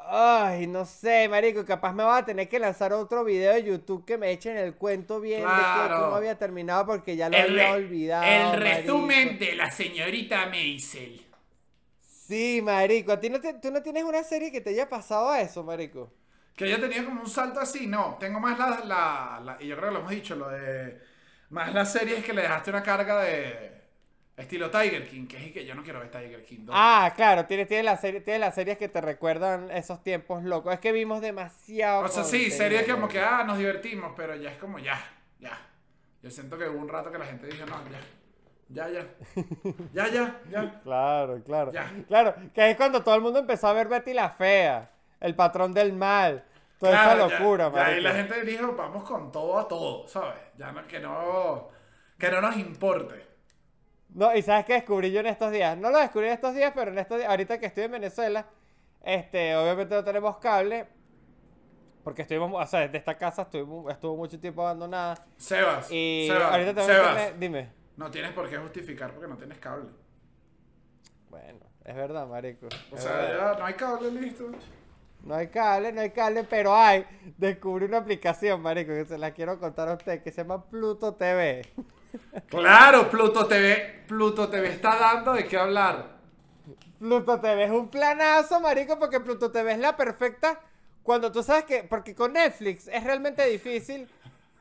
ay, 0.09 0.67
no 0.67 0.85
sé, 0.87 1.29
marico, 1.29 1.65
capaz 1.65 1.93
me 1.93 2.05
va 2.05 2.19
a 2.19 2.25
tener 2.25 2.49
que 2.49 2.59
lanzar 2.59 2.93
otro 2.93 3.25
video 3.25 3.53
de 3.55 3.63
YouTube 3.65 4.05
que 4.05 4.19
me 4.19 4.31
echen 4.33 4.57
el 4.57 4.75
cuento 4.75 5.21
bien 5.21 5.43
de 5.43 5.49
que 5.49 5.95
cómo 5.99 6.17
había 6.17 6.39
terminado 6.39 6.87
porque 6.87 7.17
ya 7.17 7.29
lo 7.29 7.37
El, 7.37 7.61
había 7.61 7.73
olvidado. 7.73 8.25
el 8.25 8.61
marico. 8.61 8.97
resumen 8.97 9.39
de 9.39 9.55
la 9.57 9.71
señorita 9.71 10.47
Maisel. 10.47 11.21
Sí, 12.01 12.61
marico, 12.63 13.13
a 13.13 13.21
ti 13.21 13.29
no 13.31 13.41
te- 13.41 13.55
tú 13.55 13.71
no 13.71 13.83
tienes 13.83 14.05
una 14.05 14.23
serie 14.25 14.51
que 14.53 14.61
te 14.61 14.71
haya 14.71 14.89
pasado 14.89 15.31
a 15.31 15.41
eso, 15.41 15.63
marico. 15.63 16.13
Que 16.57 16.67
ella 16.67 16.81
tenía 16.81 17.05
como 17.05 17.21
un 17.23 17.29
salto 17.29 17.61
así, 17.61 17.87
no. 17.87 18.17
Tengo 18.21 18.39
más 18.41 18.59
la, 18.59 18.81
la, 18.85 19.41
la- 19.45 19.63
Y 19.63 19.67
yo 19.69 19.77
creo 19.77 19.89
que 19.89 19.95
lo 19.95 20.01
hemos 20.01 20.11
dicho, 20.13 20.37
lo 20.37 20.49
de. 20.51 21.01
Más 21.51 21.73
las 21.75 21.93
series 21.93 22.25
que 22.25 22.33
le 22.33 22.43
dejaste 22.43 22.71
una 22.71 22.83
carga 22.83 23.23
de. 23.23 23.84
Estilo 24.37 24.69
Tiger 24.71 25.09
King, 25.09 25.27
que 25.29 25.37
es 25.37 25.47
y 25.47 25.53
que 25.53 25.65
yo 25.65 25.75
no 25.77 25.83
quiero 25.85 26.01
ver 26.01 26.11
Tiger 26.11 26.45
King 26.45 26.61
2. 26.65 26.75
Ah, 26.77 27.13
claro, 27.15 27.47
tienes, 27.47 27.69
tienes, 27.69 27.85
la 27.85 27.97
serie, 27.97 28.21
tienes 28.21 28.41
las 28.41 28.55
series 28.55 28.77
que 28.79 28.89
te 28.89 29.01
recuerdan 29.01 29.71
esos 29.71 30.03
tiempos 30.03 30.43
locos. 30.43 30.75
Es 30.75 30.81
que 30.81 30.91
vimos 30.91 31.21
demasiado. 31.21 32.05
o 32.05 32.09
sea, 32.09 32.25
sí, 32.25 32.51
series 32.51 32.83
que 32.83 32.93
como 32.93 33.07
que, 33.07 33.21
ah, 33.21 33.45
nos 33.45 33.59
divertimos, 33.59 34.13
pero 34.17 34.35
ya 34.35 34.51
es 34.51 34.59
como 34.59 34.79
ya, 34.81 35.01
ya. 35.39 35.57
Yo 36.21 36.31
siento 36.31 36.59
que 36.59 36.69
hubo 36.69 36.81
un 36.81 36.89
rato 36.89 37.13
que 37.13 37.19
la 37.19 37.27
gente 37.27 37.47
dijo, 37.47 37.65
no, 37.67 37.77
ya. 37.91 38.01
Ya, 38.71 38.89
ya. 38.89 39.07
Ya, 39.93 40.09
ya, 40.09 40.41
ya. 40.51 40.81
Claro, 40.83 41.41
claro. 41.45 41.71
Ya. 41.71 41.93
Claro, 42.09 42.35
que 42.53 42.71
es 42.71 42.77
cuando 42.77 43.05
todo 43.05 43.15
el 43.15 43.21
mundo 43.21 43.39
empezó 43.39 43.69
a 43.69 43.73
ver 43.73 43.87
Betty 43.87 44.15
la 44.15 44.31
Fea, 44.31 44.91
el 45.21 45.37
patrón 45.37 45.73
del 45.73 45.93
mal, 45.93 46.43
toda 46.81 46.91
Claro, 46.93 47.27
esa 47.27 47.39
locura, 47.39 47.71
ya, 47.73 47.79
ahí 47.87 48.03
marico. 48.03 48.09
la 48.09 48.15
gente 48.15 48.45
dijo, 48.45 48.73
vamos 48.75 49.05
con 49.05 49.31
todo 49.31 49.59
a 49.61 49.69
todo, 49.69 50.09
¿sabes? 50.09 50.41
Ya 50.57 50.73
no, 50.73 50.85
que 50.89 50.99
no. 50.99 51.69
Que 52.19 52.31
no 52.33 52.41
nos 52.41 52.57
importe. 52.57 53.34
No, 54.15 54.35
y 54.35 54.43
sabes 54.43 54.65
qué 54.65 54.75
descubrí 54.75 55.11
yo 55.11 55.21
en 55.21 55.27
estos 55.27 55.51
días. 55.51 55.77
No 55.77 55.91
lo 55.91 55.99
descubrí 55.99 56.29
en 56.29 56.35
estos 56.35 56.55
días, 56.55 56.73
pero 56.75 56.93
en 56.93 56.99
estos 56.99 57.19
días, 57.19 57.29
ahorita 57.29 57.59
que 57.59 57.67
estoy 57.67 57.85
en 57.85 57.91
Venezuela, 57.91 58.47
este, 59.03 59.57
obviamente 59.57 59.95
no 59.95 60.05
tenemos 60.05 60.37
cable. 60.39 60.87
Porque 62.05 62.23
estuvimos, 62.23 62.63
o 62.63 62.67
sea, 62.67 62.81
desde 62.81 62.99
esta 62.99 63.17
casa 63.17 63.43
estuvimos, 63.43 63.91
estuvo 63.93 64.17
mucho 64.17 64.39
tiempo 64.39 64.63
abandonada. 64.63 65.27
Sebas, 65.37 65.91
Y 65.91 66.29
Sebas, 66.31 66.53
ahorita 66.53 66.85
Sebas, 66.85 67.09
internet. 67.09 67.35
Dime. 67.39 67.71
no 67.97 68.11
tienes 68.11 68.33
por 68.33 68.49
qué 68.49 68.57
justificar 68.59 69.13
porque 69.13 69.27
no 69.27 69.37
tienes 69.37 69.59
cable. 69.59 69.89
Bueno, 71.29 71.61
es 71.85 71.97
verdad, 71.97 72.27
marico. 72.29 72.69
O 72.93 72.97
sea, 72.97 73.13
verdad. 73.17 73.53
ya 73.55 73.59
no 73.59 73.65
hay 73.67 73.75
cable, 73.75 74.11
listo. 74.13 74.45
No 75.23 75.35
hay 75.35 75.49
cable, 75.49 75.93
no 75.93 76.03
hay 76.03 76.11
cable, 76.11 76.45
pero 76.45 76.75
hay. 76.77 77.05
Descubrí 77.39 77.87
una 77.87 77.99
aplicación, 77.99 78.61
marico, 78.61 78.93
que 78.93 79.07
se 79.07 79.19
la 79.19 79.33
quiero 79.33 79.59
contar 79.59 79.89
a 79.89 79.95
usted, 79.95 80.23
que 80.23 80.31
se 80.31 80.43
llama 80.43 80.63
Pluto 80.67 81.15
TV. 81.15 81.63
Claro, 82.49 83.11
Pluto 83.11 83.47
TV, 83.47 84.05
Pluto 84.07 84.49
TV 84.49 84.69
está 84.69 84.97
dando 84.97 85.33
de 85.33 85.47
qué 85.47 85.57
hablar. 85.57 86.15
Pluto 86.99 87.41
TV 87.41 87.65
es 87.65 87.71
un 87.71 87.89
planazo, 87.89 88.61
marico, 88.61 88.99
porque 88.99 89.21
Pluto 89.21 89.51
TV 89.51 89.73
es 89.73 89.79
la 89.79 89.97
perfecta 89.97 90.61
cuando 91.03 91.31
tú 91.31 91.43
sabes 91.43 91.65
que, 91.65 91.85
porque 91.85 92.15
con 92.15 92.33
Netflix 92.33 92.89
es 92.89 93.05
realmente 93.05 93.45
difícil 93.47 94.09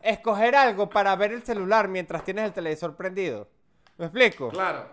escoger 0.02 0.56
algo 0.56 0.90
para 0.90 1.16
ver 1.16 1.32
el 1.32 1.44
celular 1.44 1.88
mientras 1.88 2.24
tienes 2.26 2.46
el 2.46 2.54
televisor 2.54 2.96
prendido. 2.96 3.48
¿Me 3.98 4.06
explico? 4.06 4.50
Claro. 4.50 4.88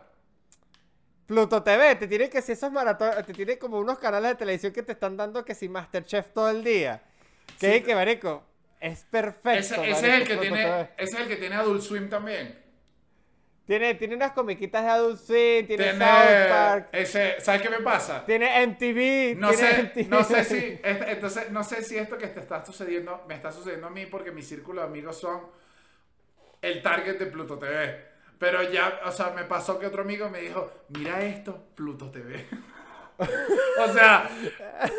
Pluto 1.27 1.63
TV 1.63 1.95
te 1.97 2.07
tiene 2.09 2.29
que 2.29 2.43
si 2.43 2.53
esos 2.53 2.71
maratones, 2.73 3.25
te 3.25 3.33
tiene 3.33 3.59
como 3.59 3.79
unos 3.79 3.99
canales 3.99 4.31
de 4.33 4.35
televisión 4.37 4.73
que 4.73 4.83
te 4.83 4.93
están 4.93 5.17
dando 5.17 5.45
que 5.45 5.55
si 5.55 5.69
Masterchef 5.69 6.29
todo 6.33 6.51
el 6.51 6.63
día. 6.63 7.03
Que 7.59 7.71
Sí. 7.71 7.77
es 7.79 7.85
que, 7.85 7.95
marico, 7.95 8.43
es 8.81 9.05
perfecto. 9.05 9.83
Ese, 9.83 9.91
es 9.91 10.03
el 10.03 10.27
que 10.27 10.37
tiene, 10.39 10.63
ese 10.97 11.17
es 11.17 11.21
el 11.21 11.29
que 11.29 11.37
tiene 11.37 11.55
Adult 11.57 11.83
Swim 11.83 12.09
también. 12.09 12.59
Tiene, 13.67 13.95
tiene 13.95 14.17
unas 14.17 14.33
comiquitas 14.33 14.83
de 14.83 14.91
Adult 14.91 15.21
Swim, 15.21 15.67
tiene, 15.67 15.85
Tiene 15.85 15.93
South 15.93 16.49
Park, 16.49 16.89
ese, 16.91 17.41
¿sabes 17.41 17.63
qué 17.63 17.71
me 17.71 17.79
pasa? 17.81 18.27
tiene 18.27 18.67
MTV, 18.67 19.39
No 19.39 19.51
tiene 19.51 19.71
sé, 19.71 19.83
MTV. 19.85 20.09
no 20.09 20.25
sé 20.25 20.45
si, 20.45 20.57
es- 20.83 21.01
entonces, 21.07 21.51
no 21.53 21.63
sé 21.63 21.85
si 21.85 21.97
esto 21.97 22.19
que 22.19 22.27
te 22.27 22.41
está 22.41 22.65
sucediendo, 22.65 23.25
me 23.29 23.35
está 23.37 23.53
sucediendo 23.53 23.87
a 23.87 23.91
mí 23.91 24.07
porque 24.07 24.33
mi 24.33 24.43
círculo 24.43 24.81
de 24.81 24.89
amigos 24.89 25.21
son 25.21 25.43
el 26.63 26.83
target 26.83 27.17
de 27.19 27.27
Pluto 27.27 27.59
TV. 27.59 28.09
Pero 28.41 28.63
ya, 28.73 29.01
o 29.05 29.13
sea, 29.13 29.31
me 29.37 29.45
pasó 29.45 29.79
que 29.79 29.87
otro 29.87 30.03
amigo 30.03 30.29
me 30.31 30.41
dijo, 30.41 30.73
mira 30.89 31.23
esto, 31.23 31.63
Pluto 31.77 32.11
TV. 32.11 32.45
o 33.21 33.93
sea, 33.93 34.31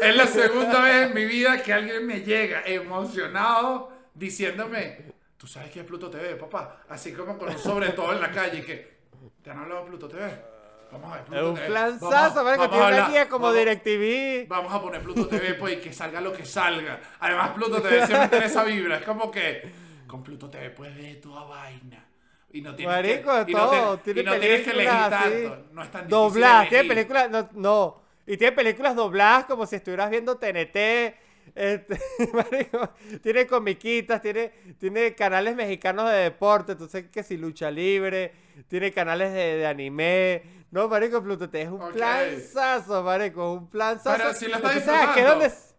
es 0.01 0.15
la 0.15 0.27
segunda 0.27 0.81
vez 0.81 1.07
en 1.07 1.13
mi 1.13 1.25
vida 1.25 1.61
que 1.61 1.73
alguien 1.73 2.05
me 2.05 2.21
llega 2.21 2.63
emocionado 2.65 3.91
diciéndome, 4.13 5.13
tú 5.37 5.47
sabes 5.47 5.71
qué 5.71 5.79
es 5.81 5.85
Pluto 5.85 6.09
TV, 6.09 6.35
papá. 6.35 6.81
Así 6.89 7.13
como 7.13 7.37
con 7.37 7.49
un 7.49 7.57
sobre 7.57 7.89
todo 7.89 8.13
en 8.13 8.21
la 8.21 8.31
calle 8.31 8.63
que, 8.63 8.97
¿te 9.43 9.49
han 9.51 9.59
hablado 9.59 9.83
de 9.83 9.87
Pluto 9.89 10.07
TV? 10.07 10.51
Vamos 10.91 11.11
a 11.11 11.15
ver 11.15 11.23
Pluto 11.25 11.41
Es 11.41 11.47
un 11.47 11.55
TV. 11.55 11.67
planzazo, 11.67 12.43
Vamos- 12.43 12.57
vamos 12.57 12.69
tiene 12.69 12.87
una 12.87 13.07
guía 13.09 13.29
como 13.29 13.45
vamos- 13.45 13.57
DirecTV. 13.59 14.47
Vamos 14.49 14.73
a 14.73 14.81
poner 14.81 15.01
Pluto 15.01 15.27
TV 15.27 15.53
pues 15.55 15.73
y 15.77 15.77
que 15.81 15.93
salga 15.93 16.19
lo 16.21 16.33
que 16.33 16.45
salga. 16.45 16.99
Además 17.19 17.51
Pluto 17.51 17.81
TV 17.81 18.05
siempre 18.05 18.27
tiene 18.27 18.45
esa 18.47 18.63
vibra. 18.65 18.97
Es 18.97 19.03
como 19.05 19.31
que 19.31 19.71
con 20.05 20.21
Pluto 20.21 20.49
TV 20.49 20.69
puedes 20.71 20.95
ver 20.97 21.21
toda 21.21 21.45
vaina. 21.45 22.05
Y 22.53 22.59
no 22.61 22.75
tienes 22.75 22.93
Marico, 22.93 23.45
que, 23.45 23.51
y 23.51 23.53
no 23.55 23.69
todo. 23.69 23.97
te- 23.99 24.13
tiene 24.13 24.21
y 24.21 24.23
no 24.33 24.39
tienes 24.41 24.61
que 24.63 24.71
elegir 24.71 24.91
tanto. 25.09 25.65
No 25.71 25.81
es 25.83 25.91
tan 25.91 26.01
difícil 26.01 26.09
Dobladas, 26.09 26.67
tiene 26.69 26.87
películas, 26.89 27.29
no, 27.31 27.49
no. 27.53 28.00
Y 28.27 28.37
tiene 28.37 28.55
películas 28.55 28.95
dobladas 28.95 29.45
como 29.45 29.65
si 29.65 29.75
estuvieras 29.77 30.09
viendo 30.09 30.37
TNT. 30.37 31.15
este, 31.55 31.99
marico, 32.33 32.89
tiene 33.21 33.47
comiquitas, 33.47 34.21
tiene, 34.21 34.51
tiene 34.79 35.15
canales 35.15 35.55
mexicanos 35.55 36.09
de 36.09 36.17
deporte, 36.17 36.73
entonces 36.73 37.09
que 37.11 37.23
si 37.23 37.35
lucha 37.37 37.69
libre, 37.71 38.31
tiene 38.67 38.91
canales 38.91 39.33
de, 39.33 39.57
de 39.57 39.67
anime. 39.67 40.43
No, 40.71 40.87
marico, 40.87 41.21
Pluto 41.21 41.49
es 41.51 41.67
un 41.67 41.81
Ok. 41.81 41.91
planzazo, 41.93 43.03
marico, 43.03 43.53
un 43.53 43.67
planzazo. 43.69 44.17
Pero 44.17 44.33
si 44.33 44.47
lo 44.47 44.55
estás 44.57 44.75
disfrutando. 44.75 45.29
¿Dónde 45.29 45.45
es? 45.47 45.75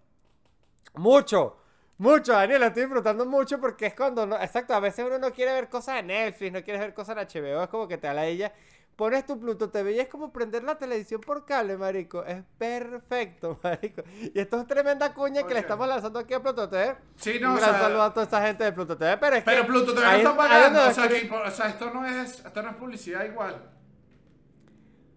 Mucho, 0.95 1.57
mucho, 1.97 2.33
Daniel, 2.33 2.61
lo 2.61 2.67
estoy 2.67 2.83
disfrutando 2.83 3.25
mucho 3.25 3.59
porque 3.59 3.87
es 3.87 3.95
cuando 3.95 4.27
no, 4.27 4.37
exacto, 4.37 4.75
a 4.75 4.81
veces 4.81 5.07
uno 5.07 5.19
no 5.19 5.33
quiere 5.33 5.53
ver 5.55 5.69
cosas 5.71 6.01
en 6.01 6.09
Netflix, 6.09 6.53
no 6.53 6.63
quiere 6.63 6.81
ver 6.81 6.93
cosas 6.95 7.17
en 7.17 7.43
HBO, 7.43 7.63
es 7.63 7.69
como 7.71 7.89
que 7.89 7.97
te 7.97 8.07
da 8.09 8.13
la 8.15 8.27
ella, 8.27 8.53
pones 8.97 9.27
tu 9.27 9.39
Pluto 9.41 9.71
TV 9.71 9.93
y 9.93 10.01
es 10.01 10.09
como 10.09 10.33
prender 10.33 10.63
la 10.65 10.77
televisión 10.79 11.21
por 11.21 11.45
cable, 11.45 11.77
marico, 11.77 12.25
es 12.25 12.43
perfecto, 12.59 13.59
marico. 13.65 14.03
Y 14.21 14.39
esto 14.39 14.61
es 14.61 14.67
tremenda 14.67 15.13
cuña 15.15 15.43
que 15.45 15.55
le 15.55 15.61
estamos 15.61 15.89
lanzando 15.89 16.19
aquí 16.19 16.35
a 16.35 16.41
Pluto 16.43 16.69
TV. 16.69 16.97
Sí, 17.17 17.39
no, 17.41 17.53
Un 17.53 17.57
o 17.57 17.61
sea- 17.61 17.79
saludo 17.81 18.03
a 18.03 18.13
toda 18.13 18.25
esta 18.25 18.43
gente 18.47 18.65
de 18.65 18.73
Pluto 18.73 18.97
TV, 18.97 19.17
pero 19.19 19.37
es 19.37 19.45
Pero 19.45 19.63
que 19.63 19.67
Pluto 19.69 19.95
TV 19.95 20.07
no 20.07 20.13
está 20.13 20.37
pagando. 20.37 20.87
O 20.89 20.91
sea, 20.93 21.05
descubrí- 21.09 21.29
que, 21.29 21.35
o 21.35 21.51
sea, 21.51 21.69
esto 21.69 21.91
no 21.91 22.07
es, 22.07 22.45
esto 22.45 22.63
no 22.63 22.71
es 22.71 22.77
publicidad 22.77 23.25
igual. 23.25 23.69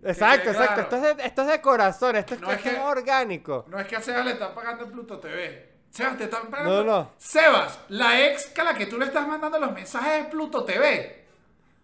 Exacto, 0.04 0.52
exacto. 0.52 0.74
claro. 0.76 0.82
Esto 0.84 0.96
es, 1.10 1.18
de, 1.18 1.26
esto 1.26 1.42
es 1.42 1.48
de 1.48 1.62
corazón, 1.62 2.16
esto 2.16 2.36
es, 2.36 2.42
No 2.42 2.52
es 2.52 2.64
es 2.66 2.80
orgánico. 2.80 3.66
No 3.68 3.80
es 3.80 3.88
que 3.88 3.96
a 3.96 4.02
Sebas 4.02 4.24
le 4.26 4.32
están 4.34 4.54
pagando 4.54 4.84
en 4.86 4.92
Pluto 4.92 5.20
TV. 5.20 5.74
Sebas, 5.90 6.18
te 6.18 6.26
están 6.26 6.48
pagando. 6.50 6.84
No, 6.84 6.92
no. 7.02 7.12
Sebas, 7.18 7.80
la 7.90 8.24
ex 8.28 8.58
a 8.60 8.64
la 8.64 8.76
que 8.76 8.86
tú 8.86 9.00
le 9.00 9.06
estás 9.06 9.28
mandando 9.28 9.58
los 9.58 9.72
mensajes 9.72 10.26
es 10.26 10.28
Pluto 10.28 10.64
TV. 10.64 11.25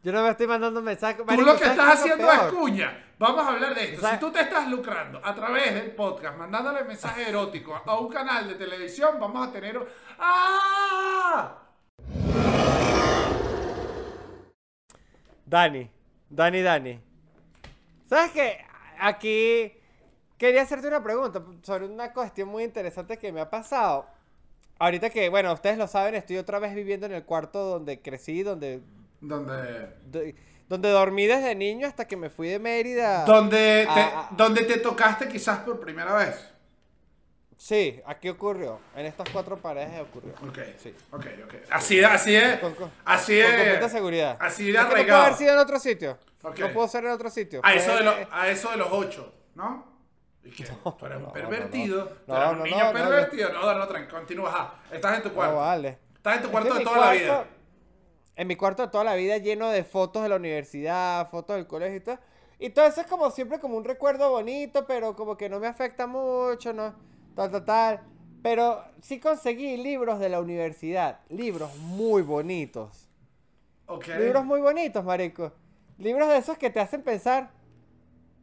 Yo 0.04 0.12
no 0.12 0.24
me 0.24 0.30
estoy 0.32 0.48
mandando 0.48 0.82
mensajes. 0.82 1.24
Tú 1.26 1.42
lo 1.42 1.54
que 1.54 1.60
¿sabes 1.60 1.72
estás 1.80 2.00
haciendo 2.00 2.32
es 2.32 2.40
cuña. 2.54 3.06
Vamos 3.20 3.46
a 3.46 3.50
hablar 3.50 3.76
de 3.76 3.84
esto. 3.84 3.98
O 3.98 4.02
sea- 4.02 4.14
si 4.14 4.20
tú 4.20 4.32
te 4.32 4.42
estás 4.42 4.68
lucrando 4.68 5.22
a 5.24 5.36
través 5.36 5.76
del 5.76 5.92
podcast, 5.92 6.38
mandándole 6.38 6.84
mensajes 6.84 7.28
eróticos 7.28 7.80
a 7.86 8.00
un 8.00 8.10
canal 8.10 8.48
de 8.48 8.56
televisión, 8.56 9.20
vamos 9.20 9.48
a 9.48 9.52
tener. 9.52 9.80
¡Ah! 10.18 11.58
Dani, 15.46 15.90
Dani, 16.30 16.62
Dani. 16.62 17.00
¿Sabes 18.06 18.32
qué? 18.32 18.58
Aquí 19.00 19.72
quería 20.38 20.64
hacerte 20.64 20.88
una 20.88 21.04
pregunta 21.04 21.44
sobre 21.62 21.86
una 21.86 22.12
cuestión 22.14 22.50
muy 22.50 22.64
interesante 22.64 23.18
que 23.20 23.32
me 23.32 23.42
ha 23.42 23.50
pasado. 23.50 24.08
Ahorita 24.80 25.12
que, 25.12 25.30
bueno, 25.30 25.54
ustedes 25.54 25.78
lo 25.78 25.88
saben, 25.88 26.16
estoy 26.16 26.38
otra 26.38 26.58
vez 26.58 26.74
viviendo 26.74 27.06
en 27.06 27.12
el 27.12 27.24
cuarto 27.24 27.64
donde 27.66 28.02
crecí, 28.02 28.42
donde, 28.42 28.82
Donde. 29.22 29.90
de- 30.06 30.36
donde 30.68 30.90
dormí 30.90 31.28
desde 31.28 31.54
niño 31.54 31.86
hasta 31.86 32.08
que 32.08 32.16
me 32.16 32.30
fui 32.30 32.48
de 32.48 32.58
Mérida. 32.60 33.26
Donde 33.26 33.86
te, 33.94 34.02
ah. 34.02 34.30
donde 34.32 34.64
te 34.64 34.78
tocaste 34.78 35.28
quizás 35.28 35.60
por 35.60 35.80
primera 35.80 36.14
vez. 36.16 36.48
Sí, 37.58 38.02
aquí 38.08 38.30
ocurrió. 38.30 38.80
En 38.96 39.06
estas 39.06 39.30
cuatro 39.30 39.58
paredes 39.58 40.00
ocurrió. 40.02 40.34
Ok, 40.48 40.58
Sí. 40.78 40.96
ok, 41.12 41.26
ok. 41.46 41.54
Así 41.70 42.04
así 42.04 42.32
de, 42.32 42.60
Con- 42.60 42.74
con- 42.74 42.92
así 43.06 43.40
Con 43.42 43.52
completa 43.52 43.90
seguridad. 43.90 44.38
así 44.40 44.64
de 44.64 44.70
Es 44.72 44.78
que 44.78 44.84
no 44.84 44.90
arraigado. 44.92 45.22
haber 45.24 45.36
sido 45.36 45.54
en 45.54 45.60
otro 45.60 45.78
sitio. 45.80 46.18
Ok. 46.42 46.58
No 46.60 46.72
pudo 46.72 46.88
ser 46.88 47.06
en 47.06 47.12
otro 47.12 47.30
sitio. 47.30 47.62
A 47.64 47.74
eso, 47.74 47.96
de 47.96 48.04
lo- 48.04 48.16
a 48.32 48.48
eso 48.48 48.72
de 48.72 48.78
los 48.78 48.88
ocho, 48.92 49.32
¿no? 49.56 49.92
Tú 50.42 50.50
eres 51.06 51.18
un 51.18 51.24
no, 51.24 51.32
pervertido, 51.34 51.98
no, 52.00 52.06
no. 52.06 52.16
tú 52.26 52.34
eres 52.34 52.46
No, 52.46 52.52
un 52.54 52.58
no, 52.58 52.64
niño 52.64 52.78
no, 52.80 52.86
no, 52.86 52.94
pervertido. 52.94 53.54
No, 53.54 53.74
no, 53.78 53.88
tranquilo, 53.88 54.18
continúa. 54.20 54.50
Ajá. 54.50 54.74
Estás 54.92 55.18
en 55.18 55.22
tu 55.24 55.30
No, 55.30 55.36
cuarto. 55.36 55.56
vale. 55.58 55.98
Estás 56.16 56.36
en 56.38 56.42
tu 56.42 56.48
Es 56.48 56.52
cuarto 56.52 56.74
que 56.74 56.80
de 56.80 56.84
toda 56.86 56.98
la 56.98 57.04
cuarto- 57.04 57.20
vida. 57.22 57.46
En 58.36 58.48
mi 58.48 58.56
cuarto 58.56 58.84
de 58.84 58.90
toda 58.90 59.04
la 59.04 59.16
vida 59.16 59.38
lleno 59.38 59.70
de 59.70 59.84
fotos 59.84 60.24
de 60.24 60.30
la 60.30 60.38
universidad, 60.38 61.30
fotos 61.30 61.56
del 61.58 61.68
colegio 61.68 61.98
y 61.98 62.02
todo. 62.02 62.20
Y 62.60 62.70
todo 62.70 62.86
eso 62.86 63.02
es 63.02 63.08
como 63.08 63.30
siempre 63.32 63.60
como 63.60 63.78
un 63.78 63.84
recuerdo 63.84 64.30
bonito, 64.32 64.86
pero 64.88 65.16
como 65.16 65.38
que 65.38 65.50
no 65.50 65.60
me 65.60 65.68
afecta 65.68 66.08
mucho, 66.08 66.74
¿no? 66.74 66.94
Tal, 67.36 67.52
tal, 67.52 67.66
tal. 67.66 68.02
Pero 68.42 68.84
sí 69.02 69.20
conseguí 69.20 69.78
libros 69.78 70.20
de 70.20 70.30
la 70.30 70.40
universidad. 70.42 71.20
Libros 71.30 71.76
muy 71.78 72.22
bonitos. 72.22 73.08
Ok. 73.88 74.08
Libros 74.08 74.46
muy 74.46 74.62
bonitos, 74.62 75.04
marico. 75.04 75.52
Libros 75.98 76.30
de 76.30 76.38
esos 76.38 76.58
que 76.58 76.70
te 76.70 76.80
hacen 76.80 77.04
pensar. 77.04 77.52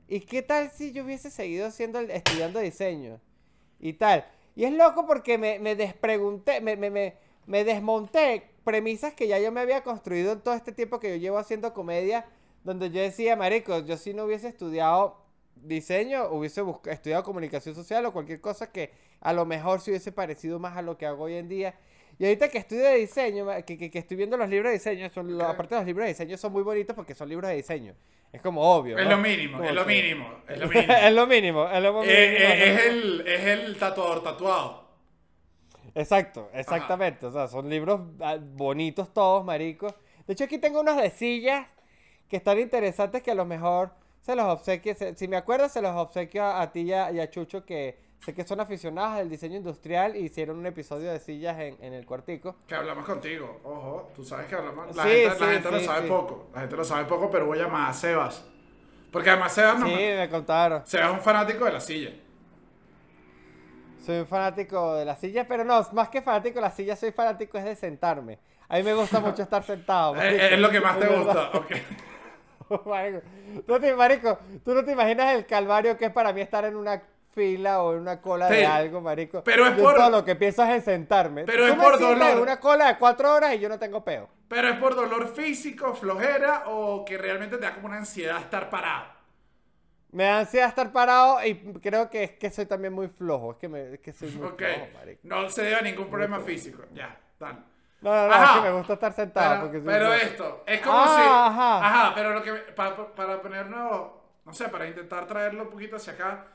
¿Y 0.08 0.20
qué 0.20 0.42
tal 0.42 0.70
si 0.70 0.92
yo 0.92 1.04
hubiese 1.04 1.30
seguido 1.30 1.70
siendo 1.70 1.98
el- 1.98 2.10
estudiando 2.10 2.60
diseño? 2.60 3.20
Y 3.80 3.94
tal. 3.94 4.24
Y 4.56 4.64
es 4.64 4.72
loco 4.72 5.06
porque 5.06 5.38
me, 5.38 5.58
me 5.58 5.76
despregunté, 5.76 6.60
me, 6.60 6.76
me, 6.76 6.90
me, 6.90 7.14
me 7.46 7.64
desmonté 7.64 8.50
premisas 8.68 9.14
que 9.14 9.26
ya 9.26 9.38
yo 9.38 9.50
me 9.50 9.60
había 9.60 9.82
construido 9.82 10.32
en 10.32 10.40
todo 10.40 10.54
este 10.54 10.72
tiempo 10.72 11.00
que 11.00 11.08
yo 11.10 11.16
llevo 11.16 11.38
haciendo 11.38 11.72
comedia. 11.72 12.26
Donde 12.64 12.90
yo 12.90 13.00
decía, 13.00 13.34
marico, 13.34 13.78
yo 13.86 13.96
si 13.96 14.12
no 14.12 14.24
hubiese 14.24 14.48
estudiado 14.48 15.16
diseño, 15.56 16.28
hubiese 16.30 16.62
estudiado 16.86 17.22
comunicación 17.22 17.74
social 17.74 18.04
o 18.06 18.12
cualquier 18.12 18.40
cosa 18.40 18.70
que 18.70 18.90
a 19.20 19.32
lo 19.32 19.46
mejor 19.46 19.80
se 19.80 19.90
hubiese 19.90 20.12
parecido 20.12 20.58
más 20.58 20.76
a 20.76 20.82
lo 20.82 20.98
que 20.98 21.06
hago 21.06 21.24
hoy 21.24 21.34
en 21.34 21.48
día. 21.48 21.74
Y 22.18 22.24
ahorita 22.24 22.48
que 22.48 22.58
estudio 22.58 22.82
de 22.84 22.96
diseño, 22.96 23.46
que, 23.64 23.78
que- 23.78 23.90
que 23.90 23.98
estoy 24.00 24.16
viendo 24.16 24.36
los 24.36 24.48
libros 24.48 24.70
de 24.70 24.74
diseño, 24.74 25.08
son, 25.08 25.36
lo- 25.38 25.44
Ok. 25.44 25.50
aparte 25.50 25.74
de 25.76 25.80
los 25.80 25.86
libros 25.86 26.04
de 26.04 26.08
diseño 26.10 26.36
son 26.36 26.52
muy 26.52 26.62
bonitos 26.62 26.94
porque 26.94 27.14
son 27.14 27.28
libros 27.28 27.48
de 27.48 27.56
diseño. 27.56 27.94
Es 28.32 28.42
como 28.42 28.60
obvio. 28.60 28.98
Es 28.98 29.04
¿no? 29.04 29.12
lo 29.12 29.18
mínimo, 29.18 29.56
Como 29.58 29.68
es 29.70 29.74
lo 29.74 29.86
que- 29.86 29.94
mínimo, 29.94 30.28
es 30.48 30.58
lo 30.58 30.68
mínimo. 30.68 30.92
es 30.92 31.12
lo 31.14 31.26
mínimo, 31.26 31.70
es 31.70 31.82
lo 31.82 31.92
mínimo. 31.92 32.04
Eh, 32.04 32.36
eh, 32.36 32.74
es, 32.74 32.86
el, 32.86 33.20
es 33.26 33.44
el 33.46 33.78
tatuador 33.78 34.22
tatuado. 34.22 34.87
Exacto, 35.98 36.48
exactamente. 36.52 37.26
O 37.26 37.32
sea, 37.32 37.48
son 37.48 37.68
libros 37.68 38.00
ah, 38.20 38.38
bonitos 38.40 39.12
todos, 39.12 39.44
marico. 39.44 39.88
De 40.26 40.32
hecho, 40.34 40.44
aquí 40.44 40.58
tengo 40.58 40.80
unas 40.80 40.96
de 40.96 41.10
sillas 41.10 41.66
que 42.28 42.36
están 42.36 42.58
interesantes 42.58 43.22
que 43.22 43.30
a 43.30 43.34
lo 43.34 43.44
mejor 43.44 43.90
se 44.20 44.36
los 44.36 44.46
obsequio. 44.46 44.94
se- 44.94 45.14
si 45.16 45.26
me 45.28 45.36
acuerdo, 45.36 45.68
se 45.68 45.82
los 45.82 45.96
obsequio 45.96 46.44
a, 46.44 46.60
a 46.62 46.72
ti 46.72 46.80
y 46.82 46.92
a, 46.92 47.10
y 47.10 47.20
a 47.20 47.30
Chucho, 47.30 47.64
que 47.64 47.98
sé 48.24 48.34
que 48.34 48.44
son 48.44 48.60
aficionados 48.60 49.16
del 49.18 49.30
diseño 49.30 49.56
industrial 49.56 50.14
y 50.16 50.20
hicieron 50.26 50.58
un 50.58 50.66
episodio 50.66 51.10
de 51.10 51.18
sillas 51.20 51.58
en, 51.58 51.76
en 51.82 51.94
el 51.94 52.04
cuartico. 52.06 52.56
Que 52.66 52.74
hablamos 52.74 53.04
contigo. 53.04 53.60
Ojo, 53.64 54.10
tú 54.14 54.22
sabes 54.24 54.46
que 54.46 54.54
hablamos. 54.54 54.94
La 54.94 55.02
Sí, 55.04 55.08
gente, 55.10 55.28
la 55.28 55.34
sí, 55.34 55.44
gente 55.54 55.70
lo 55.70 55.78
sí, 55.80 55.84
sabe 55.86 56.02
sí. 56.02 56.08
poco. 56.08 56.48
La 56.54 56.60
gente 56.60 56.76
lo 56.76 56.84
sabe 56.84 57.04
poco, 57.06 57.30
pero 57.30 57.46
voy 57.46 57.58
a 57.58 57.62
llamar 57.62 57.90
a 57.90 57.94
Sebas. 57.94 58.44
Porque 59.10 59.30
además 59.30 59.52
Sebas 59.52 59.78
no. 59.80 59.86
Sí, 59.86 59.94
me 59.94 60.28
contaron. 60.30 60.82
Sebas 60.86 61.08
es 61.08 61.14
un 61.14 61.20
fanático 61.20 61.64
de 61.64 61.72
la 61.72 61.80
silla. 61.80 62.10
Soy 64.08 64.20
un 64.20 64.26
fanático 64.26 64.94
de 64.94 65.04
la 65.04 65.14
silla, 65.16 65.46
pero 65.46 65.64
no, 65.64 65.86
más 65.92 66.08
que 66.08 66.22
fanático 66.22 66.54
de 66.54 66.60
la 66.62 66.70
silla, 66.70 66.96
soy 66.96 67.12
fanático 67.12 67.58
es 67.58 67.64
de 67.64 67.76
sentarme. 67.76 68.38
A 68.66 68.78
mí 68.78 68.82
me 68.82 68.94
gusta 68.94 69.20
mucho 69.20 69.42
estar 69.42 69.62
sentado. 69.62 70.14
Es, 70.14 70.18
marico. 70.24 70.42
es 70.44 70.58
lo 70.60 70.70
que 70.70 70.80
más 70.80 70.98
te 70.98 71.06
gusta. 71.08 71.50
Ok. 71.52 71.72
Marico, 72.86 73.80
te, 73.80 73.94
marico, 73.94 74.38
tú 74.64 74.74
no 74.74 74.82
te 74.82 74.92
imaginas 74.92 75.34
el 75.34 75.44
calvario 75.44 75.96
que 75.98 76.06
es 76.06 76.10
para 76.12 76.32
mí 76.32 76.40
estar 76.40 76.64
en 76.64 76.76
una 76.76 77.02
fila 77.34 77.82
o 77.82 77.92
en 77.94 78.00
una 78.00 78.20
cola 78.22 78.48
Sí, 78.48 78.54
de 78.56 78.66
algo, 78.66 79.02
marico. 79.02 79.42
pero 79.44 79.66
es 79.66 79.76
Yo 79.76 79.82
por- 79.82 79.96
todo 79.96 80.08
lo 80.10 80.24
que 80.24 80.36
pienso 80.36 80.62
es 80.64 80.70
en 80.70 80.82
sentarme. 80.82 81.44
Pero 81.44 81.66
Tú 81.66 81.72
es 81.74 81.78
por 81.78 81.98
dolor. 81.98 82.38
Una 82.40 82.58
cola 82.60 82.88
de 82.88 82.96
cuatro 82.96 83.34
horas 83.34 83.54
y 83.54 83.58
yo 83.58 83.68
no 83.68 83.78
tengo 83.78 84.02
peo. 84.02 84.28
Pero 84.48 84.68
es 84.68 84.76
por 84.78 84.94
dolor 84.94 85.34
físico, 85.34 85.94
flojera 85.94 86.64
o 86.66 87.04
que 87.04 87.18
realmente 87.18 87.56
te 87.58 87.62
da 87.66 87.74
como 87.74 87.88
una 87.88 87.98
ansiedad 87.98 88.38
estar 88.38 88.70
parado. 88.70 89.17
Me 90.10 90.24
da 90.24 90.40
ansiedad 90.40 90.68
estar 90.68 90.90
parado 90.92 91.44
y 91.44 91.54
creo 91.80 92.08
que 92.10 92.24
es 92.24 92.32
que 92.32 92.50
soy 92.50 92.66
también 92.66 92.92
muy 92.94 93.08
flojo. 93.08 93.52
Es 93.52 93.58
que, 93.58 93.68
me, 93.68 93.94
es 93.94 94.00
que 94.00 94.12
soy 94.12 94.30
muy 94.30 94.48
flojo, 94.50 94.88
marico. 94.94 95.20
No 95.22 95.48
se 95.50 95.62
debe 95.62 95.76
a 95.76 95.82
ningún 95.82 96.08
problema 96.08 96.40
físico. 96.40 96.82
Ya, 96.94 97.18
dale. 97.38 97.58
No, 98.00 98.10
no, 98.14 98.28
no, 98.28 98.34
Ajá. 98.34 98.44
es 98.44 98.50
que 98.50 98.60
me 98.60 98.72
gusta 98.76 98.92
estar 98.94 99.12
sentado. 99.12 99.70
Pero, 99.84 100.06
soy 100.06 100.20
esto, 100.22 100.64
es 100.66 100.80
como 100.80 100.96
Ah, 100.98 101.06
si. 101.16 101.20
ajá. 101.20 101.86
Ajá, 101.86 102.14
pero 102.14 102.32
lo 102.34 102.42
que. 102.42 102.52
Para, 102.72 103.14
para 103.14 103.42
ponernos. 103.42 104.12
No 104.44 104.52
sé, 104.54 104.68
para 104.68 104.86
intentar 104.86 105.26
traerlo 105.26 105.64
un 105.64 105.70
poquito 105.70 105.96
hacia 105.96 106.14
acá. 106.14 106.46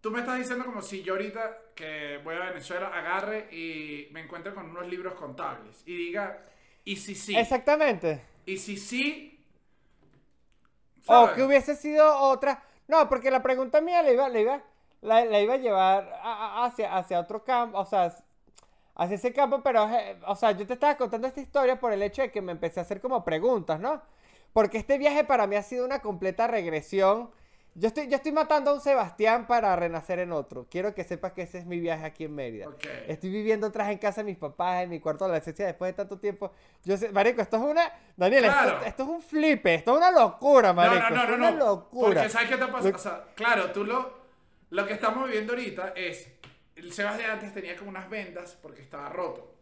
Tú 0.00 0.10
me 0.10 0.20
estás 0.20 0.38
diciendo 0.38 0.64
como 0.64 0.82
si 0.82 1.02
yo 1.02 1.14
ahorita 1.14 1.58
que 1.74 2.18
voy 2.24 2.34
a 2.36 2.40
Venezuela 2.50 2.88
agarre 2.88 3.48
y 3.54 4.08
me 4.12 4.20
encuentre 4.22 4.52
con 4.54 4.68
unos 4.70 4.86
libros 4.88 5.14
contables 5.14 5.82
y 5.86 5.94
diga, 5.94 6.44
¿y 6.84 6.96
si 6.96 7.14
sí? 7.14 7.36
Exactamente. 7.36 8.22
¿Y 8.46 8.56
si 8.58 8.76
sí? 8.76 9.44
O 11.06 11.32
que 11.34 11.42
hubiese 11.42 11.74
sido 11.76 12.16
otra. 12.18 12.62
No, 12.90 13.08
porque 13.08 13.30
la 13.30 13.40
pregunta 13.40 13.80
mía 13.80 14.02
la 14.02 14.10
iba, 14.10 14.28
la 14.28 14.40
iba, 14.40 14.62
la, 15.00 15.40
iba 15.40 15.54
a 15.54 15.56
llevar 15.58 16.12
hacia, 16.24 16.96
hacia 16.96 17.20
otro 17.20 17.44
campo, 17.44 17.78
o 17.78 17.84
sea, 17.84 18.12
hacia 18.96 19.14
ese 19.14 19.32
campo, 19.32 19.62
pero, 19.62 19.88
eh, 19.88 20.18
o 20.26 20.34
sea, 20.34 20.50
yo 20.52 20.66
te 20.66 20.72
estaba 20.72 20.96
contando 20.96 21.28
esta 21.28 21.40
historia 21.40 21.78
por 21.78 21.92
el 21.92 22.02
hecho 22.02 22.22
de 22.22 22.32
que 22.32 22.42
me 22.42 22.50
empecé 22.50 22.80
a 22.80 22.82
hacer 22.82 23.00
como 23.00 23.24
preguntas, 23.24 23.78
¿no? 23.78 24.02
Porque 24.52 24.78
este 24.78 24.98
viaje 24.98 25.22
para 25.22 25.46
mí 25.46 25.54
ha 25.54 25.62
sido 25.62 25.84
una 25.84 26.00
completa 26.02 26.48
regresión. 26.48 27.30
Yo 27.74 27.86
estoy, 27.88 28.08
yo 28.08 28.16
estoy 28.16 28.32
matando 28.32 28.70
a 28.70 28.74
un 28.74 28.80
Sebastián 28.80 29.46
para 29.46 29.74
renacer 29.76 30.18
en 30.18 30.32
otro. 30.32 30.66
Quiero 30.68 30.92
que 30.94 31.04
sepas 31.04 31.32
que 31.32 31.42
ese 31.42 31.58
es 31.58 31.66
mi 31.66 31.78
viaje 31.78 32.04
aquí 32.04 32.24
en 32.24 32.34
Mérida. 32.34 32.68
Ok. 32.68 32.84
Estoy 33.06 33.30
viviendo 33.30 33.68
atrás 33.68 33.90
en 33.90 33.98
casa 33.98 34.22
de 34.22 34.24
mis 34.24 34.36
papás, 34.36 34.82
en 34.82 34.90
mi 34.90 34.98
cuarto 34.98 35.24
de 35.24 35.30
adolescencia 35.30 35.66
después 35.66 35.90
de 35.90 35.92
tanto 35.94 36.18
tiempo. 36.18 36.52
Yo 36.84 36.96
sé, 36.96 37.10
marico, 37.12 37.40
esto 37.42 37.56
es 37.58 37.62
una... 37.62 37.92
Daniel, 38.16 38.44
esto- 38.44 38.58
Claro. 38.60 38.84
esto, 38.84 39.02
es 39.04 39.08
un 39.08 39.22
flipe, 39.22 39.74
esto 39.76 39.92
es 39.92 39.96
una 39.98 40.10
locura, 40.10 40.72
marico. 40.72 40.96
no, 40.96 41.10
no, 41.10 41.16
esto 41.22 41.26
no, 41.28 41.32
es 41.32 41.38
una 41.38 41.50
no. 41.52 41.56
locura. 41.66 42.14
Porque 42.14 42.28
¿sabes 42.28 42.48
qué 42.48 42.56
te 42.56 42.66
pasa? 42.66 42.88
Lo- 42.90 42.96
O 42.96 42.98
sea, 42.98 43.24
claro, 43.36 43.70
tú 43.70 43.84
lo, 43.84 44.18
lo 44.70 44.86
que 44.86 44.92
estamos 44.94 45.26
viviendo 45.28 45.52
ahorita 45.52 45.92
es, 45.94 46.28
el 46.74 46.92
Sebas 46.92 47.18
de 47.18 47.24
antes 47.26 47.54
tenía 47.54 47.76
como 47.76 47.90
unas 47.90 48.10
vendas 48.10 48.58
porque 48.60 48.82
estaba 48.82 49.08
roto. 49.10 49.54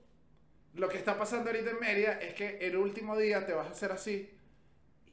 Lo 0.75 0.89
que 0.89 0.97
está 0.97 1.19
pasando 1.19 1.51
ahorita 1.51 1.71
en 1.71 1.81
Mérida 1.81 2.13
es 2.21 2.33
que 2.35 2.59
el 2.67 2.77
último 2.77 3.17
día 3.19 3.45
te 3.45 3.53
vas 3.53 3.67
a 3.69 3.71
hacer 3.73 3.93
así 3.93 4.31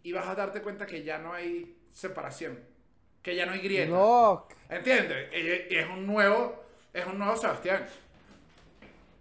y 0.04 0.12
vas 0.14 0.28
a 0.28 0.36
darte 0.36 0.62
cuenta 0.62 0.86
que 0.86 1.04
ya 1.04 1.18
no 1.18 1.34
hay 1.34 1.78
separación, 1.91 2.60
que 3.26 3.36
ya 3.36 3.48
no 3.48 3.54
hay 3.54 3.60
grieta. 3.60 3.90
No, 3.90 4.46
¿Entiendes? 4.70 5.30
Y- 5.34 5.74
y 5.74 5.78
es 5.78 5.90
un 5.90 6.06
nuevo, 6.06 6.64
es 6.94 7.06
un 7.08 7.18
nuevo 7.18 7.36
Sebastián. 7.36 7.84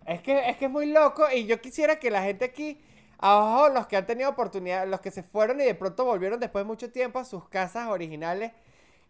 es 0.07 0.21
que, 0.21 0.51
es 0.51 0.57
que 0.59 0.67
es 0.67 0.71
muy 0.71 0.87
loco 0.93 1.25
y 1.33 1.47
yo 1.47 1.59
quisiera 1.61 1.99
que 1.99 2.11
la 2.11 2.23
gente 2.23 2.45
aquí, 2.45 2.79
abajo, 3.19 3.71
los 3.71 3.87
que 3.87 3.97
han 3.97 4.05
tenido 4.07 4.29
oportunidad, 4.29 4.87
los 4.87 5.01
que 5.01 5.11
se 5.11 5.23
fueron 5.23 5.59
y 5.61 5.65
de 5.65 5.75
pronto 5.75 6.05
volvieron 6.05 6.39
después 6.39 6.65
de 6.65 6.67
mucho 6.67 6.93
tiempo 6.93 7.19
a 7.19 7.25
sus 7.25 7.49
casas 7.49 7.89
originales, 7.89 8.53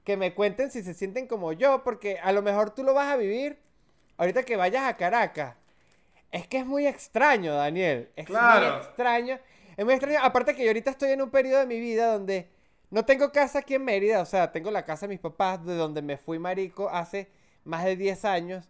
que 0.05 0.17
me 0.17 0.33
cuenten 0.33 0.71
si 0.71 0.83
se 0.85 0.95
sienten 0.95 1.27
como 1.27 1.53
yo, 1.53 1.83
porque 1.83 2.19
a 2.21 2.31
lo 2.31 2.43
mejor 2.43 2.71
tú 2.71 2.85
lo 2.85 2.95
vas 2.95 3.13
a 3.13 3.17
vivir 3.17 3.59
ahorita 4.17 4.45
que 4.45 4.55
vayas 4.57 4.85
a 4.85 4.97
Caracas. 4.97 5.57
Es 6.31 6.47
que 6.47 6.59
es 6.59 6.67
muy 6.67 6.87
extraño, 6.87 7.55
Daniel. 7.55 8.11
Es 8.15 8.27
Claro. 8.27 8.77
muy 8.77 8.85
extraño. 8.85 9.39
Es 9.77 9.85
muy 9.85 9.95
extraño. 9.95 10.19
Aparte 10.23 10.55
que 10.55 10.63
yo 10.63 10.69
ahorita 10.71 10.91
estoy 10.91 11.11
en 11.11 11.23
un 11.23 11.31
periodo 11.31 11.59
de 11.61 11.67
mi 11.67 11.81
vida 11.81 12.13
donde 12.13 12.49
no 12.95 13.05
tengo 13.05 13.33
casa 13.33 13.61
aquí 13.61 13.75
en 13.75 13.85
Mérida. 13.85 14.21
O 14.23 14.27
sea, 14.27 14.53
tengo 14.53 14.71
la 14.71 14.85
casa 14.85 15.07
de 15.07 15.11
mis 15.15 15.21
papás, 15.21 15.65
de 15.65 15.75
donde 15.77 16.03
me 16.03 16.17
fui 16.17 16.39
marico 16.39 16.89
hace 16.91 17.31
más 17.65 17.85
de 17.85 17.97
10 17.97 18.25
años. 18.25 18.69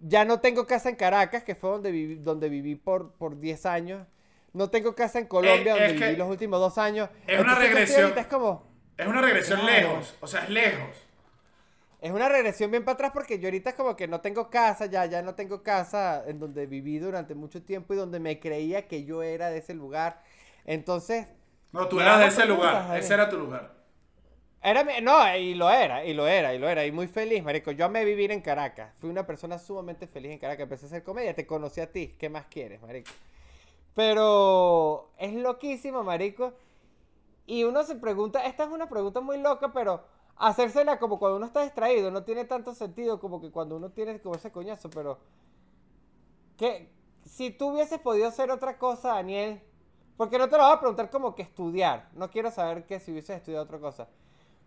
Ya 0.00 0.24
no 0.24 0.40
tengo 0.40 0.66
casa 0.66 0.88
en 0.90 0.96
Caracas, 0.96 1.42
que 1.44 1.54
fue 1.56 1.70
donde 1.70 1.90
viví, 1.92 2.14
donde 2.16 2.48
viví 2.48 2.76
por, 2.76 3.12
por 3.14 3.38
10 3.40 3.66
años. 3.66 4.06
No 4.52 4.70
tengo 4.70 4.94
casa 4.94 5.18
en 5.18 5.26
Colombia, 5.26 5.74
Eh, 5.76 5.88
donde 5.88 5.94
es 5.94 6.00
viví 6.00 6.16
los 6.16 6.28
últimos 6.28 6.60
dos 6.60 6.78
años. 6.78 7.10
es 7.26 7.40
una 7.40 7.54
Entonces, 7.54 7.68
regresión. 7.74 8.12
es 8.16 8.26
como... 8.26 8.66
Es 8.96 9.06
una 9.06 9.20
regresión 9.22 9.60
Claro. 9.60 9.88
lejos, 9.90 10.16
o 10.20 10.26
sea, 10.26 10.44
es 10.44 10.50
lejos. 10.50 11.08
Es 12.00 12.12
una 12.12 12.28
regresión 12.28 12.70
bien 12.70 12.84
para 12.84 12.94
atrás 12.94 13.10
porque 13.12 13.40
yo 13.40 13.48
ahorita 13.48 13.74
como 13.74 13.96
que 13.96 14.06
no 14.06 14.20
tengo 14.20 14.50
casa, 14.50 14.86
ya, 14.86 15.04
ya 15.06 15.20
no 15.22 15.34
tengo 15.34 15.62
casa 15.64 16.22
en 16.28 16.38
donde 16.38 16.66
viví 16.66 16.98
durante 16.98 17.34
mucho 17.34 17.62
tiempo 17.62 17.92
y 17.92 17.96
donde 17.96 18.20
me 18.20 18.38
creía 18.38 18.86
que 18.86 19.04
yo 19.04 19.22
era 19.22 19.50
de 19.50 19.58
ese 19.58 19.74
lugar. 19.74 20.22
Entonces, 20.64 21.26
No, 21.72 21.88
tú 21.88 22.00
eras 22.00 22.20
de 22.20 22.26
ese 22.26 22.46
lugar, 22.46 22.96
ese 22.96 23.14
era 23.14 23.28
tu 23.28 23.38
lugar. 23.38 23.74
era 24.62 24.84
no, 25.02 25.36
y 25.36 25.54
lo 25.54 25.70
era, 25.70 26.04
y 26.04 26.14
lo 26.14 26.26
era, 26.26 26.54
y 26.54 26.58
lo 26.58 26.68
era, 26.68 26.86
y 26.86 26.92
muy 26.92 27.06
feliz, 27.06 27.42
marico. 27.42 27.70
Yo 27.72 27.84
amé 27.84 28.04
vivir 28.04 28.32
en 28.32 28.40
Caracas. 28.40 28.94
Fui 28.98 29.10
una 29.10 29.26
persona 29.26 29.58
sumamente 29.58 30.06
feliz 30.06 30.32
en 30.32 30.38
Caracas. 30.38 30.62
Empecé 30.62 30.86
a 30.86 30.88
hacer 30.88 31.02
comedia, 31.02 31.34
te 31.34 31.46
conocí 31.46 31.80
a 31.80 31.92
ti. 31.92 32.16
¿Qué 32.18 32.28
más 32.28 32.46
quieres, 32.46 32.80
marico? 32.80 33.10
Pero 33.94 35.10
es 35.18 35.34
loquísimo, 35.34 36.02
marico. 36.02 36.54
Y 37.46 37.64
uno 37.64 37.82
se 37.84 37.96
pregunta, 37.96 38.44
esta 38.46 38.64
es 38.64 38.70
una 38.70 38.88
pregunta 38.88 39.20
muy 39.20 39.38
loca, 39.38 39.72
pero 39.72 40.04
hacérsela 40.36 40.98
como 40.98 41.18
cuando 41.18 41.36
uno 41.36 41.46
está 41.46 41.62
distraído 41.62 42.10
no 42.10 42.22
tiene 42.22 42.44
tanto 42.44 42.74
sentido 42.74 43.18
como 43.18 43.40
que 43.40 43.50
cuando 43.50 43.76
uno 43.76 43.90
tiene 43.90 44.20
como 44.20 44.36
ese 44.36 44.52
coñazo, 44.52 44.88
pero 44.90 45.18
que 46.56 46.90
si 47.24 47.50
tú 47.50 47.68
hubieses 47.70 48.00
podido 48.00 48.28
hacer 48.28 48.50
otra 48.50 48.78
cosa, 48.78 49.14
Daniel, 49.14 49.60
porque 50.18 50.36
no 50.36 50.50
te 50.50 50.58
lo 50.58 50.64
voy 50.64 50.74
a 50.76 50.80
preguntar 50.80 51.08
como 51.08 51.34
que 51.34 51.40
estudiar, 51.42 52.10
no 52.12 52.30
quiero 52.30 52.50
saber 52.50 52.84
que 52.84 53.00
si 53.00 53.12
hubieses 53.12 53.36
estudiado 53.36 53.64
otra 53.64 53.78
cosa, 53.78 54.06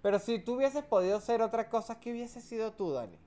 pero 0.01 0.17
si 0.17 0.39
tú 0.39 0.55
hubieses 0.55 0.83
podido 0.83 1.17
hacer 1.17 1.43
otra 1.43 1.69
cosa, 1.69 1.99
¿qué 1.99 2.11
hubiese 2.11 2.41
sido 2.41 2.71
tú, 2.71 2.93
Dani? 2.93 3.19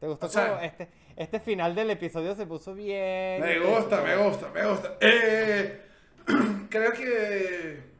¿Te 0.00 0.06
gustó 0.08 0.26
O 0.26 0.28
sea- 0.28 0.62
este, 0.62 0.90
este 1.16 1.40
final 1.40 1.74
del 1.74 1.88
episodio 1.90 2.34
se 2.34 2.44
puso 2.44 2.74
bien? 2.74 3.40
Me 3.40 3.54
¿Te 3.54 3.60
gusta, 3.60 4.02
me 4.02 4.16
gusta, 4.16 4.48
me 4.50 4.66
gusta. 4.66 4.98
Eh, 5.00 5.80
creo 6.68 6.92
que. 6.92 7.94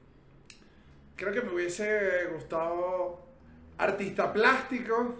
Creo 1.16 1.32
que 1.32 1.40
me 1.42 1.52
hubiese 1.54 2.26
gustado 2.34 3.20
artista 3.78 4.32
plástico, 4.32 5.14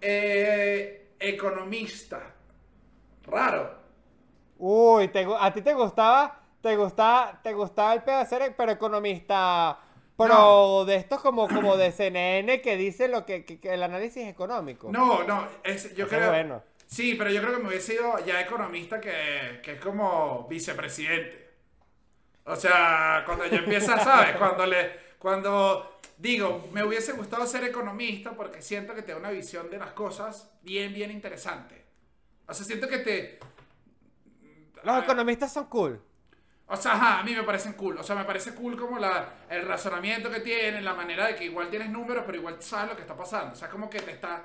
eh, 0.00 1.08
economista. 1.18 2.20
Raro. 3.26 3.74
Uy, 4.58 5.08
te 5.08 5.26
a 5.38 5.52
ti 5.52 5.62
te 5.62 5.74
gustaba, 5.74 6.39
te 6.62 6.76
gustaba, 6.76 7.40
te 7.42 7.52
gustaba 7.54 7.92
el 7.94 8.02
pedo 8.02 8.18
de 8.18 8.26
ser, 8.26 8.54
pero 8.56 8.72
economista, 8.72 9.78
pero 10.16 10.34
No. 10.34 10.84
de 10.84 10.96
estos 10.96 11.20
como, 11.20 11.48
como 11.48 11.76
de 11.76 11.92
CNN 11.92 12.60
que 12.60 12.76
dice 12.76 13.08
lo 13.08 13.24
que, 13.24 13.44
que- 13.44 13.58
que 13.60 13.72
el 13.74 13.82
análisis 13.82 14.26
económico. 14.28 14.90
No, 14.92 15.24
no, 15.24 15.46
es, 15.64 15.94
yo 15.94 16.06
Qué 16.08 16.16
creo. 16.16 16.28
bueno. 16.30 16.62
Sí, 16.86 17.14
pero 17.14 17.30
yo 17.30 17.40
creo 17.40 17.56
que 17.56 17.62
me 17.62 17.68
hubiese 17.68 17.94
ido 17.94 18.18
ya 18.26 18.40
economista 18.40 19.00
que, 19.00 19.60
que 19.62 19.74
es 19.74 19.80
como 19.80 20.46
vicepresidente. 20.48 21.50
O 22.44 22.56
sea, 22.56 23.22
cuando 23.24 23.46
ya 23.46 23.58
empieza, 23.58 23.98
¿sabes? 24.04 24.36
Cuando 24.36 24.66
le. 24.66 25.10
Cuando 25.18 26.00
digo, 26.18 26.68
me 26.72 26.82
hubiese 26.82 27.12
gustado 27.12 27.46
ser 27.46 27.62
economista 27.64 28.32
porque 28.32 28.60
siento 28.60 28.94
que 28.94 29.02
te 29.02 29.12
da 29.12 29.18
una 29.18 29.30
visión 29.30 29.70
de 29.70 29.78
las 29.78 29.92
cosas 29.92 30.50
bien, 30.62 30.92
bien 30.92 31.10
interesante. 31.10 31.84
O 32.48 32.52
sea, 32.54 32.66
siento 32.66 32.88
que 32.88 32.98
te. 32.98 33.38
Los 34.82 35.02
economistas 35.04 35.52
son 35.52 35.66
cool. 35.66 36.02
O 36.72 36.76
sea, 36.76 36.92
ajá, 36.92 37.18
a 37.18 37.22
mí 37.24 37.34
me 37.34 37.42
parecen 37.42 37.72
cool. 37.72 37.98
O 37.98 38.02
sea, 38.04 38.14
me 38.14 38.24
parece 38.24 38.54
cool 38.54 38.76
como 38.76 38.96
la, 38.96 39.28
el 39.48 39.66
razonamiento 39.66 40.30
que 40.30 40.38
tienen, 40.38 40.84
la 40.84 40.94
manera 40.94 41.26
de 41.26 41.34
que 41.34 41.44
igual 41.44 41.68
tienes 41.68 41.90
números, 41.90 42.22
pero 42.24 42.38
igual 42.38 42.62
sabes 42.62 42.90
lo 42.90 42.94
que 42.94 43.02
está 43.02 43.16
pasando. 43.16 43.54
O 43.54 43.56
sea, 43.56 43.68
como 43.68 43.90
que 43.90 44.00
te 44.00 44.12
está. 44.12 44.44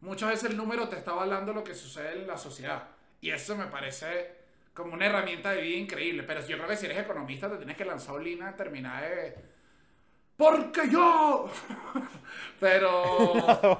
Muchas 0.00 0.30
veces 0.30 0.50
el 0.50 0.56
número 0.56 0.88
te 0.88 0.96
está 0.96 1.10
avalando 1.10 1.52
lo 1.52 1.62
que 1.62 1.74
sucede 1.74 2.20
en 2.20 2.26
la 2.26 2.38
sociedad. 2.38 2.82
Y 3.20 3.30
eso 3.30 3.56
me 3.56 3.66
parece 3.66 4.36
como 4.72 4.94
una 4.94 5.04
herramienta 5.04 5.50
de 5.50 5.60
vida 5.60 5.76
increíble. 5.76 6.22
Pero 6.22 6.40
yo 6.46 6.56
creo 6.56 6.68
que 6.68 6.76
si 6.78 6.86
eres 6.86 6.98
economista 6.98 7.50
te 7.50 7.58
tienes 7.58 7.76
que 7.76 7.84
lanzar 7.84 8.14
Olina 8.14 8.48
a 8.48 8.56
terminar 8.56 9.02
de. 9.02 9.36
¡Porque 10.34 10.88
yo! 10.90 11.50
pero. 12.58 13.02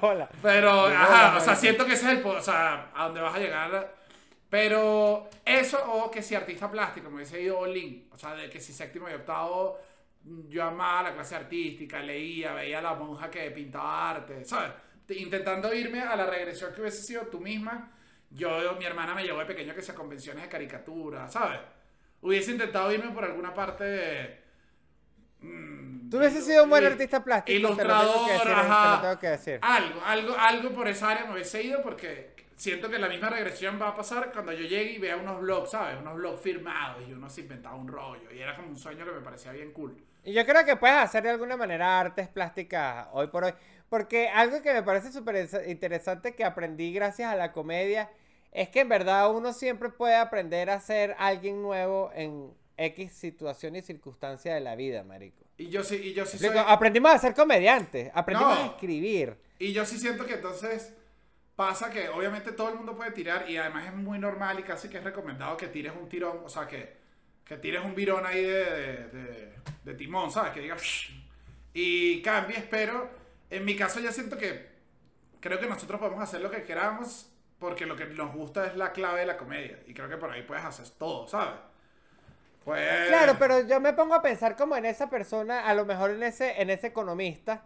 Hola. 0.01 0.29
Pero, 0.43 0.85
ajá, 0.85 1.35
o 1.35 1.39
sea, 1.39 1.55
siento 1.55 1.83
que 1.83 1.93
ese 1.93 2.11
es 2.11 2.19
el, 2.19 2.25
o 2.25 2.41
sea, 2.43 2.91
a 2.93 3.05
donde 3.05 3.21
vas 3.21 3.35
a 3.35 3.39
llegar. 3.39 3.96
Pero 4.49 5.29
eso, 5.43 5.77
o 5.93 6.09
que 6.09 6.21
si 6.21 6.33
artista 6.35 6.71
plástico, 6.71 7.09
me 7.09 7.17
hubiese 7.17 7.41
ido 7.41 7.59
all-in. 7.59 8.07
O 8.11 8.17
sea, 8.17 8.33
de 8.33 8.49
que 8.49 8.59
si 8.61 8.71
séptimo 8.73 9.09
y 9.09 9.13
octavo, 9.13 9.77
yo 10.47 10.63
amaba 10.63 11.03
la 11.09 11.13
clase 11.13 11.35
artística, 11.35 11.99
leía, 11.99 12.53
veía 12.53 12.79
a 12.79 12.81
la 12.81 12.93
monja 12.93 13.29
que 13.29 13.51
pintaba 13.51 14.09
arte, 14.11 14.45
¿sabes? 14.45 14.71
Te- 15.05 15.15
Intentando 15.19 15.73
irme 15.73 16.01
a 16.01 16.15
la 16.15 16.25
regresión 16.25 16.73
que 16.73 16.81
hubiese 16.81 17.01
sido 17.03 17.23
tú 17.27 17.39
misma. 17.41 17.91
Yo, 18.29 18.73
mi 18.77 18.85
hermana 18.85 19.13
me 19.15 19.23
llevó 19.23 19.39
de 19.39 19.45
pequeño 19.45 19.73
que 19.75 19.81
sea 19.81 19.95
convenciones 19.95 20.43
de 20.43 20.49
caricatura, 20.49 21.27
¿sabes? 21.29 21.59
Hubiese 22.21 22.51
intentado 22.51 22.91
irme 22.91 23.11
por 23.11 23.23
alguna 23.25 23.53
parte 23.53 23.83
de. 23.83 24.41
mm, 25.41 26.09
Tú 26.09 26.17
hubieses 26.17 26.45
sido 26.45 26.63
un 26.63 26.69
buen 26.69 26.85
artista 26.85 27.23
plástico. 27.23 27.55
te 27.55 27.61
lo 27.61 27.75
tengo 27.75 27.77
que 27.77 27.83
Ilustrador, 27.83 28.29
decir, 28.39 28.51
ajá. 28.53 28.83
Te 28.83 28.95
lo 28.95 29.01
tengo 29.01 29.19
que 29.19 29.27
decir. 29.27 29.59
Algo, 29.61 30.01
algo, 30.05 30.35
algo 30.37 30.69
por 30.71 30.87
esa 30.87 31.09
área 31.09 31.25
me 31.25 31.33
hubiese 31.33 31.63
ido 31.63 31.81
porque 31.81 32.33
siento 32.57 32.89
que 32.89 32.99
la 32.99 33.07
misma 33.07 33.29
regresión 33.29 33.79
va 33.81 33.89
a 33.89 33.95
pasar 33.95 34.31
cuando 34.33 34.51
yo 34.51 34.63
llegue 34.67 34.91
y 34.93 34.97
vea 34.97 35.15
unos 35.15 35.39
blogs, 35.39 35.71
¿sabes? 35.71 35.97
Unos 35.99 36.15
blogs 36.15 36.41
firmados 36.41 37.07
y 37.07 37.13
uno 37.13 37.29
se 37.29 37.41
inventaba 37.41 37.75
un 37.75 37.87
rollo 37.87 38.29
y 38.33 38.39
era 38.39 38.55
como 38.55 38.67
un 38.67 38.77
sueño 38.77 39.05
que 39.05 39.11
me 39.11 39.21
parecía 39.21 39.51
bien 39.53 39.71
cool. 39.71 39.95
Y 40.23 40.33
yo 40.33 40.45
creo 40.45 40.65
que 40.65 40.75
puedes 40.75 40.97
hacer 40.97 41.23
de 41.23 41.29
alguna 41.29 41.55
manera 41.55 41.99
artes 41.99 42.27
plásticas 42.27 43.07
hoy 43.13 43.27
por 43.27 43.45
hoy. 43.45 43.53
Porque 43.89 44.27
algo 44.27 44.61
que 44.61 44.73
me 44.73 44.83
parece 44.83 45.13
súper 45.13 45.47
interesante 45.67 46.35
que 46.35 46.43
aprendí 46.43 46.91
gracias 46.91 47.31
a 47.31 47.35
la 47.37 47.53
comedia 47.53 48.09
es 48.51 48.67
que 48.67 48.81
en 48.81 48.89
verdad 48.89 49.33
uno 49.33 49.53
siempre 49.53 49.87
puede 49.89 50.15
aprender 50.15 50.69
a 50.69 50.81
ser 50.81 51.15
alguien 51.19 51.61
nuevo 51.61 52.11
en 52.13 52.51
X 52.75 53.13
situación 53.13 53.75
y 53.77 53.81
circunstancia 53.81 54.53
de 54.53 54.59
la 54.59 54.75
vida, 54.75 55.03
marico. 55.03 55.45
Y 55.57 55.69
yo 55.69 55.83
sí, 55.83 55.95
y 55.95 56.13
yo 56.13 56.25
sí 56.25 56.37
soy, 56.37 56.49
Aprendimos 56.57 57.11
a 57.11 57.17
ser 57.19 57.33
comediantes, 57.33 58.11
aprendimos 58.13 58.57
No. 58.57 58.63
a 58.63 58.67
escribir. 58.67 59.37
y 59.59 59.71
yo 59.71 59.85
sí 59.85 59.97
siento 59.97 60.25
que 60.25 60.33
entonces 60.33 60.93
pasa 61.57 61.89
que 61.89 62.07
obviamente 62.07 62.51
todo 62.51 62.69
el 62.69 62.75
mundo 62.75 62.95
puede 62.95 63.09
tirar 63.11 63.49
y 63.49 63.57
además 63.57 63.87
es 63.87 63.93
muy 63.95 64.19
normal 64.19 64.59
y 64.59 64.63
casi 64.63 64.89
que 64.89 64.99
es 64.99 65.03
recomendado 65.03 65.57
que 65.57 65.67
tires 65.67 65.91
un 65.99 66.07
tirón, 66.07 66.41
o 66.45 66.49
sea, 66.49 66.67
que, 66.67 66.97
que 67.43 67.57
tires 67.57 67.83
un 67.83 67.95
virón 67.95 68.27
ahí 68.27 68.43
de, 68.43 69.53
de, 69.83 69.93
timón, 69.95 70.29
¿sabes? 70.31 70.51
Que 70.53 70.61
digas 70.61 71.07
y 71.73 72.21
cambies, 72.21 72.63
pero 72.69 73.09
en 73.49 73.65
mi 73.65 73.75
caso 73.75 73.99
ya 73.99 74.11
siento 74.11 74.37
que 74.37 74.67
creo 75.39 75.59
que 75.59 75.65
nosotros 75.65 75.99
podemos 75.99 76.21
hacer 76.21 76.41
lo 76.41 76.51
que 76.51 76.61
queramos 76.61 77.31
porque 77.57 77.87
lo 77.87 77.95
que 77.95 78.05
nos 78.05 78.35
gusta 78.35 78.67
es 78.67 78.77
la 78.77 78.91
clave 78.91 79.21
de 79.21 79.25
la 79.25 79.37
comedia 79.37 79.79
y 79.87 79.95
creo 79.95 80.07
que 80.07 80.17
por 80.17 80.29
ahí 80.29 80.43
puedes 80.43 80.63
hacer 80.63 80.87
todo, 80.91 81.27
¿sabes? 81.27 81.55
Pues... 82.65 83.07
Claro, 83.07 83.35
pero 83.39 83.65
yo 83.65 83.79
me 83.79 83.93
pongo 83.93 84.13
a 84.13 84.21
pensar 84.21 84.55
como 84.55 84.75
en 84.75 84.85
esa 84.85 85.09
persona, 85.09 85.65
a 85.65 85.73
lo 85.73 85.85
mejor 85.85 86.11
en 86.11 86.21
ese, 86.21 86.61
en 86.61 86.69
ese 86.69 86.85
economista, 86.85 87.63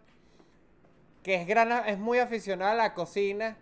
que 1.24 1.36
es 1.42 1.46
gran, 1.46 1.89
es 1.89 1.98
muy 1.98 2.20
aficionado 2.20 2.72
a 2.72 2.76
la 2.76 2.94
cocina 2.94 3.58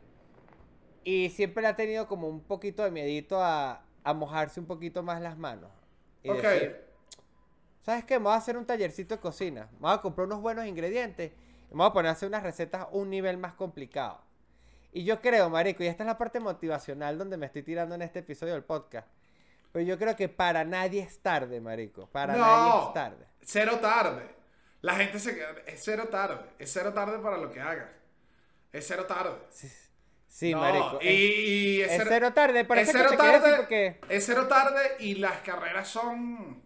y 1.03 1.29
siempre 1.29 1.65
ha 1.67 1.75
tenido 1.75 2.07
como 2.07 2.27
un 2.27 2.41
poquito 2.43 2.83
de 2.83 2.91
miedito 2.91 3.41
a, 3.41 3.83
a 4.03 4.13
mojarse 4.13 4.59
un 4.59 4.65
poquito 4.67 5.03
más 5.03 5.21
las 5.21 5.37
manos. 5.37 5.71
Y 6.23 6.29
Ok. 6.29 6.41
decir, 6.41 6.85
¿sabes 7.81 8.03
qué? 8.05 8.19
Me 8.19 8.25
voy 8.25 8.33
a 8.33 8.37
hacer 8.37 8.57
un 8.57 8.65
tallercito 8.65 9.15
de 9.15 9.21
cocina. 9.21 9.69
Me 9.73 9.79
voy 9.79 9.93
a 9.93 10.01
comprar 10.01 10.27
unos 10.27 10.41
buenos 10.41 10.65
ingredientes 10.65 11.31
y 11.69 11.73
me 11.73 11.77
voy 11.79 11.87
a 11.87 11.93
poner 11.93 12.09
a 12.09 12.13
hacer 12.13 12.27
unas 12.29 12.43
recetas 12.43 12.87
un 12.91 13.09
nivel 13.09 13.37
más 13.37 13.53
complicado. 13.53 14.21
Y 14.91 15.03
yo 15.03 15.21
creo, 15.21 15.49
marico, 15.49 15.83
y 15.83 15.87
esta 15.87 16.03
es 16.03 16.07
la 16.07 16.17
parte 16.17 16.39
motivacional 16.39 17.17
donde 17.17 17.37
me 17.37 17.45
estoy 17.45 17.61
tirando 17.63 17.93
en 17.95 18.01
este 18.01 18.19
episodio 18.19 18.53
del 18.53 18.63
podcast. 18.63 19.07
Pero 19.71 19.85
yo 19.85 19.99
creo 19.99 20.15
que 20.15 20.29
para 20.29 20.63
nadie 20.65 21.01
es 21.01 21.19
tarde, 21.19 21.61
marico. 21.61 22.07
Para 22.07 22.35
nadie 22.35 22.87
es 22.87 22.93
tarde. 22.93 23.25
Cero 23.41 23.77
tarde. 23.79 24.35
La 24.81 24.95
gente 24.95 25.19
se 25.19 25.35
queda. 25.35 25.51
Es 25.67 25.81
cero 25.83 26.07
tarde. 26.09 26.49
Es 26.57 26.71
cero 26.73 26.91
tarde 26.93 27.19
para 27.19 27.37
lo 27.37 27.51
que 27.51 27.59
hagas. 27.61 27.89
Es 28.71 28.87
cero 28.87 29.05
tarde. 29.05 29.37
Sí, 29.51 29.69
No, 30.51 30.59
marico. 30.59 30.99
Y, 31.01 31.07
es, 31.07 31.11
y 31.11 31.81
es 31.81 32.03
cero 32.07 32.33
tarde. 32.33 32.63
Por 32.65 32.77
es 32.77 32.89
cero 32.91 33.09
que 33.09 33.17
te 33.17 33.23
tarde. 33.23 33.53
porque... 33.57 33.99
Es 34.09 34.25
cero 34.25 34.47
tarde 34.47 34.95
y 34.99 35.15
las 35.15 35.37
carreras 35.41 35.87
son. 35.87 36.61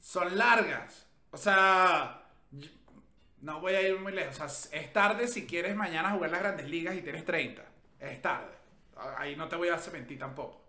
Son 0.00 0.36
largas. 0.36 1.06
O 1.30 1.36
sea. 1.36 2.22
No 3.42 3.60
voy 3.60 3.74
a 3.74 3.80
ir 3.82 3.98
muy 3.98 4.12
lejos. 4.12 4.38
O 4.40 4.48
sea, 4.48 4.78
es 4.80 4.92
tarde 4.92 5.26
si 5.28 5.46
quieres 5.46 5.74
mañana 5.76 6.10
jugar 6.10 6.30
las 6.30 6.40
grandes 6.40 6.68
ligas 6.68 6.94
y 6.94 7.00
tienes 7.02 7.24
30. 7.24 7.62
Es 8.00 8.20
tarde. 8.20 8.52
Ahí 9.16 9.34
no 9.36 9.48
te 9.48 9.56
voy 9.56 9.68
a 9.68 9.74
hacer 9.76 9.92
mentir 9.94 10.18
tampoco. 10.18 10.60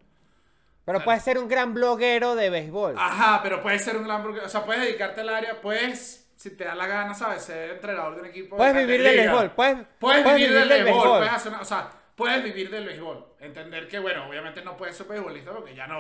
Pero 0.85 0.97
Claro. 0.99 1.05
puedes 1.05 1.23
ser 1.23 1.37
un 1.37 1.47
gran 1.49 1.73
bloguero 1.73 2.35
de 2.35 2.49
béisbol. 2.49 2.95
Ajá, 2.97 3.41
pero 3.43 3.61
puedes 3.61 3.83
ser 3.83 3.97
un 3.97 4.03
gran 4.05 4.23
burgués, 4.23 4.43
O 4.45 4.49
sea, 4.49 4.63
puedes 4.65 4.81
dedicarte 4.83 5.21
al 5.21 5.29
área, 5.29 5.59
puedes, 5.61 6.31
si 6.37 6.51
te 6.55 6.63
da 6.63 6.73
la 6.75 6.87
gana, 6.87 7.13
¿sabes? 7.13 7.43
Ser 7.43 7.71
entrenador 7.71 8.15
de 8.15 8.21
un 8.21 8.27
equipo. 8.27 8.55
de 8.55 8.59
puedes 8.59 8.75
vivir 8.75 9.03
del 9.03 9.17
béisbol. 9.17 9.51
Puedes, 9.51 9.77
Puedes, 9.99 10.25
vivir, 10.35 10.53
del 10.53 10.69
béisbol. 10.83 11.17
Puedes 11.19 11.33
hacer 11.33 11.51
una- 11.51 11.61
o 11.61 11.65
sea, 11.65 11.89
puedes 12.21 12.43
vivir 12.43 12.69
del 12.69 12.85
béisbol. 12.85 13.25
Entender 13.39 13.87
que, 13.87 13.99
bueno, 13.99 14.27
obviamente 14.27 14.61
no 14.63 14.77
puedes 14.77 14.95
ser 14.95 15.07
beisbolista 15.07 15.51
porque 15.51 15.75
ya 15.75 15.87
no. 15.87 15.99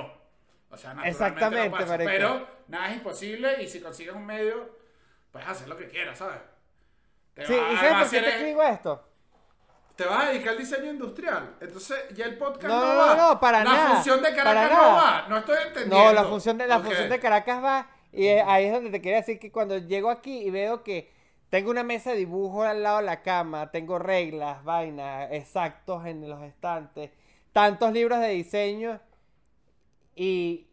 O 0.69 0.77
sea, 0.77 0.93
naturalmente 0.93 1.09
Exactamente, 1.09 1.69
no 1.69 1.77
pasa. 1.77 1.97
Pero 1.97 2.47
nada 2.67 2.87
es 2.89 2.93
imposible 2.97 3.61
y 3.61 3.67
si 3.67 3.81
consigues 3.81 4.13
un 4.15 4.25
medio, 4.25 4.77
puedes 5.31 5.47
hacer 5.47 5.67
lo 5.67 5.77
que 5.77 5.87
quieras, 5.87 6.17
¿sabes? 6.17 6.39
Te 7.33 7.45
Sí, 7.45 7.53
va- 7.53 7.71
¿y 7.73 7.77
sabes 7.77 7.93
por 7.93 8.09
qué 8.09 8.21
te 8.21 8.43
digo 8.45 8.63
esto? 8.63 9.07
te 9.95 10.05
vas 10.07 10.23
a 10.23 10.29
dedicar 10.29 10.49
al 10.49 10.57
diseño 10.57 10.91
industrial. 10.91 11.55
Entonces, 11.59 11.97
ya 12.15 12.25
el 12.25 12.37
podcast 12.37 12.65
No, 12.67 12.79
no, 12.81 12.93
no, 12.93 12.99
va. 12.99 13.15
no, 13.15 13.39
para 13.39 13.63
la 13.63 13.71
nada, 13.71 13.93
función 13.95 14.21
de 14.21 14.29
para 14.31 14.43
Caracas 14.43 14.77
no 14.77 14.83
va. 14.95 15.25
No 15.29 15.37
estoy 15.37 15.57
entendiendo. 15.67 15.95
No, 15.95 16.13
la 16.13 16.23
función 16.23 16.57
de, 16.57 16.67
la 16.67 16.79
función 16.79 17.09
de 17.09 17.19
Caracas 17.19 17.63
va. 17.63 17.87
Y 18.11 18.25
eh, 18.27 18.41
ahí 18.41 18.65
es 18.65 18.73
donde 18.73 18.89
te 18.89 18.99
quería 19.01 19.17
decir 19.17 19.37
que 19.37 19.51
cuando 19.51 19.77
llego 19.77 20.09
aquí 20.09 20.39
y 20.39 20.49
veo 20.49 20.81
que 20.83 21.11
tengo 21.51 21.69
una 21.69 21.83
mesa 21.83 22.11
de 22.11 22.17
dibujo 22.19 22.63
al 22.63 22.81
lado 22.81 22.99
de 22.99 23.03
la 23.03 23.21
cama, 23.21 23.71
tengo 23.71 23.99
reglas, 23.99 24.63
vainas, 24.63 25.29
exactos 25.33 26.05
en 26.05 26.29
los 26.29 26.41
estantes, 26.43 27.11
tantos 27.51 27.91
libros 27.91 28.21
de 28.21 28.29
diseño 28.29 29.01
y, 30.15 30.69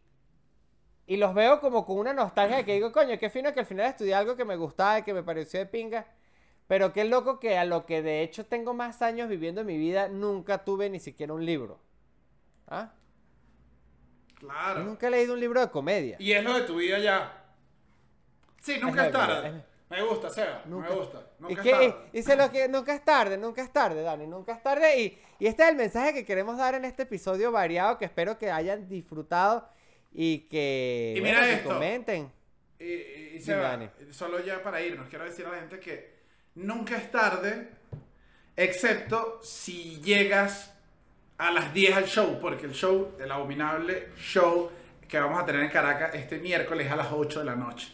y 1.04 1.16
los 1.16 1.34
veo 1.34 1.60
como 1.60 1.84
con 1.84 1.98
una 1.98 2.14
nostalgia 2.14 2.64
que 2.64 2.74
digo, 2.74 2.92
coño, 2.92 3.18
qué 3.18 3.28
fino 3.28 3.52
que 3.52 3.58
al 3.58 3.66
final 3.66 3.86
estudié 3.86 4.14
algo 4.14 4.36
que 4.36 4.44
me 4.44 4.54
gustaba 4.54 5.00
y 5.00 5.02
que 5.02 5.12
me 5.12 5.24
pareció 5.24 5.58
de 5.58 5.66
pinga. 5.66 6.06
Pero 6.68 6.92
qué 6.92 7.04
loco 7.04 7.40
que 7.40 7.58
a 7.58 7.64
lo 7.64 7.84
que 7.84 8.00
de 8.00 8.22
hecho 8.22 8.46
tengo 8.46 8.72
más 8.72 9.02
años 9.02 9.28
viviendo 9.28 9.62
en 9.62 9.66
mi 9.66 9.78
vida, 9.78 10.06
nunca 10.06 10.64
tuve 10.64 10.88
ni 10.88 11.00
siquiera 11.00 11.32
un 11.34 11.44
libro. 11.44 11.80
¿Ah? 12.68 12.92
Claro. 14.36 14.84
Nunca 14.84 15.08
he 15.08 15.10
leído 15.10 15.34
un 15.34 15.40
libro 15.40 15.60
de 15.60 15.70
comedia. 15.70 16.16
Y 16.20 16.30
es 16.30 16.44
lo 16.44 16.54
de 16.54 16.60
tu 16.60 16.76
vida 16.76 17.00
ya. 17.00 17.32
Sí, 18.60 18.78
nunca 18.80 19.06
es, 19.06 19.12
tarde. 19.12 19.64
Es- 19.90 19.98
Me 19.98 20.02
gusta, 20.02 20.30
Seba. 20.30 20.62
Nunca- 20.66 20.88
Me 20.90 20.94
gusta. 20.94 21.18
Y 21.38 21.42
Nunca 21.42 21.62
que, 21.62 21.70
es 21.70 21.78
tarde. 21.92 21.94
dice 22.12 22.36
lo 22.36 22.50
que 22.50 22.68
nunca 22.68 22.94
es 22.94 23.04
tarde, 23.04 23.38
nunca 23.38 23.62
es 23.62 23.72
tarde, 23.72 24.02
Dani, 24.02 24.26
nunca 24.26 24.52
es 24.52 24.62
tarde. 24.62 25.00
Y, 25.00 25.18
y 25.38 25.46
este 25.46 25.62
es 25.64 25.68
el 25.70 25.76
mensaje 25.76 26.12
que 26.14 26.24
queremos 26.24 26.56
dar 26.58 26.74
en 26.74 26.84
este 26.84 27.02
episodio 27.04 27.50
variado, 27.52 27.96
que 27.98 28.04
espero 28.04 28.36
que 28.38 28.50
hayan 28.50 28.88
disfrutado 28.88 29.68
y 30.12 30.40
que, 30.48 31.14
Y 31.16 31.20
mira 31.20 31.38
bueno, 31.40 31.46
que 31.52 31.58
esto. 31.58 31.68
comenten. 31.70 32.32
Y, 32.78 32.84
y- 33.36 33.40
Seba, 33.40 33.78
solo 34.10 34.40
ya 34.44 34.62
para 34.62 34.80
irnos, 34.80 35.08
quiero 35.08 35.24
decir 35.24 35.46
a 35.46 35.50
la 35.52 35.58
gente 35.58 35.78
que 35.80 36.18
nunca 36.56 36.96
es 36.96 37.10
tarde, 37.10 37.68
excepto 38.56 39.40
si 39.42 40.00
llegas 40.00 40.74
a 41.38 41.50
las 41.50 41.72
10 41.72 41.96
al 41.96 42.04
show, 42.06 42.38
porque 42.40 42.66
el 42.66 42.72
show, 42.72 43.12
el 43.20 43.30
abominable 43.30 44.08
show 44.18 44.70
que 45.06 45.18
vamos 45.18 45.40
a 45.42 45.46
tener 45.46 45.62
en 45.62 45.70
Caracas 45.70 46.14
este 46.14 46.38
miércoles 46.38 46.90
a 46.90 46.96
las 46.96 47.08
8 47.12 47.38
de 47.40 47.44
la 47.44 47.54
noche. 47.54 47.92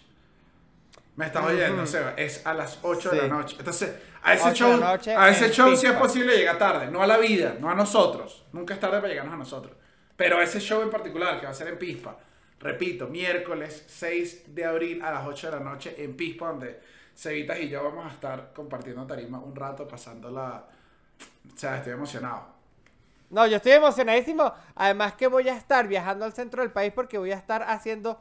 ¿Me 1.16 1.26
estás 1.26 1.44
oyendo, 1.44 1.82
Ujú. 1.82 1.86
Seba? 1.86 2.14
Es 2.16 2.44
a 2.44 2.54
las 2.54 2.78
8 2.82 3.10
de 3.10 3.16
la 3.16 3.28
noche. 3.28 3.56
Entonces, 3.58 3.94
a 4.22 4.34
ese 4.34 4.48
8 4.50 4.68
de 4.68 4.76
show, 4.78 5.18
a 5.18 5.28
ese 5.28 5.50
show 5.50 5.76
sí 5.76 5.86
es 5.86 5.92
posible 5.92 6.36
llegar 6.36 6.58
tarde, 6.58 6.90
no 6.90 7.02
a 7.02 7.06
la 7.06 7.18
vida, 7.18 7.56
no 7.60 7.70
a 7.70 7.74
nosotros. 7.74 8.44
Nunca 8.52 8.74
es 8.74 8.80
tarde 8.80 8.96
para 8.96 9.08
llegarnos 9.08 9.34
a 9.34 9.38
nosotros. 9.38 9.76
Pero 10.16 10.40
ese 10.40 10.60
show 10.60 10.82
en 10.82 10.90
particular, 10.90 11.38
que 11.38 11.46
va 11.46 11.52
a 11.52 11.54
ser 11.54 11.68
en 11.68 11.78
Pispa, 11.78 12.16
repito, 12.58 13.06
miércoles 13.06 13.84
6 13.86 14.54
de 14.54 14.64
abril 14.64 15.02
a 15.02 15.12
las 15.12 15.26
8 15.26 15.50
de 15.50 15.56
la 15.56 15.62
noche 15.62 15.94
en 15.98 16.16
Pispa, 16.16 16.48
donde 16.48 16.80
Cevitas 17.16 17.58
y 17.60 17.68
yo 17.68 17.84
vamos 17.84 18.06
a 18.06 18.14
estar 18.14 18.52
compartiendo 18.52 19.06
tarima 19.06 19.38
un 19.38 19.54
rato, 19.54 19.86
pasándola. 19.86 20.64
O 21.54 21.56
sea, 21.56 21.76
estoy 21.76 21.92
emocionado. 21.92 22.46
No, 23.30 23.46
yo 23.46 23.56
estoy 23.56 23.72
emocionadísimo. 23.72 24.52
Además 24.74 25.14
que 25.14 25.28
voy 25.28 25.48
a 25.48 25.56
estar 25.56 25.86
viajando 25.86 26.24
al 26.24 26.32
centro 26.32 26.62
del 26.62 26.72
país 26.72 26.92
porque 26.92 27.18
voy 27.18 27.32
a 27.32 27.36
estar 27.36 27.62
haciendo 27.62 28.20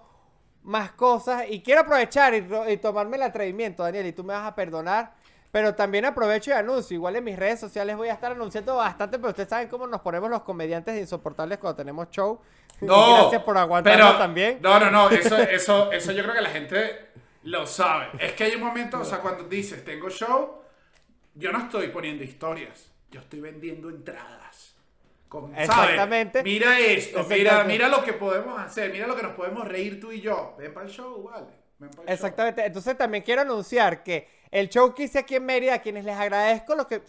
más 0.64 0.92
cosas 0.92 1.46
y 1.50 1.62
quiero 1.62 1.82
aprovechar 1.82 2.34
y, 2.34 2.78
tomarme 2.78 3.18
el 3.18 3.24
atrevimiento, 3.24 3.84
Daniel, 3.84 4.08
y 4.08 4.14
tú 4.14 4.24
me 4.24 4.34
vas 4.34 4.48
a 4.48 4.56
perdonar. 4.56 5.14
Pero 5.52 5.76
también 5.76 6.04
aprovecho 6.06 6.50
y 6.50 6.54
anuncio. 6.54 6.96
Igual 6.96 7.18
en 7.18 7.26
mis 7.26 7.38
redes 7.38 7.60
sociales 7.60 7.96
voy 7.96 8.10
a 8.10 8.14
estar 8.14 8.32
anunciando 8.32 8.76
bastante, 8.76 9.20
pero 9.20 9.30
ustedes 9.30 9.50
saben 9.50 9.68
cómo 9.68 9.86
nos 9.86 10.02
ponemos 10.02 10.28
los 10.28 10.42
comediantes 10.42 11.00
insoportables 11.00 11.60
cuando 11.60 11.76
tenemos 11.76 12.10
show. 12.10 12.40
No, 12.82 13.20
Gracias 13.20 13.44
por 13.44 13.58
aguantarnos 13.58 14.18
también. 14.18 14.58
No, 14.62 14.80
no, 14.80 14.90
no, 14.90 15.10
eso, 15.12 15.38
eso, 15.38 15.92
eso 15.92 16.12
yo 16.12 16.24
creo 16.24 16.34
que 16.34 16.42
la 16.42 16.50
gente 16.50 17.12
lo 17.44 17.68
sabe. 17.68 18.08
Es 18.20 18.34
que 18.34 18.46
hay 18.46 18.56
un 18.56 18.64
momento, 18.64 19.00
o 19.00 19.06
sea, 19.06 19.20
cuando 19.20 19.44
dices 19.44 19.86
tengo 19.86 20.10
show, 20.10 20.62
yo 21.36 21.52
no 21.52 21.60
estoy 21.60 21.90
poniendo 21.90 22.24
historias, 22.24 22.92
yo 23.12 23.20
estoy 23.20 23.42
vendiendo 23.42 23.90
entradas. 23.90 24.73
Con, 25.34 25.52
¿sabes? 25.52 25.64
Exactamente. 25.64 26.44
Mira 26.44 26.80
esto, 26.80 27.24
mira, 27.24 27.36
Exactamente. 27.36 27.74
mira 27.74 27.88
lo 27.88 28.04
que 28.04 28.14
podemos 28.14 28.62
hacer, 28.62 28.92
mira 28.92 29.08
lo 29.08 29.16
que 29.16 29.24
nos 29.24 29.34
podemos 29.34 29.68
reír 29.68 30.00
tú 30.00 30.12
y 30.12 30.22
yo. 30.22 30.54
Ven 30.60 30.72
para 30.72 30.86
el 30.86 30.92
show, 30.92 31.24
vale. 31.24 31.48
Ven. 31.80 31.90
Exactamente. 32.06 32.64
Entonces 32.64 32.96
también 32.96 33.24
quiero 33.24 33.42
anunciar 33.42 34.04
que 34.04 34.28
el 34.52 34.70
show 34.70 34.94
que 34.94 35.06
hice 35.06 35.18
aquí 35.18 35.34
en 35.36 35.44
Mérida, 35.48 35.74
a 35.74 35.80
quienes 35.80 36.06
les 36.06 36.16
agradezco, 36.16 36.76
los 36.76 36.86
que 36.86 37.02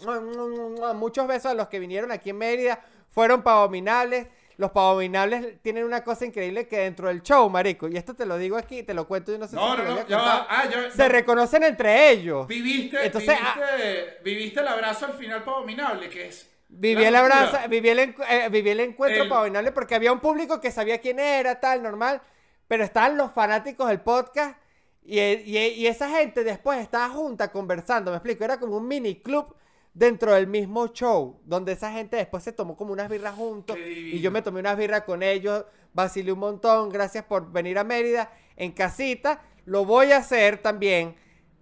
muchos 0.95 1.27
besos 1.27 1.53
a 1.53 1.55
los 1.55 1.69
que 1.69 1.79
vinieron 1.79 2.11
aquí 2.13 2.31
en 2.31 2.39
Mérida, 2.39 2.81
fueron 3.11 3.43
pavominables. 3.43 4.27
Los 4.57 4.71
pavominables 4.71 5.61
tienen 5.61 5.85
una 5.85 6.03
cosa 6.03 6.25
increíble 6.25 6.67
que 6.67 6.79
dentro 6.79 7.09
del 7.09 7.23
show, 7.23 7.51
marico, 7.51 7.89
y 7.89 7.97
esto 7.99 8.15
te 8.15 8.25
lo 8.25 8.39
digo 8.39 8.57
aquí, 8.57 8.85
te 8.85 8.95
lo 8.95 9.07
cuento 9.07 9.35
y 9.35 9.39
no 9.39 9.47
sé 9.49 9.57
No, 9.57 9.77
si 9.77 9.83
no, 9.83 9.95
no, 9.97 10.07
ya 10.09 10.17
va. 10.17 10.47
Ah, 10.49 10.65
ya. 10.71 10.91
Se 10.91 11.09
reconocen 11.11 11.65
entre 11.65 12.11
ellos. 12.11 12.47
Viviste, 12.47 13.05
Entonces, 13.05 13.37
viviste, 13.37 14.19
viviste 14.25 14.61
el 14.61 14.69
abrazo 14.69 15.05
al 15.07 15.13
final 15.13 15.43
abominable, 15.45 16.09
que 16.09 16.29
es. 16.29 16.54
Viví 16.77 17.05
el 17.05 17.15
abrazo, 17.15 17.57
viví 17.69 17.89
el, 17.89 17.99
eh, 18.01 18.49
viví 18.51 18.71
el 18.71 18.81
encuentro 18.81 19.23
El- 19.23 19.29
pavominable 19.29 19.73
porque 19.73 19.95
había 19.95 20.13
un 20.13 20.21
público 20.21 20.61
que 20.61 20.71
sabía 20.71 20.99
quién 20.99 21.19
era, 21.21 21.61
tal, 21.61 21.83
normal, 21.83 22.21
pero 22.69 22.83
estaban 22.85 23.17
los 23.17 23.33
fanáticos 23.33 23.89
del 23.89 24.01
podcast 24.01 24.59
y, 25.05 25.21
y- 25.21 25.59
y 25.77 25.87
esa 25.87 26.09
gente 26.11 26.43
después 26.45 26.81
estaba 26.81 27.09
junta 27.11 27.53
conversando, 27.53 28.11
me 28.11 28.17
explico, 28.17 28.45
era 28.45 28.59
como 28.59 28.77
un 28.79 28.89
mini 28.89 29.21
club 29.21 29.55
dentro 29.93 30.35
del 30.35 30.49
mismo 30.49 30.89
show, 30.89 31.41
donde 31.45 31.73
esa 31.73 31.93
gente 31.93 32.17
después 32.17 32.43
se 32.43 32.53
tomó 32.53 32.77
como 32.77 32.93
unas 32.93 33.09
birras 33.09 33.35
juntos 33.35 33.77
y 33.79 34.21
yo 34.21 34.31
me 34.33 34.43
tomé 34.43 34.59
unas 34.61 34.77
birras 34.77 35.03
con 35.03 35.23
ellos, 35.23 35.65
vacilé 35.93 36.33
un 36.33 36.41
montón, 36.41 36.89
gracias 36.91 37.25
por 37.25 37.53
venir 37.53 37.79
a 37.79 37.85
Mérida 37.85 38.33
en 38.57 38.73
casita, 38.73 39.43
lo 39.67 39.85
voy 39.85 40.11
a 40.11 40.17
hacer 40.17 40.59
también, 40.59 41.15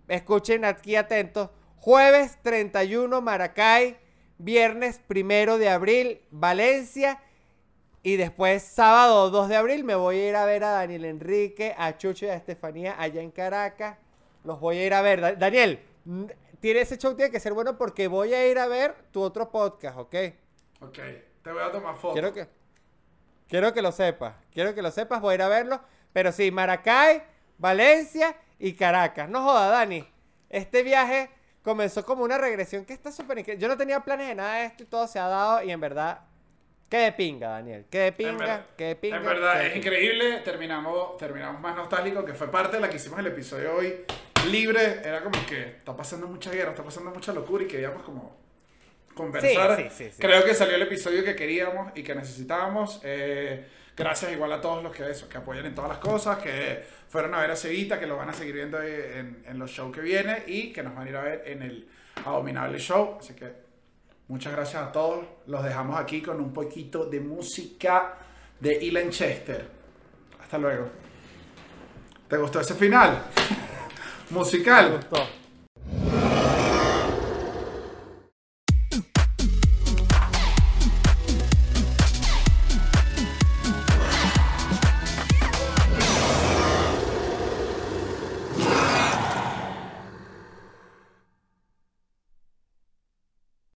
escuchen 0.09 0.65
aquí 0.65 0.97
atentos, 0.97 1.51
jueves 1.77 2.39
31 2.43 3.21
Maracay, 3.21 3.99
viernes 4.39 5.01
primero 5.07 5.59
de 5.59 5.69
abril 5.69 6.21
Valencia 6.31 7.21
y 8.03 8.17
después 8.17 8.63
sábado 8.63 9.31
2 9.31 9.49
de 9.49 9.57
abril 9.57 9.85
me 9.85 9.95
voy 9.95 10.19
a 10.19 10.29
ir 10.31 10.37
a 10.37 10.45
ver 10.45 10.65
a 10.65 10.71
Daniel 10.73 11.05
Enrique, 11.05 11.75
a 11.79 11.97
Chucho 11.97 12.27
y 12.27 12.29
a 12.31 12.35
Estefanía 12.35 12.97
allá 12.99 13.21
en 13.23 13.31
Caracas, 13.31 13.97
los 14.45 14.59
voy 14.59 14.79
a 14.79 14.87
ir 14.87 14.95
a 14.95 15.03
ver. 15.03 15.21
Da- 15.21 15.35
Daniel, 15.35 15.79
tiene 16.61 16.81
ese 16.81 16.99
show 16.99 17.15
tiene 17.15 17.31
que 17.31 17.39
ser 17.41 17.53
bueno 17.53 17.79
porque 17.79 18.09
voy 18.09 18.35
a 18.35 18.47
ir 18.49 18.59
a 18.59 18.67
ver 18.67 18.97
tu 19.13 19.21
otro 19.23 19.51
podcast, 19.51 19.97
¿ok? 19.99 20.15
Ok, 20.81 20.99
te 21.43 21.53
voy 21.53 21.63
a 21.63 21.71
tomar 21.71 21.95
foto. 21.97 22.13
Quiero 22.15 22.33
que, 22.33 22.49
quiero 23.49 23.73
que 23.73 23.83
lo 23.83 23.93
sepas. 23.93 24.35
Quiero 24.53 24.75
que 24.75 24.83
lo 24.83 24.91
sepas. 24.91 25.21
Voy 25.21 25.33
a 25.33 25.35
ir 25.37 25.43
a 25.43 25.49
verlo. 25.49 25.81
Pero 26.13 26.33
sí, 26.33 26.51
Maracay, 26.51 27.23
Valencia 27.59 28.35
y 28.59 28.73
Caracas. 28.73 29.29
No 29.29 29.45
joda, 29.45 29.69
Dani. 29.69 30.05
Este 30.51 30.83
viaje 30.83 31.31
comenzó 31.63 32.05
como 32.05 32.25
una 32.25 32.39
regresión 32.39 32.85
que 32.85 32.93
está 32.93 33.13
súper 33.13 33.39
increíble. 33.39 33.63
Yo 33.63 33.69
no 33.69 33.77
tenía 33.77 34.01
planes 34.01 34.29
de 34.29 34.35
nada 34.35 34.57
de 34.57 34.67
esto 34.67 34.83
y 34.83 34.87
todo 34.87 35.07
se 35.07 35.19
ha 35.19 35.27
dado. 35.27 35.63
Y 35.63 35.71
en 35.71 35.81
verdad, 35.81 36.21
qué 36.89 36.99
de 36.99 37.13
pinga, 37.13 37.49
Daniel. 37.51 37.87
Qué 37.91 37.99
de 37.99 38.13
pinga, 38.13 38.33
verdad, 38.33 38.67
qué 38.77 38.85
de 38.85 38.97
pinga. 38.97 39.17
en 39.17 39.25
verdad, 39.25 39.67
es 39.67 39.77
increíble. 39.77 40.39
Terminamos, 40.41 41.17
terminamos 41.17 41.61
más 41.61 41.77
nostálgico, 41.77 42.25
que 42.25 42.35
fue 42.35 42.51
parte 42.51 42.77
de 42.77 42.83
la 42.83 42.91
que 42.91 42.97
hicimos 42.97 43.19
el 43.19 43.27
episodio 43.29 43.75
hoy. 43.77 44.05
Libre, 44.51 45.01
era 45.05 45.23
como 45.23 45.45
que 45.47 45.63
está 45.63 45.97
pasando 45.97 46.27
mucha 46.27 46.51
guerra, 46.51 46.71
está 46.71 46.83
pasando 46.83 47.11
mucha 47.11 47.33
locura 47.33 47.63
y 47.63 47.69
queríamos 47.69 48.03
como 48.03 48.37
conversar. 49.15 49.77
Sí, 49.77 49.83
sí, 49.83 49.91
sí, 49.91 50.11
sí. 50.13 50.21
Creo 50.21 50.45
que 50.45 50.55
salió 50.55 50.75
el 50.75 50.83
episodio 50.83 51.25
que 51.25 51.37
queríamos 51.37 51.93
y 51.95 52.03
que 52.03 52.15
necesitábamos. 52.15 53.01
Eh, 53.05 53.65
gracias 53.97 54.33
igual 54.33 54.53
a 54.53 54.61
todos 54.61 54.83
los 54.83 54.95
que 54.95 55.11
eso, 55.11 55.29
que 55.29 55.39
apoyan 55.39 55.67
en 55.67 55.75
todas 55.75 55.91
las 55.91 55.99
cosas, 55.99 56.39
que 56.39 56.85
fueron 57.09 57.35
a 57.35 57.41
ver 57.41 57.51
a 57.51 57.57
Cevita, 57.57 58.01
que 58.01 58.07
lo 58.07 58.17
van 58.17 58.31
a 58.31 58.33
seguir 58.33 58.55
viendo 58.55 58.83
en, 58.83 59.59
los 59.59 59.71
shows 59.71 59.95
que 59.95 60.01
vienen 60.01 60.45
y 60.47 60.73
que 60.73 60.83
nos 60.83 60.95
van 60.95 61.07
a 61.07 61.11
ir 61.11 61.17
a 61.17 61.23
ver 61.23 61.43
en 61.47 61.63
el 61.63 61.89
Abominable 62.25 62.79
Show. 62.79 63.19
Así 63.21 63.35
que 63.35 63.53
muchas 64.29 64.53
gracias 64.53 64.83
a 64.83 64.93
todos. 64.93 65.25
Los 65.47 65.63
dejamos 65.63 66.01
aquí 66.01 66.23
con 66.23 66.41
un 66.41 66.53
poquito 66.53 67.07
de 67.07 67.21
música 67.21 68.15
de 68.59 68.73
Ilan 68.85 69.11
Chester. 69.11 69.69
Hasta 70.43 70.59
luego. 70.59 70.89
¿Te 72.29 72.37
gustó 72.39 72.61
ese 72.61 72.75
final? 72.75 73.25
Musical. 74.31 75.01